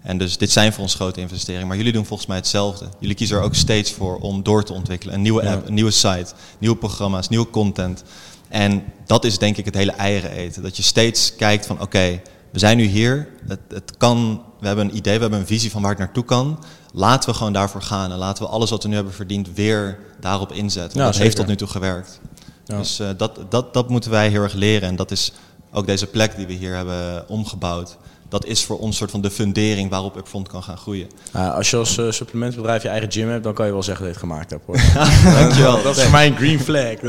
En 0.01 0.17
dus 0.17 0.37
dit 0.37 0.51
zijn 0.51 0.73
voor 0.73 0.83
ons 0.83 0.95
grote 0.95 1.19
investeringen, 1.19 1.67
maar 1.67 1.77
jullie 1.77 1.91
doen 1.91 2.05
volgens 2.05 2.27
mij 2.27 2.37
hetzelfde. 2.37 2.85
Jullie 2.99 3.15
kiezen 3.15 3.37
er 3.37 3.43
ook 3.43 3.55
steeds 3.55 3.91
voor 3.91 4.17
om 4.17 4.43
door 4.43 4.63
te 4.63 4.73
ontwikkelen. 4.73 5.15
Een 5.15 5.21
nieuwe 5.21 5.43
Ja. 5.43 5.53
app, 5.53 5.67
een 5.67 5.73
nieuwe 5.73 5.91
site, 5.91 6.33
nieuwe 6.57 6.77
programma's, 6.77 7.29
nieuwe 7.29 7.49
content. 7.49 8.03
En 8.49 8.83
dat 9.05 9.25
is 9.25 9.37
denk 9.37 9.57
ik 9.57 9.65
het 9.65 9.75
hele 9.75 9.91
eieren 9.91 10.31
eten. 10.31 10.63
Dat 10.63 10.77
je 10.77 10.83
steeds 10.83 11.35
kijkt 11.35 11.65
van 11.65 11.81
oké, 11.81 12.21
we 12.51 12.59
zijn 12.59 12.77
nu 12.77 12.83
hier. 12.85 13.27
Het, 13.47 13.59
het 13.69 13.97
kan, 13.97 14.43
we 14.59 14.67
hebben 14.67 14.85
een 14.89 14.95
idee, 14.95 15.15
we 15.15 15.21
hebben 15.21 15.39
een 15.39 15.47
visie 15.47 15.71
van 15.71 15.81
waar 15.81 15.89
het 15.91 15.99
naartoe 15.99 16.25
kan. 16.25 16.59
Laten 16.93 17.29
we 17.29 17.35
gewoon 17.35 17.53
daarvoor 17.53 17.81
gaan. 17.81 18.11
En 18.11 18.17
laten 18.17 18.43
we 18.43 18.49
alles 18.49 18.69
wat 18.69 18.83
we 18.83 18.89
nu 18.89 18.95
hebben 18.95 19.13
verdiend 19.13 19.47
weer 19.53 19.99
daarop 20.19 20.51
inzetten. 20.51 20.97
Ja, 20.97 21.03
Want 21.03 21.13
dat 21.13 21.23
heeft 21.23 21.35
tot 21.35 21.47
nu 21.47 21.55
toe 21.55 21.67
gewerkt. 21.67 22.19
Ja. 22.65 22.77
Dus 22.77 22.99
eh, 22.99 23.07
dat, 23.17 23.39
dat, 23.49 23.73
dat 23.73 23.89
moeten 23.89 24.11
wij 24.11 24.29
heel 24.29 24.43
erg 24.43 24.53
leren. 24.53 24.89
En 24.89 24.95
dat 24.95 25.11
is 25.11 25.33
ook 25.71 25.85
deze 25.85 26.07
plek 26.07 26.35
die 26.35 26.47
we 26.47 26.53
hier 26.53 26.75
hebben 26.75 27.29
omgebouwd. 27.29 27.97
Dat 28.29 28.45
is 28.45 28.65
voor 28.65 28.79
ons 28.79 28.97
soort 28.97 29.11
van 29.11 29.21
de 29.21 29.31
fundering 29.31 29.89
waarop 29.89 30.15
Upfront 30.15 30.47
kan 30.47 30.63
gaan 30.63 30.77
groeien. 30.77 31.07
Ja, 31.33 31.49
als 31.49 31.69
je 31.69 31.77
als 31.77 31.97
eh, 31.97 32.11
supplementbedrijf 32.11 32.83
je 32.83 32.89
eigen 32.89 33.11
gym 33.11 33.29
hebt, 33.29 33.43
dan 33.43 33.53
kan 33.53 33.65
je 33.65 33.71
wel 33.71 33.83
zeggen 33.83 34.05
dat 34.05 34.15
je 34.15 34.21
het 34.21 34.29
gemaakt 34.29 34.49
hebt. 34.49 34.65
Hoor. 34.65 35.33
Dankjewel. 35.39 35.83
dat 35.83 35.97
is 35.97 36.03
voor 36.03 36.11
mij 36.11 36.27
een 36.27 36.35
green 36.35 36.59
flag. 36.59 36.95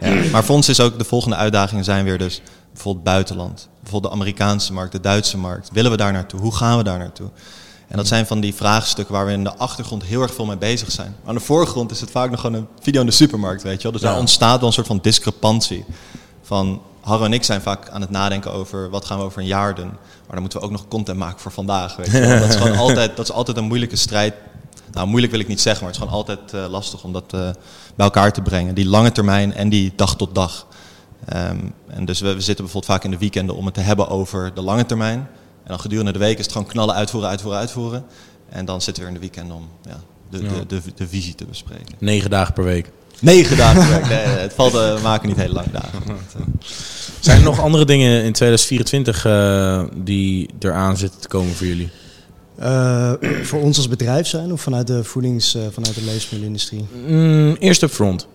Ja. 0.00 0.30
Maar 0.32 0.44
voor 0.44 0.54
ons 0.54 0.68
is 0.68 0.80
ook 0.80 0.98
de 0.98 1.04
volgende 1.04 1.36
uitdagingen 1.36 1.84
zijn 1.84 2.04
weer 2.04 2.18
dus 2.18 2.40
bijvoorbeeld 2.76 3.04
buitenland. 3.04 3.68
Bijvoorbeeld 3.82 4.12
de 4.12 4.18
Amerikaanse 4.18 4.72
markt, 4.72 4.92
de 4.92 5.00
Duitse 5.00 5.38
markt. 5.38 5.70
Willen 5.72 5.90
we 5.90 5.96
daar 5.96 6.12
naartoe? 6.12 6.40
Hoe 6.40 6.54
gaan 6.54 6.76
we 6.76 6.84
daar 6.84 6.98
naartoe? 6.98 7.28
En 7.88 7.96
dat 7.96 8.06
zijn 8.06 8.26
van 8.26 8.40
die 8.40 8.54
vraagstukken 8.54 9.14
waar 9.14 9.26
we 9.26 9.32
in 9.32 9.44
de 9.44 9.56
achtergrond 9.56 10.02
heel 10.04 10.22
erg 10.22 10.34
veel 10.34 10.44
mee 10.44 10.56
bezig 10.56 10.90
zijn. 10.90 11.14
Maar 11.20 11.28
aan 11.28 11.34
de 11.34 11.40
voorgrond 11.40 11.90
is 11.90 12.00
het 12.00 12.10
vaak 12.10 12.30
nog 12.30 12.40
gewoon 12.40 12.56
een 12.56 12.66
video 12.80 13.00
in 13.00 13.06
de 13.06 13.12
supermarkt, 13.12 13.62
weet 13.62 13.76
je 13.76 13.82
wel. 13.82 13.92
Dus 13.92 14.00
Ja. 14.00 14.08
daar 14.08 14.18
ontstaat 14.18 14.58
wel 14.58 14.66
een 14.68 14.74
soort 14.74 14.86
van 14.86 14.98
discrepantie. 15.02 15.84
Van 16.42 16.82
Harro 17.00 17.24
en 17.24 17.32
ik 17.32 17.44
zijn 17.44 17.60
vaak 17.60 17.88
aan 17.88 18.00
het 18.00 18.10
nadenken 18.10 18.52
over 18.52 18.90
wat 18.90 19.04
gaan 19.04 19.18
we 19.18 19.24
over 19.24 19.40
een 19.40 19.46
jaar 19.46 19.74
doen. 19.74 19.88
Maar 19.88 20.32
dan 20.32 20.40
moeten 20.40 20.58
we 20.58 20.64
ook 20.64 20.70
nog 20.70 20.88
content 20.88 21.18
maken 21.18 21.40
voor 21.40 21.52
vandaag. 21.52 21.96
Weet 21.96 22.10
je 22.10 22.20
wel. 22.20 22.38
Dat, 22.40 22.48
is 22.48 22.56
gewoon 22.56 22.76
altijd, 22.86 23.16
dat 23.16 23.28
is 23.28 23.34
altijd 23.34 23.56
een 23.56 23.64
moeilijke 23.64 23.96
strijd. 23.96 24.34
Nou, 24.92 25.06
moeilijk 25.06 25.32
wil 25.32 25.40
ik 25.40 25.48
niet 25.48 25.60
zeggen, 25.60 25.84
maar 25.84 25.92
het 25.92 26.02
is 26.02 26.08
gewoon 26.08 26.26
altijd 26.26 26.52
uh, 26.54 26.70
lastig 26.70 27.02
om 27.04 27.12
dat 27.12 27.32
uh, 27.34 27.40
bij 27.94 28.06
elkaar 28.06 28.32
te 28.32 28.40
brengen. 28.42 28.74
Die 28.74 28.86
lange 28.88 29.12
termijn 29.12 29.54
en 29.54 29.68
die 29.68 29.92
dag 29.96 30.16
tot 30.16 30.34
dag. 30.34 30.66
Um, 31.34 31.72
en 31.86 32.04
dus 32.04 32.20
we, 32.20 32.34
we, 32.34 32.40
zitten 32.40 32.64
bijvoorbeeld 32.64 32.92
vaak 32.92 33.04
in 33.04 33.10
de 33.10 33.18
weekenden 33.18 33.56
om 33.56 33.64
het 33.64 33.74
te 33.74 33.80
hebben 33.80 34.08
over 34.08 34.54
de 34.54 34.60
lange 34.60 34.86
termijn. 34.86 35.18
En 35.18 35.72
dan 35.72 35.80
gedurende 35.80 36.12
de 36.12 36.18
week 36.18 36.38
is 36.38 36.44
het 36.44 36.52
gewoon 36.52 36.68
knallen, 36.68 36.94
uitvoeren, 36.94 37.30
uitvoeren, 37.30 37.60
uitvoeren. 37.60 38.04
En 38.48 38.64
dan 38.64 38.82
zitten 38.82 39.02
we 39.02 39.08
in 39.08 39.14
de 39.14 39.20
weekend 39.20 39.52
om 39.52 39.68
ja, 39.88 40.00
de, 40.30 40.42
ja. 40.42 40.48
de, 40.48 40.66
de, 40.66 40.80
de, 40.94 41.08
visie 41.08 41.34
te 41.34 41.44
bespreken. 41.44 41.94
Negen 41.98 42.30
dagen 42.30 42.54
per 42.54 42.64
week. 42.64 42.90
Negen 43.20 43.56
dagen 43.56 43.88
per 43.88 44.00
week. 44.00 44.08
Nee, 44.16 44.26
het 44.26 44.52
valt, 44.52 44.74
uh, 44.74 44.94
we 44.94 45.00
maken 45.02 45.28
niet 45.28 45.36
hele 45.36 45.52
lange 45.52 45.70
dagen. 45.72 46.02
Zijn 47.20 47.38
er 47.38 47.44
nog 47.44 47.60
andere 47.60 47.84
dingen 47.84 48.24
in 48.24 48.32
2024 48.32 49.26
uh, 49.26 49.84
die 49.94 50.50
eraan 50.58 50.96
zitten 50.96 51.20
te 51.20 51.28
komen 51.28 51.54
voor 51.54 51.66
jullie? 51.66 51.90
Uh, 52.60 53.12
voor 53.48 53.60
ons 53.60 53.76
als 53.76 53.88
bedrijf 53.88 54.26
zijn 54.26 54.52
of 54.52 54.60
vanuit 54.60 54.86
de 54.86 55.04
voedings, 55.04 55.54
uh, 55.54 55.62
vanuit 55.70 55.94
de 55.94 56.04
levensmiddelenindustrie? 56.04 56.86
Mm, 57.06 57.56
eerst 57.58 57.82
up 57.82 57.90
front. 57.90 58.26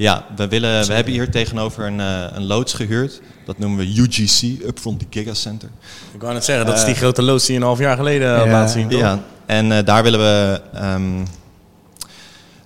Ja, 0.00 0.24
we, 0.36 0.48
willen, 0.48 0.86
we 0.86 0.92
hebben 0.92 1.12
hier 1.12 1.30
tegenover 1.30 1.86
een, 1.86 1.98
uh, 1.98 2.24
een 2.32 2.44
loods 2.44 2.74
gehuurd. 2.74 3.20
Dat 3.44 3.58
noemen 3.58 3.78
we 3.78 4.00
UGC, 4.00 4.64
Upfront 4.66 5.04
Giga 5.10 5.34
Center. 5.34 5.68
Ik 6.14 6.20
wou 6.20 6.32
net 6.32 6.44
zeggen, 6.44 6.66
dat 6.66 6.78
is 6.78 6.84
die 6.84 6.94
grote 6.94 7.22
loods 7.22 7.44
die 7.44 7.54
je 7.54 7.60
een 7.60 7.66
half 7.66 7.78
jaar 7.78 7.96
geleden 7.96 8.28
ja, 8.28 8.46
laat 8.46 8.70
zien. 8.70 8.88
Toch? 8.88 9.00
Ja, 9.00 9.22
en 9.46 9.84
daar 9.84 10.02
willen 10.02 10.20
we... 10.20 10.60
Um, 10.74 11.26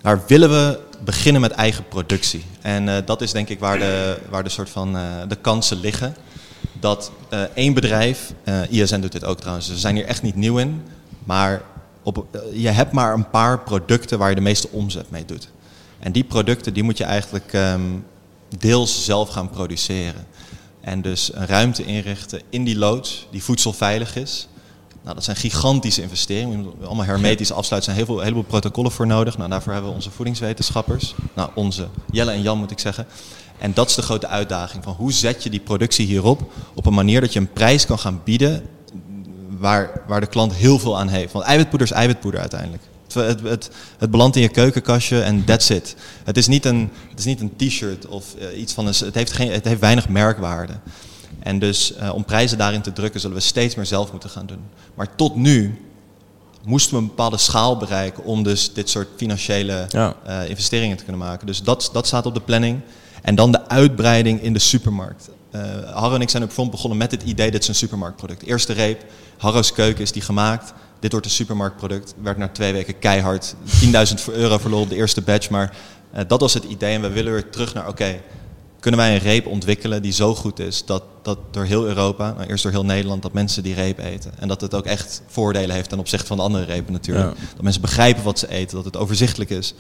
daar 0.03 0.21
willen 0.27 0.51
we 0.51 0.79
beginnen 1.05 1.41
met 1.41 1.51
eigen 1.51 1.89
productie. 1.89 2.45
En 2.61 2.87
uh, 2.87 2.95
dat 3.05 3.21
is 3.21 3.33
denk 3.33 3.49
ik 3.49 3.59
waar 3.59 3.79
de, 3.79 4.19
waar 4.29 4.43
de 4.45 4.49
soort 4.49 4.71
van 4.71 4.97
uh, 4.97 5.03
de 5.29 5.37
kansen 5.37 5.81
liggen. 5.81 6.15
Dat 6.81 7.13
uh, 7.33 7.41
één 7.55 7.75
bedrijf, 7.75 8.33
ISN 8.69 9.01
doet 9.01 9.13
dit 9.13 9.25
ook 9.25 9.39
trouwens, 9.39 9.67
ze 9.67 9.79
zijn 9.79 9.95
hier 9.95 10.07
echt 10.07 10.23
niet 10.23 10.35
nieuw 10.35 10.59
in. 10.59 10.83
Maar 11.25 11.63
op, 12.03 12.27
je 12.53 12.69
hebt 12.69 12.93
maar 12.93 13.15
een 13.15 13.31
paar 13.31 13.59
producten 13.59 14.19
waar 14.19 14.29
je 14.29 14.35
de 14.35 14.41
meeste 14.41 14.69
omzet 14.71 15.11
mee 15.11 15.25
doet. 15.25 15.53
En 16.05 16.13
die 16.13 16.25
producten 16.25 16.75
die 16.75 16.83
moet 16.83 16.99
je 16.99 17.05
eigenlijk 17.05 17.53
um, 17.53 18.05
deels 18.59 19.05
zelf 19.05 19.29
gaan 19.29 19.51
produceren. 19.51 20.27
En 20.81 21.03
dus 21.03 21.35
een 21.35 21.47
ruimte 21.47 21.85
inrichten 21.85 22.43
in 22.51 22.65
die 22.65 22.79
loods 22.79 23.27
die 23.31 23.43
voedselveilig 23.43 24.17
is. 24.17 24.49
Nou, 25.03 25.15
dat 25.15 25.25
zijn 25.25 25.37
gigantische 25.37 26.03
investeringen. 26.03 26.59
Je 26.59 26.65
moet 26.65 26.87
allemaal 26.87 27.05
hermetisch 27.05 27.53
afsluiten. 27.53 27.91
Er 27.91 27.97
zijn 27.97 27.97
heel 27.97 28.07
veel, 28.07 28.25
heleboel 28.25 28.43
protocollen 28.43 28.93
voor 28.93 29.07
nodig. 29.07 29.39
Nou, 29.39 29.51
daarvoor 29.51 29.73
hebben 29.73 29.91
we 29.91 29.97
onze 29.97 30.11
voedingswetenschappers. 30.11 31.15
Nou, 31.35 31.51
onze 31.55 31.89
Jelle 32.11 32.31
en 32.31 32.43
Jan 32.43 32.59
moet 32.59 32.71
ik 32.71 32.79
zeggen. 32.79 33.07
En 33.59 33.75
dat 33.75 33.89
is 33.89 33.95
de 33.95 34.03
grote 34.03 34.27
uitdaging. 34.27 34.85
Van 34.85 34.95
hoe 34.95 35.13
zet 35.13 35.43
je 35.43 35.51
die 35.51 35.61
productie 35.61 36.07
hierop 36.07 36.53
op 36.75 36.87
een 36.87 36.95
manier 36.95 37.21
dat 37.21 37.33
je 37.33 37.39
een 37.39 37.53
prijs 37.53 37.87
kan 37.87 37.99
gaan 37.99 38.21
bieden 38.25 38.69
waar, 39.49 40.03
waar 40.07 40.21
de 40.21 40.27
klant 40.27 40.55
heel 40.55 40.79
veel 40.79 40.99
aan 40.99 41.09
heeft. 41.09 41.33
Want 41.33 41.45
eiwitpoeder 41.45 41.89
is 41.89 41.95
eiwitpoeder 41.95 42.41
uiteindelijk. 42.41 42.83
Het, 43.15 43.41
het, 43.41 43.41
het, 43.41 43.71
het 43.99 44.11
belandt 44.11 44.37
in 44.37 44.43
je 44.43 44.49
keukenkastje 44.49 45.21
en 45.21 45.45
that's 45.45 45.71
it. 45.71 45.97
Het 46.25 46.37
is 46.37 46.47
niet 46.47 46.65
een, 46.65 46.91
het 47.11 47.19
is 47.19 47.25
niet 47.25 47.41
een 47.41 47.57
t-shirt 47.57 48.07
of 48.07 48.35
uh, 48.39 48.61
iets 48.61 48.73
van 48.73 48.87
een... 48.87 48.95
Het 48.99 49.15
heeft, 49.15 49.33
geen, 49.33 49.53
het 49.53 49.65
heeft 49.65 49.81
weinig 49.81 50.09
merkwaarde. 50.09 50.73
En 51.39 51.59
dus 51.59 51.93
uh, 52.01 52.15
om 52.15 52.25
prijzen 52.25 52.59
daarin 52.59 52.81
te 52.81 52.93
drukken 52.93 53.21
zullen 53.21 53.37
we 53.37 53.43
steeds 53.43 53.75
meer 53.75 53.87
zelf 53.87 54.11
moeten 54.11 54.31
gaan 54.31 54.47
doen. 54.47 54.63
Maar 54.95 55.17
tot 55.17 55.37
nu 55.37 55.81
moesten 56.65 56.95
we 56.95 57.01
een 57.01 57.07
bepaalde 57.07 57.39
schaal 57.39 57.77
bereiken 57.77 58.25
om 58.25 58.43
dus 58.43 58.73
dit 58.73 58.91
soort 58.91 59.09
financiële 59.17 59.87
ja. 59.89 60.15
uh, 60.29 60.49
investeringen 60.49 60.97
te 60.97 61.03
kunnen 61.05 61.23
maken. 61.23 61.47
Dus 61.47 61.63
dat, 61.63 61.91
dat 61.93 62.07
staat 62.07 62.27
op 62.27 62.35
de 62.35 62.41
planning. 62.41 62.81
En 63.23 63.35
dan 63.35 63.53
de 63.53 63.69
uitbreiding 63.69 64.43
in 64.43 64.53
de 64.53 64.59
supermarkt. 64.59 65.29
Uh, 65.53 65.63
Harro 65.93 66.15
en 66.15 66.21
ik 66.21 66.31
zijn 66.31 66.43
op 66.43 66.51
front 66.51 66.71
begonnen 66.71 66.99
met 66.99 67.11
het 67.11 67.23
idee, 67.23 67.51
dit 67.51 67.63
is 67.63 67.69
een 67.69 67.75
supermarktproduct. 67.75 68.43
Eerste 68.43 68.73
reep, 68.73 69.05
Harro's 69.37 69.73
keuken 69.73 70.03
is 70.03 70.13
die 70.13 70.23
gemaakt. 70.23 70.73
Dit 71.05 71.13
wordt 71.13 71.29
een 71.29 71.35
supermarktproduct. 71.35 72.15
Werd 72.23 72.37
na 72.37 72.49
twee 72.49 72.73
weken 72.73 72.99
keihard 72.99 73.55
10.000 73.85 73.91
euro 74.33 74.59
verloren 74.59 74.85
op 74.85 74.91
de 74.91 74.97
eerste 74.97 75.23
batch. 75.23 75.51
Maar 75.51 75.77
uh, 76.15 76.21
dat 76.27 76.41
was 76.41 76.55
het 76.55 76.65
idee 76.65 76.95
en 76.95 77.01
we 77.01 77.09
willen 77.09 77.33
weer 77.33 77.51
terug 77.51 77.75
naar, 77.75 77.83
oké, 77.83 77.91
okay, 77.91 78.23
kunnen 78.81 79.01
wij 79.01 79.15
een 79.15 79.21
reep 79.21 79.47
ontwikkelen 79.47 80.03
die 80.03 80.13
zo 80.13 80.35
goed 80.35 80.59
is 80.59 80.85
dat, 80.85 81.03
dat 81.23 81.39
door 81.51 81.65
heel 81.65 81.87
Europa, 81.87 82.33
nou 82.33 82.49
eerst 82.49 82.63
door 82.63 82.73
heel 82.73 82.85
Nederland, 82.85 83.23
dat 83.23 83.33
mensen 83.33 83.63
die 83.63 83.75
reep 83.75 83.99
eten. 83.99 84.33
En 84.39 84.49
dat 84.49 84.61
het 84.61 84.75
ook 84.75 84.85
echt 84.85 85.23
voordelen 85.27 85.75
heeft 85.75 85.89
ten 85.89 85.99
opzichte 85.99 86.27
van 86.27 86.37
de 86.37 86.43
andere 86.43 86.65
repen 86.65 86.93
natuurlijk. 86.93 87.39
Ja. 87.39 87.47
Dat 87.55 87.63
mensen 87.63 87.83
begrijpen 87.83 88.23
wat 88.23 88.39
ze 88.39 88.49
eten, 88.49 88.77
dat 88.77 88.85
het 88.85 88.97
overzichtelijk 88.97 89.51
is. 89.51 89.75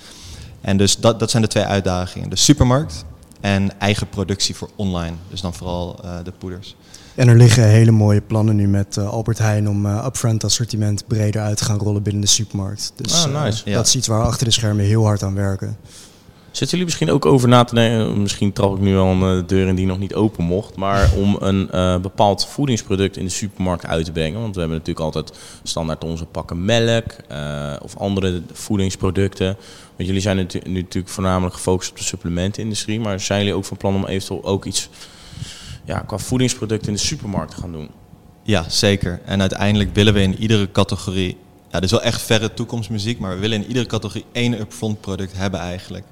En 0.61 0.77
dus 0.77 0.97
dat, 0.97 1.21
dat 1.21 1.31
zijn 1.31 1.43
de 1.43 1.49
twee 1.49 1.65
uitdagingen. 1.65 2.31
De 2.31 2.37
supermarkt 2.37 3.05
en 3.41 3.81
eigen 3.81 4.09
productie 4.09 4.55
voor 4.55 4.71
online. 4.77 5.17
Dus 5.31 5.41
dan 5.41 5.55
vooral 5.55 6.01
uh, 6.05 6.17
de 6.25 6.33
poeders. 6.33 6.77
En 7.15 7.29
er 7.29 7.37
liggen 7.37 7.69
hele 7.69 7.91
mooie 7.91 8.21
plannen 8.21 8.57
nu 8.57 8.69
met 8.69 8.97
uh, 8.97 9.09
Albert 9.09 9.39
Heijn 9.39 9.69
om 9.69 9.87
uh, 9.87 10.05
upfront 10.07 10.45
assortiment 10.45 11.07
breder 11.07 11.43
uit 11.43 11.57
te 11.57 11.65
gaan 11.65 11.79
rollen 11.79 12.03
binnen 12.03 12.23
de 12.23 12.29
supermarkt. 12.29 12.93
Dus 12.97 13.25
ah, 13.25 13.45
nice. 13.45 13.63
ja. 13.65 13.75
dat 13.75 13.87
is 13.87 13.97
iets 13.97 14.07
waar 14.07 14.21
we 14.21 14.27
achter 14.27 14.47
de 14.47 14.53
schermen 14.53 14.85
heel 14.85 15.05
hard 15.05 15.23
aan 15.23 15.35
werken. 15.35 15.77
Zitten 16.45 16.79
jullie 16.79 16.85
misschien 16.85 17.11
ook 17.11 17.27
over 17.27 17.49
na 17.49 17.65
te 17.65 17.75
denken, 17.75 18.23
misschien 18.23 18.53
trap 18.53 18.77
ik 18.77 18.81
nu 18.81 18.97
al 18.97 19.11
een 19.11 19.47
deur 19.47 19.69
in 19.69 19.75
die 19.75 19.87
nog 19.87 19.99
niet 19.99 20.15
open 20.15 20.45
mocht, 20.45 20.77
maar 20.77 21.13
om 21.23 21.37
een 21.41 21.69
uh, 21.75 21.99
bepaald 21.99 22.47
voedingsproduct 22.47 23.17
in 23.17 23.25
de 23.25 23.31
supermarkt 23.31 23.87
uit 23.87 24.05
te 24.05 24.13
brengen? 24.13 24.41
Want 24.41 24.55
we 24.55 24.61
hebben 24.61 24.79
natuurlijk 24.79 25.05
altijd 25.05 25.39
standaard 25.63 26.05
onze 26.05 26.25
pakken 26.25 26.65
melk 26.65 27.05
uh, 27.33 27.73
of 27.83 27.97
andere 27.97 28.43
voedingsproducten. 28.53 29.57
Want 29.97 30.09
jullie 30.09 30.21
zijn 30.21 30.37
nu 30.37 30.73
natuurlijk 30.73 31.15
voornamelijk 31.15 31.55
gefocust 31.55 31.91
op 31.91 31.97
de 31.97 32.05
supplementenindustrie, 32.05 33.01
maar 33.01 33.21
zijn 33.21 33.39
jullie 33.39 33.55
ook 33.55 33.65
van 33.65 33.77
plan 33.77 33.95
om 33.95 34.07
eventueel 34.07 34.45
ook 34.45 34.65
iets 34.65 34.89
ja, 35.85 35.99
qua 35.99 36.19
voedingsproducten 36.19 36.89
in 36.89 36.95
de 36.95 37.01
supermarkt 37.01 37.55
gaan 37.55 37.73
doen? 37.73 37.91
Ja, 38.43 38.69
zeker. 38.69 39.21
En 39.25 39.41
uiteindelijk 39.41 39.95
willen 39.95 40.15
we 40.15 40.23
in 40.23 40.37
iedere 40.37 40.71
categorie, 40.71 41.37
ja, 41.65 41.71
dat 41.71 41.83
is 41.83 41.91
wel 41.91 42.03
echt 42.03 42.23
verre 42.23 42.55
toekomstmuziek, 42.55 43.19
maar 43.19 43.35
we 43.35 43.41
willen 43.41 43.63
in 43.63 43.67
iedere 43.67 43.87
categorie 43.87 44.25
één 44.33 44.61
upfront 44.61 45.01
product 45.01 45.37
hebben 45.37 45.61
eigenlijk. 45.61 46.05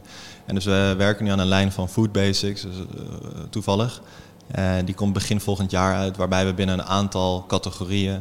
En 0.44 0.54
dus 0.54 0.64
we 0.64 0.94
werken 0.98 1.24
nu 1.24 1.30
aan 1.30 1.38
een 1.38 1.46
lijn 1.46 1.72
van 1.72 1.88
Food 1.88 2.12
Basics, 2.12 2.62
dus, 2.62 2.76
uh, 2.76 3.02
toevallig. 3.50 4.02
Uh, 4.58 4.74
die 4.84 4.94
komt 4.94 5.12
begin 5.12 5.40
volgend 5.40 5.70
jaar 5.70 5.94
uit, 5.96 6.16
waarbij 6.16 6.46
we 6.46 6.54
binnen 6.54 6.78
een 6.78 6.84
aantal 6.84 7.44
categorieën 7.48 8.20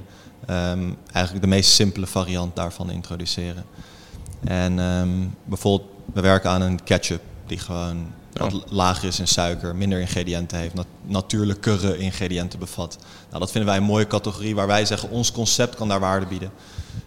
um, 0.50 0.98
eigenlijk 1.12 1.44
de 1.44 1.50
meest 1.50 1.72
simpele 1.72 2.08
variant 2.08 2.56
daarvan 2.56 2.92
introduceren. 2.92 3.64
En 4.44 4.80
um, 4.80 5.36
bijvoorbeeld, 5.46 5.90
we 6.14 6.22
werken 6.22 6.50
aan 6.50 6.62
een 6.62 6.84
ketchup 6.84 7.22
die 7.46 7.58
gewoon 7.58 8.08
wat 8.34 8.64
lager 8.70 9.08
is 9.08 9.20
in 9.20 9.28
suiker, 9.28 9.76
minder 9.76 10.00
ingrediënten 10.00 10.58
heeft, 10.58 10.74
nat 10.74 10.86
natuurlijkere 11.06 11.98
ingrediënten 11.98 12.60
bevat. 12.60 12.98
Nou, 13.28 13.40
dat 13.40 13.52
vinden 13.52 13.70
wij 13.70 13.80
een 13.80 13.88
mooie 13.88 14.08
categorie 14.08 14.56
waar 14.56 14.68
wij 14.68 14.86
zeggen 14.86 15.10
ons 15.10 15.32
concept 15.32 15.76
kan 15.76 15.88
daar 15.88 16.00
waarde 16.00 16.26
bieden. 16.26 16.52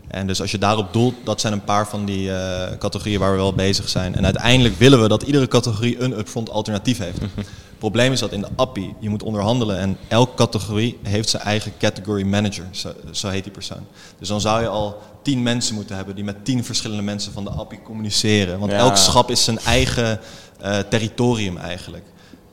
En 0.09 0.27
dus 0.27 0.41
als 0.41 0.51
je 0.51 0.59
daarop 0.59 0.93
doelt, 0.93 1.15
dat 1.25 1.41
zijn 1.41 1.53
een 1.53 1.65
paar 1.65 1.89
van 1.89 2.05
die 2.05 2.29
uh, 2.29 2.63
categorieën 2.79 3.21
waar 3.21 3.31
we 3.31 3.37
wel 3.37 3.55
bezig 3.55 3.89
zijn. 3.89 4.15
En 4.15 4.25
uiteindelijk 4.25 4.79
willen 4.79 5.03
we 5.03 5.09
dat 5.09 5.23
iedere 5.23 5.49
categorie 5.49 6.01
een 6.01 6.19
upfront 6.19 6.51
alternatief 6.51 6.99
heeft. 6.99 7.19
Het 7.21 7.93
probleem 7.93 8.13
is 8.13 8.21
dat 8.21 8.33
in 8.33 8.41
de 8.41 8.49
appie, 8.57 8.95
je 9.01 9.09
moet 9.09 9.23
onderhandelen 9.23 9.79
en 9.79 9.97
elke 10.09 10.35
categorie 10.35 10.99
heeft 11.03 11.29
zijn 11.29 11.43
eigen 11.43 11.73
category 11.79 12.23
manager, 12.23 12.65
zo, 12.71 12.93
zo 13.11 13.29
heet 13.29 13.45
die 13.45 13.53
persoon. 13.53 13.87
Dus 14.19 14.29
dan 14.29 14.41
zou 14.41 14.61
je 14.61 14.69
al 14.69 15.03
tien 15.23 15.43
mensen 15.43 15.75
moeten 15.75 15.97
hebben 15.97 16.15
die 16.15 16.25
met 16.25 16.45
tien 16.45 16.65
verschillende 16.65 17.03
mensen 17.03 17.33
van 17.33 17.45
de 17.45 17.51
appie 17.51 17.83
communiceren. 17.83 18.59
Want 18.59 18.73
ja. 18.73 18.79
elk 18.79 18.97
schap 18.97 19.31
is 19.31 19.45
zijn 19.45 19.59
eigen 19.59 20.21
uh, 20.63 20.79
territorium 20.79 21.57
eigenlijk. 21.57 22.05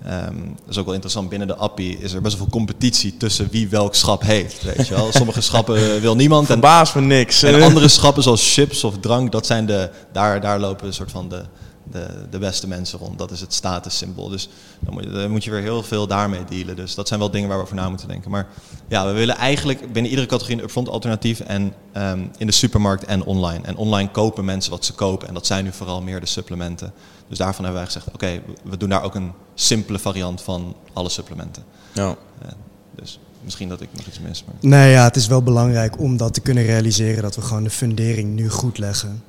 Um, 0.08 0.56
dat 0.60 0.70
is 0.70 0.78
ook 0.78 0.86
wel 0.86 0.94
interessant. 0.94 1.30
Binnen 1.30 1.48
de 1.48 1.56
appie 1.56 1.98
is 1.98 2.14
er 2.14 2.22
best 2.22 2.38
wel 2.38 2.44
veel 2.44 2.58
competitie 2.58 3.18
tussen 3.18 3.48
wie 3.52 3.70
welk 3.70 3.96
schap 3.96 4.22
heeft. 4.22 4.64
Weet 4.64 4.88
je 4.88 4.96
wel? 4.96 5.12
Sommige 5.20 5.42
schappen 5.42 6.02
wil 6.02 6.16
niemand. 6.16 6.50
En 6.50 6.60
baas 6.60 6.90
van 6.90 7.08
niks. 7.08 7.44
En 7.44 7.62
andere 7.62 7.88
schappen 7.88 8.24
zoals 8.24 8.54
chips 8.54 8.84
of 8.84 8.98
drank, 9.00 9.32
dat 9.32 9.46
zijn 9.46 9.66
de, 9.66 9.90
daar, 10.12 10.42
daar 10.42 10.60
lopen 10.60 10.88
een 10.88 10.94
soort 10.94 11.12
van 11.12 11.30
de, 11.30 11.44
de, 11.92 12.08
de 12.30 12.40
beste 12.40 12.68
mensen 12.68 13.00
rond. 13.00 13.18
Dat 13.18 13.32
is 13.32 13.42
het 13.42 13.54
statussymbool. 13.54 14.30
Dus 14.30 14.50
dan 14.80 14.94
moet, 14.94 15.04
je, 15.04 15.10
dan 15.10 15.32
moet 15.32 15.44
je 15.44 15.52
weer 15.52 15.62
heel 15.62 15.84
veel 15.84 16.08
daarmee 16.08 16.44
dealen. 16.50 16.76
Dus 16.76 16.96
dat 16.96 17.08
zijn 17.08 17.20
wel 17.20 17.32
dingen 17.32 17.48
waar 17.48 17.58
we 17.58 17.64
over 17.64 17.76
na 17.76 17.90
moeten 17.90 18.08
denken. 18.08 18.32
Maar 18.32 18.48
ja, 18.88 19.06
we 19.06 19.12
willen 19.12 19.36
eigenlijk 19.36 19.94
binnen 19.94 20.12
iedere 20.12 20.28
categorie 20.28 20.58
een 20.58 20.64
upfront 20.64 20.90
alternatief. 20.90 21.40
En 21.40 21.74
um, 21.98 22.32
in 22.38 22.48
de 22.48 22.54
supermarkt 22.54 23.06
en 23.06 23.24
online. 23.24 23.66
En 23.66 23.76
online 23.76 24.12
kopen 24.12 24.46
mensen 24.46 24.72
wat 24.72 24.86
ze 24.86 24.94
kopen. 24.94 25.28
En 25.28 25.34
dat 25.34 25.46
zijn 25.46 25.64
nu 25.64 25.72
vooral 25.72 26.02
meer 26.02 26.20
de 26.20 26.26
supplementen. 26.26 26.94
Dus 27.28 27.38
daarvan 27.38 27.64
hebben 27.64 27.82
wij 27.82 27.92
gezegd, 27.92 28.08
oké, 28.08 28.16
okay, 28.16 28.42
we 28.64 28.78
doen 28.78 28.90
daar 28.90 29.04
ook 29.04 29.16
een 29.16 29.32
simpele 29.54 30.00
variant 30.00 30.42
van 30.42 30.76
alle 30.94 31.10
supplementen. 31.10 31.64
Ja. 31.94 32.08
Uh, 32.08 32.52
dus 32.96 33.20
misschien 33.44 33.70
dat 33.70 33.82
ik 33.82 33.90
nog 33.92 34.06
iets 34.06 34.20
mis. 34.20 34.44
Maar... 34.44 34.56
Nee, 34.60 34.92
ja, 34.92 35.04
het 35.04 35.16
is 35.16 35.28
wel 35.28 35.44
belangrijk 35.44 36.00
om 36.00 36.18
dat 36.18 36.34
te 36.34 36.42
kunnen 36.42 36.64
realiseren 36.64 37.22
dat 37.22 37.36
we 37.36 37.42
gewoon 37.42 37.64
de 37.64 37.70
fundering 37.70 38.36
nu 38.36 38.50
goed 38.50 38.78
leggen 38.78 39.24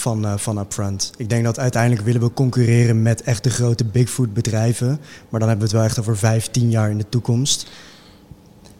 van, 0.00 0.24
uh, 0.24 0.32
van 0.36 0.58
upfront. 0.58 1.12
Ik 1.16 1.28
denk 1.28 1.44
dat 1.44 1.58
uiteindelijk 1.58 2.02
willen 2.02 2.20
we 2.20 2.32
concurreren 2.32 3.02
met 3.02 3.22
echt 3.22 3.44
de 3.44 3.50
grote 3.50 3.84
big 3.84 4.10
food 4.10 4.34
bedrijven. 4.34 5.00
Maar 5.28 5.40
dan 5.40 5.48
hebben 5.48 5.58
we 5.58 5.62
het 5.62 5.72
wel 5.72 5.82
echt 5.82 5.98
over 5.98 6.16
vijf, 6.16 6.46
tien 6.46 6.70
jaar 6.70 6.90
in 6.90 6.98
de 6.98 7.08
toekomst. 7.08 7.70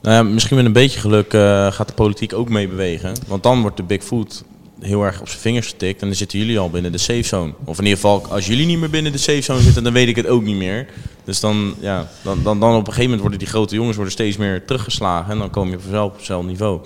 Nou 0.03 0.15
ja, 0.15 0.23
misschien 0.23 0.57
met 0.57 0.67
een 0.67 0.73
beetje 0.73 1.01
geluk 1.01 1.33
uh, 1.33 1.73
gaat 1.73 1.89
de 1.89 1.95
politiek 1.95 2.33
ook 2.33 2.49
mee 2.49 2.69
bewegen. 2.69 3.15
Want 3.27 3.43
dan 3.43 3.61
wordt 3.61 3.77
de 3.77 3.83
big 3.83 4.05
food 4.05 4.45
heel 4.81 5.03
erg 5.03 5.21
op 5.21 5.29
zijn 5.29 5.41
vingers 5.41 5.67
getikt. 5.69 6.01
En 6.01 6.07
dan 6.07 6.17
zitten 6.17 6.39
jullie 6.39 6.59
al 6.59 6.71
binnen 6.71 6.93
de 6.93 6.99
safe 6.99 7.23
zone. 7.23 7.53
Of 7.65 7.79
in 7.79 7.85
ieder 7.85 7.99
geval, 7.99 8.27
als 8.31 8.47
jullie 8.47 8.67
niet 8.67 8.79
meer 8.79 8.91
binnen 8.91 9.13
de 9.13 9.19
safe 9.19 9.41
zone 9.41 9.61
zitten, 9.61 9.85
dan 9.85 9.93
weet 9.93 10.09
ik 10.09 10.17
het 10.17 10.27
ook 10.27 10.43
niet 10.43 10.57
meer. 10.57 10.87
Dus 11.25 11.41
dan, 11.41 11.75
ja, 11.81 12.09
dan, 12.23 12.43
dan, 12.43 12.61
dan 12.61 12.71
op 12.71 12.79
een 12.79 12.85
gegeven 12.85 13.03
moment 13.03 13.21
worden 13.21 13.39
die 13.39 13.49
grote 13.49 13.75
jongens 13.75 13.97
worden 13.97 14.13
steeds 14.13 14.37
meer 14.37 14.65
teruggeslagen. 14.65 15.33
En 15.33 15.39
dan 15.39 15.51
kom 15.51 15.71
je 15.71 15.81
vanzelf 15.81 16.11
op 16.11 16.17
hetzelfde 16.17 16.49
niveau. 16.49 16.81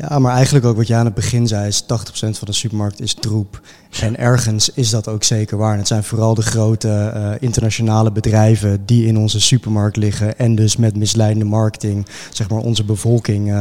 Ja, 0.00 0.18
maar 0.18 0.34
eigenlijk 0.34 0.64
ook 0.66 0.76
wat 0.76 0.86
je 0.86 0.94
aan 0.94 1.04
het 1.04 1.14
begin 1.14 1.46
zei, 1.46 1.66
is 1.66 1.82
80% 1.82 1.86
van 2.18 2.32
de 2.40 2.52
supermarkt 2.52 3.00
is 3.00 3.14
troep. 3.14 3.60
En 4.00 4.18
ergens 4.18 4.70
is 4.74 4.90
dat 4.90 5.08
ook 5.08 5.24
zeker 5.24 5.56
waar. 5.56 5.72
En 5.72 5.78
het 5.78 5.86
zijn 5.86 6.04
vooral 6.04 6.34
de 6.34 6.42
grote 6.42 7.12
uh, 7.16 7.30
internationale 7.40 8.12
bedrijven 8.12 8.82
die 8.86 9.06
in 9.06 9.18
onze 9.18 9.40
supermarkt 9.40 9.96
liggen. 9.96 10.38
En 10.38 10.54
dus 10.54 10.76
met 10.76 10.96
misleidende 10.96 11.44
marketing, 11.44 12.06
zeg 12.32 12.48
maar, 12.48 12.58
onze 12.58 12.84
bevolking 12.84 13.48
uh, 13.48 13.54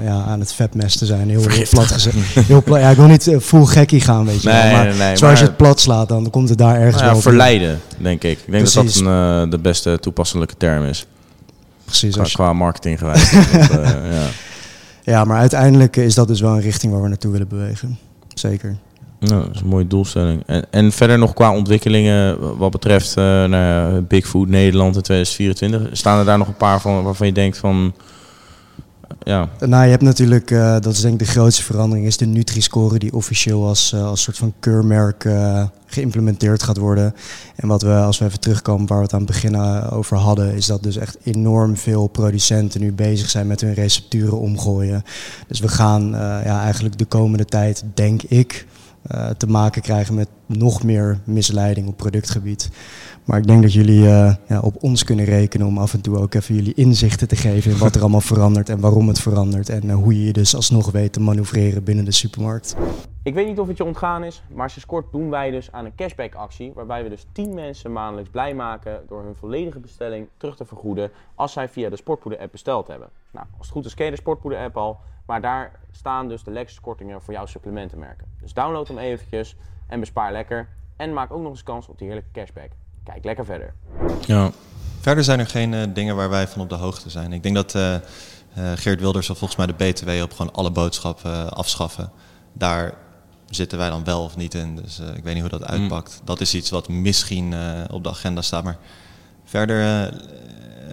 ja, 0.00 0.24
aan 0.26 0.40
het 0.40 0.52
vetmesten 0.52 1.06
zijn. 1.06 1.30
Heel, 1.30 1.48
heel 1.48 1.66
plat 1.70 1.86
gezegd. 1.86 2.16
Heel 2.46 2.78
ja, 2.78 2.90
ik 2.90 2.96
wil 2.96 3.06
niet 3.06 3.26
uh, 3.26 3.38
full 3.38 3.64
gekkie 3.64 4.00
gaan, 4.00 4.26
weet 4.26 4.42
je 4.42 4.48
nee, 4.48 4.62
wel. 4.62 4.72
Maar 4.72 4.84
nee, 4.86 4.98
nee, 4.98 5.16
zoals 5.16 5.38
je 5.38 5.44
het 5.44 5.56
plat 5.56 5.80
slaat, 5.80 6.08
dan 6.08 6.30
komt 6.30 6.48
het 6.48 6.58
daar 6.58 6.74
ergens 6.74 6.94
nou 6.94 7.06
ja, 7.06 7.12
wel 7.12 7.20
verleiden, 7.20 7.80
denk 7.98 8.22
ik. 8.22 8.38
Ik 8.38 8.50
denk 8.50 8.64
Precies. 8.64 8.94
dat 8.94 9.04
dat 9.04 9.12
een, 9.42 9.50
de 9.50 9.58
beste 9.58 9.98
toepasselijke 10.00 10.54
term 10.56 10.84
is. 10.84 11.06
Precies. 11.84 12.12
Qua, 12.12 12.20
Als 12.20 12.30
je, 12.30 12.36
qua 12.36 12.52
marketing 12.52 12.98
gewijs. 12.98 13.30
ja. 14.16 14.28
Ja, 15.10 15.24
maar 15.24 15.38
uiteindelijk 15.38 15.96
is 15.96 16.14
dat 16.14 16.28
dus 16.28 16.40
wel 16.40 16.54
een 16.54 16.60
richting 16.60 16.92
waar 16.92 17.02
we 17.02 17.08
naartoe 17.08 17.32
willen 17.32 17.48
bewegen. 17.48 17.98
Zeker. 18.34 18.76
Nou, 19.20 19.44
dat 19.44 19.54
is 19.54 19.60
een 19.60 19.66
mooie 19.66 19.86
doelstelling. 19.86 20.42
En, 20.46 20.64
en 20.70 20.92
verder 20.92 21.18
nog 21.18 21.32
qua 21.32 21.54
ontwikkelingen 21.54 22.56
wat 22.58 22.70
betreft 22.70 23.16
uh, 23.16 23.24
nou 23.24 23.50
ja, 23.50 24.00
Bigfood 24.00 24.48
Nederland 24.48 24.96
in 24.96 25.02
2024. 25.02 25.96
Staan 25.96 26.18
er 26.18 26.24
daar 26.24 26.38
nog 26.38 26.48
een 26.48 26.56
paar 26.56 26.80
van 26.80 27.02
waarvan 27.02 27.26
je 27.26 27.32
denkt 27.32 27.58
van... 27.58 27.94
Ja. 29.22 29.48
Nou, 29.58 29.84
je 29.84 29.90
hebt 29.90 30.02
natuurlijk, 30.02 30.50
uh, 30.50 30.72
dat 30.80 30.92
is 30.92 31.00
denk 31.00 31.20
ik 31.20 31.26
de 31.26 31.32
grootste 31.32 31.62
verandering, 31.62 32.06
is 32.06 32.16
de 32.16 32.26
Nutri-score 32.26 32.98
die 32.98 33.14
officieel 33.14 33.66
als, 33.66 33.92
uh, 33.92 34.06
als 34.06 34.22
soort 34.22 34.36
van 34.36 34.54
keurmerk 34.60 35.24
uh, 35.24 35.64
geïmplementeerd 35.86 36.62
gaat 36.62 36.76
worden. 36.76 37.14
En 37.56 37.68
wat 37.68 37.82
we, 37.82 37.94
als 37.94 38.18
we 38.18 38.24
even 38.24 38.40
terugkomen 38.40 38.86
waar 38.86 38.98
we 38.98 39.04
het 39.04 39.12
aan 39.12 39.22
het 39.22 39.30
begin 39.30 39.56
over 39.90 40.16
hadden, 40.16 40.54
is 40.54 40.66
dat 40.66 40.82
dus 40.82 40.96
echt 40.96 41.18
enorm 41.22 41.76
veel 41.76 42.06
producenten 42.06 42.80
nu 42.80 42.92
bezig 42.92 43.30
zijn 43.30 43.46
met 43.46 43.60
hun 43.60 43.74
recepturen 43.74 44.38
omgooien. 44.38 45.02
Dus 45.48 45.60
we 45.60 45.68
gaan 45.68 46.08
ja, 46.44 46.62
eigenlijk 46.62 46.98
de 46.98 47.04
komende 47.04 47.44
tijd, 47.44 47.84
denk 47.94 48.22
ik, 48.22 48.66
te 49.36 49.46
maken 49.46 49.82
krijgen 49.82 50.14
met 50.14 50.28
nog 50.58 50.82
meer 50.82 51.18
misleiding 51.24 51.88
op 51.88 51.96
productgebied. 51.96 52.70
Maar 53.24 53.38
ik 53.38 53.46
denk 53.46 53.62
dat 53.62 53.72
jullie 53.72 54.02
uh, 54.02 54.34
ja, 54.46 54.60
op 54.60 54.82
ons 54.82 55.04
kunnen 55.04 55.24
rekenen 55.24 55.66
om 55.66 55.78
af 55.78 55.94
en 55.94 56.00
toe 56.00 56.18
ook 56.18 56.34
even 56.34 56.54
jullie 56.54 56.74
inzichten 56.74 57.28
te 57.28 57.36
geven 57.36 57.70
in 57.70 57.78
wat 57.78 57.94
er 57.94 58.00
allemaal 58.00 58.20
verandert 58.20 58.68
en 58.68 58.80
waarom 58.80 59.08
het 59.08 59.20
verandert. 59.20 59.68
En 59.68 59.84
uh, 59.84 59.94
hoe 59.94 60.18
je 60.18 60.24
je 60.24 60.32
dus 60.32 60.54
alsnog 60.54 60.90
weet 60.90 61.12
te 61.12 61.20
manoeuvreren 61.20 61.84
binnen 61.84 62.04
de 62.04 62.12
supermarkt. 62.12 62.76
Ik 63.22 63.34
weet 63.34 63.46
niet 63.46 63.58
of 63.58 63.68
het 63.68 63.76
je 63.76 63.84
ontgaan 63.84 64.24
is, 64.24 64.42
maar 64.54 64.70
sinds 64.70 64.86
kort 64.86 65.12
doen 65.12 65.30
wij 65.30 65.50
dus 65.50 65.72
aan 65.72 65.84
een 65.84 65.94
cashback 65.94 66.34
actie. 66.34 66.72
Waarbij 66.74 67.02
we 67.02 67.08
dus 67.08 67.26
10 67.32 67.54
mensen 67.54 67.92
maandelijks 67.92 68.30
blij 68.30 68.54
maken 68.54 69.00
door 69.08 69.22
hun 69.22 69.34
volledige 69.34 69.78
bestelling 69.78 70.28
terug 70.36 70.56
te 70.56 70.64
vergoeden 70.64 71.10
als 71.34 71.52
zij 71.52 71.68
via 71.68 71.88
de 71.88 71.96
Sportpoeder 71.96 72.40
app 72.40 72.52
besteld 72.52 72.86
hebben. 72.86 73.08
Nou, 73.32 73.46
als 73.58 73.66
het 73.66 73.76
goed 73.76 73.84
is 73.84 73.94
ken 73.94 74.04
je 74.04 74.10
de 74.10 74.16
Sportpoeder 74.16 74.60
app 74.60 74.76
al. 74.76 74.98
Maar 75.26 75.40
daar 75.40 75.80
staan 75.90 76.28
dus 76.28 76.44
de 76.44 76.50
lekkerste 76.50 76.80
kortingen 76.80 77.22
voor 77.22 77.34
jouw 77.34 77.46
supplementenmerken. 77.46 78.26
Dus 78.40 78.52
download 78.52 78.88
hem 78.88 78.98
eventjes 78.98 79.56
en 79.90 80.00
bespaar 80.00 80.32
lekker. 80.32 80.68
En 80.96 81.12
maak 81.12 81.32
ook 81.32 81.42
nog 81.42 81.50
eens 81.50 81.62
kans 81.62 81.88
op 81.88 81.98
die 81.98 82.06
heerlijke 82.06 82.30
cashback. 82.32 82.70
Kijk 83.04 83.24
lekker 83.24 83.44
verder. 83.44 83.74
Ja. 84.26 84.50
Verder 85.00 85.24
zijn 85.24 85.38
er 85.38 85.46
geen 85.46 85.72
uh, 85.72 85.82
dingen 85.94 86.16
waar 86.16 86.30
wij 86.30 86.48
van 86.48 86.62
op 86.62 86.68
de 86.68 86.74
hoogte 86.74 87.10
zijn. 87.10 87.32
Ik 87.32 87.42
denk 87.42 87.54
dat 87.54 87.74
uh, 87.74 87.92
uh, 87.92 87.98
Geert 88.74 89.00
Wilders 89.00 89.26
zal 89.26 89.34
volgens 89.34 89.58
mij 89.58 89.66
de 89.66 89.84
BTW 89.84 90.22
op 90.22 90.32
gewoon 90.32 90.52
alle 90.52 90.70
boodschappen 90.70 91.52
afschaffen. 91.52 92.10
Daar 92.52 92.94
zitten 93.48 93.78
wij 93.78 93.90
dan 93.90 94.04
wel 94.04 94.22
of 94.22 94.36
niet 94.36 94.54
in. 94.54 94.76
Dus 94.76 94.98
ik 94.98 95.24
weet 95.24 95.34
niet 95.34 95.42
hoe 95.42 95.58
dat 95.58 95.64
uitpakt. 95.64 96.18
Mm. 96.20 96.26
Dat 96.26 96.40
is 96.40 96.54
iets 96.54 96.70
wat 96.70 96.88
misschien 96.88 97.54
op 97.90 98.04
de 98.04 98.10
agenda 98.10 98.42
staat. 98.42 98.64
Maar 98.64 98.76
verder 99.44 100.10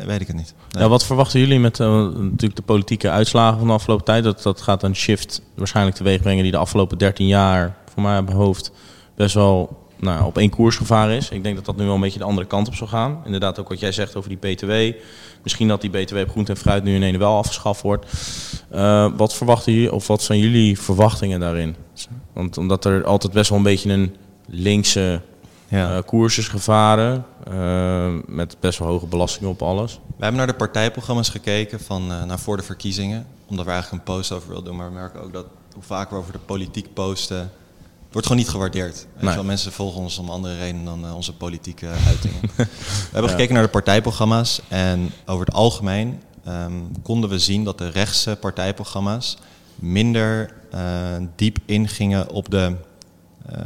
weet 0.06 0.22
ik 0.22 0.28
het 0.28 0.36
niet. 0.36 0.54
Nee. 0.72 0.84
Ja, 0.84 0.90
wat 0.90 1.06
verwachten 1.06 1.40
jullie 1.40 1.60
met 1.60 1.80
uh, 1.80 1.88
natuurlijk 2.08 2.56
de 2.56 2.62
politieke 2.62 3.10
uitslagen 3.10 3.58
van 3.58 3.68
de 3.68 3.74
afgelopen 3.74 4.06
tijd? 4.06 4.24
Dat, 4.24 4.44
dat 4.44 4.62
gaat 4.62 4.84
een 4.84 4.96
shift 4.96 5.42
waarschijnlijk 5.56 5.96
teweeg 5.98 6.22
brengen 6.22 6.44
die 6.44 6.52
de 6.52 6.58
afgelopen 6.58 6.98
13 6.98 7.28
jaar, 7.28 7.76
voor 7.94 8.04
mij 8.04 8.18
op 8.18 8.26
mijn 8.26 8.38
hoofd, 8.38 8.72
best 9.18 9.34
wel 9.34 9.86
nou, 10.00 10.26
op 10.26 10.38
één 10.38 10.50
koers 10.50 10.76
gevaren 10.76 11.16
is. 11.16 11.30
Ik 11.30 11.44
denk 11.44 11.56
dat 11.56 11.66
dat 11.66 11.78
nu 11.78 11.86
wel 11.86 11.96
een 11.96 12.02
beetje 12.02 12.20
de 12.20 12.26
andere 12.26 12.48
kant 12.48 12.68
op 12.68 12.76
zal 12.76 12.88
gaan. 12.88 13.22
Inderdaad, 13.26 13.60
ook 13.60 13.70
wat 13.70 13.80
jij 13.80 13.92
zegt 13.92 14.16
over 14.16 14.30
die 14.30 14.56
BTW. 14.56 15.00
Misschien 15.44 15.68
dat 15.68 15.82
die 15.82 15.90
BTW 15.90 16.18
op 16.18 16.30
groente 16.30 16.52
en 16.52 16.58
fruit 16.58 16.84
nu 16.84 16.96
in 16.96 17.04
ene 17.04 17.18
wel 17.18 17.38
afgeschaft 17.38 17.82
wordt. 17.82 18.06
Uh, 18.74 19.12
wat 19.16 19.36
verwachten 19.36 19.74
jullie, 19.74 19.94
of 19.94 20.08
wat 20.08 20.22
zijn 20.22 20.40
jullie 20.40 20.80
verwachtingen 20.80 21.40
daarin? 21.40 21.76
Want 22.34 22.58
omdat 22.58 22.86
er 22.86 23.06
altijd 23.06 23.34
best 23.34 23.50
wel 23.50 23.58
een 23.58 23.64
beetje 23.64 23.92
een 23.92 24.16
linkse 24.46 25.22
ja. 25.68 25.98
uh, 25.98 26.04
koers 26.06 26.38
is 26.38 26.48
gevaren. 26.48 27.26
Uh, 27.52 28.14
met 28.26 28.58
best 28.60 28.80
wel 28.80 28.88
hoge 28.88 29.06
belastingen 29.06 29.50
op 29.50 29.62
alles. 29.62 29.94
We 29.94 30.24
hebben 30.24 30.38
naar 30.38 30.48
de 30.48 30.54
partijprogramma's 30.54 31.30
gekeken 31.30 31.80
van 31.80 32.12
uh, 32.12 32.24
naar 32.24 32.40
voor 32.40 32.58
de 32.58 32.64
verkiezingen. 32.64 33.28
Omdat 33.48 33.66
we 33.66 33.72
eigenlijk 33.72 34.08
een 34.08 34.14
post 34.16 34.32
over 34.32 34.48
wilden 34.50 34.66
doen. 34.66 34.76
Maar 34.76 34.88
we 34.88 34.94
merken 34.94 35.22
ook 35.22 35.34
dat 35.34 35.46
hoe 35.74 35.84
vaak 35.84 36.10
we 36.10 36.16
over 36.16 36.32
de 36.32 36.40
politiek 36.40 36.94
posten. 36.94 37.52
Wordt 38.18 38.32
gewoon 38.32 38.46
niet 38.46 38.54
gewaardeerd. 38.54 39.08
Nee. 39.20 39.36
Wel, 39.36 39.44
mensen 39.44 39.72
volgen 39.72 40.02
ons 40.02 40.18
om 40.18 40.30
andere 40.30 40.58
redenen 40.58 40.86
dan 40.86 41.06
uh, 41.06 41.16
onze 41.16 41.34
politieke 41.34 41.88
uitingen. 42.08 42.40
we 42.56 42.68
hebben 43.12 43.32
gekeken 43.32 43.54
naar 43.54 43.64
de 43.64 43.70
partijprogramma's. 43.70 44.62
En 44.68 45.12
over 45.26 45.46
het 45.46 45.56
algemeen 45.56 46.22
um, 46.48 46.92
konden 47.02 47.30
we 47.30 47.40
zien 47.40 47.64
dat 47.64 47.78
de 47.78 47.90
rechtse 47.90 48.38
partijprogramma's 48.40 49.38
minder 49.76 50.54
uh, 50.74 50.82
diep 51.36 51.58
ingingen 51.66 52.30
op 52.30 52.52
de 52.52 52.76
uh, 53.52 53.58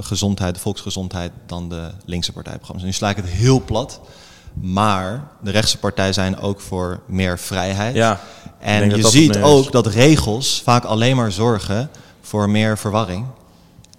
gezondheid, 0.00 0.54
de 0.54 0.60
volksgezondheid, 0.60 1.32
dan 1.46 1.68
de 1.68 1.90
linkse 2.04 2.32
partijprogramma's. 2.32 2.84
Nu 2.84 2.92
sla 2.92 3.10
ik 3.10 3.16
het 3.16 3.28
heel 3.28 3.62
plat. 3.62 4.00
Maar 4.60 5.28
de 5.42 5.50
rechtse 5.50 5.78
partijen 5.78 6.14
zijn 6.14 6.38
ook 6.38 6.60
voor 6.60 7.00
meer 7.06 7.38
vrijheid. 7.38 7.94
Ja, 7.94 8.20
en 8.58 8.90
je 8.90 9.02
dat 9.02 9.12
ziet 9.12 9.42
ook 9.42 9.72
dat 9.72 9.86
regels 9.86 10.60
vaak 10.64 10.84
alleen 10.84 11.16
maar 11.16 11.32
zorgen 11.32 11.90
voor 12.20 12.50
meer 12.50 12.78
verwarring. 12.78 13.26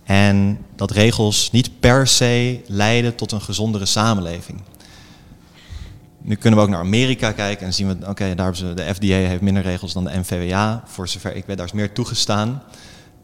En 0.05 0.65
dat 0.75 0.91
regels 0.91 1.51
niet 1.51 1.79
per 1.79 2.07
se 2.07 2.61
leiden 2.67 3.15
tot 3.15 3.31
een 3.31 3.41
gezondere 3.41 3.85
samenleving. 3.85 4.61
Nu 6.21 6.35
kunnen 6.35 6.59
we 6.59 6.65
ook 6.65 6.71
naar 6.71 6.79
Amerika 6.79 7.31
kijken 7.31 7.65
en 7.65 7.73
zien 7.73 7.87
we, 7.87 7.93
oké, 7.93 8.09
okay, 8.09 8.35
daar 8.35 8.45
hebben 8.45 8.67
ze 8.67 8.73
de 8.73 8.93
FDA 8.93 9.15
heeft 9.15 9.41
minder 9.41 9.63
regels 9.63 9.93
dan 9.93 10.03
de 10.03 10.19
NVWA. 10.19 10.83
Voor 10.85 11.07
zover 11.07 11.35
ik 11.35 11.45
weet, 11.45 11.57
daar 11.57 11.65
is 11.65 11.71
meer 11.71 11.93
toegestaan. 11.93 12.63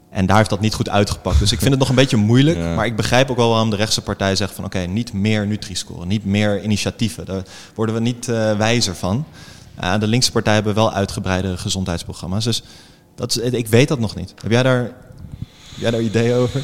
En 0.09 0.25
daar 0.25 0.38
heeft 0.38 0.49
dat 0.49 0.59
niet 0.59 0.73
goed 0.73 0.89
uitgepakt. 0.89 1.39
Dus 1.39 1.51
ik 1.51 1.59
vind 1.59 1.71
het 1.71 1.79
nog 1.79 1.89
een 1.89 1.95
beetje 1.95 2.17
moeilijk. 2.17 2.57
Ja. 2.57 2.75
Maar 2.75 2.86
ik 2.86 2.95
begrijp 2.95 3.29
ook 3.29 3.38
wel 3.38 3.49
waarom 3.49 3.69
de 3.69 3.75
rechtse 3.75 4.01
partij 4.01 4.36
zegt 4.36 4.53
van... 4.53 4.65
oké, 4.65 4.77
okay, 4.77 4.89
niet 4.89 5.13
meer 5.13 5.47
Nutri-score, 5.47 6.05
niet 6.05 6.25
meer 6.25 6.63
initiatieven. 6.63 7.25
Daar 7.25 7.43
worden 7.75 7.95
we 7.95 8.01
niet 8.01 8.27
uh, 8.27 8.57
wijzer 8.57 8.95
van. 8.95 9.25
Uh, 9.84 9.99
de 9.99 10.07
linkse 10.07 10.32
partijen 10.32 10.63
hebben 10.63 10.84
wel 10.84 10.93
uitgebreide 10.93 11.57
gezondheidsprogramma's. 11.57 12.43
Dus 12.43 12.63
dat 13.15 13.38
is, 13.38 13.51
ik 13.51 13.67
weet 13.67 13.88
dat 13.88 13.99
nog 13.99 14.15
niet. 14.15 14.34
Heb 14.41 14.51
jij 14.51 14.63
daar, 14.63 14.91
jij 15.82 15.91
daar 15.91 16.01
ideeën 16.01 16.36
over? 16.36 16.61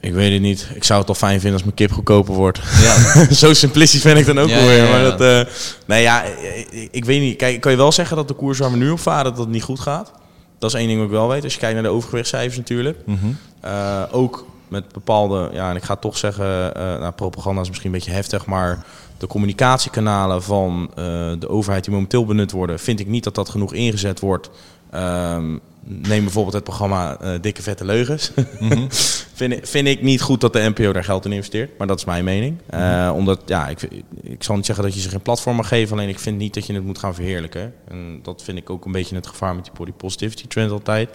Ik 0.00 0.12
weet 0.12 0.32
het 0.32 0.40
niet. 0.40 0.70
Ik 0.74 0.84
zou 0.84 1.00
het 1.00 1.08
al 1.08 1.14
fijn 1.14 1.40
vinden 1.40 1.52
als 1.52 1.62
mijn 1.62 1.74
kip 1.74 1.92
goedkoper 1.92 2.34
wordt. 2.34 2.60
Ja. 2.82 2.94
Zo 3.34 3.52
simplistisch 3.54 4.00
vind 4.00 4.18
ik 4.18 4.26
dan 4.26 4.38
ook 4.38 4.48
ja, 4.48 4.58
alweer. 4.58 4.76
Ja, 4.76 4.84
ja, 4.84 4.90
maar 4.90 5.02
dat, 5.02 5.20
uh, 5.20 5.52
nee 5.86 6.02
ja, 6.02 6.22
ik, 6.70 6.88
ik, 6.90 7.04
weet 7.04 7.20
niet. 7.20 7.36
Kijk, 7.36 7.60
kan 7.60 7.70
je 7.70 7.76
wel 7.76 7.92
zeggen 7.92 8.16
dat 8.16 8.28
de 8.28 8.34
koers 8.34 8.58
waar 8.58 8.70
we 8.70 8.76
nu 8.76 8.90
op 8.90 9.00
varen, 9.00 9.24
dat 9.24 9.38
het 9.38 9.48
niet 9.48 9.62
goed 9.62 9.80
gaat? 9.80 10.12
Dat 10.58 10.70
is 10.70 10.76
één 10.76 10.86
ding 10.86 10.98
wat 10.98 11.08
ik 11.08 11.14
wel 11.14 11.28
weet. 11.28 11.44
Als 11.44 11.52
je 11.52 11.58
kijkt 11.58 11.74
naar 11.74 11.82
de 11.82 11.88
overgewichtscijfers 11.88 12.56
natuurlijk. 12.56 12.98
Mhm. 13.04 13.10
Mm 13.10 13.36
-hmm. 13.60 13.70
uh, 13.70 14.02
ook 14.10 14.46
met 14.68 14.92
bepaalde, 14.92 15.50
ja, 15.52 15.70
en 15.70 15.76
ik 15.76 15.82
ga 15.82 15.96
toch 15.96 16.16
zeggen, 16.16 16.72
uh, 16.76 16.82
nou, 16.82 17.12
propaganda 17.12 17.60
is 17.60 17.68
misschien 17.68 17.90
een 17.90 17.96
beetje 17.96 18.12
heftig, 18.12 18.46
maar 18.46 18.84
de 19.18 19.26
communicatiekanalen 19.26 20.42
van 20.42 20.90
uh, 20.90 21.04
de 21.38 21.48
overheid 21.48 21.84
die 21.84 21.92
momenteel 21.92 22.24
benut 22.24 22.52
worden, 22.52 22.78
vind 22.78 23.00
ik 23.00 23.06
niet 23.06 23.24
dat 23.24 23.34
dat 23.34 23.48
genoeg 23.48 23.72
ingezet 23.72 24.20
wordt. 24.20 24.50
Um, 24.94 25.60
neem 25.84 26.22
bijvoorbeeld 26.22 26.54
het 26.54 26.64
programma 26.64 27.18
uh, 27.22 27.34
Dikke 27.40 27.62
Vette 27.62 27.84
Leugens. 27.84 28.32
Mm 28.34 28.70
-hmm. 28.70 28.86
vind, 29.40 29.68
vind 29.68 29.88
ik 29.88 30.02
niet 30.02 30.20
goed 30.20 30.40
dat 30.40 30.52
de 30.52 30.72
NPO 30.74 30.92
daar 30.92 31.04
geld 31.04 31.24
in 31.24 31.32
investeert, 31.32 31.78
maar 31.78 31.86
dat 31.86 31.98
is 31.98 32.04
mijn 32.04 32.24
mening. 32.24 32.60
Mm 32.70 32.78
-hmm. 32.78 33.06
uh, 33.06 33.12
omdat, 33.14 33.42
ja, 33.46 33.68
ik, 33.68 33.88
ik 34.22 34.42
zal 34.42 34.56
niet 34.56 34.66
zeggen 34.66 34.84
dat 34.84 34.94
je 34.94 35.00
ze 35.00 35.08
geen 35.08 35.22
platform 35.22 35.56
mag 35.56 35.68
geven, 35.68 35.96
alleen 35.96 36.08
ik 36.08 36.18
vind 36.18 36.38
niet 36.38 36.54
dat 36.54 36.66
je 36.66 36.74
het 36.74 36.84
moet 36.84 36.98
gaan 36.98 37.14
verheerlijken. 37.14 37.74
En 37.88 38.20
dat 38.22 38.42
vind 38.42 38.58
ik 38.58 38.70
ook 38.70 38.84
een 38.84 38.92
beetje 38.92 39.14
het 39.14 39.26
gevaar 39.26 39.54
met 39.54 39.64
die 39.64 39.72
body 39.76 39.92
positivity 39.92 40.46
trend 40.46 40.70
altijd. 40.70 41.10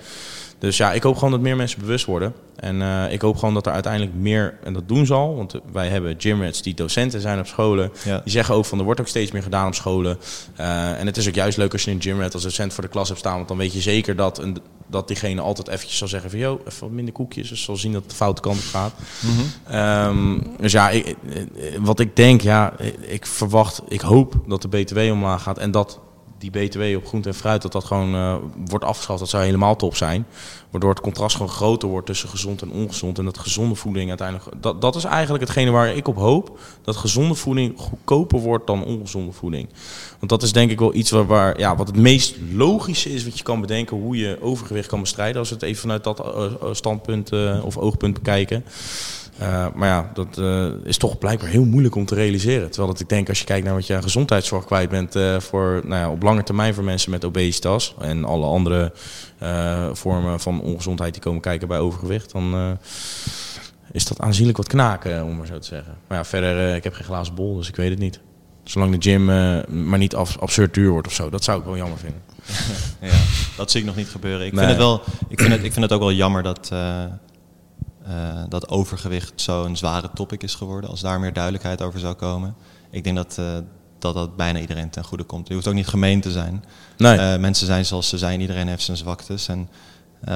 Dus 0.60 0.78
ja, 0.78 0.92
ik 0.94 1.04
hoop 1.04 1.16
gewoon 1.16 1.32
dat 1.32 1.40
meer 1.40 1.56
mensen 1.56 1.80
bewust 1.80 2.06
worden. 2.06 2.34
En 2.56 2.82
uh, 2.82 3.12
ik 3.12 3.22
hoop 3.22 3.38
gewoon 3.38 3.54
dat 3.54 3.66
er 3.66 3.72
uiteindelijk 3.72 4.14
meer, 4.14 4.58
en 4.64 4.74
dat 4.74 4.88
doen 4.88 5.06
ze 5.06 5.14
al, 5.14 5.36
want 5.36 5.56
wij 5.72 5.88
hebben 5.88 6.16
gymrats 6.18 6.62
die 6.62 6.74
docenten 6.74 7.22
zijn 7.22 7.40
op 7.40 7.48
scholen. 7.48 7.92
Ja. 8.04 8.20
Die 8.24 8.32
zeggen 8.32 8.56
ook 8.56 8.66
van 8.66 8.78
er 8.78 8.84
wordt 8.84 9.00
ook 9.00 9.08
steeds 9.08 9.32
meer 9.32 9.44
gedaan 9.44 9.68
op 9.68 9.74
scholen. 9.74 10.18
Uh, 10.60 11.00
en 11.00 11.06
het 11.06 11.18
is 11.18 11.28
ook 11.28 11.34
juist 11.34 11.58
leuk 11.58 11.72
als 11.72 11.84
je 11.84 11.92
een 11.92 12.02
gymrat 12.02 12.34
als 12.34 12.44
docent 12.44 12.74
voor 12.74 12.84
de 12.84 12.90
klas 12.90 13.08
hebt 13.08 13.20
staan, 13.20 13.36
want 13.36 13.48
dan 13.48 13.58
weet 13.58 13.74
je 13.74 13.82
zeker 13.82 14.16
dat, 14.16 14.40
een, 14.40 14.58
dat 14.88 15.08
diegene 15.08 15.42
altijd 15.42 15.68
eventjes 15.68 15.98
zal 15.98 16.08
zeggen 16.08 16.30
van 16.30 16.40
joh, 16.40 16.60
even 16.68 16.80
wat 16.80 16.92
minder 16.92 17.14
koekjes. 17.14 17.50
Dus 17.50 17.64
zal 17.64 17.76
zien 17.76 17.92
dat 17.92 18.02
het 18.02 18.10
de 18.10 18.16
foute 18.18 18.42
kant 18.42 18.58
op 18.58 18.66
gaat. 18.72 18.94
Mm 19.20 19.32
-hmm. 19.36 19.76
um, 19.76 20.44
dus 20.60 20.72
ja, 20.72 20.90
ik, 20.90 21.16
wat 21.80 22.00
ik 22.00 22.16
denk, 22.16 22.42
ja, 22.42 22.74
ik 23.02 23.26
verwacht, 23.26 23.82
ik 23.88 24.02
hoop 24.02 24.36
dat 24.48 24.62
de 24.62 24.68
BTW 24.68 24.98
omlaag 24.98 25.44
gaat 25.44 25.58
en 25.58 25.72
dat 25.72 26.00
die 26.52 26.68
BTW 26.68 26.96
op 26.98 27.08
groente 27.08 27.30
en 27.30 27.36
fruit, 27.36 27.62
dat 27.62 27.72
dat 27.72 27.84
gewoon 27.84 28.16
eh, 28.16 28.36
wordt 28.66 28.86
afgeschaft. 28.86 29.20
Dat 29.20 29.30
zou 29.30 29.44
helemaal 29.44 29.76
top 29.76 29.96
zijn. 29.96 30.26
Waardoor 30.70 30.90
het 30.90 31.02
contrast 31.02 31.36
gewoon 31.36 31.52
groter 31.52 31.90
wordt 31.90 32.06
tussen 32.06 32.30
gezond 32.30 32.62
en 32.62 32.72
ongezond. 32.72 33.18
En 33.18 33.26
dat 33.26 33.38
gezonde 33.38 33.76
voeding 33.76 34.10
uiteindelijk... 34.10 34.50
Dat, 34.62 34.82
dat 34.82 34.96
is 34.96 35.04
eigenlijk 35.04 35.44
hetgene 35.44 35.72
waar 35.72 35.96
ik 35.96 36.08
op 36.08 36.16
hoop. 36.16 36.60
Dat 36.82 36.96
gezonde 36.96 37.36
voeding 37.36 37.74
goedkoper 37.78 38.40
wordt 38.40 38.68
dan 38.68 38.84
ongezonde 38.84 39.32
voeding. 39.32 39.70
Want 40.20 40.32
dat 40.32 40.44
is 40.44 40.52
denk 40.52 40.72
ik 40.72 40.80
wel 40.80 40.94
iets 40.94 41.12
waar, 41.12 41.26
waar 41.26 41.60
ja, 41.60 41.76
wat 41.76 41.88
het 41.88 41.98
meest 41.98 42.36
logische 42.52 43.14
is 43.14 43.24
wat 43.24 43.38
je 43.38 43.44
kan 43.44 43.62
bedenken. 43.62 43.98
Hoe 43.98 44.18
je 44.18 44.38
overgewicht 44.42 44.88
kan 44.88 45.00
bestrijden. 45.00 45.40
Als 45.40 45.50
we 45.50 45.56
het 45.56 45.64
even 45.64 45.82
vanuit 45.82 46.04
dat 46.04 46.20
uh, 46.20 46.52
standpunt 46.72 47.32
uh, 47.32 47.66
of 47.66 47.78
oogpunt 47.78 48.14
bekijken. 48.14 48.66
Uh, 49.42 49.68
maar 49.74 49.88
ja, 49.88 50.12
dat 50.14 50.38
uh, 50.38 50.68
is 50.84 50.98
toch 50.98 51.18
blijkbaar 51.18 51.50
heel 51.50 51.66
moeilijk 51.66 51.96
om 51.96 52.06
te 52.06 52.16
realiseren. 52.16 52.68
Terwijl 52.68 52.92
dat 52.92 53.02
ik 53.02 53.10
denk, 53.10 53.30
als 53.30 53.40
je 53.40 53.46
kijkt 53.46 53.66
naar 53.66 53.74
wat 53.74 53.88
je 53.88 53.96
aan 53.96 54.04
gezondheidszorg 54.04 54.66
kwijt 54.66 54.90
bent 54.90 55.16
uh, 55.16 55.40
voor, 55.40 55.82
nou 55.84 56.02
ja, 56.02 56.10
op 56.10 56.24
lange 56.24 56.44
termijn 56.44 56.74
voor 56.74 56.84
mensen 56.84 57.12
met 57.12 57.26
obesitas 57.26 57.96
en 58.00 58.26
alle 58.26 58.46
andere 58.46 58.92
vormen 59.94 60.40
van 60.40 60.62
ongezondheid 60.62 61.14
die 61.14 61.22
komen 61.22 61.42
kijken 61.42 61.68
bij 61.68 61.80
overgewicht, 61.80 62.32
dan 62.32 62.78
is 63.92 64.06
dat 64.06 64.20
aanzienlijk 64.20 64.58
wat 64.58 64.68
knaken, 64.68 65.24
om 65.24 65.38
maar 65.38 65.46
zo 65.46 65.60
te 65.60 65.68
zeggen. 65.68 65.98
Maar 66.08 66.18
ja, 66.18 66.26
verder, 66.26 66.76
ik 66.76 66.84
heb 66.84 66.94
geen 66.94 67.06
glazen 67.06 67.36
bol, 67.36 67.56
dus 67.56 67.68
ik 67.68 67.76
weet 67.76 67.90
het 67.90 68.00
niet. 68.00 68.20
Zolang 68.64 68.98
de 68.98 69.10
gym 69.10 69.26
maar 69.90 70.00
niet 70.00 70.16
af, 70.16 70.38
absurd 70.40 70.74
duur 70.74 70.90
wordt 70.90 71.08
of 71.08 71.14
zo, 71.14 71.30
dat 71.30 71.44
zou 71.44 71.60
ik 71.60 71.66
wel 71.66 71.78
jammer 71.78 71.98
vinden. 71.98 72.22
ja, 73.12 73.18
dat 73.58 73.72
zie 73.72 73.80
ik 73.80 73.86
nog 73.86 73.96
niet 73.96 74.08
gebeuren. 74.08 74.46
Ik, 74.46 74.54
nee. 74.54 74.66
vind, 74.66 74.78
het 74.78 74.86
wel, 74.86 75.02
ik, 75.28 75.40
vind, 75.40 75.52
het, 75.52 75.64
ik 75.64 75.72
vind 75.72 75.86
het 75.86 75.94
ook 75.94 76.00
wel 76.00 76.12
jammer 76.12 76.44
dat 76.44 76.72
uh, 78.08 78.14
dat 78.50 78.70
overgewicht 78.70 79.34
zo'n 79.36 79.78
zware 79.78 80.10
topic 80.14 80.44
is 80.44 80.56
geworden. 80.56 80.90
Als 80.90 81.02
daar 81.02 81.20
meer 81.20 81.34
duidelijkheid 81.34 81.82
over 81.82 82.00
zou 82.00 82.14
komen. 82.14 82.56
Ik 82.92 83.04
denk 83.04 83.16
dat 83.16 83.38
uh, 83.40 83.46
dat, 84.00 84.14
dat 84.14 84.36
bijna 84.36 84.60
iedereen 84.60 84.90
ten 84.90 85.04
goede 85.04 85.24
komt. 85.24 85.48
Je 85.48 85.54
hoeft 85.54 85.68
ook 85.68 85.74
niet 85.74 85.88
gemeen 85.88 86.22
te 86.22 86.32
zijn. 86.32 86.64
Nee. 86.98 87.18
Uh, 87.18 87.38
mensen 87.38 87.66
zijn 87.66 87.86
zoals 87.86 88.10
ze 88.10 88.18
zijn. 88.18 88.42
Iedereen 88.42 88.68
heeft 88.68 88.84
zijn 88.84 88.98
zwaktes. 88.98 89.48
En, 89.48 89.70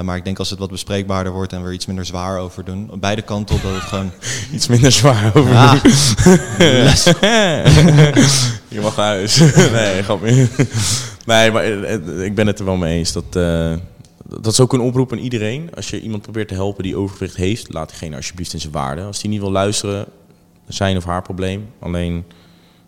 maar 0.04 0.18
ik 0.18 0.24
denk 0.24 0.40
als 0.40 0.50
het 0.50 0.60
wat 0.60 0.70
bespreekbaarder 0.70 1.34
wordt 1.34 1.54
en 1.54 1.62
we 1.62 1.68
er 1.68 1.74
iets 1.74 1.86
minder 1.86 2.06
zwaar 2.06 2.40
over 2.40 2.66
doen. 2.66 2.92
Beide 3.00 3.22
kanten 3.22 3.56
op 3.56 3.62
dat 3.62 3.74
het 3.74 3.84
gewoon... 3.84 4.12
iets 4.54 4.68
minder 4.68 4.92
zwaar 4.92 5.32
over 5.36 5.52
ja. 5.52 5.76
doen. 5.76 5.92
Je 8.68 8.80
mag 8.82 8.96
naar 8.96 9.06
huis. 9.06 9.38
nee, 9.72 10.04
grapje. 10.04 10.48
nee, 11.26 11.52
maar 11.52 11.66
ik 12.24 12.36
ben 12.36 12.48
het 12.48 12.60
er 12.60 12.66
wel 12.66 12.76
mee 12.76 12.98
eens 12.98 13.12
dat 13.12 13.36
dat 14.30 14.46
is 14.46 14.60
ook 14.60 14.74
een 14.74 14.80
oproep 14.80 15.12
aan 15.12 15.18
iedereen. 15.18 15.76
Als 15.76 15.90
je 15.90 16.02
iemand 16.02 16.22
probeert 16.22 16.48
te 16.48 16.54
helpen 16.54 16.84
die 16.84 16.96
overgewicht 16.96 17.36
heeft, 17.36 17.74
laat 17.74 17.90
diegene 17.90 18.16
alsjeblieft 18.16 18.54
in 18.54 18.60
zijn 18.60 18.74
waarde. 18.74 19.04
Als 19.04 19.22
die 19.22 19.30
niet 19.30 19.40
wil 19.40 19.52
luisteren, 19.52 20.06
zijn 20.68 20.98
of 20.98 21.04
haar 21.04 21.22
probleem. 21.22 21.70
Alleen 21.80 22.24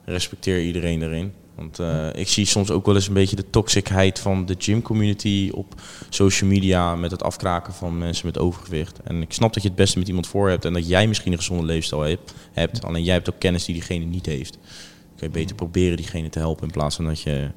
respecteer 0.06 0.64
iedereen 0.64 1.02
erin. 1.02 1.34
Want 1.56 1.80
uh, 1.80 2.08
ik 2.14 2.28
zie 2.28 2.46
soms 2.46 2.72
ook 2.72 2.86
wel 2.86 2.96
eens 2.96 3.08
een 3.08 3.14
beetje 3.14 3.36
de 3.36 3.50
toxicheid 3.50 4.20
van 4.20 4.46
de 4.46 4.56
gym-community 4.58 5.52
op 5.54 5.82
social 6.10 6.50
media 6.50 6.96
met 6.96 7.12
het 7.12 7.24
afkraken 7.24 7.74
van 7.74 7.98
mensen 7.98 8.26
met 8.26 8.38
overgewicht. 8.38 9.00
En 9.04 9.22
ik 9.22 9.34
snap 9.34 9.54
dat 9.54 9.64
je 9.64 9.70
het 9.70 9.78
beste 9.78 10.00
met 10.00 10.08
iemand 10.08 10.28
voor 10.28 10.50
hebt 10.50 10.66
en 10.66 10.74
dat 10.74 10.88
jij 10.88 11.08
misschien 11.08 11.32
een 11.32 11.38
gezonde 11.38 11.66
leefstijl 11.66 12.02
hebt. 12.02 12.34
hebt 12.52 12.84
alleen 12.84 13.04
jij 13.04 13.14
hebt 13.14 13.30
ook 13.30 13.40
kennis 13.40 13.66
die 13.66 13.76
diegene 13.76 14.06
niet 14.06 14.26
heeft. 14.26 14.54
Dan 14.54 15.18
kun 15.18 15.28
je 15.28 15.34
beter 15.34 15.56
proberen 15.56 15.98
diegene 15.98 16.30
te 16.30 16.40
helpen 16.40 16.64
in 16.64 16.72
plaats 16.72 16.96
van 16.96 17.06
dat 17.06 17.22
je 17.22 17.52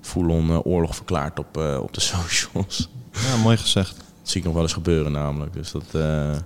full-on 0.00 0.48
uh, 0.48 0.66
oorlog 0.66 0.96
verklaart 0.96 1.38
op, 1.38 1.56
uh, 1.56 1.78
op 1.82 1.94
de 1.94 2.00
socials. 2.14 2.88
Ja, 3.12 3.36
mooi 3.36 3.56
gezegd. 3.56 3.96
Dat 3.96 4.06
zie 4.22 4.40
ik 4.40 4.44
nog 4.44 4.54
wel 4.54 4.62
eens 4.62 4.72
gebeuren 4.72 5.12
namelijk. 5.12 5.52
Dus 5.52 5.70
dat, 5.70 5.84
uh... 5.92 6.36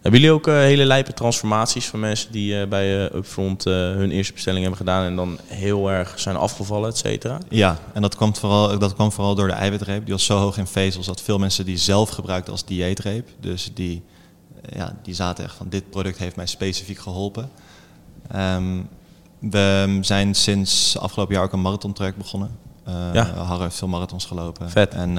Hebben 0.00 0.20
jullie 0.20 0.36
ook 0.36 0.46
uh, 0.46 0.54
hele 0.54 0.84
lijpe 0.84 1.12
transformaties 1.12 1.86
van 1.86 2.00
mensen 2.00 2.32
die 2.32 2.54
uh, 2.54 2.66
bij 2.68 3.14
Upfront 3.14 3.64
hun 3.64 4.10
eerste 4.10 4.32
bestelling 4.32 4.60
hebben 4.60 4.78
gedaan 4.78 5.04
en 5.04 5.16
dan 5.16 5.38
heel 5.46 5.90
erg 5.90 6.20
zijn 6.20 6.36
afgevallen, 6.36 6.88
et 6.88 6.96
cetera? 6.96 7.38
Ja, 7.48 7.78
en 7.92 8.02
dat 8.02 8.16
kwam, 8.16 8.36
vooral, 8.36 8.78
dat 8.78 8.94
kwam 8.94 9.12
vooral 9.12 9.34
door 9.34 9.46
de 9.46 9.52
eiwitreep. 9.52 10.04
Die 10.04 10.14
was 10.14 10.24
zo 10.24 10.38
hoog 10.38 10.58
in 10.58 10.66
vezels 10.66 11.06
dat 11.06 11.20
veel 11.20 11.38
mensen 11.38 11.64
die 11.64 11.76
zelf 11.76 12.08
gebruikten 12.10 12.52
als 12.52 12.64
dieetreep. 12.64 13.28
Dus 13.40 13.70
die, 13.74 14.02
ja, 14.72 14.96
die 15.02 15.14
zaten 15.14 15.44
echt 15.44 15.54
van 15.54 15.68
dit 15.68 15.90
product 15.90 16.18
heeft 16.18 16.36
mij 16.36 16.46
specifiek 16.46 16.98
geholpen. 16.98 17.50
Um, 18.36 18.88
we 19.38 19.98
zijn 20.00 20.34
sinds 20.34 20.98
afgelopen 20.98 21.34
jaar 21.34 21.44
ook 21.44 21.52
een 21.52 21.62
marathontraject 21.62 22.16
begonnen. 22.16 22.58
Uh, 22.88 22.94
ja. 23.12 23.24
Harre 23.24 23.62
heeft 23.62 23.76
veel 23.76 23.88
marathons 23.88 24.24
gelopen. 24.24 24.70
Vet. 24.70 24.94
En, 24.94 25.18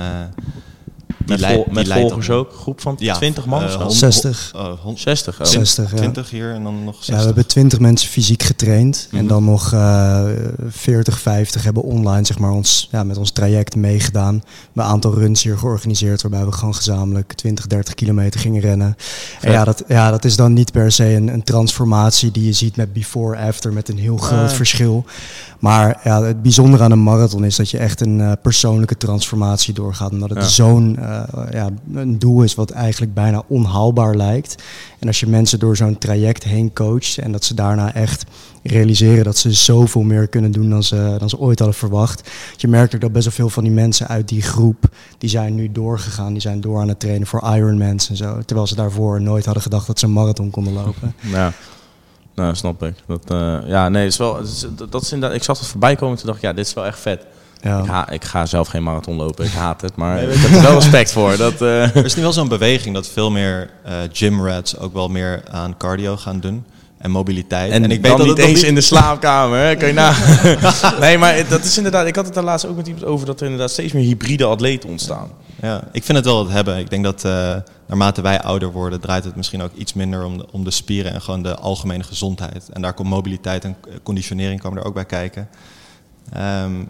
met, 1.28 1.46
vol, 1.46 1.66
met 1.72 1.88
volgers 1.88 2.30
ook? 2.30 2.54
Groep 2.54 2.82
van 2.82 2.96
ja, 3.00 3.16
20 3.16 3.46
man? 3.46 3.64
Uh, 3.64 3.90
60. 3.90 4.54
60, 4.96 5.40
oh. 5.40 5.46
60 5.46 5.92
ja. 5.92 5.98
20 5.98 6.30
hier 6.30 6.54
en 6.54 6.64
dan 6.64 6.84
nog 6.84 6.96
60. 6.96 7.14
Ja, 7.14 7.20
we 7.20 7.26
hebben 7.26 7.48
20 7.48 7.80
mensen 7.80 8.10
fysiek 8.10 8.44
getraind. 8.44 9.08
Mm. 9.12 9.20
En 9.20 9.28
dan 9.28 9.44
nog 9.44 9.74
uh, 9.74 10.24
40, 10.68 11.20
50 11.20 11.64
hebben 11.64 11.84
online 11.84 12.26
zeg 12.26 12.40
maar, 12.40 12.52
ons, 12.52 12.88
ja, 12.92 13.04
met 13.04 13.18
ons 13.18 13.32
traject 13.32 13.76
meegedaan. 13.76 14.44
We 14.74 14.82
een 14.82 14.88
aantal 14.88 15.14
runs 15.14 15.44
hier 15.44 15.58
georganiseerd 15.58 16.22
waarbij 16.22 16.46
we 16.46 16.52
gewoon 16.52 16.76
gezamenlijk 16.76 17.34
20, 17.34 17.68
30 17.68 17.94
kilometer 17.94 18.40
gingen 18.40 18.62
rennen. 18.62 18.96
En 19.42 19.52
ja 19.52 19.64
dat, 19.64 19.84
ja, 19.88 20.12
dat 20.12 20.26
is 20.26 20.36
dan 20.36 20.54
niet 20.54 20.72
per 20.72 20.92
se 20.92 21.14
een, 21.14 21.28
een 21.28 21.44
transformatie 21.44 22.32
die 22.32 22.46
je 22.46 22.54
ziet 22.54 22.76
met 22.76 22.94
before-after 22.94 23.74
met 23.74 23.90
een 23.90 23.98
heel 23.98 24.18
groot 24.18 24.54
verschil. 24.54 25.06
Maar 25.60 26.00
ja, 26.04 26.24
het 26.24 26.42
bijzondere 26.42 26.84
aan 26.84 26.92
een 26.92 27.04
marathon 27.04 27.46
is 27.46 27.56
dat 27.56 27.70
je 27.70 27.78
echt 27.78 28.02
een 28.02 28.20
uh, 28.20 28.32
persoonlijke 28.42 28.98
transformatie 28.98 29.74
doorgaat. 29.74 30.12
Omdat 30.12 30.30
het 30.30 30.38
ja. 30.38 30.48
zo'n 30.48 30.98
uh, 31.00 31.15
ja, 31.52 31.70
een 31.94 32.20
doel 32.20 32.44
is 32.44 32.56
wat 32.56 32.72
eigenlijk 32.72 33.14
bijna 33.14 33.44
onhaalbaar 33.48 34.16
lijkt. 34.16 34.64
En 35.00 35.08
als 35.08 35.20
je 35.20 35.28
mensen 35.28 35.60
door 35.60 35.78
zo'n 35.78 35.98
traject 35.98 36.44
heen 36.44 36.74
coacht 36.74 37.18
en 37.18 37.32
dat 37.32 37.44
ze 37.44 37.54
daarna 37.54 37.94
echt 37.94 38.26
realiseren 38.64 39.24
dat 39.24 39.38
ze 39.38 39.54
zoveel 39.54 40.02
meer 40.02 40.28
kunnen 40.28 40.52
doen 40.52 40.70
dan 40.70 40.84
ze, 40.84 41.16
dan 41.20 41.30
ze 41.30 41.40
ooit 41.40 41.60
hadden 41.60 41.78
verwacht. 41.78 42.30
Je 42.58 42.68
merkt 42.68 42.96
ook 42.96 43.02
dat 43.02 43.12
best 43.12 43.26
wel 43.26 43.34
veel 43.34 43.50
van 43.50 43.64
die 43.64 43.72
mensen 43.72 44.08
uit 44.08 44.28
die 44.28 44.42
groep, 44.42 44.86
die 45.18 45.30
zijn 45.30 45.56
nu 45.56 45.72
doorgegaan. 45.72 46.32
Die 46.32 46.42
zijn 46.42 46.62
door 46.62 46.80
aan 46.80 46.88
het 46.88 47.00
trainen 47.00 47.28
voor 47.28 47.56
Ironmans 47.56 48.10
en 48.10 48.16
zo. 48.16 48.42
Terwijl 48.46 48.68
ze 48.68 48.76
daarvoor 48.76 49.22
nooit 49.22 49.46
hadden 49.46 49.64
gedacht 49.64 49.88
dat 49.88 50.00
ze 50.00 50.06
een 50.06 50.14
marathon 50.14 50.50
konden 50.50 50.74
lopen. 50.74 51.16
Ja. 51.36 51.54
Nou, 52.36 52.56
snap 52.56 52.84
ik. 52.84 52.94
Dat, 53.08 53.32
uh, 53.32 53.58
ja, 53.66 53.90
nee, 53.90 54.06
is 54.06 54.18
wel, 54.18 54.40
dat, 54.76 54.92
dat 54.92 55.02
is 55.02 55.12
ik 55.12 55.44
zag 55.44 55.60
het 55.60 55.68
voorbij 55.68 55.96
komen 55.96 56.12
en 56.12 56.18
toen 56.18 56.26
dacht 56.26 56.38
ik, 56.38 56.44
ja, 56.44 56.54
dit 56.54 56.66
is 56.66 56.74
wel 56.74 56.86
echt 56.86 57.00
vet. 57.00 57.26
Ja. 57.62 57.80
Ik, 57.80 57.86
ha, 57.86 58.10
ik, 58.10 58.24
ga 58.24 58.46
zelf 58.46 58.68
geen 58.68 58.84
marathon 58.84 59.16
lopen, 59.16 59.46
ik 59.46 59.52
haat 59.52 59.82
het, 59.82 59.96
maar 59.96 60.16
nee, 60.22 60.28
ik 60.28 60.40
heb 60.40 60.52
er 60.52 60.62
wel 60.62 60.74
respect 60.74 61.12
voor. 61.12 61.38
Dat, 61.46 61.62
uh... 61.62 61.96
Er 61.96 62.06
is 62.06 62.16
nu 62.16 62.22
wel 62.22 62.34
zo'n 62.34 62.48
beweging 62.48 62.96
dat 62.96 63.08
veel 63.08 63.32
meer 63.32 63.70
uh, 63.86 63.94
gym 64.12 64.46
rats 64.46 64.78
ook 64.78 64.94
wel 64.94 65.08
meer 65.08 65.44
aan 65.52 65.78
cardio 65.78 66.18
gaan 66.18 66.40
doen. 66.40 66.66
En 66.98 67.12
mobiliteit. 67.12 67.72
En, 67.72 67.84
en 67.84 67.92
ik 67.92 68.02
weet 68.02 68.18
dat 68.18 68.28
niet 68.28 68.38
eens 68.38 68.60
niet... 68.60 68.70
in 68.70 68.76
de 68.76 68.82
slaapkamer, 68.82 69.60
hè? 69.60 69.76
kan 69.76 69.88
je 69.88 69.94
na. 69.94 70.14
nee, 71.00 71.18
maar 71.18 71.48
dat 71.50 71.64
is 71.64 71.78
inderdaad. 71.78 72.08
Ik 72.08 72.16
had 72.16 72.26
het 72.26 72.34
daar 72.34 72.44
laatst 72.44 72.66
ook 72.66 72.76
met 72.76 72.88
iemand 72.88 73.06
over 73.06 73.26
dat 73.26 73.40
er 73.40 73.46
inderdaad 73.46 73.72
steeds 73.72 73.94
meer 73.94 74.04
hybride 74.04 74.46
atleten 74.46 74.90
ontstaan. 74.90 75.30
Ja, 75.62 75.84
ik 75.92 76.04
vind 76.04 76.18
het 76.18 76.28
wel 76.28 76.40
het 76.40 76.52
hebben. 76.52 76.78
Ik 76.78 76.90
denk 76.90 77.04
dat 77.04 77.24
uh, 77.26 77.56
naarmate 77.88 78.22
wij 78.22 78.42
ouder 78.42 78.72
worden, 78.72 79.00
draait 79.00 79.24
het 79.24 79.36
misschien 79.36 79.62
ook 79.62 79.74
iets 79.74 79.94
minder 79.94 80.24
om 80.24 80.38
de, 80.38 80.46
om 80.52 80.64
de 80.64 80.72
spieren 80.72 81.14
en 81.14 81.22
gewoon 81.22 81.44
de 81.44 81.56
algemene 81.56 82.04
gezondheid. 82.04 82.70
En 82.74 82.82
daar 82.82 82.94
komt 82.94 83.10
mobiliteit 83.10 83.64
en 83.64 83.76
conditionering 84.04 84.62
komen 84.62 84.80
er 84.80 84.86
ook 84.86 84.94
bij 84.94 85.06
kijken. 85.06 85.50
Um, 86.38 86.90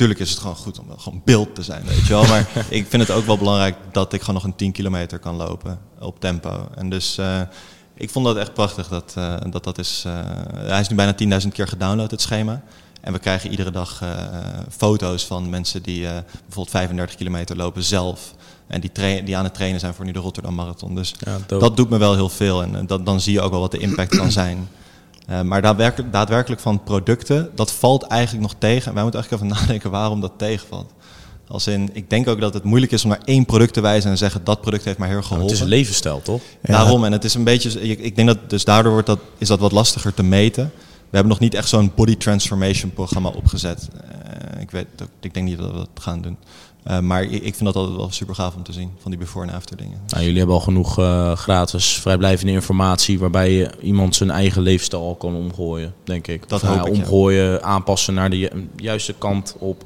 tuurlijk 0.00 0.20
is 0.20 0.30
het 0.30 0.38
gewoon 0.38 0.56
goed 0.56 0.78
om 0.78 0.98
gewoon 0.98 1.22
beeld 1.24 1.54
te 1.54 1.62
zijn, 1.62 1.84
weet 1.84 2.06
je 2.06 2.12
wel. 2.12 2.26
Maar 2.26 2.48
ik 2.78 2.86
vind 2.88 3.02
het 3.02 3.10
ook 3.10 3.26
wel 3.26 3.38
belangrijk 3.38 3.76
dat 3.92 4.12
ik 4.12 4.20
gewoon 4.20 4.34
nog 4.34 4.44
een 4.44 4.56
10 4.56 4.72
kilometer 4.72 5.18
kan 5.18 5.36
lopen 5.36 5.78
op 5.98 6.20
tempo. 6.20 6.68
En 6.74 6.90
dus 6.90 7.18
uh, 7.18 7.40
ik 7.94 8.10
vond 8.10 8.24
dat 8.24 8.36
echt 8.36 8.54
prachtig 8.54 8.88
dat 8.88 9.14
uh, 9.18 9.36
dat, 9.50 9.64
dat 9.64 9.78
is. 9.78 10.04
Uh, 10.06 10.12
hij 10.54 10.80
is 10.80 10.88
nu 10.88 10.96
bijna 10.96 11.40
10.000 11.42 11.48
keer 11.48 11.68
gedownload, 11.68 12.10
het 12.10 12.20
schema. 12.20 12.62
En 13.00 13.12
we 13.12 13.18
krijgen 13.18 13.50
iedere 13.50 13.70
dag 13.70 14.02
foto's 14.70 15.26
van 15.26 15.50
mensen 15.50 15.82
die 15.82 16.00
bijvoorbeeld 16.00 16.70
35 16.70 17.16
kilometer 17.16 17.56
lopen 17.56 17.82
zelf. 17.82 18.34
En 18.66 18.80
die, 18.80 19.22
die 19.24 19.36
aan 19.36 19.44
het 19.44 19.54
trainen 19.54 19.80
zijn 19.80 19.94
voor 19.94 20.04
nu 20.04 20.12
de 20.12 20.18
Rotterdam 20.18 20.54
Marathon. 20.54 20.94
Dus 20.94 21.14
ja, 21.18 21.38
dat 21.46 21.76
doet 21.76 21.90
me 21.90 21.98
wel 21.98 22.14
heel 22.14 22.28
veel. 22.28 22.62
En 22.62 22.86
dat, 22.86 23.06
dan 23.06 23.20
zie 23.20 23.32
je 23.32 23.40
ook 23.40 23.50
wel 23.50 23.60
wat 23.60 23.70
de 23.70 23.78
impact 23.78 24.16
kan 24.16 24.32
zijn. 24.32 24.68
Uh, 25.30 25.40
maar 25.40 25.62
daadwerkelijk, 25.62 26.12
daadwerkelijk 26.12 26.60
van 26.60 26.82
producten, 26.82 27.50
dat 27.54 27.72
valt 27.72 28.02
eigenlijk 28.02 28.42
nog 28.42 28.54
tegen. 28.58 28.94
Wij 28.94 29.02
moeten 29.02 29.20
eigenlijk 29.20 29.42
even 29.42 29.56
nadenken 29.60 29.90
waarom 29.90 30.20
dat 30.20 30.32
tegenvalt. 30.36 30.92
Als 31.48 31.66
in, 31.66 31.90
ik 31.92 32.10
denk 32.10 32.28
ook 32.28 32.40
dat 32.40 32.54
het 32.54 32.64
moeilijk 32.64 32.92
is 32.92 33.04
om 33.04 33.10
naar 33.10 33.20
één 33.24 33.44
product 33.44 33.72
te 33.72 33.80
wijzen 33.80 34.10
en 34.10 34.18
zeggen 34.18 34.44
dat 34.44 34.60
product 34.60 34.84
heeft 34.84 34.98
mij 34.98 35.08
heel 35.08 35.22
geholpen. 35.22 35.46
het 35.46 35.54
is 35.54 35.60
een 35.60 35.68
levensstijl, 35.68 36.22
toch? 36.22 36.40
Ja. 36.62 36.72
Daarom, 36.72 37.04
en 37.04 37.12
het 37.12 37.24
is 37.24 37.34
een 37.34 37.44
beetje, 37.44 37.80
ik 37.80 38.16
denk 38.16 38.28
dat 38.28 38.50
dus 38.50 38.64
daardoor 38.64 38.92
wordt 38.92 39.06
dat, 39.06 39.18
is 39.38 39.48
dat 39.48 39.58
wat 39.58 39.72
lastiger 39.72 40.14
te 40.14 40.22
meten. 40.22 40.72
We 41.10 41.16
hebben 41.16 41.32
nog 41.32 41.38
niet 41.40 41.54
echt 41.54 41.68
zo'n 41.68 41.92
body 41.94 42.16
transformation 42.16 42.92
programma 42.92 43.28
opgezet. 43.28 43.88
Uh, 43.94 44.60
ik, 44.60 44.70
weet, 44.70 44.86
ik 45.20 45.34
denk 45.34 45.46
niet 45.46 45.58
dat 45.58 45.70
we 45.70 45.76
dat 45.76 45.88
gaan 45.94 46.20
doen. 46.22 46.36
Uh, 46.88 46.98
maar 46.98 47.22
ik 47.22 47.54
vind 47.54 47.64
dat 47.64 47.74
altijd 47.74 47.96
wel 47.96 48.10
super 48.10 48.34
gaaf 48.34 48.54
om 48.54 48.62
te 48.62 48.72
zien, 48.72 48.90
van 48.98 49.10
die 49.10 49.20
before 49.20 49.46
en 49.46 49.54
after 49.54 49.76
dingen. 49.76 50.00
Nou, 50.06 50.22
jullie 50.22 50.38
hebben 50.38 50.56
al 50.56 50.62
genoeg 50.62 50.98
uh, 50.98 51.32
gratis 51.32 51.92
vrijblijvende 51.92 52.52
informatie 52.52 53.18
waarbij 53.18 53.52
je 53.52 53.70
iemand 53.80 54.16
zijn 54.16 54.30
eigen 54.30 54.62
leefstijl 54.62 55.02
al 55.02 55.14
kan 55.14 55.34
omgooien, 55.34 55.94
denk 56.04 56.26
ik. 56.26 56.48
Dat 56.48 56.60
hoop 56.60 56.86
ik, 56.86 56.92
Omgooien, 56.92 57.50
ja. 57.50 57.60
aanpassen 57.60 58.14
naar 58.14 58.30
de 58.30 58.38
ju 58.38 58.68
juiste 58.76 59.14
kant 59.18 59.56
op, 59.58 59.84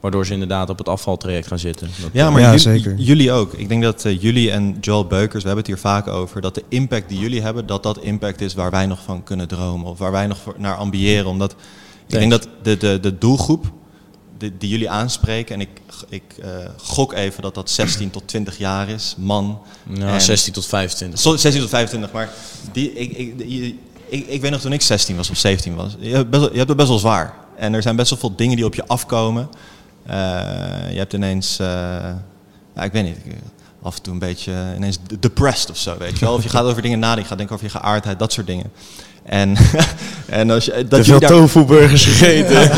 waardoor 0.00 0.26
ze 0.26 0.32
inderdaad 0.32 0.70
op 0.70 0.78
het 0.78 0.88
afvaltraject 0.88 1.46
gaan 1.46 1.58
zitten. 1.58 1.88
Dat 2.02 2.10
ja, 2.12 2.30
maar 2.30 2.40
ja, 2.40 2.46
jullie, 2.46 2.60
zeker. 2.60 2.94
jullie 2.96 3.32
ook. 3.32 3.52
Ik 3.52 3.68
denk 3.68 3.82
dat 3.82 4.04
uh, 4.04 4.22
jullie 4.22 4.50
en 4.50 4.76
Joel 4.80 5.06
Beukers, 5.06 5.42
we 5.42 5.48
hebben 5.48 5.66
het 5.66 5.66
hier 5.66 5.90
vaak 5.90 6.06
over, 6.06 6.40
dat 6.40 6.54
de 6.54 6.64
impact 6.68 7.08
die 7.08 7.18
jullie 7.18 7.42
hebben, 7.42 7.66
dat 7.66 7.82
dat 7.82 7.98
impact 7.98 8.40
is 8.40 8.54
waar 8.54 8.70
wij 8.70 8.86
nog 8.86 9.02
van 9.02 9.22
kunnen 9.22 9.48
dromen 9.48 9.86
of 9.86 9.98
waar 9.98 10.12
wij 10.12 10.26
nog 10.26 10.38
naar 10.56 10.76
ambiëren. 10.76 11.26
Omdat 11.26 11.54
ik 12.06 12.18
denk 12.18 12.30
dat 12.30 12.48
de, 12.62 12.76
de, 12.76 12.98
de 13.00 13.18
doelgroep 13.18 13.72
die, 14.38 14.52
die 14.58 14.68
jullie 14.68 14.90
aanspreken, 14.90 15.54
en 15.54 15.60
ik, 15.60 15.68
ik 16.08 16.22
eh, 16.42 16.48
gok 16.76 17.12
even 17.12 17.42
dat 17.42 17.54
dat 17.54 17.70
16 17.70 18.10
tot 18.10 18.22
20 18.26 18.58
jaar 18.58 18.88
is, 18.88 19.14
man. 19.18 19.60
En- 20.14 20.20
16 20.20 20.52
tot 20.52 20.66
25. 20.66 21.20
Zo- 21.20 21.36
16 21.36 21.60
tot 21.62 21.70
25, 21.70 22.12
maar 22.12 22.30
die, 22.72 22.92
ik, 22.92 23.12
ik, 23.16 23.74
ik, 24.08 24.26
ik 24.26 24.40
weet 24.40 24.50
nog 24.50 24.60
toen 24.60 24.72
ik 24.72 24.82
16 24.82 25.16
was 25.16 25.30
of 25.30 25.36
17 25.36 25.74
was. 25.74 25.96
Je 25.98 26.14
hebt, 26.14 26.30
best 26.30 26.42
je 26.42 26.56
hebt 26.56 26.68
het 26.68 26.76
best 26.76 26.88
wel 26.88 26.98
zwaar. 26.98 27.34
En 27.56 27.74
er 27.74 27.82
zijn 27.82 27.96
best 27.96 28.10
wel 28.10 28.18
veel 28.18 28.34
dingen 28.36 28.56
die 28.56 28.64
op 28.64 28.74
je 28.74 28.86
afkomen. 28.86 29.48
Eh, 30.06 30.16
je 30.90 30.98
hebt 30.98 31.12
ineens, 31.12 31.58
eh, 31.58 32.12
ik 32.82 32.92
weet 32.92 33.04
niet, 33.04 33.16
af 33.82 33.96
en 33.96 34.02
toe 34.02 34.12
een 34.12 34.18
beetje 34.18 34.72
ineens 34.76 34.98
de- 35.06 35.18
depressed 35.18 35.70
of 35.70 35.76
zo, 35.76 35.96
weet 35.98 36.18
je 36.18 36.24
wel. 36.24 36.34
Of 36.34 36.42
je 36.42 36.48
gaat 36.48 36.64
over 36.64 36.82
dingen 36.82 36.98
nadenken, 36.98 37.22
je 37.22 37.28
gaat 37.28 37.38
denken 37.38 37.54
over 37.56 37.66
je 37.72 37.78
geaardheid, 37.78 38.18
dat 38.18 38.32
soort 38.32 38.46
dingen. 38.46 38.70
En, 39.28 39.56
en 40.26 40.50
als 40.50 40.64
je, 40.64 40.86
dat 40.88 41.04
jullie 41.06 41.20
daar- 41.20 41.30
tofu-burgers 41.30 42.04
gegeten. 42.04 42.70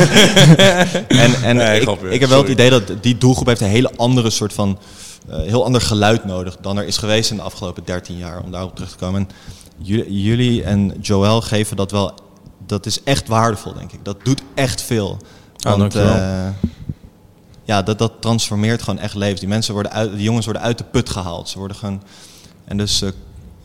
en, 1.22 1.42
en 1.42 1.56
Nee, 1.56 1.76
ik, 1.76 1.82
grapje, 1.82 2.08
ik 2.10 2.20
heb 2.20 2.28
wel 2.28 2.40
het 2.40 2.48
idee 2.48 2.70
dat 2.70 2.82
die 3.00 3.18
doelgroep 3.18 3.46
heeft 3.46 3.60
een 3.60 3.66
hele 3.68 3.90
andere 3.96 4.30
soort 4.30 4.52
van, 4.52 4.78
eh, 5.28 5.38
heel 5.40 5.64
ander 5.64 5.80
geluid 5.80 6.24
nodig 6.24 6.56
dan 6.60 6.78
er 6.78 6.84
is 6.86 6.96
geweest 6.96 7.30
in 7.30 7.36
de 7.36 7.42
afgelopen 7.42 7.82
13 7.84 8.16
jaar, 8.16 8.42
om 8.42 8.50
daarop 8.50 8.74
terug 8.74 8.90
te 8.90 8.96
komen. 8.96 9.20
En 9.20 9.28
jullie, 9.78 10.22
jullie 10.22 10.62
en 10.64 10.94
Joël 11.00 11.40
geven 11.40 11.76
dat 11.76 11.90
wel, 11.90 12.14
dat 12.66 12.86
is 12.86 13.02
echt 13.02 13.28
waardevol, 13.28 13.74
denk 13.74 13.92
ik. 13.92 13.98
Dat 14.02 14.16
doet 14.24 14.42
echt 14.54 14.82
veel. 14.82 15.18
Ah, 15.58 15.78
dankjewel. 15.78 16.14
eh, 16.14 16.48
ja, 17.64 17.82
dat, 17.82 17.98
dat 17.98 18.12
transformeert 18.20 18.82
gewoon 18.82 18.98
echt 19.00 19.14
levens. 19.14 19.40
Die 19.40 19.48
mensen 19.48 19.74
worden 19.74 19.92
uit, 19.92 20.12
die 20.12 20.22
jongens 20.22 20.44
worden 20.44 20.62
uit 20.62 20.78
de 20.78 20.84
put 20.84 21.10
gehaald. 21.10 21.48
Ze 21.48 21.58
worden 21.58 21.76
gewoon, 21.76 22.02
en 22.64 22.76
dus, 22.76 23.02
eh, 23.02 23.10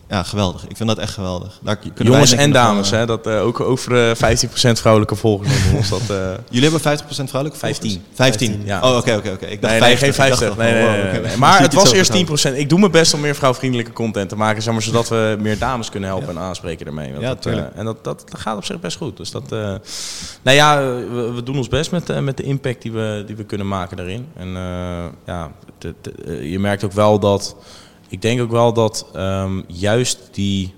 ja, 0.09 0.23
geweldig. 0.23 0.67
Ik 0.67 0.77
vind 0.77 0.89
dat 0.89 0.97
echt 0.97 1.13
geweldig. 1.13 1.59
Daar 1.63 1.77
Jongens 1.95 2.31
en 2.31 2.51
dames, 2.51 2.89
hè. 2.89 3.05
Dat, 3.05 3.27
eh, 3.27 3.41
ook 3.45 3.59
over 3.59 4.09
eh, 4.09 4.15
15% 4.15 4.79
vrouwelijke 4.79 5.15
volgers 5.15 5.53
ons. 5.75 5.89
Dat, 5.89 5.99
eh, 6.09 6.17
Jullie 6.49 6.69
hebben 6.69 6.99
50% 6.99 7.05
vrouwelijke 7.29 7.59
15. 7.59 7.89
volgers? 7.91 8.15
15. 8.15 8.49
15, 8.49 8.61
ja. 8.65 8.81
Oh, 8.91 8.97
oké, 8.97 9.15
oké, 9.15 9.29
oké. 9.31 9.45
Ik 9.45 9.61
dacht 9.61 9.73
Nee, 9.73 9.81
nee, 9.81 9.97
50. 9.97 9.99
geen 9.99 10.09
Ik 10.09 10.15
dacht 10.15 10.39
50. 10.39 10.47
nog 10.47 10.57
Nee, 10.57 11.21
nee, 11.21 11.37
Maar 11.45 11.61
het 11.61 11.73
was 11.73 11.91
eerst 11.91 12.13
het 12.13 12.53
10%. 12.53 12.57
Ik 12.57 12.69
doe 12.69 12.79
mijn 12.79 12.91
best 12.91 13.13
om 13.13 13.19
meer 13.19 13.35
vrouwvriendelijke 13.35 13.91
content 13.93 14.29
te 14.29 14.35
maken, 14.35 14.61
zeg 14.61 14.73
maar, 14.73 14.81
zodat 14.81 15.09
we 15.09 15.37
meer 15.39 15.57
dames 15.57 15.89
kunnen 15.89 16.09
helpen 16.09 16.29
en 16.29 16.39
aanspreken 16.39 16.85
daarmee. 16.85 17.09
Want 17.11 17.21
Ja, 17.21 17.29
dat, 17.35 17.45
en 17.75 17.85
dat, 17.85 18.03
dat 18.03 18.23
gaat 18.37 18.57
op 18.57 18.65
zich 18.65 18.79
best 18.79 18.97
goed. 18.97 19.17
Dus 19.17 19.31
dat, 19.31 19.49
nou 19.49 20.57
ja, 20.57 20.79
we, 20.81 21.31
we 21.35 21.43
doen 21.43 21.57
ons 21.57 21.67
best 21.67 21.91
met, 21.91 22.21
met 22.21 22.37
de 22.37 22.43
impact 22.43 22.81
die 22.81 22.91
we, 22.91 23.23
die 23.27 23.35
we 23.35 23.43
kunnen 23.43 23.67
maken 23.67 23.97
daarin. 23.97 24.27
En 24.37 24.47
ja, 25.25 25.51
de- 25.77 25.93
de- 26.01 26.49
je 26.49 26.59
merkt 26.59 26.83
ook 26.83 26.91
wel 26.91 27.19
dat, 27.19 27.55
ik 28.15 28.21
denk 28.21 28.41
ook 28.41 28.51
wel 28.51 28.73
dat 28.73 29.05
ehm, 29.13 29.61
juist 29.67 30.19
die 30.31 30.73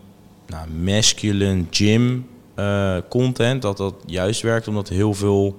nou, 0.47 0.69
masculine 0.69 1.63
gym 1.69 2.27
eh, 2.55 2.97
content, 3.09 3.61
dat 3.61 3.77
dat 3.77 3.93
juist 4.05 4.41
werkt 4.41 4.67
omdat 4.67 4.89
heel 4.89 5.13
veel 5.13 5.57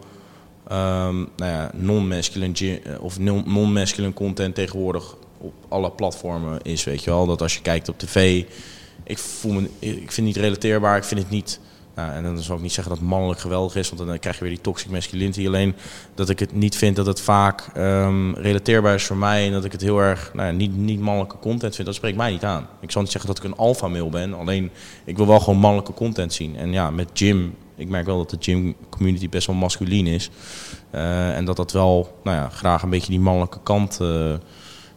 ehm, 0.68 1.16
nou 1.16 1.52
ja, 1.52 1.70
non-masculine 1.74 2.80
eh, 2.80 3.02
of 3.02 3.18
non- 3.18 3.44
non-masculine 3.46 4.12
content 4.12 4.54
tegenwoordig 4.54 5.16
op 5.38 5.52
alle 5.68 5.90
platformen 5.90 6.62
is, 6.62 6.84
weet 6.84 7.04
je 7.04 7.10
wel. 7.10 7.26
Dat 7.26 7.42
als 7.42 7.54
je 7.54 7.62
kijkt 7.62 7.88
op 7.88 7.98
tv, 7.98 8.44
ik 9.04 9.18
voel 9.18 9.52
me, 9.52 9.68
ik 9.78 10.12
vind 10.12 10.16
het 10.16 10.24
niet 10.24 10.36
relateerbaar, 10.36 10.96
ik 10.96 11.04
vind 11.04 11.20
het 11.20 11.30
niet, 11.30 11.60
nou, 11.98 12.12
en 12.12 12.22
dan 12.22 12.38
zal 12.38 12.56
ik 12.56 12.62
niet 12.62 12.72
zeggen 12.72 12.94
dat 12.94 13.02
mannelijk 13.02 13.40
geweldig 13.40 13.76
is, 13.76 13.90
want 13.90 14.08
dan 14.08 14.18
krijg 14.18 14.36
je 14.36 14.44
weer 14.44 14.52
die 14.52 14.62
toxic 14.62 14.90
masculinity. 14.90 15.46
Alleen 15.46 15.74
dat 16.14 16.28
ik 16.28 16.38
het 16.38 16.52
niet 16.52 16.76
vind 16.76 16.96
dat 16.96 17.06
het 17.06 17.20
vaak 17.20 17.68
ehm, 17.74 18.32
relateerbaar 18.32 18.94
is 18.94 19.04
voor 19.04 19.16
mij 19.16 19.46
en 19.46 19.52
dat 19.52 19.64
ik 19.64 19.72
het 19.72 19.80
heel 19.80 19.98
erg, 19.98 20.30
nou 20.34 20.52
niet, 20.52 20.76
niet 20.76 21.00
mannelijke 21.00 21.38
content 21.38 21.74
vind, 21.74 21.86
dat 21.86 21.96
spreekt 21.96 22.16
mij 22.16 22.30
niet 22.30 22.44
aan. 22.44 22.66
Ik 22.80 22.90
zal 22.90 23.02
niet 23.02 23.10
zeggen 23.10 23.30
dat 23.30 23.38
ik 23.38 23.50
een 23.50 23.56
alpha 23.56 23.88
male 23.88 24.08
ben, 24.08 24.34
alleen 24.34 24.70
ik 25.04 25.16
wil 25.16 25.26
wel 25.26 25.40
gewoon 25.40 25.58
mannelijke 25.58 25.94
content 25.94 26.32
zien. 26.32 26.56
En 26.56 26.72
ja, 26.72 26.90
met 26.90 27.10
gym, 27.12 27.54
ik 27.76 27.88
merk 27.88 28.06
wel 28.06 28.16
dat 28.16 28.30
de 28.30 28.36
gym 28.40 28.76
community 28.88 29.28
best 29.28 29.46
wel 29.46 29.56
masculien 29.56 30.06
is. 30.06 30.30
Eh, 30.90 31.36
en 31.36 31.44
dat 31.44 31.56
dat 31.56 31.72
wel, 31.72 32.18
nou 32.24 32.36
ja, 32.36 32.48
graag 32.48 32.82
een 32.82 32.90
beetje 32.90 33.10
die 33.10 33.20
mannelijke 33.20 33.58
kant 33.62 33.98
eh, 34.00 34.34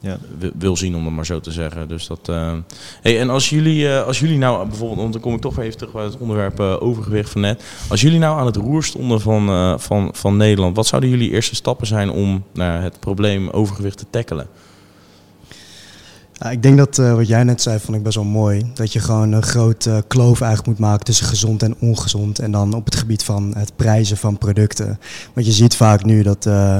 Ja. 0.03 0.17
wi- 0.39 0.51
wil 0.59 0.77
zien, 0.77 0.95
om 0.95 1.05
het 1.05 1.13
maar 1.13 1.25
zo 1.25 1.39
te 1.39 1.51
zeggen. 1.51 1.87
Dus 1.87 2.07
dat. 2.07 2.29
eh, 2.29 2.53
Hey, 3.01 3.19
en 3.19 3.29
als 3.29 3.49
jullie, 3.49 3.89
eh, 3.89 4.05
als 4.05 4.19
jullie 4.19 4.37
nou 4.37 4.67
bijvoorbeeld, 4.67 4.99
want 4.99 5.13
dan 5.13 5.21
kom 5.21 5.33
ik 5.33 5.41
toch 5.41 5.59
even 5.59 5.77
terug 5.77 5.93
bij 5.93 6.03
het 6.03 6.17
onderwerp 6.17 6.59
eh, 6.59 6.75
overgewicht 6.81 7.29
van 7.29 7.41
net. 7.41 7.63
Als 7.89 8.01
jullie 8.01 8.19
nou 8.19 8.39
aan 8.39 8.45
het 8.45 8.55
roer 8.55 8.83
stonden 8.83 9.21
van, 9.21 9.47
eh, 9.49 9.73
van, 9.77 10.09
van 10.13 10.37
Nederland, 10.37 10.75
wat 10.75 10.87
zouden 10.87 11.09
jullie 11.09 11.31
eerste 11.31 11.55
stappen 11.55 11.87
zijn 11.87 12.09
om 12.11 12.43
nou, 12.53 12.71
ja, 12.77 12.81
het 12.81 12.99
probleem 12.99 13.49
overgewicht 13.49 13.97
te 13.97 14.05
tackelen? 14.09 14.47
Ja, 16.33 16.49
ik 16.51 16.63
denk 16.63 16.77
dat 16.77 16.97
eh, 16.97 17.15
wat 17.15 17.27
jij 17.27 17.43
net 17.43 17.61
zei, 17.61 17.79
vond 17.79 17.97
ik 17.97 18.03
best 18.03 18.15
wel 18.15 18.25
mooi. 18.25 18.71
Dat 18.73 18.93
je 18.93 18.99
gewoon 18.99 19.31
een 19.31 19.43
grote 19.43 20.03
kloof 20.07 20.41
eigenlijk 20.41 20.69
moet 20.79 20.87
maken 20.89 21.05
tussen 21.05 21.25
gezond 21.25 21.63
en 21.63 21.75
ongezond. 21.79 22.39
En 22.39 22.51
dan 22.51 22.73
op 22.73 22.85
het 22.85 22.95
gebied 22.95 23.23
van 23.23 23.53
het 23.57 23.75
prijzen 23.75 24.17
van 24.17 24.37
producten. 24.37 24.99
Want 25.33 25.45
je 25.45 25.51
ziet 25.51 25.75
vaak 25.75 26.03
nu 26.03 26.23
dat 26.23 26.45
eh, 26.45 26.77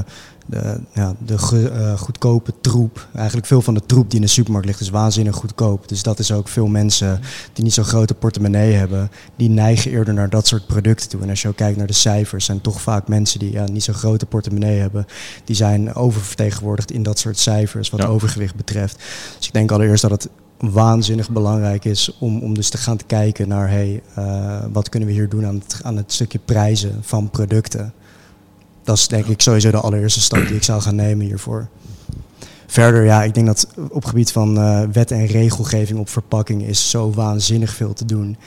de, 0.51 0.79
ja, 0.93 1.15
de 1.25 1.37
ge- 1.37 1.69
eh, 1.69 1.97
goedkope 1.97 2.53
troep, 2.61 3.07
eigenlijk 3.15 3.47
veel 3.47 3.61
van 3.61 3.73
de 3.73 3.85
troep 3.85 4.09
die 4.09 4.19
in 4.19 4.25
de 4.25 4.31
supermarkt 4.31 4.67
ligt, 4.67 4.79
is 4.79 4.89
waanzinnig 4.89 5.35
goedkoop. 5.35 5.87
Dus 5.87 6.03
dat 6.03 6.19
is 6.19 6.31
ook 6.31 6.47
veel 6.47 6.67
mensen 6.67 7.19
die 7.53 7.63
niet 7.63 7.73
zo'n 7.73 7.83
grote 7.83 8.13
portemonnee 8.13 8.73
hebben, 8.73 9.11
die 9.35 9.49
neigen 9.49 9.91
eerder 9.91 10.13
naar 10.13 10.29
dat 10.29 10.47
soort 10.47 10.67
producten 10.67 11.09
toe. 11.09 11.21
En 11.21 11.29
als 11.29 11.41
je 11.41 11.47
ook 11.47 11.55
kijkt 11.55 11.77
naar 11.77 11.87
de 11.87 11.93
cijfers, 11.93 12.45
zijn 12.45 12.61
toch 12.61 12.81
vaak 12.81 13.07
mensen 13.07 13.39
die 13.39 13.51
ja, 13.51 13.65
niet 13.65 13.83
zo'n 13.83 13.93
grote 13.93 14.25
portemonnee 14.25 14.79
hebben, 14.79 15.05
die 15.45 15.55
zijn 15.55 15.93
oververtegenwoordigd 15.93 16.91
in 16.91 17.03
dat 17.03 17.19
soort 17.19 17.37
cijfers 17.37 17.89
wat 17.89 18.01
Ja. 18.01 18.07
overgewicht 18.07 18.55
betreft. 18.55 18.95
Dus 19.37 19.47
ik 19.47 19.53
denk 19.53 19.71
allereerst 19.71 20.01
dat 20.01 20.11
het 20.11 20.29
waanzinnig 20.57 21.29
belangrijk 21.29 21.85
is 21.85 22.17
om, 22.19 22.39
om 22.41 22.53
dus 22.53 22.69
te 22.69 22.77
gaan 22.77 22.97
te 22.97 23.05
kijken 23.05 23.47
naar 23.47 23.69
hey, 23.69 24.01
eh, 24.15 24.63
wat 24.71 24.89
kunnen 24.89 25.09
we 25.09 25.15
hier 25.15 25.29
doen 25.29 25.45
aan 25.45 25.55
het, 25.55 25.79
aan 25.83 25.97
het 25.97 26.13
stukje 26.13 26.39
prijzen 26.45 26.97
van 27.01 27.29
producten. 27.29 27.93
Dat 28.83 28.97
is 28.97 29.07
denk 29.07 29.25
ik 29.25 29.41
sowieso 29.41 29.71
de 29.71 29.77
allereerste 29.77 30.21
stap 30.21 30.47
die 30.47 30.55
ik 30.55 30.63
zou 30.63 30.81
gaan 30.81 30.95
nemen 30.95 31.25
hiervoor. 31.25 31.67
Verder, 32.71 33.03
ja, 33.03 33.23
ik 33.23 33.33
denk 33.33 33.45
dat 33.45 33.67
op 33.89 34.05
gebied 34.05 34.31
van 34.31 34.57
eh, 34.57 34.81
wet 34.91 35.11
en 35.11 35.25
regelgeving 35.25 35.99
op 35.99 36.09
verpakking 36.09 36.63
is 36.63 36.89
zo 36.89 37.11
waanzinnig 37.11 37.73
veel 37.73 37.93
te 37.93 38.05
doen. 38.05 38.37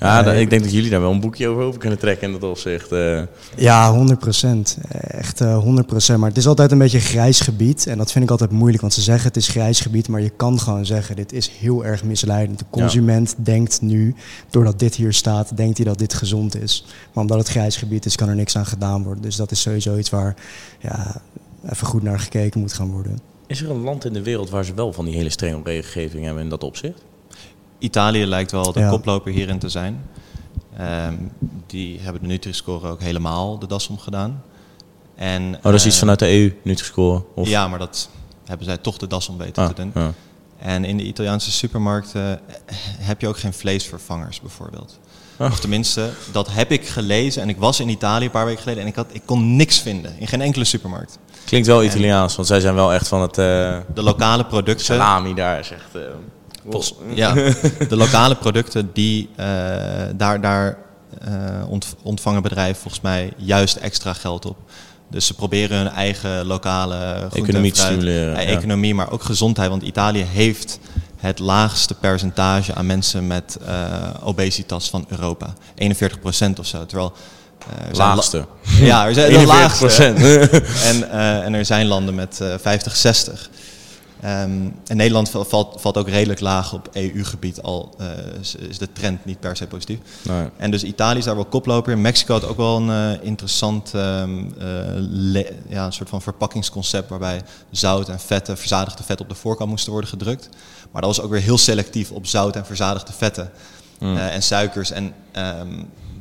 Ja, 0.00 0.26
Eh, 0.26 0.40
ik 0.40 0.50
denk 0.50 0.62
dat 0.62 0.72
jullie 0.72 0.90
daar 0.90 1.00
wel 1.00 1.10
een 1.12 1.20
boekje 1.20 1.48
over, 1.48 1.62
over 1.62 1.80
kunnen 1.80 1.98
trekken 1.98 2.26
in 2.26 2.32
dat 2.40 2.50
opzicht. 2.50 2.92
eh. 2.92 3.22
Ja, 3.56 3.92
100 3.92 4.18
procent. 4.18 4.78
Echt 4.90 5.40
eh 5.40 5.58
100 5.58 5.86
procent. 5.86 6.18
Maar 6.18 6.28
het 6.28 6.38
is 6.38 6.46
altijd 6.46 6.72
een 6.72 6.78
beetje 6.78 6.96
een 6.98 7.02
grijs 7.04 7.40
gebied. 7.40 7.86
En 7.86 7.98
dat 7.98 8.12
vind 8.12 8.24
ik 8.24 8.30
altijd 8.30 8.50
moeilijk, 8.50 8.80
want 8.80 8.92
ze 8.94 9.00
zeggen 9.00 9.26
het 9.28 9.36
is 9.36 9.48
grijs 9.48 9.80
gebied. 9.80 10.08
Maar 10.08 10.20
je 10.20 10.30
kan 10.36 10.58
gewoon 10.60 10.86
zeggen, 10.86 11.16
dit 11.16 11.32
is 11.32 11.48
heel 11.48 11.84
erg 11.84 12.04
misleidend. 12.04 12.58
De 12.58 12.64
consument 12.70 13.34
denkt 13.36 13.80
nu, 13.80 14.14
doordat 14.50 14.78
dit 14.78 14.94
hier 14.94 15.12
staat, 15.12 15.56
denkt 15.56 15.76
hij 15.76 15.86
dat 15.86 15.98
dit 15.98 16.14
gezond 16.14 16.62
is. 16.62 16.84
Maar 17.12 17.22
omdat 17.22 17.38
het 17.38 17.48
grijs 17.48 17.76
gebied 17.76 18.06
is, 18.06 18.16
kan 18.16 18.28
er 18.28 18.34
niks 18.34 18.56
aan 18.56 18.66
gedaan 18.66 19.02
worden. 19.02 19.22
Dus 19.22 19.36
dat 19.36 19.50
is 19.50 19.60
sowieso 19.60 19.96
iets 19.96 20.10
waar 20.10 20.34
ja, 20.80 21.20
even 21.70 21.86
goed 21.86 22.02
naar 22.02 22.18
gekeken 22.20 22.60
moet 22.60 22.72
gaan 22.72 22.90
worden. 22.90 23.32
Is 23.46 23.60
er 23.62 23.70
een 23.70 23.80
land 23.82 24.04
in 24.04 24.12
de 24.12 24.22
wereld 24.22 24.50
waar 24.50 24.64
ze 24.64 24.74
wel 24.74 24.92
van 24.92 25.04
die 25.04 25.14
hele 25.14 25.30
strenge 25.30 25.60
regelgeving 25.64 26.24
hebben 26.24 26.42
in 26.42 26.48
dat 26.48 26.64
opzicht? 26.64 27.02
Italië 27.78 28.26
lijkt 28.26 28.50
wel 28.50 28.72
de 28.72 28.80
Ja. 28.80 28.88
koploper 28.88 29.32
hierin 29.32 29.58
te 29.58 29.68
zijn. 29.68 30.04
Ehm, 30.76 31.14
die 31.66 32.00
hebben 32.00 32.22
de 32.22 32.28
Nutri-score 32.28 32.88
ook 32.88 33.00
helemaal 33.00 33.58
de 33.58 33.66
das 33.66 33.88
omgedaan. 33.88 34.42
En, 35.14 35.54
Oh, 35.56 35.62
dat 35.62 35.74
is 35.74 35.84
iets 35.86 35.94
eh, 35.94 36.00
vanuit 36.00 36.18
de 36.18 36.28
EU, 36.30 36.52
Nutri-Score? 36.62 37.24
Of? 37.34 37.48
Ja, 37.48 37.68
maar 37.68 37.78
dat 37.78 38.08
hebben 38.44 38.66
zij 38.66 38.76
toch 38.78 38.96
de 38.98 39.06
das 39.06 39.28
om 39.28 39.38
weten 39.38 39.62
Ah, 39.62 39.68
te 39.68 39.74
doen. 39.74 39.90
ja. 39.94 40.12
En 40.58 40.84
in 40.84 40.96
de 40.96 41.02
Italiaanse 41.04 41.52
supermarkten 41.52 42.40
eh, 42.48 42.54
heb 42.98 43.20
je 43.20 43.28
ook 43.28 43.38
geen 43.38 43.52
vleesvervangers 43.52 44.40
bijvoorbeeld. 44.40 44.98
Oh. 45.38 45.46
Of 45.50 45.60
tenminste, 45.60 46.10
dat 46.32 46.52
heb 46.52 46.70
ik 46.70 46.86
gelezen. 46.86 47.42
En 47.42 47.48
ik 47.48 47.56
was 47.56 47.80
in 47.80 47.88
Italië 47.88 48.24
een 48.24 48.30
paar 48.30 48.44
weken 48.44 48.60
geleden 48.62 48.82
en 48.82 48.88
ik, 48.88 48.94
had, 48.94 49.06
ik 49.12 49.22
kon 49.24 49.56
niks 49.56 49.80
vinden. 49.80 50.14
In 50.18 50.26
geen 50.26 50.40
enkele 50.40 50.64
supermarkt. 50.64 51.18
Klinkt 51.44 51.66
wel 51.66 51.84
Italiaans, 51.84 52.36
want 52.36 52.48
zij 52.48 52.60
zijn 52.60 52.74
wel 52.74 52.92
echt 52.92 53.08
van 53.08 53.20
het 53.22 53.38
eh, 53.38 53.76
De 53.94 54.02
lokale 54.02 54.44
producten... 54.44 54.84
salami 54.84 55.34
daar, 55.34 55.58
is 55.58 55.70
echt... 55.70 55.94
eh, 55.94 56.00
ja, 57.14 57.32
de 57.88 57.96
lokale 57.96 58.34
producten, 58.34 58.90
die, 58.92 59.28
eh, 59.36 59.46
daar, 60.16 60.40
daar 60.40 60.78
ont- 61.68 61.96
ontvangen 62.02 62.42
bedrijven 62.42 62.80
volgens 62.82 63.02
mij 63.02 63.32
juist 63.36 63.76
extra 63.76 64.12
geld 64.12 64.46
op. 64.46 64.56
Dus 65.10 65.26
ze 65.26 65.34
proberen 65.34 65.76
hun 65.78 65.88
eigen 65.88 66.46
lokale 66.46 67.28
Economie 67.32 67.72
te 67.72 67.80
stimuleren, 67.80 68.32
ja. 68.32 68.48
economie, 68.56 68.94
maar 68.94 69.10
ook 69.12 69.22
gezondheid. 69.22 69.68
Want 69.70 69.82
Italië 69.82 70.22
heeft 70.22 70.78
het 71.16 71.38
laagste 71.38 71.94
percentage 71.94 72.74
aan 72.74 72.86
mensen 72.86 73.26
met 73.26 73.58
obesitas 74.22 74.90
van 74.90 75.04
Europa. 75.08 75.52
41% 75.82 76.58
of 76.58 76.66
zo. 76.66 76.86
Terwijl, 76.86 77.12
eh, 77.70 77.92
la- 77.92 78.14
Laagste. 78.14 78.46
ja, 78.90 79.06
er 79.06 79.14
zijn 79.14 79.32
de 79.32 79.38
41%. 79.38 79.46
laagste. 79.46 79.96
En, 80.90 81.10
eh, 81.10 81.44
en 81.44 81.54
er 81.54 81.64
zijn 81.64 81.86
landen 81.86 82.14
met 82.14 82.40
eh 82.40 82.54
50, 82.60 82.96
60. 82.96 83.50
Ehm, 84.20 84.50
en 84.86 84.96
Nederland 84.96 85.30
val- 85.30 85.44
valt, 85.44 85.80
valt 85.80 85.96
ook 85.96 86.08
redelijk 86.08 86.40
laag 86.40 86.72
op 86.72 86.88
EU-gebied, 86.92 87.62
al 87.62 87.94
eh, 87.98 88.06
is, 88.40 88.54
is 88.54 88.78
de 88.78 88.92
trend 88.92 89.24
niet 89.24 89.40
per 89.40 89.56
se 89.56 89.66
positief. 89.66 89.98
Nee. 90.22 90.48
En 90.56 90.70
dus 90.70 90.84
Italië 90.84 91.18
is 91.18 91.24
daar 91.24 91.34
wel 91.34 91.44
koploper. 91.44 91.98
Mexico 91.98 92.32
had 92.32 92.46
ook 92.46 92.56
wel 92.56 92.76
een 92.76 93.22
interessant 93.22 93.90
ehm, 93.94 94.38
eh, 94.58 95.44
ja, 95.68 95.84
een 95.86 95.92
soort 95.92 96.08
van 96.08 96.22
verpakkingsconcept 96.22 97.08
waarbij 97.10 97.40
zout 97.70 98.08
en 98.08 98.20
vetten, 98.20 98.58
verzadigde 98.58 99.02
vetten 99.02 99.26
op 99.26 99.32
de 99.32 99.38
voorkant 99.40 99.70
moesten 99.70 99.92
worden 99.92 100.10
gedrukt. 100.10 100.48
Maar 100.92 101.02
dat 101.02 101.16
was 101.16 101.24
ook 101.24 101.30
weer 101.30 101.40
heel 101.40 101.58
selectief 101.58 102.10
op 102.10 102.26
zout 102.26 102.56
en 102.56 102.66
verzadigde 102.66 103.12
vetten 103.12 103.50
Mm. 103.98 104.16
en 104.16 104.42
suikers. 104.42 104.90
En 104.90 105.12
ehm, 105.32 105.68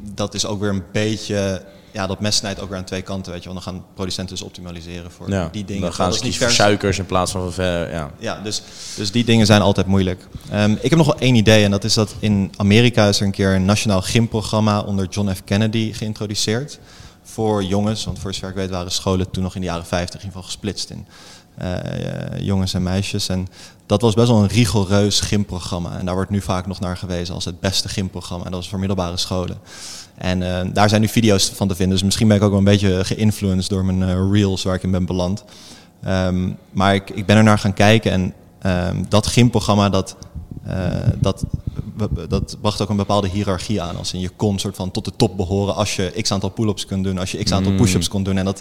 dat 0.03 0.33
is 0.33 0.45
ook 0.45 0.59
weer 0.59 0.69
een 0.69 0.83
beetje 0.91 1.61
ja, 1.93 2.07
dat 2.07 2.19
mes 2.19 2.35
snijdt 2.35 2.61
ook 2.61 2.69
weer 2.69 2.77
aan 2.77 2.83
twee 2.83 3.01
kanten, 3.01 3.31
weet 3.31 3.43
je 3.43 3.49
wel. 3.49 3.63
Dan 3.63 3.73
gaan 3.73 3.85
producenten 3.93 4.35
dus 4.35 4.45
optimaliseren 4.45 5.11
voor 5.11 5.29
Ja, 5.29 5.49
die 5.51 5.65
dingen. 5.65 5.81
dan 5.81 5.93
gaan 5.93 6.13
ze 6.13 6.19
kiezen 6.19 6.41
voor 6.41 6.51
suikers 6.51 6.99
in 6.99 7.05
plaats 7.05 7.31
van 7.31 7.53
ver, 7.53 7.91
ja. 7.91 8.11
Ja, 8.19 8.39
dus, 8.43 8.61
dus 8.95 9.11
die 9.11 9.23
dingen 9.23 9.45
zijn 9.45 9.61
altijd 9.61 9.87
moeilijk. 9.87 10.27
Ehm, 10.51 10.71
ik 10.71 10.89
heb 10.89 10.95
nog 10.97 11.07
wel 11.07 11.19
één 11.19 11.35
idee 11.35 11.63
en 11.63 11.71
dat 11.71 11.83
is 11.83 11.93
dat 11.93 12.15
in 12.19 12.51
Amerika 12.57 13.07
is 13.07 13.19
er 13.19 13.25
een 13.25 13.31
keer 13.31 13.55
een 13.55 13.65
nationaal 13.65 14.01
gymprogramma 14.01 14.79
onder 14.81 15.07
John 15.09 15.33
F. 15.33 15.43
Kennedy 15.43 15.93
geïntroduceerd. 15.93 16.79
Voor 17.23 17.63
jongens, 17.63 18.05
want 18.05 18.19
voor 18.19 18.33
zover 18.33 18.49
ik 18.49 18.55
weet 18.55 18.69
waren 18.69 18.91
scholen 18.91 19.29
toen 19.31 19.43
nog 19.43 19.55
in 19.55 19.61
de 19.61 19.67
jaren 19.67 19.85
50 19.85 20.19
in 20.19 20.25
ieder 20.25 20.25
geval 20.27 20.43
gesplitst 20.43 20.89
in 20.89 21.07
jongens 22.37 22.73
en 22.73 22.83
meisjes. 22.83 23.29
En 23.29 23.47
dat 23.85 24.01
was 24.01 24.13
best 24.13 24.27
wel 24.27 24.41
een 24.41 24.47
rigoureus 24.47 25.19
gymprogramma. 25.19 25.97
En 25.97 26.05
daar 26.05 26.15
wordt 26.15 26.29
nu 26.29 26.41
vaak 26.41 26.67
nog 26.67 26.79
naar 26.79 26.97
gewezen 26.97 27.35
als 27.35 27.45
het 27.45 27.59
beste 27.59 27.89
gymprogramma. 27.89 28.45
En 28.45 28.51
dat 28.51 28.59
was 28.59 28.69
voor 28.69 28.79
middelbare 28.79 29.17
scholen. 29.17 29.57
En 30.17 30.41
eh, 30.41 30.69
daar 30.73 30.89
zijn 30.89 31.01
nu 31.01 31.07
video's 31.07 31.49
van 31.49 31.67
te 31.67 31.75
vinden. 31.75 31.95
Dus 31.95 32.05
misschien 32.05 32.27
ben 32.27 32.37
ik 32.37 32.43
ook 32.43 32.49
wel 32.49 32.59
een 32.59 32.65
beetje 32.65 33.05
geïnfluenced 33.05 33.69
door 33.69 33.85
mijn 33.85 34.03
eh, 34.03 34.31
reels 34.31 34.63
waar 34.63 34.75
ik 34.75 34.83
in 34.83 34.91
ben 34.91 35.05
beland. 35.05 35.43
Ehm, 36.03 36.49
maar 36.71 36.95
ik, 36.95 37.09
ik 37.09 37.25
ben 37.25 37.37
er 37.37 37.43
naar 37.43 37.59
gaan 37.59 37.73
kijken 37.73 38.11
en 38.11 38.33
ehm, 38.61 39.03
dat 39.09 39.27
gymprogramma 39.27 39.89
dat, 39.89 40.15
eh, 40.19 40.25
dat, 41.19 41.43
dat 42.29 42.57
bracht 42.61 42.81
ook 42.81 42.89
een 42.89 42.95
bepaalde 42.95 43.27
hiërarchie 43.29 43.81
aan. 43.81 43.97
Als 43.97 44.13
in 44.13 44.19
je 44.19 44.29
kon 44.29 44.59
soort 44.59 44.75
van 44.75 44.91
tot 44.91 45.05
de 45.05 45.11
top 45.15 45.37
behoren 45.37 45.75
als 45.75 45.95
je 45.95 46.13
x 46.21 46.31
aantal 46.31 46.49
pull-ups 46.49 46.85
kunt 46.85 47.03
doen, 47.03 47.17
als 47.17 47.31
je 47.31 47.43
x 47.43 47.51
aantal 47.51 47.71
Mm. 47.71 47.77
push-ups 47.77 48.07
kon 48.07 48.23
doen. 48.23 48.37
En 48.37 48.45
dat, 48.45 48.59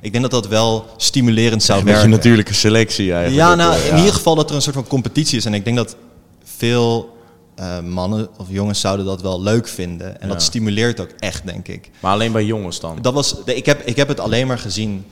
ik 0.00 0.12
denk 0.12 0.22
dat 0.22 0.42
dat 0.42 0.48
wel 0.48 0.84
stimulerend 0.96 1.62
zou 1.62 1.78
Een 1.78 1.84
beetje 1.84 2.00
werken. 2.00 2.16
natuurlijke 2.16 2.54
selectie 2.54 3.12
eigenlijk. 3.12 3.48
Ja, 3.48 3.54
nou, 3.54 3.70
wel, 3.80 3.90
in 3.92 3.96
ieder 3.98 4.12
geval 4.14 4.34
dat 4.34 4.50
er 4.50 4.56
een 4.56 4.62
soort 4.62 4.74
van 4.74 4.86
competitie 4.86 5.38
is. 5.38 5.44
En 5.44 5.54
ik 5.54 5.64
denk 5.64 5.76
dat 5.76 5.96
veel 6.44 7.12
eh, 7.54 7.80
mannen 7.80 8.28
of 8.38 8.46
jongens 8.48 8.80
zouden 8.80 9.06
dat 9.06 9.22
wel 9.22 9.42
leuk 9.42 9.68
vinden. 9.68 10.20
En 10.20 10.26
Ja. 10.28 10.32
dat 10.32 10.42
stimuleert 10.42 11.00
ook 11.00 11.10
echt, 11.18 11.46
denk 11.46 11.68
ik. 11.68 11.90
Maar 12.00 12.12
alleen 12.12 12.32
bij 12.32 12.44
jongens 12.44 12.80
dan. 12.80 12.98
Dat 13.02 13.14
was, 13.14 13.34
ik, 13.44 13.66
heb, 13.66 13.82
ik 13.86 13.96
heb 13.96 14.08
het 14.08 14.20
alleen 14.20 14.46
maar 14.46 14.58
gezien. 14.58 15.04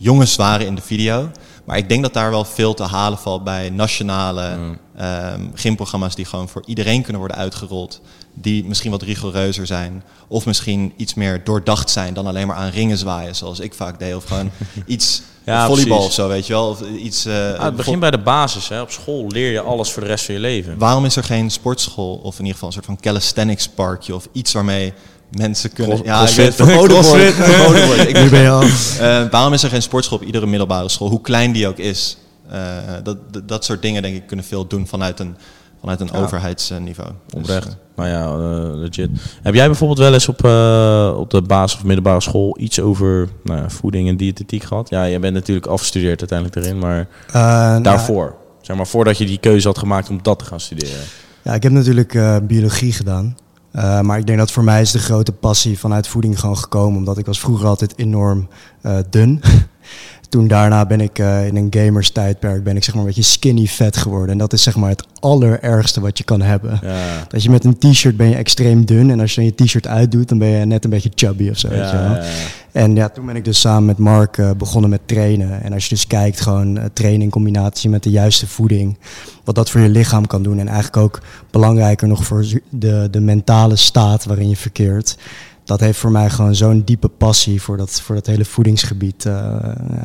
Jongens 0.00 0.36
waren 0.36 0.66
in 0.66 0.74
de 0.74 0.82
video. 0.82 1.30
Maar 1.64 1.76
ik 1.76 1.88
denk 1.88 2.02
dat 2.02 2.12
daar 2.12 2.30
wel 2.30 2.44
veel 2.44 2.74
te 2.74 2.82
halen 2.82 3.18
valt 3.18 3.44
bij 3.44 3.70
nationale 3.70 4.56
ehm, 4.98 5.40
gymprogramma's 5.54 6.14
die 6.14 6.24
gewoon 6.24 6.48
voor 6.48 6.62
iedereen 6.66 7.02
kunnen 7.02 7.18
worden 7.20 7.36
uitgerold. 7.36 8.00
Die 8.34 8.64
misschien 8.64 8.90
wat 8.90 9.02
rigoureuzer 9.02 9.66
zijn. 9.66 10.02
Of 10.28 10.46
misschien 10.46 10.92
iets 10.96 11.14
meer 11.14 11.44
doordacht 11.44 11.90
zijn 11.90 12.14
dan 12.14 12.26
alleen 12.26 12.46
maar 12.46 12.56
aan 12.56 12.70
ringen 12.70 12.98
zwaaien, 12.98 13.34
zoals 13.34 13.60
ik 13.60 13.74
vaak 13.74 13.98
deed. 13.98 14.14
Of 14.14 14.24
gewoon 14.24 14.50
iets 14.86 15.22
Ja, 15.44 15.66
volleybal 15.66 15.96
precies. 15.96 16.18
of 16.18 16.24
zo, 16.24 16.28
weet 16.28 16.46
je 16.46 16.52
wel. 16.52 16.68
Of 16.68 16.80
iets, 16.98 17.26
Ah, 17.26 17.62
het 17.62 17.76
begint 17.76 18.00
bij 18.00 18.10
de 18.10 18.18
basis. 18.18 18.68
Hè. 18.68 18.80
Op 18.80 18.90
school 18.90 19.26
leer 19.28 19.50
je 19.52 19.60
alles 19.60 19.90
voor 19.92 20.02
de 20.02 20.08
rest 20.08 20.24
van 20.24 20.34
je 20.34 20.40
leven. 20.40 20.78
Waarom 20.78 21.04
is 21.04 21.16
er 21.16 21.24
geen 21.24 21.50
sportschool 21.50 22.14
of 22.14 22.32
in 22.32 22.38
ieder 22.38 22.52
geval 22.52 22.68
een 22.68 22.74
soort 22.74 22.86
van 22.86 23.00
calisthenics 23.00 23.68
parkje 23.68 24.14
of 24.14 24.28
iets 24.32 24.52
waarmee 24.52 24.92
mensen 25.30 25.72
kunnen... 25.72 25.94
Cross- 25.96 26.08
ja, 26.10 26.16
crossfit. 26.18 26.54
verboden 26.54 27.02
worden. 27.02 27.32
Crossfit. 27.32 27.34
verboden 27.54 27.86
worden. 27.86 28.08
Ik 28.08 28.30
ben. 28.30 28.60
Eh, 29.00 29.30
waarom 29.30 29.52
is 29.52 29.62
er 29.62 29.70
geen 29.70 29.82
sportschool 29.82 30.18
op 30.18 30.24
iedere 30.24 30.46
middelbare 30.46 30.88
school, 30.88 31.08
hoe 31.08 31.20
klein 31.20 31.52
die 31.52 31.68
ook 31.68 31.78
is? 31.78 32.16
Eh, 32.50 32.58
dat, 33.02 33.16
dat, 33.48 33.64
soort 33.64 33.82
dingen 33.82 34.02
denk 34.02 34.16
ik 34.16 34.26
kunnen 34.26 34.44
veel 34.44 34.66
doen 34.66 34.86
vanuit 34.86 35.20
een, 35.20 35.36
vanuit 35.80 36.00
een 36.00 36.08
Ja. 36.12 36.18
overheidsniveau. 36.18 37.10
Dus, 37.26 37.34
Oprecht. 37.40 37.66
eh, 37.66 37.72
nou 37.96 38.08
ja, 38.08 38.24
eh, 38.24 38.76
legit. 38.78 39.10
Heb 39.42 39.54
jij 39.54 39.66
bijvoorbeeld 39.66 39.98
wel 39.98 40.12
eens 40.12 40.28
op, 40.28 40.44
eh, 40.44 41.14
op 41.18 41.30
de 41.30 41.42
basis- 41.42 41.78
of 41.78 41.84
middelbare 41.84 42.20
school 42.20 42.56
iets 42.60 42.80
over 42.80 43.28
nou 43.44 43.60
ja, 43.60 43.68
voeding 43.70 44.08
en 44.08 44.16
diëtetiek 44.16 44.62
gehad? 44.62 44.88
Ja, 44.88 45.08
jij 45.08 45.20
bent 45.20 45.34
natuurlijk 45.34 45.66
afgestudeerd 45.66 46.18
uiteindelijk 46.20 46.58
erin, 46.66 46.78
maar 46.78 47.08
Eh, 47.26 47.32
nou, 47.42 47.82
daarvoor. 47.82 48.34
Zeg 48.60 48.76
maar 48.76 48.86
voordat 48.86 49.18
je 49.18 49.26
die 49.26 49.38
keuze 49.38 49.66
had 49.66 49.78
gemaakt 49.78 50.08
om 50.10 50.18
dat 50.22 50.38
te 50.38 50.44
gaan 50.44 50.60
studeren. 50.60 51.00
Ja, 51.42 51.54
ik 51.54 51.62
heb 51.62 51.72
natuurlijk 51.72 52.14
eh, 52.14 52.36
biologie 52.42 52.92
gedaan. 52.92 53.36
Eh, 53.72 54.00
maar 54.00 54.18
ik 54.18 54.26
denk 54.26 54.38
dat 54.38 54.50
voor 54.50 54.64
mij 54.64 54.80
is 54.80 54.90
de 54.90 54.98
grote 54.98 55.32
passie 55.32 55.78
vanuit 55.78 56.08
voeding 56.08 56.40
gewoon 56.40 56.58
gekomen. 56.58 56.98
Omdat 56.98 57.18
ik 57.18 57.26
was 57.26 57.40
vroeger 57.40 57.66
altijd 57.66 57.98
enorm 57.98 58.48
eh, 58.82 58.98
dun. 59.10 59.40
Toen 60.28 60.48
daarna 60.48 60.86
ben 60.86 61.00
ik 61.00 61.18
eh, 61.18 61.46
in 61.46 61.56
een 61.56 61.66
gamers 61.70 62.10
tijdperk 62.10 62.64
ben 62.64 62.76
ik 62.76 62.84
zeg 62.84 62.94
maar 62.94 63.02
een 63.02 63.08
beetje 63.08 63.30
skinny 63.30 63.66
fat 63.66 63.96
geworden. 63.96 64.30
En 64.30 64.38
dat 64.38 64.52
is 64.52 64.62
zeg 64.62 64.76
maar 64.76 64.90
het 64.90 65.04
allerergste 65.20 66.00
wat 66.00 66.18
je 66.18 66.24
kan 66.24 66.40
hebben. 66.40 66.78
Ja. 66.82 67.26
Dat 67.28 67.42
je 67.42 67.50
met 67.50 67.64
een 67.64 67.78
t-shirt 67.78 68.16
ben 68.16 68.28
je 68.28 68.34
extreem 68.34 68.84
dun. 68.84 69.10
En 69.10 69.20
als 69.20 69.34
je 69.34 69.40
dan 69.40 69.52
je 69.56 69.64
t-shirt 69.64 69.86
uitdoet, 69.86 70.28
dan 70.28 70.38
ben 70.38 70.48
je 70.48 70.64
net 70.64 70.84
een 70.84 70.90
beetje 70.90 71.12
chubby 71.14 71.48
of 71.48 71.58
zo. 71.58 71.68
weet 71.68 71.90
je 71.90 71.96
wel. 71.96 72.04
Ja, 72.04 72.16
ja, 72.16 72.22
ja. 72.22 72.32
En 72.72 72.94
ja, 72.94 73.08
toen 73.08 73.26
ben 73.26 73.36
ik 73.36 73.44
dus 73.44 73.60
samen 73.60 73.84
met 73.84 73.98
Mark 73.98 74.38
eh, 74.38 74.50
begonnen 74.56 74.90
met 74.90 75.00
trainen. 75.06 75.62
En 75.62 75.72
als 75.72 75.82
je 75.84 75.94
dus 75.94 76.06
kijkt, 76.06 76.40
gewoon 76.40 76.78
eh, 76.78 76.84
trainen 76.92 77.22
in 77.22 77.30
combinatie 77.30 77.90
met 77.90 78.02
de 78.02 78.10
juiste 78.10 78.46
voeding. 78.46 78.98
Wat 79.44 79.54
dat 79.54 79.70
voor 79.70 79.80
je 79.80 79.88
lichaam 79.88 80.26
kan 80.26 80.42
doen. 80.42 80.58
En 80.58 80.68
eigenlijk 80.68 80.96
ook 80.96 81.20
belangrijker 81.50 82.08
nog 82.08 82.24
voor 82.24 82.44
de, 82.68 83.08
de 83.10 83.20
mentale 83.20 83.76
staat 83.76 84.24
waarin 84.24 84.48
je 84.48 84.56
verkeert. 84.56 85.16
Dat 85.68 85.80
heeft 85.80 85.98
voor 85.98 86.10
mij 86.10 86.30
gewoon 86.30 86.54
zo'n 86.54 86.82
diepe 86.84 87.08
passie 87.08 87.62
voor 87.62 87.76
dat, 87.76 88.00
voor 88.00 88.14
dat 88.14 88.26
hele 88.26 88.44
voedingsgebied 88.44 89.26
eh, 89.26 89.56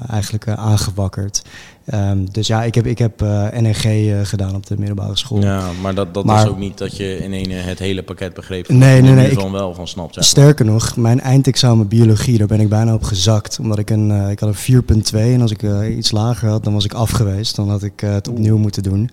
eigenlijk 0.10 0.46
eh, 0.46 0.54
aangewakkerd. 0.54 1.42
Ehm, 1.86 2.26
dus 2.32 2.48
ja, 2.48 2.64
ik 2.64 2.76
heb, 2.76 2.86
ik 2.86 2.98
heb 2.98 3.20
NNG 3.54 3.84
eh, 3.84 4.20
gedaan 4.24 4.56
op 4.56 4.66
de 4.66 4.76
middelbare 4.78 5.18
school. 5.18 5.42
Ja, 5.42 5.62
maar 5.82 5.96
dat, 5.96 6.14
dat 6.14 6.26
Maar- 6.26 6.36
was 6.44 6.48
ook 6.54 6.58
niet 6.60 6.78
dat 6.78 6.98
je 6.98 7.18
in 7.18 7.34
een 7.34 7.52
het 7.52 7.80
hele 7.80 8.04
pakket 8.04 8.34
begreep. 8.34 8.68
Nee, 8.70 8.96
je 8.96 9.02
nee, 9.02 9.12
nee, 9.12 9.26
nu 9.26 9.32
ik- 9.32 9.40
van 9.40 9.52
wel 9.52 9.74
van 9.74 9.88
snapt. 9.88 10.14
zeg. 10.14 10.24
Sterker 10.24 10.66
nog, 10.66 10.96
mijn 10.96 11.20
eindexamen 11.22 11.88
biologie, 11.88 12.38
daar 12.38 12.48
ben 12.48 12.60
ik 12.60 12.70
bijna 12.70 12.94
op 12.94 13.04
gezakt. 13.04 13.60
Omdat 13.60 13.80
ik 13.80 13.90
een, 13.90 14.30
ik 14.30 14.40
had 14.40 14.50
een 14.50 14.82
4.2 15.16 15.34
en 15.34 15.42
als 15.42 15.52
ik 15.52 15.62
iets 15.98 16.12
lager 16.12 16.50
had, 16.50 16.64
dan 16.64 16.74
was 16.74 16.86
ik 16.86 16.94
af 16.94 17.10
geweest. 17.12 17.56
Dan 17.56 17.70
had 17.70 17.84
ik 17.84 18.00
het 18.00 18.28
opnieuw 18.28 18.58
moeten 18.58 18.84
doen. 18.84 19.10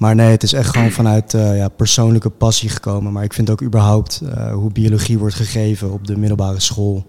Maar 0.00 0.14
nee, 0.14 0.30
het 0.30 0.42
is 0.42 0.52
echt 0.52 0.70
gewoon 0.70 0.90
vanuit 0.90 1.34
eh, 1.34 1.56
ja, 1.56 1.68
persoonlijke 1.68 2.30
passie 2.30 2.68
gekomen. 2.68 3.12
Maar 3.12 3.24
ik 3.24 3.32
vind 3.32 3.50
ook 3.50 3.62
überhaupt 3.62 4.20
eh, 4.20 4.52
hoe 4.52 4.72
biologie 4.72 5.18
wordt 5.18 5.34
gegeven 5.34 5.92
op 5.92 6.06
de 6.06 6.16
middelbare 6.16 6.60
school. 6.60 7.06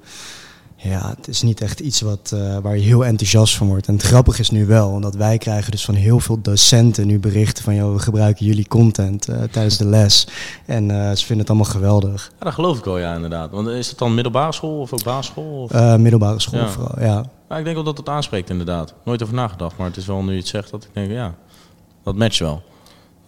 Ja, 0.76 1.14
het 1.18 1.28
is 1.28 1.42
niet 1.42 1.62
echt 1.62 1.80
iets 1.80 2.02
wat, 2.02 2.32
eh, 2.34 2.58
waar 2.58 2.78
je 2.78 2.84
heel 2.84 3.06
enthousiast 3.06 3.56
van 3.56 3.68
wordt. 3.68 3.88
En 3.88 3.94
het 3.94 4.04
grappige 4.04 4.42
is 4.42 4.50
nu 4.50 4.66
wel, 4.66 4.90
omdat 4.90 5.16
wij 5.16 5.38
krijgen 5.38 5.72
dus 5.72 5.86
van 5.86 5.96
heel 5.96 6.20
veel 6.20 6.42
docenten 6.42 7.08
nu 7.08 7.20
berichten 7.20 7.64
van... 7.64 7.76
joh, 7.76 7.94
we 7.94 8.00
gebruiken 8.00 8.46
jullie 8.46 8.68
content 8.68 9.28
tijdens 9.52 9.78
de 9.78 9.86
les. 9.86 10.28
En 10.66 10.90
ze 10.90 11.26
vinden 11.26 11.38
het 11.38 11.50
allemaal 11.50 11.72
geweldig. 11.72 12.32
Ja, 12.40 12.46
dat 12.46 12.54
geloof 12.54 12.78
ik 12.78 12.84
wel, 12.84 12.98
ja, 12.98 13.16
inderdaad. 13.16 13.52
Want 13.52 13.68
is 13.68 13.90
het 13.90 13.98
dan 13.98 14.14
middelbare 14.14 14.52
school 14.52 14.80
of 14.80 14.94
ook 14.94 15.04
basisschool? 15.04 15.62
Of? 15.62 15.98
Middelbare 15.98 16.40
school 16.40 16.60
Ja. 16.60 16.70
vooral, 16.70 17.00
ja. 17.00 17.26
Ja, 17.50 17.58
ik 17.58 17.64
denk 17.64 17.76
wel 17.76 17.86
dat 17.86 17.98
het 17.98 18.10
aanspreekt, 18.10 18.50
inderdaad. 18.50 18.94
Nooit 19.06 19.24
over 19.24 19.36
nagedacht, 19.36 19.78
maar 19.78 19.88
het 19.88 19.98
is 19.98 20.06
wel 20.06 20.24
nu 20.24 20.32
je 20.32 20.38
het 20.38 20.48
zegt 20.48 20.72
dat 20.72 20.84
ik 20.84 20.90
denk, 20.94 21.12
ja, 21.12 21.36
dat 22.04 22.16
matcht 22.16 22.40
wel. 22.40 22.62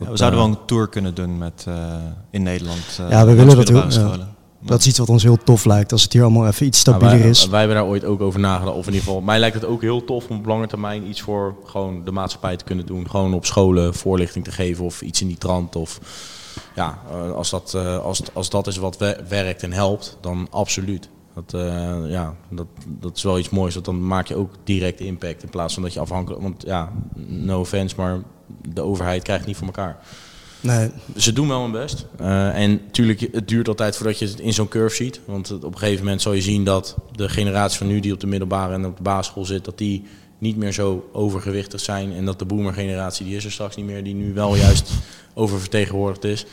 Ja, 0.03 0.11
we 0.11 0.17
zouden 0.17 0.39
eh, 0.39 0.45
wel 0.45 0.55
een 0.55 0.65
tour 0.65 0.87
kunnen 0.89 1.15
doen 1.15 1.37
met, 1.37 1.63
eh, 1.67 1.75
in 2.31 2.43
Nederland. 2.43 2.99
eh, 2.99 3.09
Ja, 3.09 3.25
we 3.25 3.31
willen 3.33 3.47
dat 3.47 3.57
middelbare 3.57 3.85
ook, 3.85 3.91
ja. 3.93 3.99
scholen. 3.99 4.31
Dat 4.65 4.79
is 4.79 4.87
iets 4.87 4.97
wat 4.97 5.09
ons 5.09 5.23
heel 5.23 5.37
tof 5.43 5.65
lijkt. 5.65 5.91
Als 5.91 6.03
het 6.03 6.13
hier 6.13 6.21
allemaal 6.23 6.47
even 6.47 6.65
iets 6.65 6.83
Nou, 6.83 6.97
stabieler 6.97 7.21
wij, 7.21 7.29
is. 7.29 7.47
Wij 7.47 7.59
hebben 7.59 7.77
daar 7.77 7.85
ooit 7.87 8.05
ook 8.05 8.21
over 8.21 8.39
nagedacht. 8.39 8.77
Of 8.77 8.87
in 8.87 8.93
ieder 8.93 9.07
geval, 9.07 9.21
mij 9.21 9.39
lijkt 9.39 9.55
het 9.55 9.65
ook 9.65 9.81
heel 9.81 10.03
tof 10.05 10.27
om 10.29 10.37
op 10.37 10.45
lange 10.45 10.67
termijn 10.67 11.07
iets 11.07 11.21
voor 11.21 11.55
gewoon 11.65 12.03
de 12.05 12.11
maatschappij 12.11 12.55
te 12.57 12.63
kunnen 12.63 12.85
doen. 12.85 13.09
Gewoon 13.09 13.33
op 13.33 13.45
scholen 13.45 13.93
voorlichting 13.93 14.43
te 14.43 14.51
geven 14.51 14.85
of 14.85 15.01
iets 15.01 15.21
in 15.21 15.27
die 15.27 15.37
trant. 15.37 15.75
Of 15.75 15.99
ja, 16.75 16.99
eh, 17.11 17.31
als 17.31 17.49
dat, 17.49 17.73
eh, 17.75 17.97
als, 18.03 18.21
als 18.33 18.49
dat 18.49 18.67
is 18.67 18.77
wat 18.77 18.97
we- 18.97 19.23
werkt 19.29 19.63
en 19.63 19.71
helpt, 19.73 20.17
dan 20.21 20.47
absoluut. 20.49 21.09
Dat, 21.35 21.53
eh, 21.53 22.09
ja, 22.09 22.35
dat, 22.49 22.67
dat 22.87 23.17
is 23.17 23.23
wel 23.23 23.39
iets 23.39 23.49
moois. 23.49 23.73
Want 23.73 23.85
dan 23.85 24.07
maak 24.07 24.27
je 24.27 24.35
ook 24.35 24.51
direct 24.63 24.99
impact 24.99 25.43
in 25.43 25.49
plaats 25.49 25.73
van 25.73 25.83
dat 25.83 25.93
je 25.93 25.99
afhankelijk... 25.99 26.41
Want 26.41 26.63
ja, 26.65 26.91
no 27.27 27.59
offense, 27.59 27.95
maar 27.97 28.19
de 28.67 28.81
overheid 28.81 29.23
krijgt 29.23 29.45
niet 29.45 29.57
voor 29.57 29.67
elkaar. 29.67 29.97
Nee, 30.63 30.89
Ze 31.17 31.33
doen 31.33 31.47
wel 31.47 31.61
hun 31.61 31.71
best. 31.71 32.05
Eh, 32.17 32.61
en 32.61 32.71
natuurlijk, 32.71 33.19
het 33.31 33.47
duurt 33.47 33.67
altijd 33.67 33.95
voordat 33.95 34.19
je 34.19 34.25
het 34.25 34.39
in 34.39 34.53
zo'n 34.53 34.67
curve 34.67 34.95
ziet. 34.95 35.19
Want 35.25 35.51
op 35.51 35.63
een 35.63 35.77
gegeven 35.77 36.03
moment 36.03 36.21
zal 36.21 36.33
je 36.33 36.41
zien 36.41 36.63
dat 36.63 36.95
de 37.11 37.29
generatie 37.29 37.77
van 37.77 37.87
nu 37.87 37.99
die 37.99 38.13
op 38.13 38.19
de 38.19 38.27
middelbare 38.27 38.73
en 38.73 38.85
op 38.85 38.97
de 38.97 39.03
basisschool 39.03 39.45
zit, 39.45 39.65
dat 39.65 39.77
die 39.77 40.03
niet 40.37 40.57
meer 40.57 40.71
zo 40.71 41.09
overgewichtig 41.11 41.79
zijn. 41.79 42.13
En 42.13 42.25
dat 42.25 42.39
de 42.39 42.45
boomer-generatie, 42.45 43.25
die 43.25 43.35
is 43.35 43.45
er 43.45 43.51
straks 43.51 43.75
niet 43.75 43.85
meer, 43.85 44.03
die 44.03 44.15
nu 44.15 44.33
wel 44.33 44.55
juist 44.55 44.91
oververtegenwoordigd 45.33 46.23
is. 46.23 46.45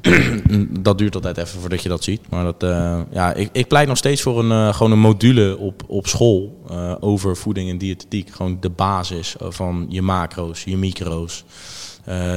dat 0.80 0.98
duurt 0.98 1.14
altijd 1.14 1.36
even 1.36 1.60
voordat 1.60 1.82
je 1.82 1.88
dat 1.88 2.04
ziet. 2.04 2.20
Maar 2.28 2.44
dat, 2.44 2.62
eh, 2.62 3.00
ja, 3.10 3.34
ik, 3.34 3.48
ik 3.52 3.68
pleit 3.68 3.88
nog 3.88 3.96
steeds 3.96 4.22
voor 4.22 4.38
een, 4.38 4.50
eh, 4.50 4.74
gewoon 4.74 4.92
een 4.92 4.98
module 4.98 5.56
op, 5.58 5.82
op 5.86 6.06
school 6.06 6.60
eh, 6.68 6.94
over 7.00 7.36
voeding 7.36 7.70
en 7.70 7.78
diëtetiek. 7.78 8.30
Gewoon 8.30 8.56
de 8.60 8.70
basis 8.70 9.34
van 9.38 9.86
je 9.88 10.02
macro's, 10.02 10.64
je 10.64 10.76
micro's. 10.76 11.44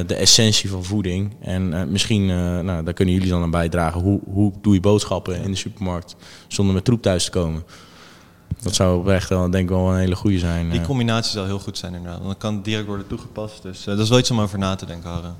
de 0.07 0.15
essentie 0.15 0.69
van 0.69 0.83
voeding. 0.83 1.35
En 1.39 1.91
misschien, 1.91 2.25
nou, 2.65 2.83
daar 2.83 2.93
kunnen 2.93 3.13
jullie 3.13 3.29
dan 3.29 3.41
aan 3.41 3.51
bijdragen. 3.51 4.01
Hoe, 4.01 4.19
hoe 4.31 4.51
doe 4.61 4.73
je 4.73 4.79
boodschappen 4.79 5.43
in 5.43 5.51
de 5.51 5.57
supermarkt 5.57 6.15
zonder 6.47 6.73
met 6.73 6.85
troep 6.85 7.01
thuis 7.01 7.25
te 7.25 7.31
komen? 7.31 7.63
Dat 8.61 8.75
zou 8.75 8.99
oprecht 8.99 9.29
wel, 9.29 9.49
denk 9.49 9.63
ik 9.63 9.69
wel 9.69 9.91
een 9.91 9.99
hele 9.99 10.15
goede 10.15 10.39
zijn. 10.39 10.69
Die 10.69 10.81
combinatie 10.81 11.31
zou 11.31 11.45
heel 11.45 11.59
goed 11.59 11.77
zijn 11.77 11.93
inderdaad. 11.93 12.17
Want 12.17 12.29
dan 12.29 12.39
kan 12.39 12.55
het 12.55 12.65
direct 12.65 12.87
worden 12.87 13.07
toegepast. 13.07 13.61
Dus 13.61 13.83
dat 13.83 13.99
is 13.99 14.09
wel 14.09 14.19
iets 14.19 14.31
om 14.31 14.39
over 14.39 14.59
na 14.59 14.75
te 14.75 14.85
denken, 14.85 15.09
Harre. 15.09 15.31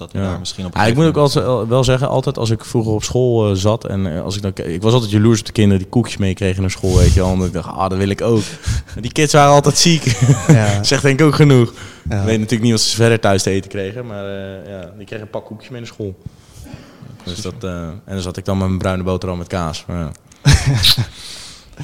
Dat 0.00 0.12
we 0.12 0.18
Ja. 0.18 0.24
daar 0.24 0.38
misschien 0.38 0.66
op 0.66 0.74
Ja, 0.74 0.84
ik 0.86 0.94
moet 0.94 1.04
ook 1.06 1.16
altijd, 1.16 1.68
wel 1.68 1.84
zeggen, 1.84 2.08
altijd 2.08 2.38
als 2.38 2.50
ik 2.50 2.64
vroeger 2.64 2.92
op 2.92 3.02
school 3.04 3.50
eh, 3.50 3.56
zat 3.56 3.84
en 3.86 4.14
eh, 4.16 4.22
als 4.22 4.36
ik 4.36 4.42
dan, 4.42 4.52
ik 4.66 4.82
was 4.82 4.92
altijd 4.92 5.10
jaloers 5.10 5.40
op 5.40 5.46
de 5.46 5.52
kinderen 5.52 5.78
die 5.78 5.88
koekjes 5.88 6.16
meekregen 6.16 6.60
naar 6.60 6.70
school, 6.70 6.96
weet 6.96 7.12
je 7.12 7.20
wel. 7.20 7.28
Omdat 7.30 7.46
ik 7.46 7.52
dacht, 7.52 7.68
ah, 7.68 7.88
dat 7.88 7.98
wil 7.98 8.08
ik 8.08 8.20
ook. 8.20 8.42
Die 9.00 9.12
kids 9.12 9.32
waren 9.32 9.52
altijd 9.52 9.78
ziek. 9.78 10.04
ja. 10.48 10.82
Zegt 10.82 11.02
denk 11.02 11.20
ik 11.20 11.26
ook 11.26 11.34
genoeg. 11.34 11.72
Ja. 12.08 12.18
Ik 12.18 12.24
weet 12.24 12.36
natuurlijk 12.38 12.62
niet 12.62 12.72
wat 12.72 12.80
ze 12.80 12.96
verder 12.96 13.20
thuis 13.20 13.42
te 13.42 13.50
eten 13.50 13.70
kregen, 13.70 14.06
maar 14.06 14.24
eh, 14.24 14.70
ja, 14.70 14.90
die 14.96 15.06
kregen 15.06 15.24
een 15.24 15.30
pak 15.30 15.44
koekjes 15.46 15.70
mee 15.70 15.80
naar 15.80 15.88
school. 15.88 16.14
Dus 17.24 17.40
dat, 17.40 17.64
en 17.64 18.00
dan 18.06 18.20
zat 18.20 18.36
ik 18.36 18.44
dan 18.44 18.58
met 18.58 18.66
mijn 18.66 18.78
bruine 18.78 19.02
boterham 19.02 19.38
met 19.38 19.46
kaas. 19.46 19.84
Maar. 19.86 20.10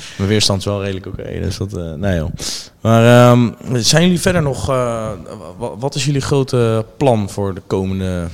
Mijn 0.19 0.29
weerstand 0.29 0.59
is 0.59 0.65
wel 0.65 0.83
redelijk 0.83 1.07
oké. 1.07 1.23
dus 1.23 1.57
dat, 1.57 1.77
eh, 1.77 1.93
nee 1.93 2.17
joh. 2.17 2.31
Maar 2.81 3.31
ehm, 3.31 3.53
zijn 3.75 4.03
jullie 4.03 4.21
verder 4.21 4.43
nog... 4.43 4.69
eh, 4.69 5.11
wa- 5.59 5.77
wat 5.77 5.95
is 5.95 6.05
jullie 6.05 6.21
grote 6.21 6.85
plan 6.97 7.31
voor 7.31 7.55
de 7.55 7.63
komende... 7.67 8.29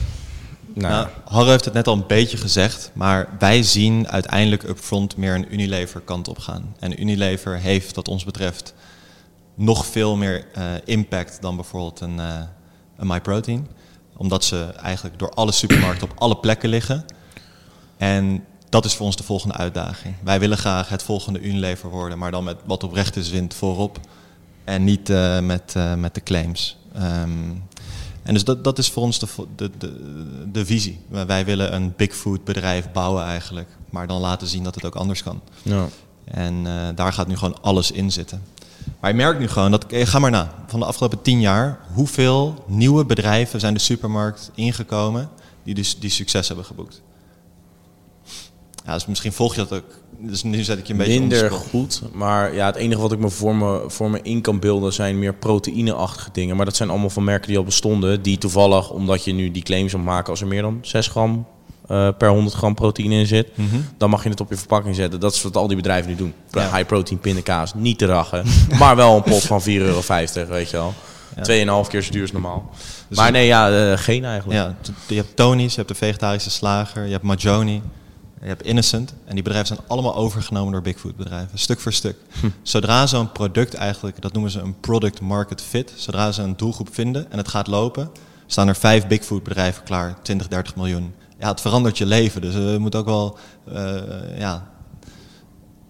Nou, 0.75 1.07
Nou, 1.31 1.49
heeft 1.49 1.65
het 1.65 1.75
net 1.75 1.87
al 1.87 1.95
een 1.95 2.05
beetje 2.07 2.37
gezegd, 2.37 2.91
maar 2.95 3.29
wij 3.39 3.63
zien 3.63 4.09
uiteindelijk 4.09 4.63
upfront 4.63 5.17
meer 5.17 5.35
een 5.35 5.55
Unilever 5.55 6.01
kant 6.01 6.29
op 6.29 6.39
gaan. 6.39 6.75
En 6.79 7.01
Unilever 7.01 7.59
heeft 7.59 7.95
wat 7.97 8.09
ons 8.09 8.25
betreft 8.25 8.75
nog 9.55 9.87
veel 9.87 10.17
meer 10.17 10.45
eh, 10.53 10.65
impact 10.85 11.39
dan 11.41 11.57
bijvoorbeeld 11.57 12.01
een, 12.01 12.19
eh 12.21 12.41
een 12.97 13.07
MyProtein. 13.07 13.69
Omdat 14.17 14.45
ze 14.45 14.65
eigenlijk 14.65 15.19
door 15.19 15.31
alle 15.31 15.53
supermarkten 15.53 16.11
op 16.11 16.19
alle 16.19 16.37
plekken 16.37 16.69
liggen. 16.69 17.05
En 17.97 18.45
dat 18.73 18.85
is 18.85 18.95
voor 18.95 19.07
ons 19.07 19.17
de 19.17 19.23
volgende 19.23 19.55
uitdaging. 19.55 20.15
Wij 20.25 20.41
willen 20.41 20.59
graag 20.59 20.89
het 20.89 21.03
volgende 21.03 21.41
Unilever 21.41 21.91
worden, 21.91 22.19
maar 22.19 22.31
dan 22.31 22.45
met 22.45 22.57
wat 22.65 22.85
oprechte 22.85 23.23
wind 23.31 23.55
voorop. 23.55 24.01
En 24.65 24.85
niet 24.85 25.11
eh, 25.11 25.41
met, 25.41 25.73
eh, 25.77 25.95
met 25.95 26.15
de 26.15 26.23
claims. 26.23 26.77
Ehm, 26.95 27.31
en 28.23 28.35
dus 28.35 28.45
dat, 28.45 28.65
dat 28.65 28.79
is 28.79 28.91
voor 28.91 29.03
ons 29.03 29.19
de, 29.19 29.27
de, 29.57 29.71
de, 29.79 29.93
de 30.53 30.67
visie. 30.67 31.01
Wij- 31.09 31.45
willen 31.45 31.75
een 31.75 31.93
big 31.97 32.15
food 32.17 32.45
bedrijf 32.45 32.93
bouwen 32.93 33.25
eigenlijk. 33.25 33.69
Maar 33.91 34.07
dan 34.07 34.21
laten 34.21 34.47
zien 34.47 34.65
dat 34.65 34.75
het 34.75 34.85
ook 34.85 34.95
anders 34.95 35.23
kan. 35.23 35.41
ja. 35.63 35.87
En 36.25 36.67
eh, 36.67 36.89
daar 36.95 37.13
gaat 37.13 37.27
nu 37.27 37.37
gewoon 37.37 37.63
alles 37.63 37.91
in 37.91 38.13
zitten. 38.13 38.43
Maar 39.01 39.11
je 39.11 39.17
merkt 39.17 39.39
nu 39.41 39.49
gewoon 39.49 39.71
dat, 39.71 39.87
ga 39.89 40.19
maar 40.19 40.31
na, 40.31 40.55
van 40.67 40.81
de 40.81 40.87
afgelopen 40.87 41.23
tien 41.23 41.41
jaar, 41.41 41.79
hoeveel 41.95 42.65
nieuwe 42.67 43.05
bedrijven 43.05 43.61
zijn 43.61 43.75
de 43.75 43.81
supermarkt 43.81 44.51
ingekomen 44.55 45.29
die 45.63 45.75
dus 45.75 45.99
die 45.99 46.11
succes 46.11 46.47
hebben 46.49 46.65
geboekt. 46.67 47.01
Ja, 48.87 48.93
dus 48.93 49.07
misschien 49.07 49.33
volg 49.33 49.55
je 49.55 49.67
dat 49.67 49.73
ook. 49.73 50.01
Dus 50.19 50.43
nu 50.43 50.63
zet 50.63 50.79
ik 50.79 50.87
je 50.87 50.93
een 50.93 50.99
beetje 50.99 51.19
Minder 51.19 51.51
goed. 51.51 52.03
Maar 52.13 52.55
ja, 52.55 52.67
het 52.67 52.77
enige 52.77 53.01
wat 53.01 53.13
ik 53.13 53.19
me 53.19 53.31
voor, 53.31 53.55
me 53.55 53.85
voor 53.87 54.11
me 54.11 54.21
in 54.23 54.41
kan 54.41 54.61
beelden 54.61 54.93
zijn 54.93 55.19
meer 55.19 55.35
proteïneachtige 55.35 56.31
dingen. 56.33 56.57
Maar 56.57 56.65
dat 56.65 56.77
zijn 56.77 56.91
allemaal 56.91 57.11
van 57.11 57.25
merken 57.25 57.49
die 57.49 57.59
al 57.59 57.65
bestonden. 57.65 58.23
Die 58.23 58.39
toevallig, 58.39 58.91
omdat 58.91 59.25
je 59.25 59.33
nu 59.33 59.51
die 59.51 59.63
claims 59.63 59.95
moet 59.95 60.05
maken 60.05 60.31
als 60.31 60.41
er 60.41 60.47
meer 60.47 60.63
dan 60.63 60.79
6 60.83 61.09
gram 61.09 61.47
eh, 61.89 62.09
per 62.19 62.29
100 62.29 62.55
gram 62.55 62.75
proteïne 62.75 63.15
in 63.15 63.27
zit. 63.27 63.57
Mhm. 63.57 63.81
Dan 63.97 64.11
mag 64.11 64.23
je 64.23 64.29
het 64.29 64.41
op 64.41 64.51
je 64.51 64.57
verpakking 64.57 64.95
zetten. 64.95 65.21
Dat 65.21 65.35
is 65.35 65.43
wat 65.43 65.57
al 65.57 65.67
die 65.67 65.77
bedrijven 65.77 66.11
nu 66.11 66.17
doen. 66.17 66.35
Ja. 66.51 66.77
High 66.77 66.87
protein 66.87 67.21
pindakaas, 67.21 67.75
niet 67.75 67.99
te 67.99 68.07
rachen. 68.07 68.45
maar 68.79 68.97
wel 68.97 69.17
een 69.17 69.23
pot 69.23 69.43
van 69.43 69.63
4,50 69.63 69.67
euro, 69.67 70.03
weet 70.49 70.71
je 70.71 70.77
wel. 70.77 70.95
Ja. 71.37 71.43
Tweeënhalf 71.43 71.89
keer 71.89 72.03
zo 72.03 72.11
duur 72.11 72.23
als 72.23 72.33
normaal. 72.33 72.71
Dus 73.09 73.19
maar 73.19 73.31
nee, 73.31 73.47
ja, 73.47 73.91
eh, 73.91 73.99
geen 73.99 74.25
eigenlijk. 74.25 74.61
Ja, 74.61 74.77
je 75.07 75.15
hebt 75.15 75.37
Tony's, 75.37 75.71
je 75.71 75.77
hebt 75.77 75.89
de 75.89 75.95
vegetarische 75.95 76.51
slager, 76.51 77.05
je 77.05 77.13
hebt 77.13 77.25
Majoni, 77.25 77.83
je 78.43 78.49
hebt 78.49 78.63
Innocent. 78.63 79.15
En 79.25 79.35
die 79.35 79.43
bedrijven 79.43 79.75
zijn 79.75 79.89
allemaal 79.89 80.15
overgenomen 80.15 80.73
door 80.73 80.83
big 80.83 80.99
food 81.01 81.17
bedrijven, 81.17 81.59
stuk 81.59 81.81
voor 81.81 81.93
stuk. 81.93 82.17
Zodra 82.63 83.07
zo'n 83.07 83.33
product 83.33 83.75
eigenlijk, 83.75 84.23
dat 84.23 84.33
noemen 84.33 84.51
ze 84.51 84.61
een 84.61 84.81
product 84.81 85.21
market 85.21 85.63
fit, 85.63 85.93
zodra 85.97 86.33
ze 86.33 86.43
een 86.43 86.57
doelgroep 86.57 86.95
vinden 86.95 87.31
en 87.31 87.39
het 87.39 87.49
gaat 87.49 87.67
lopen, 87.67 88.11
staan 88.47 88.69
er 88.69 88.77
vijf 88.77 89.07
big 89.07 89.25
food 89.25 89.43
bedrijven 89.43 89.83
klaar, 89.83 90.23
20, 90.23 90.49
30 90.49 90.77
miljoen. 90.77 91.15
Ja, 91.39 91.49
het 91.49 91.61
verandert 91.61 91.99
je 91.99 92.07
leven, 92.07 92.41
dus 92.41 92.55
we 92.55 92.77
moeten 92.79 93.01
ook 93.01 93.07
wel, 93.07 93.39
eh, 93.73 94.39
ja... 94.39 94.71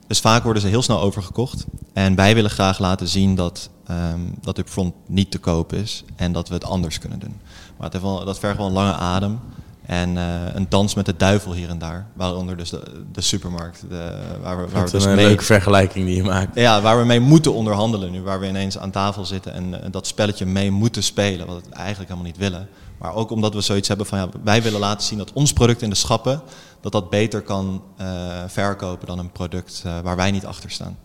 Dus 0.07 0.21
vaak 0.21 0.43
worden 0.43 0.63
ze 0.63 0.69
heel 0.69 0.83
snel 0.83 1.01
overgekocht. 1.01 1.65
En 1.93 2.15
wij 2.15 2.35
willen 2.35 2.51
graag 2.51 2.79
laten 2.79 3.09
zien 3.09 3.35
dat, 3.35 3.71
ehm 3.87 4.21
dat 4.41 4.59
upfront 4.59 4.95
niet 5.07 5.31
te 5.31 5.39
koop 5.39 5.73
is 5.73 6.05
en 6.17 6.33
dat 6.33 6.49
we 6.49 6.55
het 6.55 6.65
anders 6.65 6.99
kunnen 6.99 7.19
doen. 7.19 7.41
Maar 7.77 7.85
het 7.85 7.93
heeft 7.93 8.05
wel, 8.05 8.25
dat 8.25 8.39
vergt 8.39 8.57
wel 8.57 8.67
een 8.67 8.73
lange 8.73 8.93
adem. 8.93 9.41
En 9.87 10.17
eh, 10.17 10.55
een 10.55 10.67
dans 10.69 10.95
met 10.95 11.07
de 11.07 11.17
duivel 11.17 11.53
hier 11.53 11.69
en 11.69 11.79
daar. 11.79 12.07
Waaronder 12.13 12.57
dus 12.57 12.71
de, 12.71 13.05
de 13.13 13.21
supermarkt. 13.21 13.85
De, 13.89 14.19
waar 14.43 14.57
we, 14.57 14.63
waar 14.63 14.83
Dat 14.83 14.91
we 14.91 14.97
is 14.97 15.03
dus 15.03 15.05
een 15.05 15.15
mee, 15.15 15.27
leuke 15.27 15.45
vergelijking 15.45 16.07
die 16.07 16.17
je 16.17 16.23
maakt. 16.23 16.55
ja, 16.55 16.81
waar 16.81 16.99
we 16.99 17.05
mee 17.05 17.21
moeten 17.21 17.55
onderhandelen 17.55 18.11
nu. 18.11 18.23
Waar 18.23 18.41
we 18.41 18.49
ineens 18.49 18.79
aan 18.79 18.91
tafel 18.91 19.25
zitten 19.25 19.53
en 19.53 19.83
eh, 19.83 19.91
dat 19.91 20.07
spelletje 20.07 20.47
mee 20.47 20.71
moeten 20.71 21.03
spelen. 21.03 21.47
Wat 21.47 21.57
we 21.57 21.75
eigenlijk 21.75 22.11
helemaal 22.11 22.31
niet 22.31 22.41
willen. 22.41 22.69
Maar 22.99 23.15
ook 23.15 23.31
omdat 23.31 23.55
we 23.55 23.61
zoiets 23.61 23.89
hebben 23.89 24.07
van 24.07 24.19
ja, 24.19 24.29
wij 24.45 24.63
willen 24.63 24.81
laten 24.81 25.07
zien 25.07 25.19
dat 25.19 25.33
ons 25.33 25.53
product 25.53 25.83
in 25.83 25.91
de 25.91 25.97
schappen. 25.97 26.43
Dat 26.81 26.93
dat 26.93 27.11
beter 27.11 27.43
kan 27.43 27.83
eh, 27.97 28.07
verkopen 28.47 29.07
dan 29.07 29.19
een 29.19 29.33
product 29.33 29.83
waar 30.03 30.17
wij 30.17 30.31
niet 30.31 30.47
achter 30.47 30.71
staan. 30.71 30.97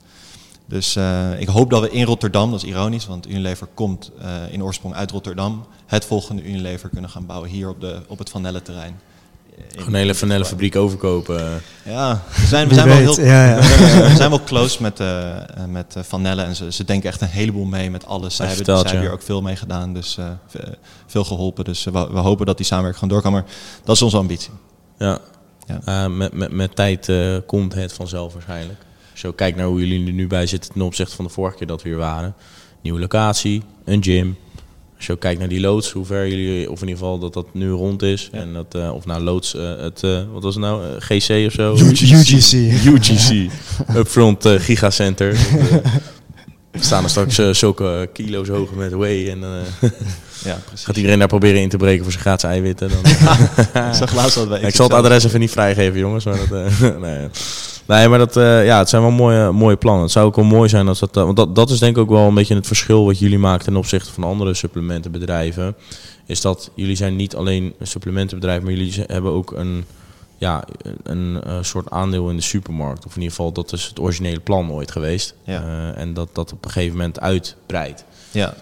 Dus 0.68 0.96
eh, 0.96 1.40
ik 1.40 1.48
hoop 1.48 1.70
dat 1.70 1.82
we 1.82 1.90
in 1.90 2.06
Rotterdam, 2.06 2.52
dat 2.52 2.64
is 2.64 2.70
ironisch, 2.70 3.06
want 3.08 3.28
Unilever 3.30 3.68
komt 3.74 4.12
eh, 4.22 4.30
in 4.54 4.64
oorsprong 4.64 4.96
uit 4.96 5.12
Rotterdam, 5.12 5.66
het 5.86 6.06
volgende 6.06 6.44
Unilever 6.44 6.90
kunnen 6.90 7.10
gaan 7.10 7.26
bouwen 7.26 7.50
hier 7.50 7.70
op, 7.70 7.82
de, 7.82 8.00
op 8.08 8.20
het 8.20 8.30
Van 8.30 8.42
Nelle 8.42 8.62
terrein. 8.62 9.00
Gewoon 9.72 9.88
een 9.88 9.96
hele 10.00 10.16
vanillefabriek 10.16 10.76
overkopen. 10.76 11.40
eh. 11.40 11.94
Ja, 11.94 12.22
we 12.36 12.46
zijn, 12.46 12.68
we 12.68 12.74
zijn, 12.74 12.88
wel, 12.88 12.98
heel, 12.98 13.22
ja, 13.22 13.48
ja. 13.50 13.56
we 14.10 14.14
zijn 14.16 14.30
wel 14.30 14.44
close 14.44 14.82
met, 14.82 15.00
eh, 15.00 15.36
eh, 15.38 15.44
met 15.70 15.96
eh, 15.96 16.04
Van 16.04 16.22
Nelle 16.22 16.42
en 16.42 16.56
ze, 16.56 16.72
ze 16.72 16.84
denken 16.84 17.10
echt 17.10 17.22
een 17.22 17.28
heleboel 17.28 17.66
mee 17.66 17.92
met 17.92 18.06
alles. 18.06 18.36
Zij 18.36 18.46
hebben, 18.48 18.66
vertelt, 18.66 18.88
zij 18.88 18.98
hebben 18.98 19.10
ja. 19.10 19.14
hier 19.16 19.22
ook 19.24 19.26
veel 19.26 19.42
mee 19.42 19.56
gedaan, 19.56 19.94
dus 19.94 20.18
eh, 20.18 20.26
ve- 20.48 20.78
veel 21.06 21.24
geholpen. 21.24 21.64
Dus 21.66 21.86
eh, 21.86 21.94
we, 21.94 22.08
we 22.14 22.20
hopen 22.20 22.46
dat 22.46 22.58
die 22.58 22.66
samenwerking 22.66 23.04
gewoon 23.04 23.22
doorkan, 23.22 23.42
maar 23.42 23.52
dat 23.84 23.96
is 23.96 24.02
onze 24.02 24.18
ambitie. 24.18 24.52
Ja. 24.98 25.20
Ja. 25.68 25.80
Eh, 26.06 26.12
met, 26.12 26.34
met, 26.34 26.52
met 26.52 26.76
tijd 26.76 27.10
eh, 27.10 27.36
komt 27.46 27.74
het 27.74 27.94
vanzelf 27.94 28.34
waarschijnlijk. 28.34 28.80
Als 29.18 29.26
je 29.26 29.32
ook 29.32 29.38
kijkt 29.38 29.58
naar 29.58 29.66
hoe 29.66 29.80
jullie 29.80 30.08
er 30.08 30.14
nu 30.14 30.28
bij 30.28 30.48
zitten 30.48 30.72
ten 30.72 30.82
opzichte 30.82 31.16
van 31.16 31.26
de 31.26 31.32
vorige 31.32 31.58
keer 31.58 31.68
dat 31.68 31.82
we 31.82 31.90
hier 31.90 31.98
waren. 31.98 32.36
Nieuwe 32.82 33.00
locatie, 33.00 33.62
een 33.86 34.04
gym. 34.04 34.36
Als 34.96 35.06
je 35.06 35.12
ook 35.14 35.20
kijkt 35.20 35.40
naar 35.40 35.48
die 35.48 35.60
loods, 35.60 35.92
hoe 35.92 36.06
ver 36.06 36.28
jullie, 36.28 36.72
of 36.72 36.82
in 36.82 36.88
ieder 36.88 37.04
geval 37.04 37.20
dat 37.20 37.34
dat 37.34 37.54
nu 37.54 37.70
rond 37.70 38.02
is. 38.02 38.30
Ja. 38.32 38.40
En 38.40 38.54
dat, 38.54 38.76
eh, 38.76 38.94
of 38.94 39.06
nou 39.06 39.22
loods, 39.22 39.56
eh, 39.56 39.78
het, 39.78 40.04
eh, 40.04 40.24
wat 40.34 40.44
was 40.44 40.56
het 40.56 40.64
nou, 40.64 41.00
GC 41.00 41.46
of 41.46 41.52
zo? 41.54 41.74
UGC. 41.74 42.52
UGC, 42.86 43.52
Upfront 44.00 44.46
Gigacenter. 44.48 45.38
We 46.72 46.84
staan 46.84 47.04
er 47.04 47.10
straks 47.10 47.60
zulke 47.60 48.10
kilo's 48.14 48.48
hoog 48.48 48.74
met 48.74 48.92
whey 48.92 49.32
en 49.32 49.44
eh, 49.44 49.90
Ja, 50.44 50.60
precies. 50.66 50.86
gaat 50.86 50.96
iedereen 50.96 51.20
daar 51.20 51.28
proberen 51.28 51.62
in 51.62 51.70
te 51.70 51.78
breken 51.78 52.04
voor 52.04 52.12
zijn 52.12 52.24
gratis 52.24 52.50
eiwitten. 52.50 52.90
Dan, 52.90 53.12
Ik 53.90 53.94
zag 53.94 54.14
laatst 54.14 54.36
dat 54.36 54.50
bij 54.50 54.62
ik 54.62 54.76
zal 54.76 54.88
het 54.88 54.98
adres 54.98 55.24
even 55.24 55.40
niet 55.40 55.52
vrijgeven, 55.52 56.00
jongens. 56.00 56.26
Maar 56.26 56.38
dat, 56.50 56.52
eh, 56.52 56.98
nee. 56.98 57.28
Nee, 57.88 58.08
maar 58.08 58.20
dat, 58.20 58.38
eh, 58.38 58.66
ja, 58.66 58.78
het 58.78 58.90
zijn 58.90 59.02
wel 59.02 59.12
mooie, 59.12 59.52
mooie 59.52 59.76
plannen. 59.78 60.04
Het 60.04 60.12
zou 60.12 60.26
ook 60.26 60.36
wel 60.36 60.46
mooi 60.46 60.70
zijn 60.70 60.88
als 60.88 61.00
dat... 61.00 61.18
eh, 61.18 61.24
want 61.24 61.36
dat, 61.36 61.56
dat 61.56 61.70
is 61.70 61.80
denk 61.80 61.96
ik 61.96 62.02
ook 62.02 62.10
wel 62.10 62.28
een 62.28 62.34
beetje 62.34 62.56
het 62.56 62.68
verschil 62.68 63.06
wat 63.06 63.20
jullie 63.20 63.40
maken 63.40 63.66
ten 63.66 63.76
opzichte 63.76 64.12
van 64.14 64.24
andere 64.24 64.54
supplementenbedrijven. 64.54 65.76
Is 66.26 66.42
dat 66.42 66.72
jullie 66.76 66.96
zijn 66.96 67.16
niet 67.16 67.36
alleen 67.36 67.74
een 67.80 67.88
supplementenbedrijf, 67.88 68.62
maar 68.62 68.72
jullie 68.74 69.04
hebben 69.08 69.32
ook 69.32 69.52
een, 69.52 69.86
ja, 70.38 70.64
een, 71.04 71.42
eh, 71.44 71.58
soort 71.62 71.90
aandeel 71.90 72.30
in 72.30 72.36
de 72.36 72.42
supermarkt. 72.42 73.06
Of 73.06 73.12
in 73.16 73.22
ieder 73.22 73.36
geval, 73.36 73.52
dat 73.52 73.74
is 73.74 73.84
het 73.86 74.00
originele 74.00 74.40
plan 74.40 74.72
ooit 74.72 74.92
geweest. 74.92 75.36
Ja. 75.44 75.94
En 75.96 76.14
dat 76.14 76.30
dat 76.34 76.52
op 76.54 76.66
een 76.66 76.72
gegeven 76.72 76.98
moment 76.98 77.20
uitbreidt. 77.20 78.06
Ja. 78.32 78.46
Dat 78.46 78.56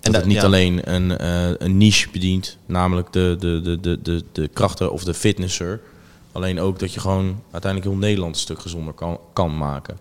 En 0.00 0.12
het 0.12 0.12
dat- 0.12 0.24
niet 0.24 0.36
ja. 0.36 0.42
alleen 0.44 0.94
een, 0.94 1.24
een 1.64 1.76
niche 1.76 2.08
bedient, 2.12 2.56
namelijk 2.66 3.12
de, 3.12 3.36
de, 3.38 3.60
de, 3.62 3.80
de, 3.80 3.98
de, 4.02 4.24
de 4.32 4.48
krachten 4.48 4.92
of 4.92 5.04
de 5.04 5.14
fitnesser. 5.14 5.80
Alleen 6.38 6.60
ook 6.60 6.78
dat 6.78 6.92
je 6.92 7.00
gewoon 7.00 7.42
uiteindelijk 7.50 7.92
heel 7.92 8.00
Nederland 8.00 8.34
een 8.34 8.40
stuk 8.40 8.60
gezonder 8.60 8.94
kan, 8.94 9.18
kan 9.32 9.56
maken. 9.56 9.98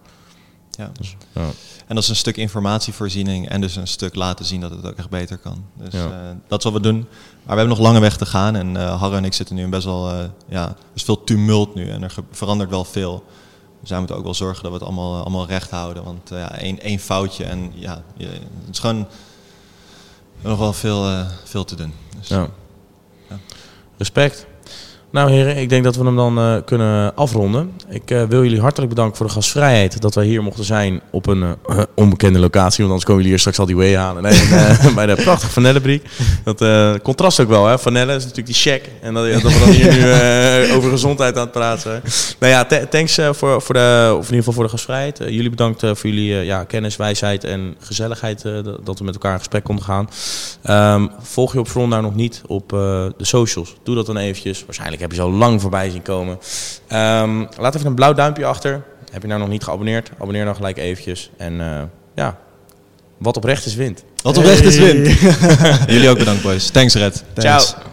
Ja. 0.71 0.91
Ja. 1.33 1.41
En 1.87 1.95
dat 1.95 2.03
is 2.03 2.09
een 2.09 2.15
stuk 2.15 2.37
informatievoorziening 2.37 3.49
en 3.49 3.61
dus 3.61 3.75
een 3.75 3.87
stuk 3.87 4.15
laten 4.15 4.45
zien 4.45 4.61
dat 4.61 4.71
het 4.71 4.85
ook 4.85 4.95
echt 4.97 5.09
beter 5.09 5.37
kan. 5.37 5.65
Dus 5.73 5.93
Ja. 5.93 6.05
eh, 6.05 6.35
dat 6.47 6.57
is 6.59 6.63
wat 6.63 6.73
we 6.73 6.79
doen. 6.79 6.97
Maar 6.97 7.55
we 7.55 7.61
hebben 7.61 7.67
nog 7.67 7.79
lange 7.79 7.99
weg 7.99 8.17
te 8.17 8.25
gaan 8.25 8.55
en 8.55 8.77
eh 8.77 8.99
Harre 8.99 9.15
en 9.17 9.25
ik 9.25 9.33
zitten 9.33 9.55
nu 9.55 9.63
in 9.63 9.69
best 9.69 9.85
wel, 9.85 10.09
eh, 10.11 10.25
ja, 10.47 10.67
er 10.67 10.75
is 10.93 11.03
veel 11.03 11.23
tumult 11.23 11.75
nu 11.75 11.89
en 11.89 12.03
er 12.03 12.13
verandert 12.31 12.69
wel 12.69 12.83
veel. 12.83 13.23
Dus 13.79 13.89
wij 13.89 13.97
moeten 13.99 14.17
ook 14.17 14.23
wel 14.23 14.33
zorgen 14.33 14.63
dat 14.63 14.71
we 14.71 14.77
het 14.77 14.87
allemaal, 14.87 15.21
allemaal 15.21 15.45
recht 15.47 15.69
houden. 15.69 16.03
Want 16.03 16.29
ja, 16.29 16.51
één, 16.51 16.79
één 16.81 16.99
foutje 16.99 17.43
en 17.43 17.71
ja, 17.75 18.03
je, 18.17 18.25
het 18.27 18.39
is 18.71 18.79
gewoon 18.79 19.07
nog 20.41 20.57
wel 20.59 20.73
veel, 20.73 21.25
veel 21.43 21.63
te 21.65 21.75
doen. 21.75 21.93
Dus, 22.19 22.27
Ja. 22.27 22.47
Ja. 23.29 23.37
Respect. 23.97 24.45
Nou 25.11 25.31
heren, 25.31 25.57
ik 25.57 25.69
denk 25.69 25.83
dat 25.83 25.95
we 25.95 26.03
hem 26.03 26.15
dan 26.15 26.37
eh, 26.37 26.55
kunnen 26.65 27.15
afronden. 27.15 27.71
Ik 27.89 28.11
eh, 28.11 28.23
wil 28.23 28.43
jullie 28.43 28.61
hartelijk 28.61 28.89
bedanken 28.89 29.17
voor 29.17 29.25
de 29.25 29.31
gastvrijheid 29.31 30.01
dat 30.01 30.15
wij 30.15 30.25
hier 30.25 30.43
mochten 30.43 30.63
zijn 30.63 31.01
op 31.11 31.27
een 31.27 31.43
eh, 31.43 31.79
onbekende 31.95 32.39
locatie. 32.39 32.77
Want 32.77 32.87
anders 32.87 33.03
komen 33.03 33.15
jullie 33.15 33.29
hier 33.29 33.39
straks 33.39 33.59
al 33.59 33.65
die 33.65 33.75
way 33.75 33.95
halen. 33.95 34.23
Nee, 34.23 34.39
bij 34.95 35.05
de 35.05 35.15
prachtige 35.15 35.51
Vanellebriek. 35.51 36.05
Dat 36.43 36.63
contrast 37.01 37.39
ook 37.39 37.47
wel, 37.47 37.65
hè. 37.65 37.79
Vanelle 37.79 38.15
is 38.15 38.21
natuurlijk 38.21 38.45
die 38.47 38.55
check. 38.55 38.89
En 39.01 39.13
dat, 39.13 39.31
dat 39.41 39.41
we 39.53 39.59
dan 39.59 39.69
hier 39.69 39.93
nu 40.67 40.71
over 40.73 40.89
gezondheid 40.89 41.35
aan 41.35 41.41
het 41.41 41.51
praten 41.51 41.81
zijn. 41.81 42.01
Nou 42.39 42.51
ja, 42.53 42.65
tha- 42.65 42.85
thanks 42.85 43.19
voor, 43.31 43.61
voor 43.61 43.73
de, 43.75 44.07
of 44.11 44.17
in 44.17 44.23
ieder 44.23 44.37
geval 44.37 44.53
voor 44.53 44.63
de 44.63 44.69
gastvrijheid. 44.69 45.17
Jullie 45.17 45.49
bedankt 45.49 45.79
voor 45.79 46.09
jullie 46.09 46.33
ja, 46.33 46.63
kennis, 46.63 46.95
wijsheid 46.95 47.43
en 47.43 47.75
gezelligheid 47.79 48.41
dat- 48.83 48.99
we 48.99 49.03
met 49.05 49.13
elkaar 49.13 49.31
in 49.33 49.37
gesprek 49.37 49.63
konden 49.63 49.85
gaan. 49.85 50.09
Ehm, 50.63 51.07
volg 51.21 51.53
je 51.53 51.59
op 51.59 51.67
Front 51.67 51.89
nou 51.89 52.01
nog 52.01 52.15
niet 52.15 52.41
op 52.47 52.69
de 52.69 53.13
socials? 53.17 53.75
Doe 53.83 53.95
dat 53.95 54.05
dan 54.05 54.17
eventjes. 54.17 54.63
Waarschijnlijk 54.65 54.96
heb 54.99 55.11
je 55.11 55.21
al 55.21 55.31
lang 55.31 55.61
voorbij 55.61 55.89
zien 55.89 56.01
komen. 56.01 56.39
Ehm, 56.87 57.45
laat 57.57 57.75
even 57.75 57.87
een 57.87 57.95
blauw 57.95 58.13
duimpje 58.13 58.45
achter. 58.45 58.83
Heb 59.11 59.21
je 59.21 59.27
nou 59.27 59.39
nog 59.39 59.49
niet 59.49 59.63
geabonneerd? 59.63 60.11
Abonneer 60.13 60.45
dan 60.45 60.55
gelijk 60.55 60.77
eventjes. 60.77 61.31
En 61.37 61.61
eh, 61.61 61.83
ja, 62.15 62.37
wat 63.17 63.37
oprecht 63.37 63.65
is 63.65 63.75
wint. 63.75 64.03
Wat 64.23 64.37
oprecht 64.37 64.63
is 64.63 64.77
win. 64.77 65.03
Jullie 65.93 66.09
ook 66.09 66.17
bedankt 66.17 66.43
boys. 66.43 66.69
Thanks 66.69 66.93
Red. 66.93 67.23
Thanks. 67.33 67.67
Ciao. 67.67 67.83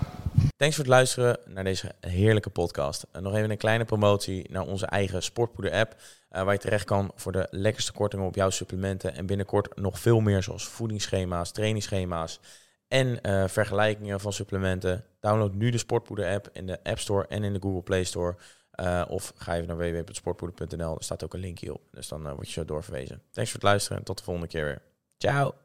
Thanks 0.57 0.75
voor 0.77 0.85
het 0.85 0.95
luisteren 0.95 1.39
naar 1.47 1.65
deze 1.65 1.93
heerlijke 2.01 2.51
podcast. 2.51 3.07
En 3.13 3.23
nog 3.23 3.35
even 3.35 3.51
een 3.51 3.57
kleine 3.57 3.85
promotie 3.85 4.47
naar 4.51 4.63
onze 4.63 4.87
eigen 4.87 5.23
Sportpoeder 5.23 5.73
app. 5.73 5.95
Uh, 6.33 6.43
waar 6.43 6.53
je 6.53 6.59
terecht 6.59 6.85
kan 6.85 7.11
voor 7.15 7.33
de 7.33 7.47
lekkerste 7.51 7.93
kortingen 7.93 8.27
op 8.27 8.35
jouw 8.35 8.51
supplementen. 8.51 9.15
En 9.15 9.27
binnenkort 9.27 9.77
nog 9.77 9.99
veel 9.99 10.21
meer 10.21 10.43
zoals 10.43 10.65
voedingsschema's, 10.65 11.51
trainingsschema's 11.51 12.41
en 12.89 13.19
uh, 13.23 13.49
vergelijkingen 13.49 14.21
van 14.21 14.33
supplementen. 14.33 15.05
Download 15.21 15.55
nu 15.55 15.71
de 15.71 15.79
Sportpoeder 15.79 16.35
app 16.35 16.49
in 16.53 16.67
de 16.67 16.79
App 16.83 16.99
Store 16.99 17.27
en 17.27 17.45
in 17.45 17.53
de 17.53 17.61
Google 17.61 17.83
Play 17.83 18.05
Store. 18.05 18.37
Uh, 18.81 19.05
of 19.09 19.33
ga 19.37 19.55
even 19.55 19.67
naar 19.67 19.77
www.sportpoeder.nl. 19.77 20.97
Er 20.97 21.05
staat 21.05 21.25
ook 21.25 21.35
een 21.35 21.41
linkje 21.41 21.75
op. 21.75 21.81
Dus 21.91 22.09
dan 22.09 22.23
word 22.23 22.47
je 22.47 22.53
zo 22.53 22.65
doorverwezen. 22.65 23.23
Thanks 23.31 23.51
voor 23.51 23.61
het 23.61 23.69
luisteren 23.69 23.99
en 23.99 24.05
tot 24.05 24.19
de 24.19 24.25
volgende 24.25 24.49
keer 24.49 24.65
weer. 24.65 24.83
Ciao! 25.17 25.64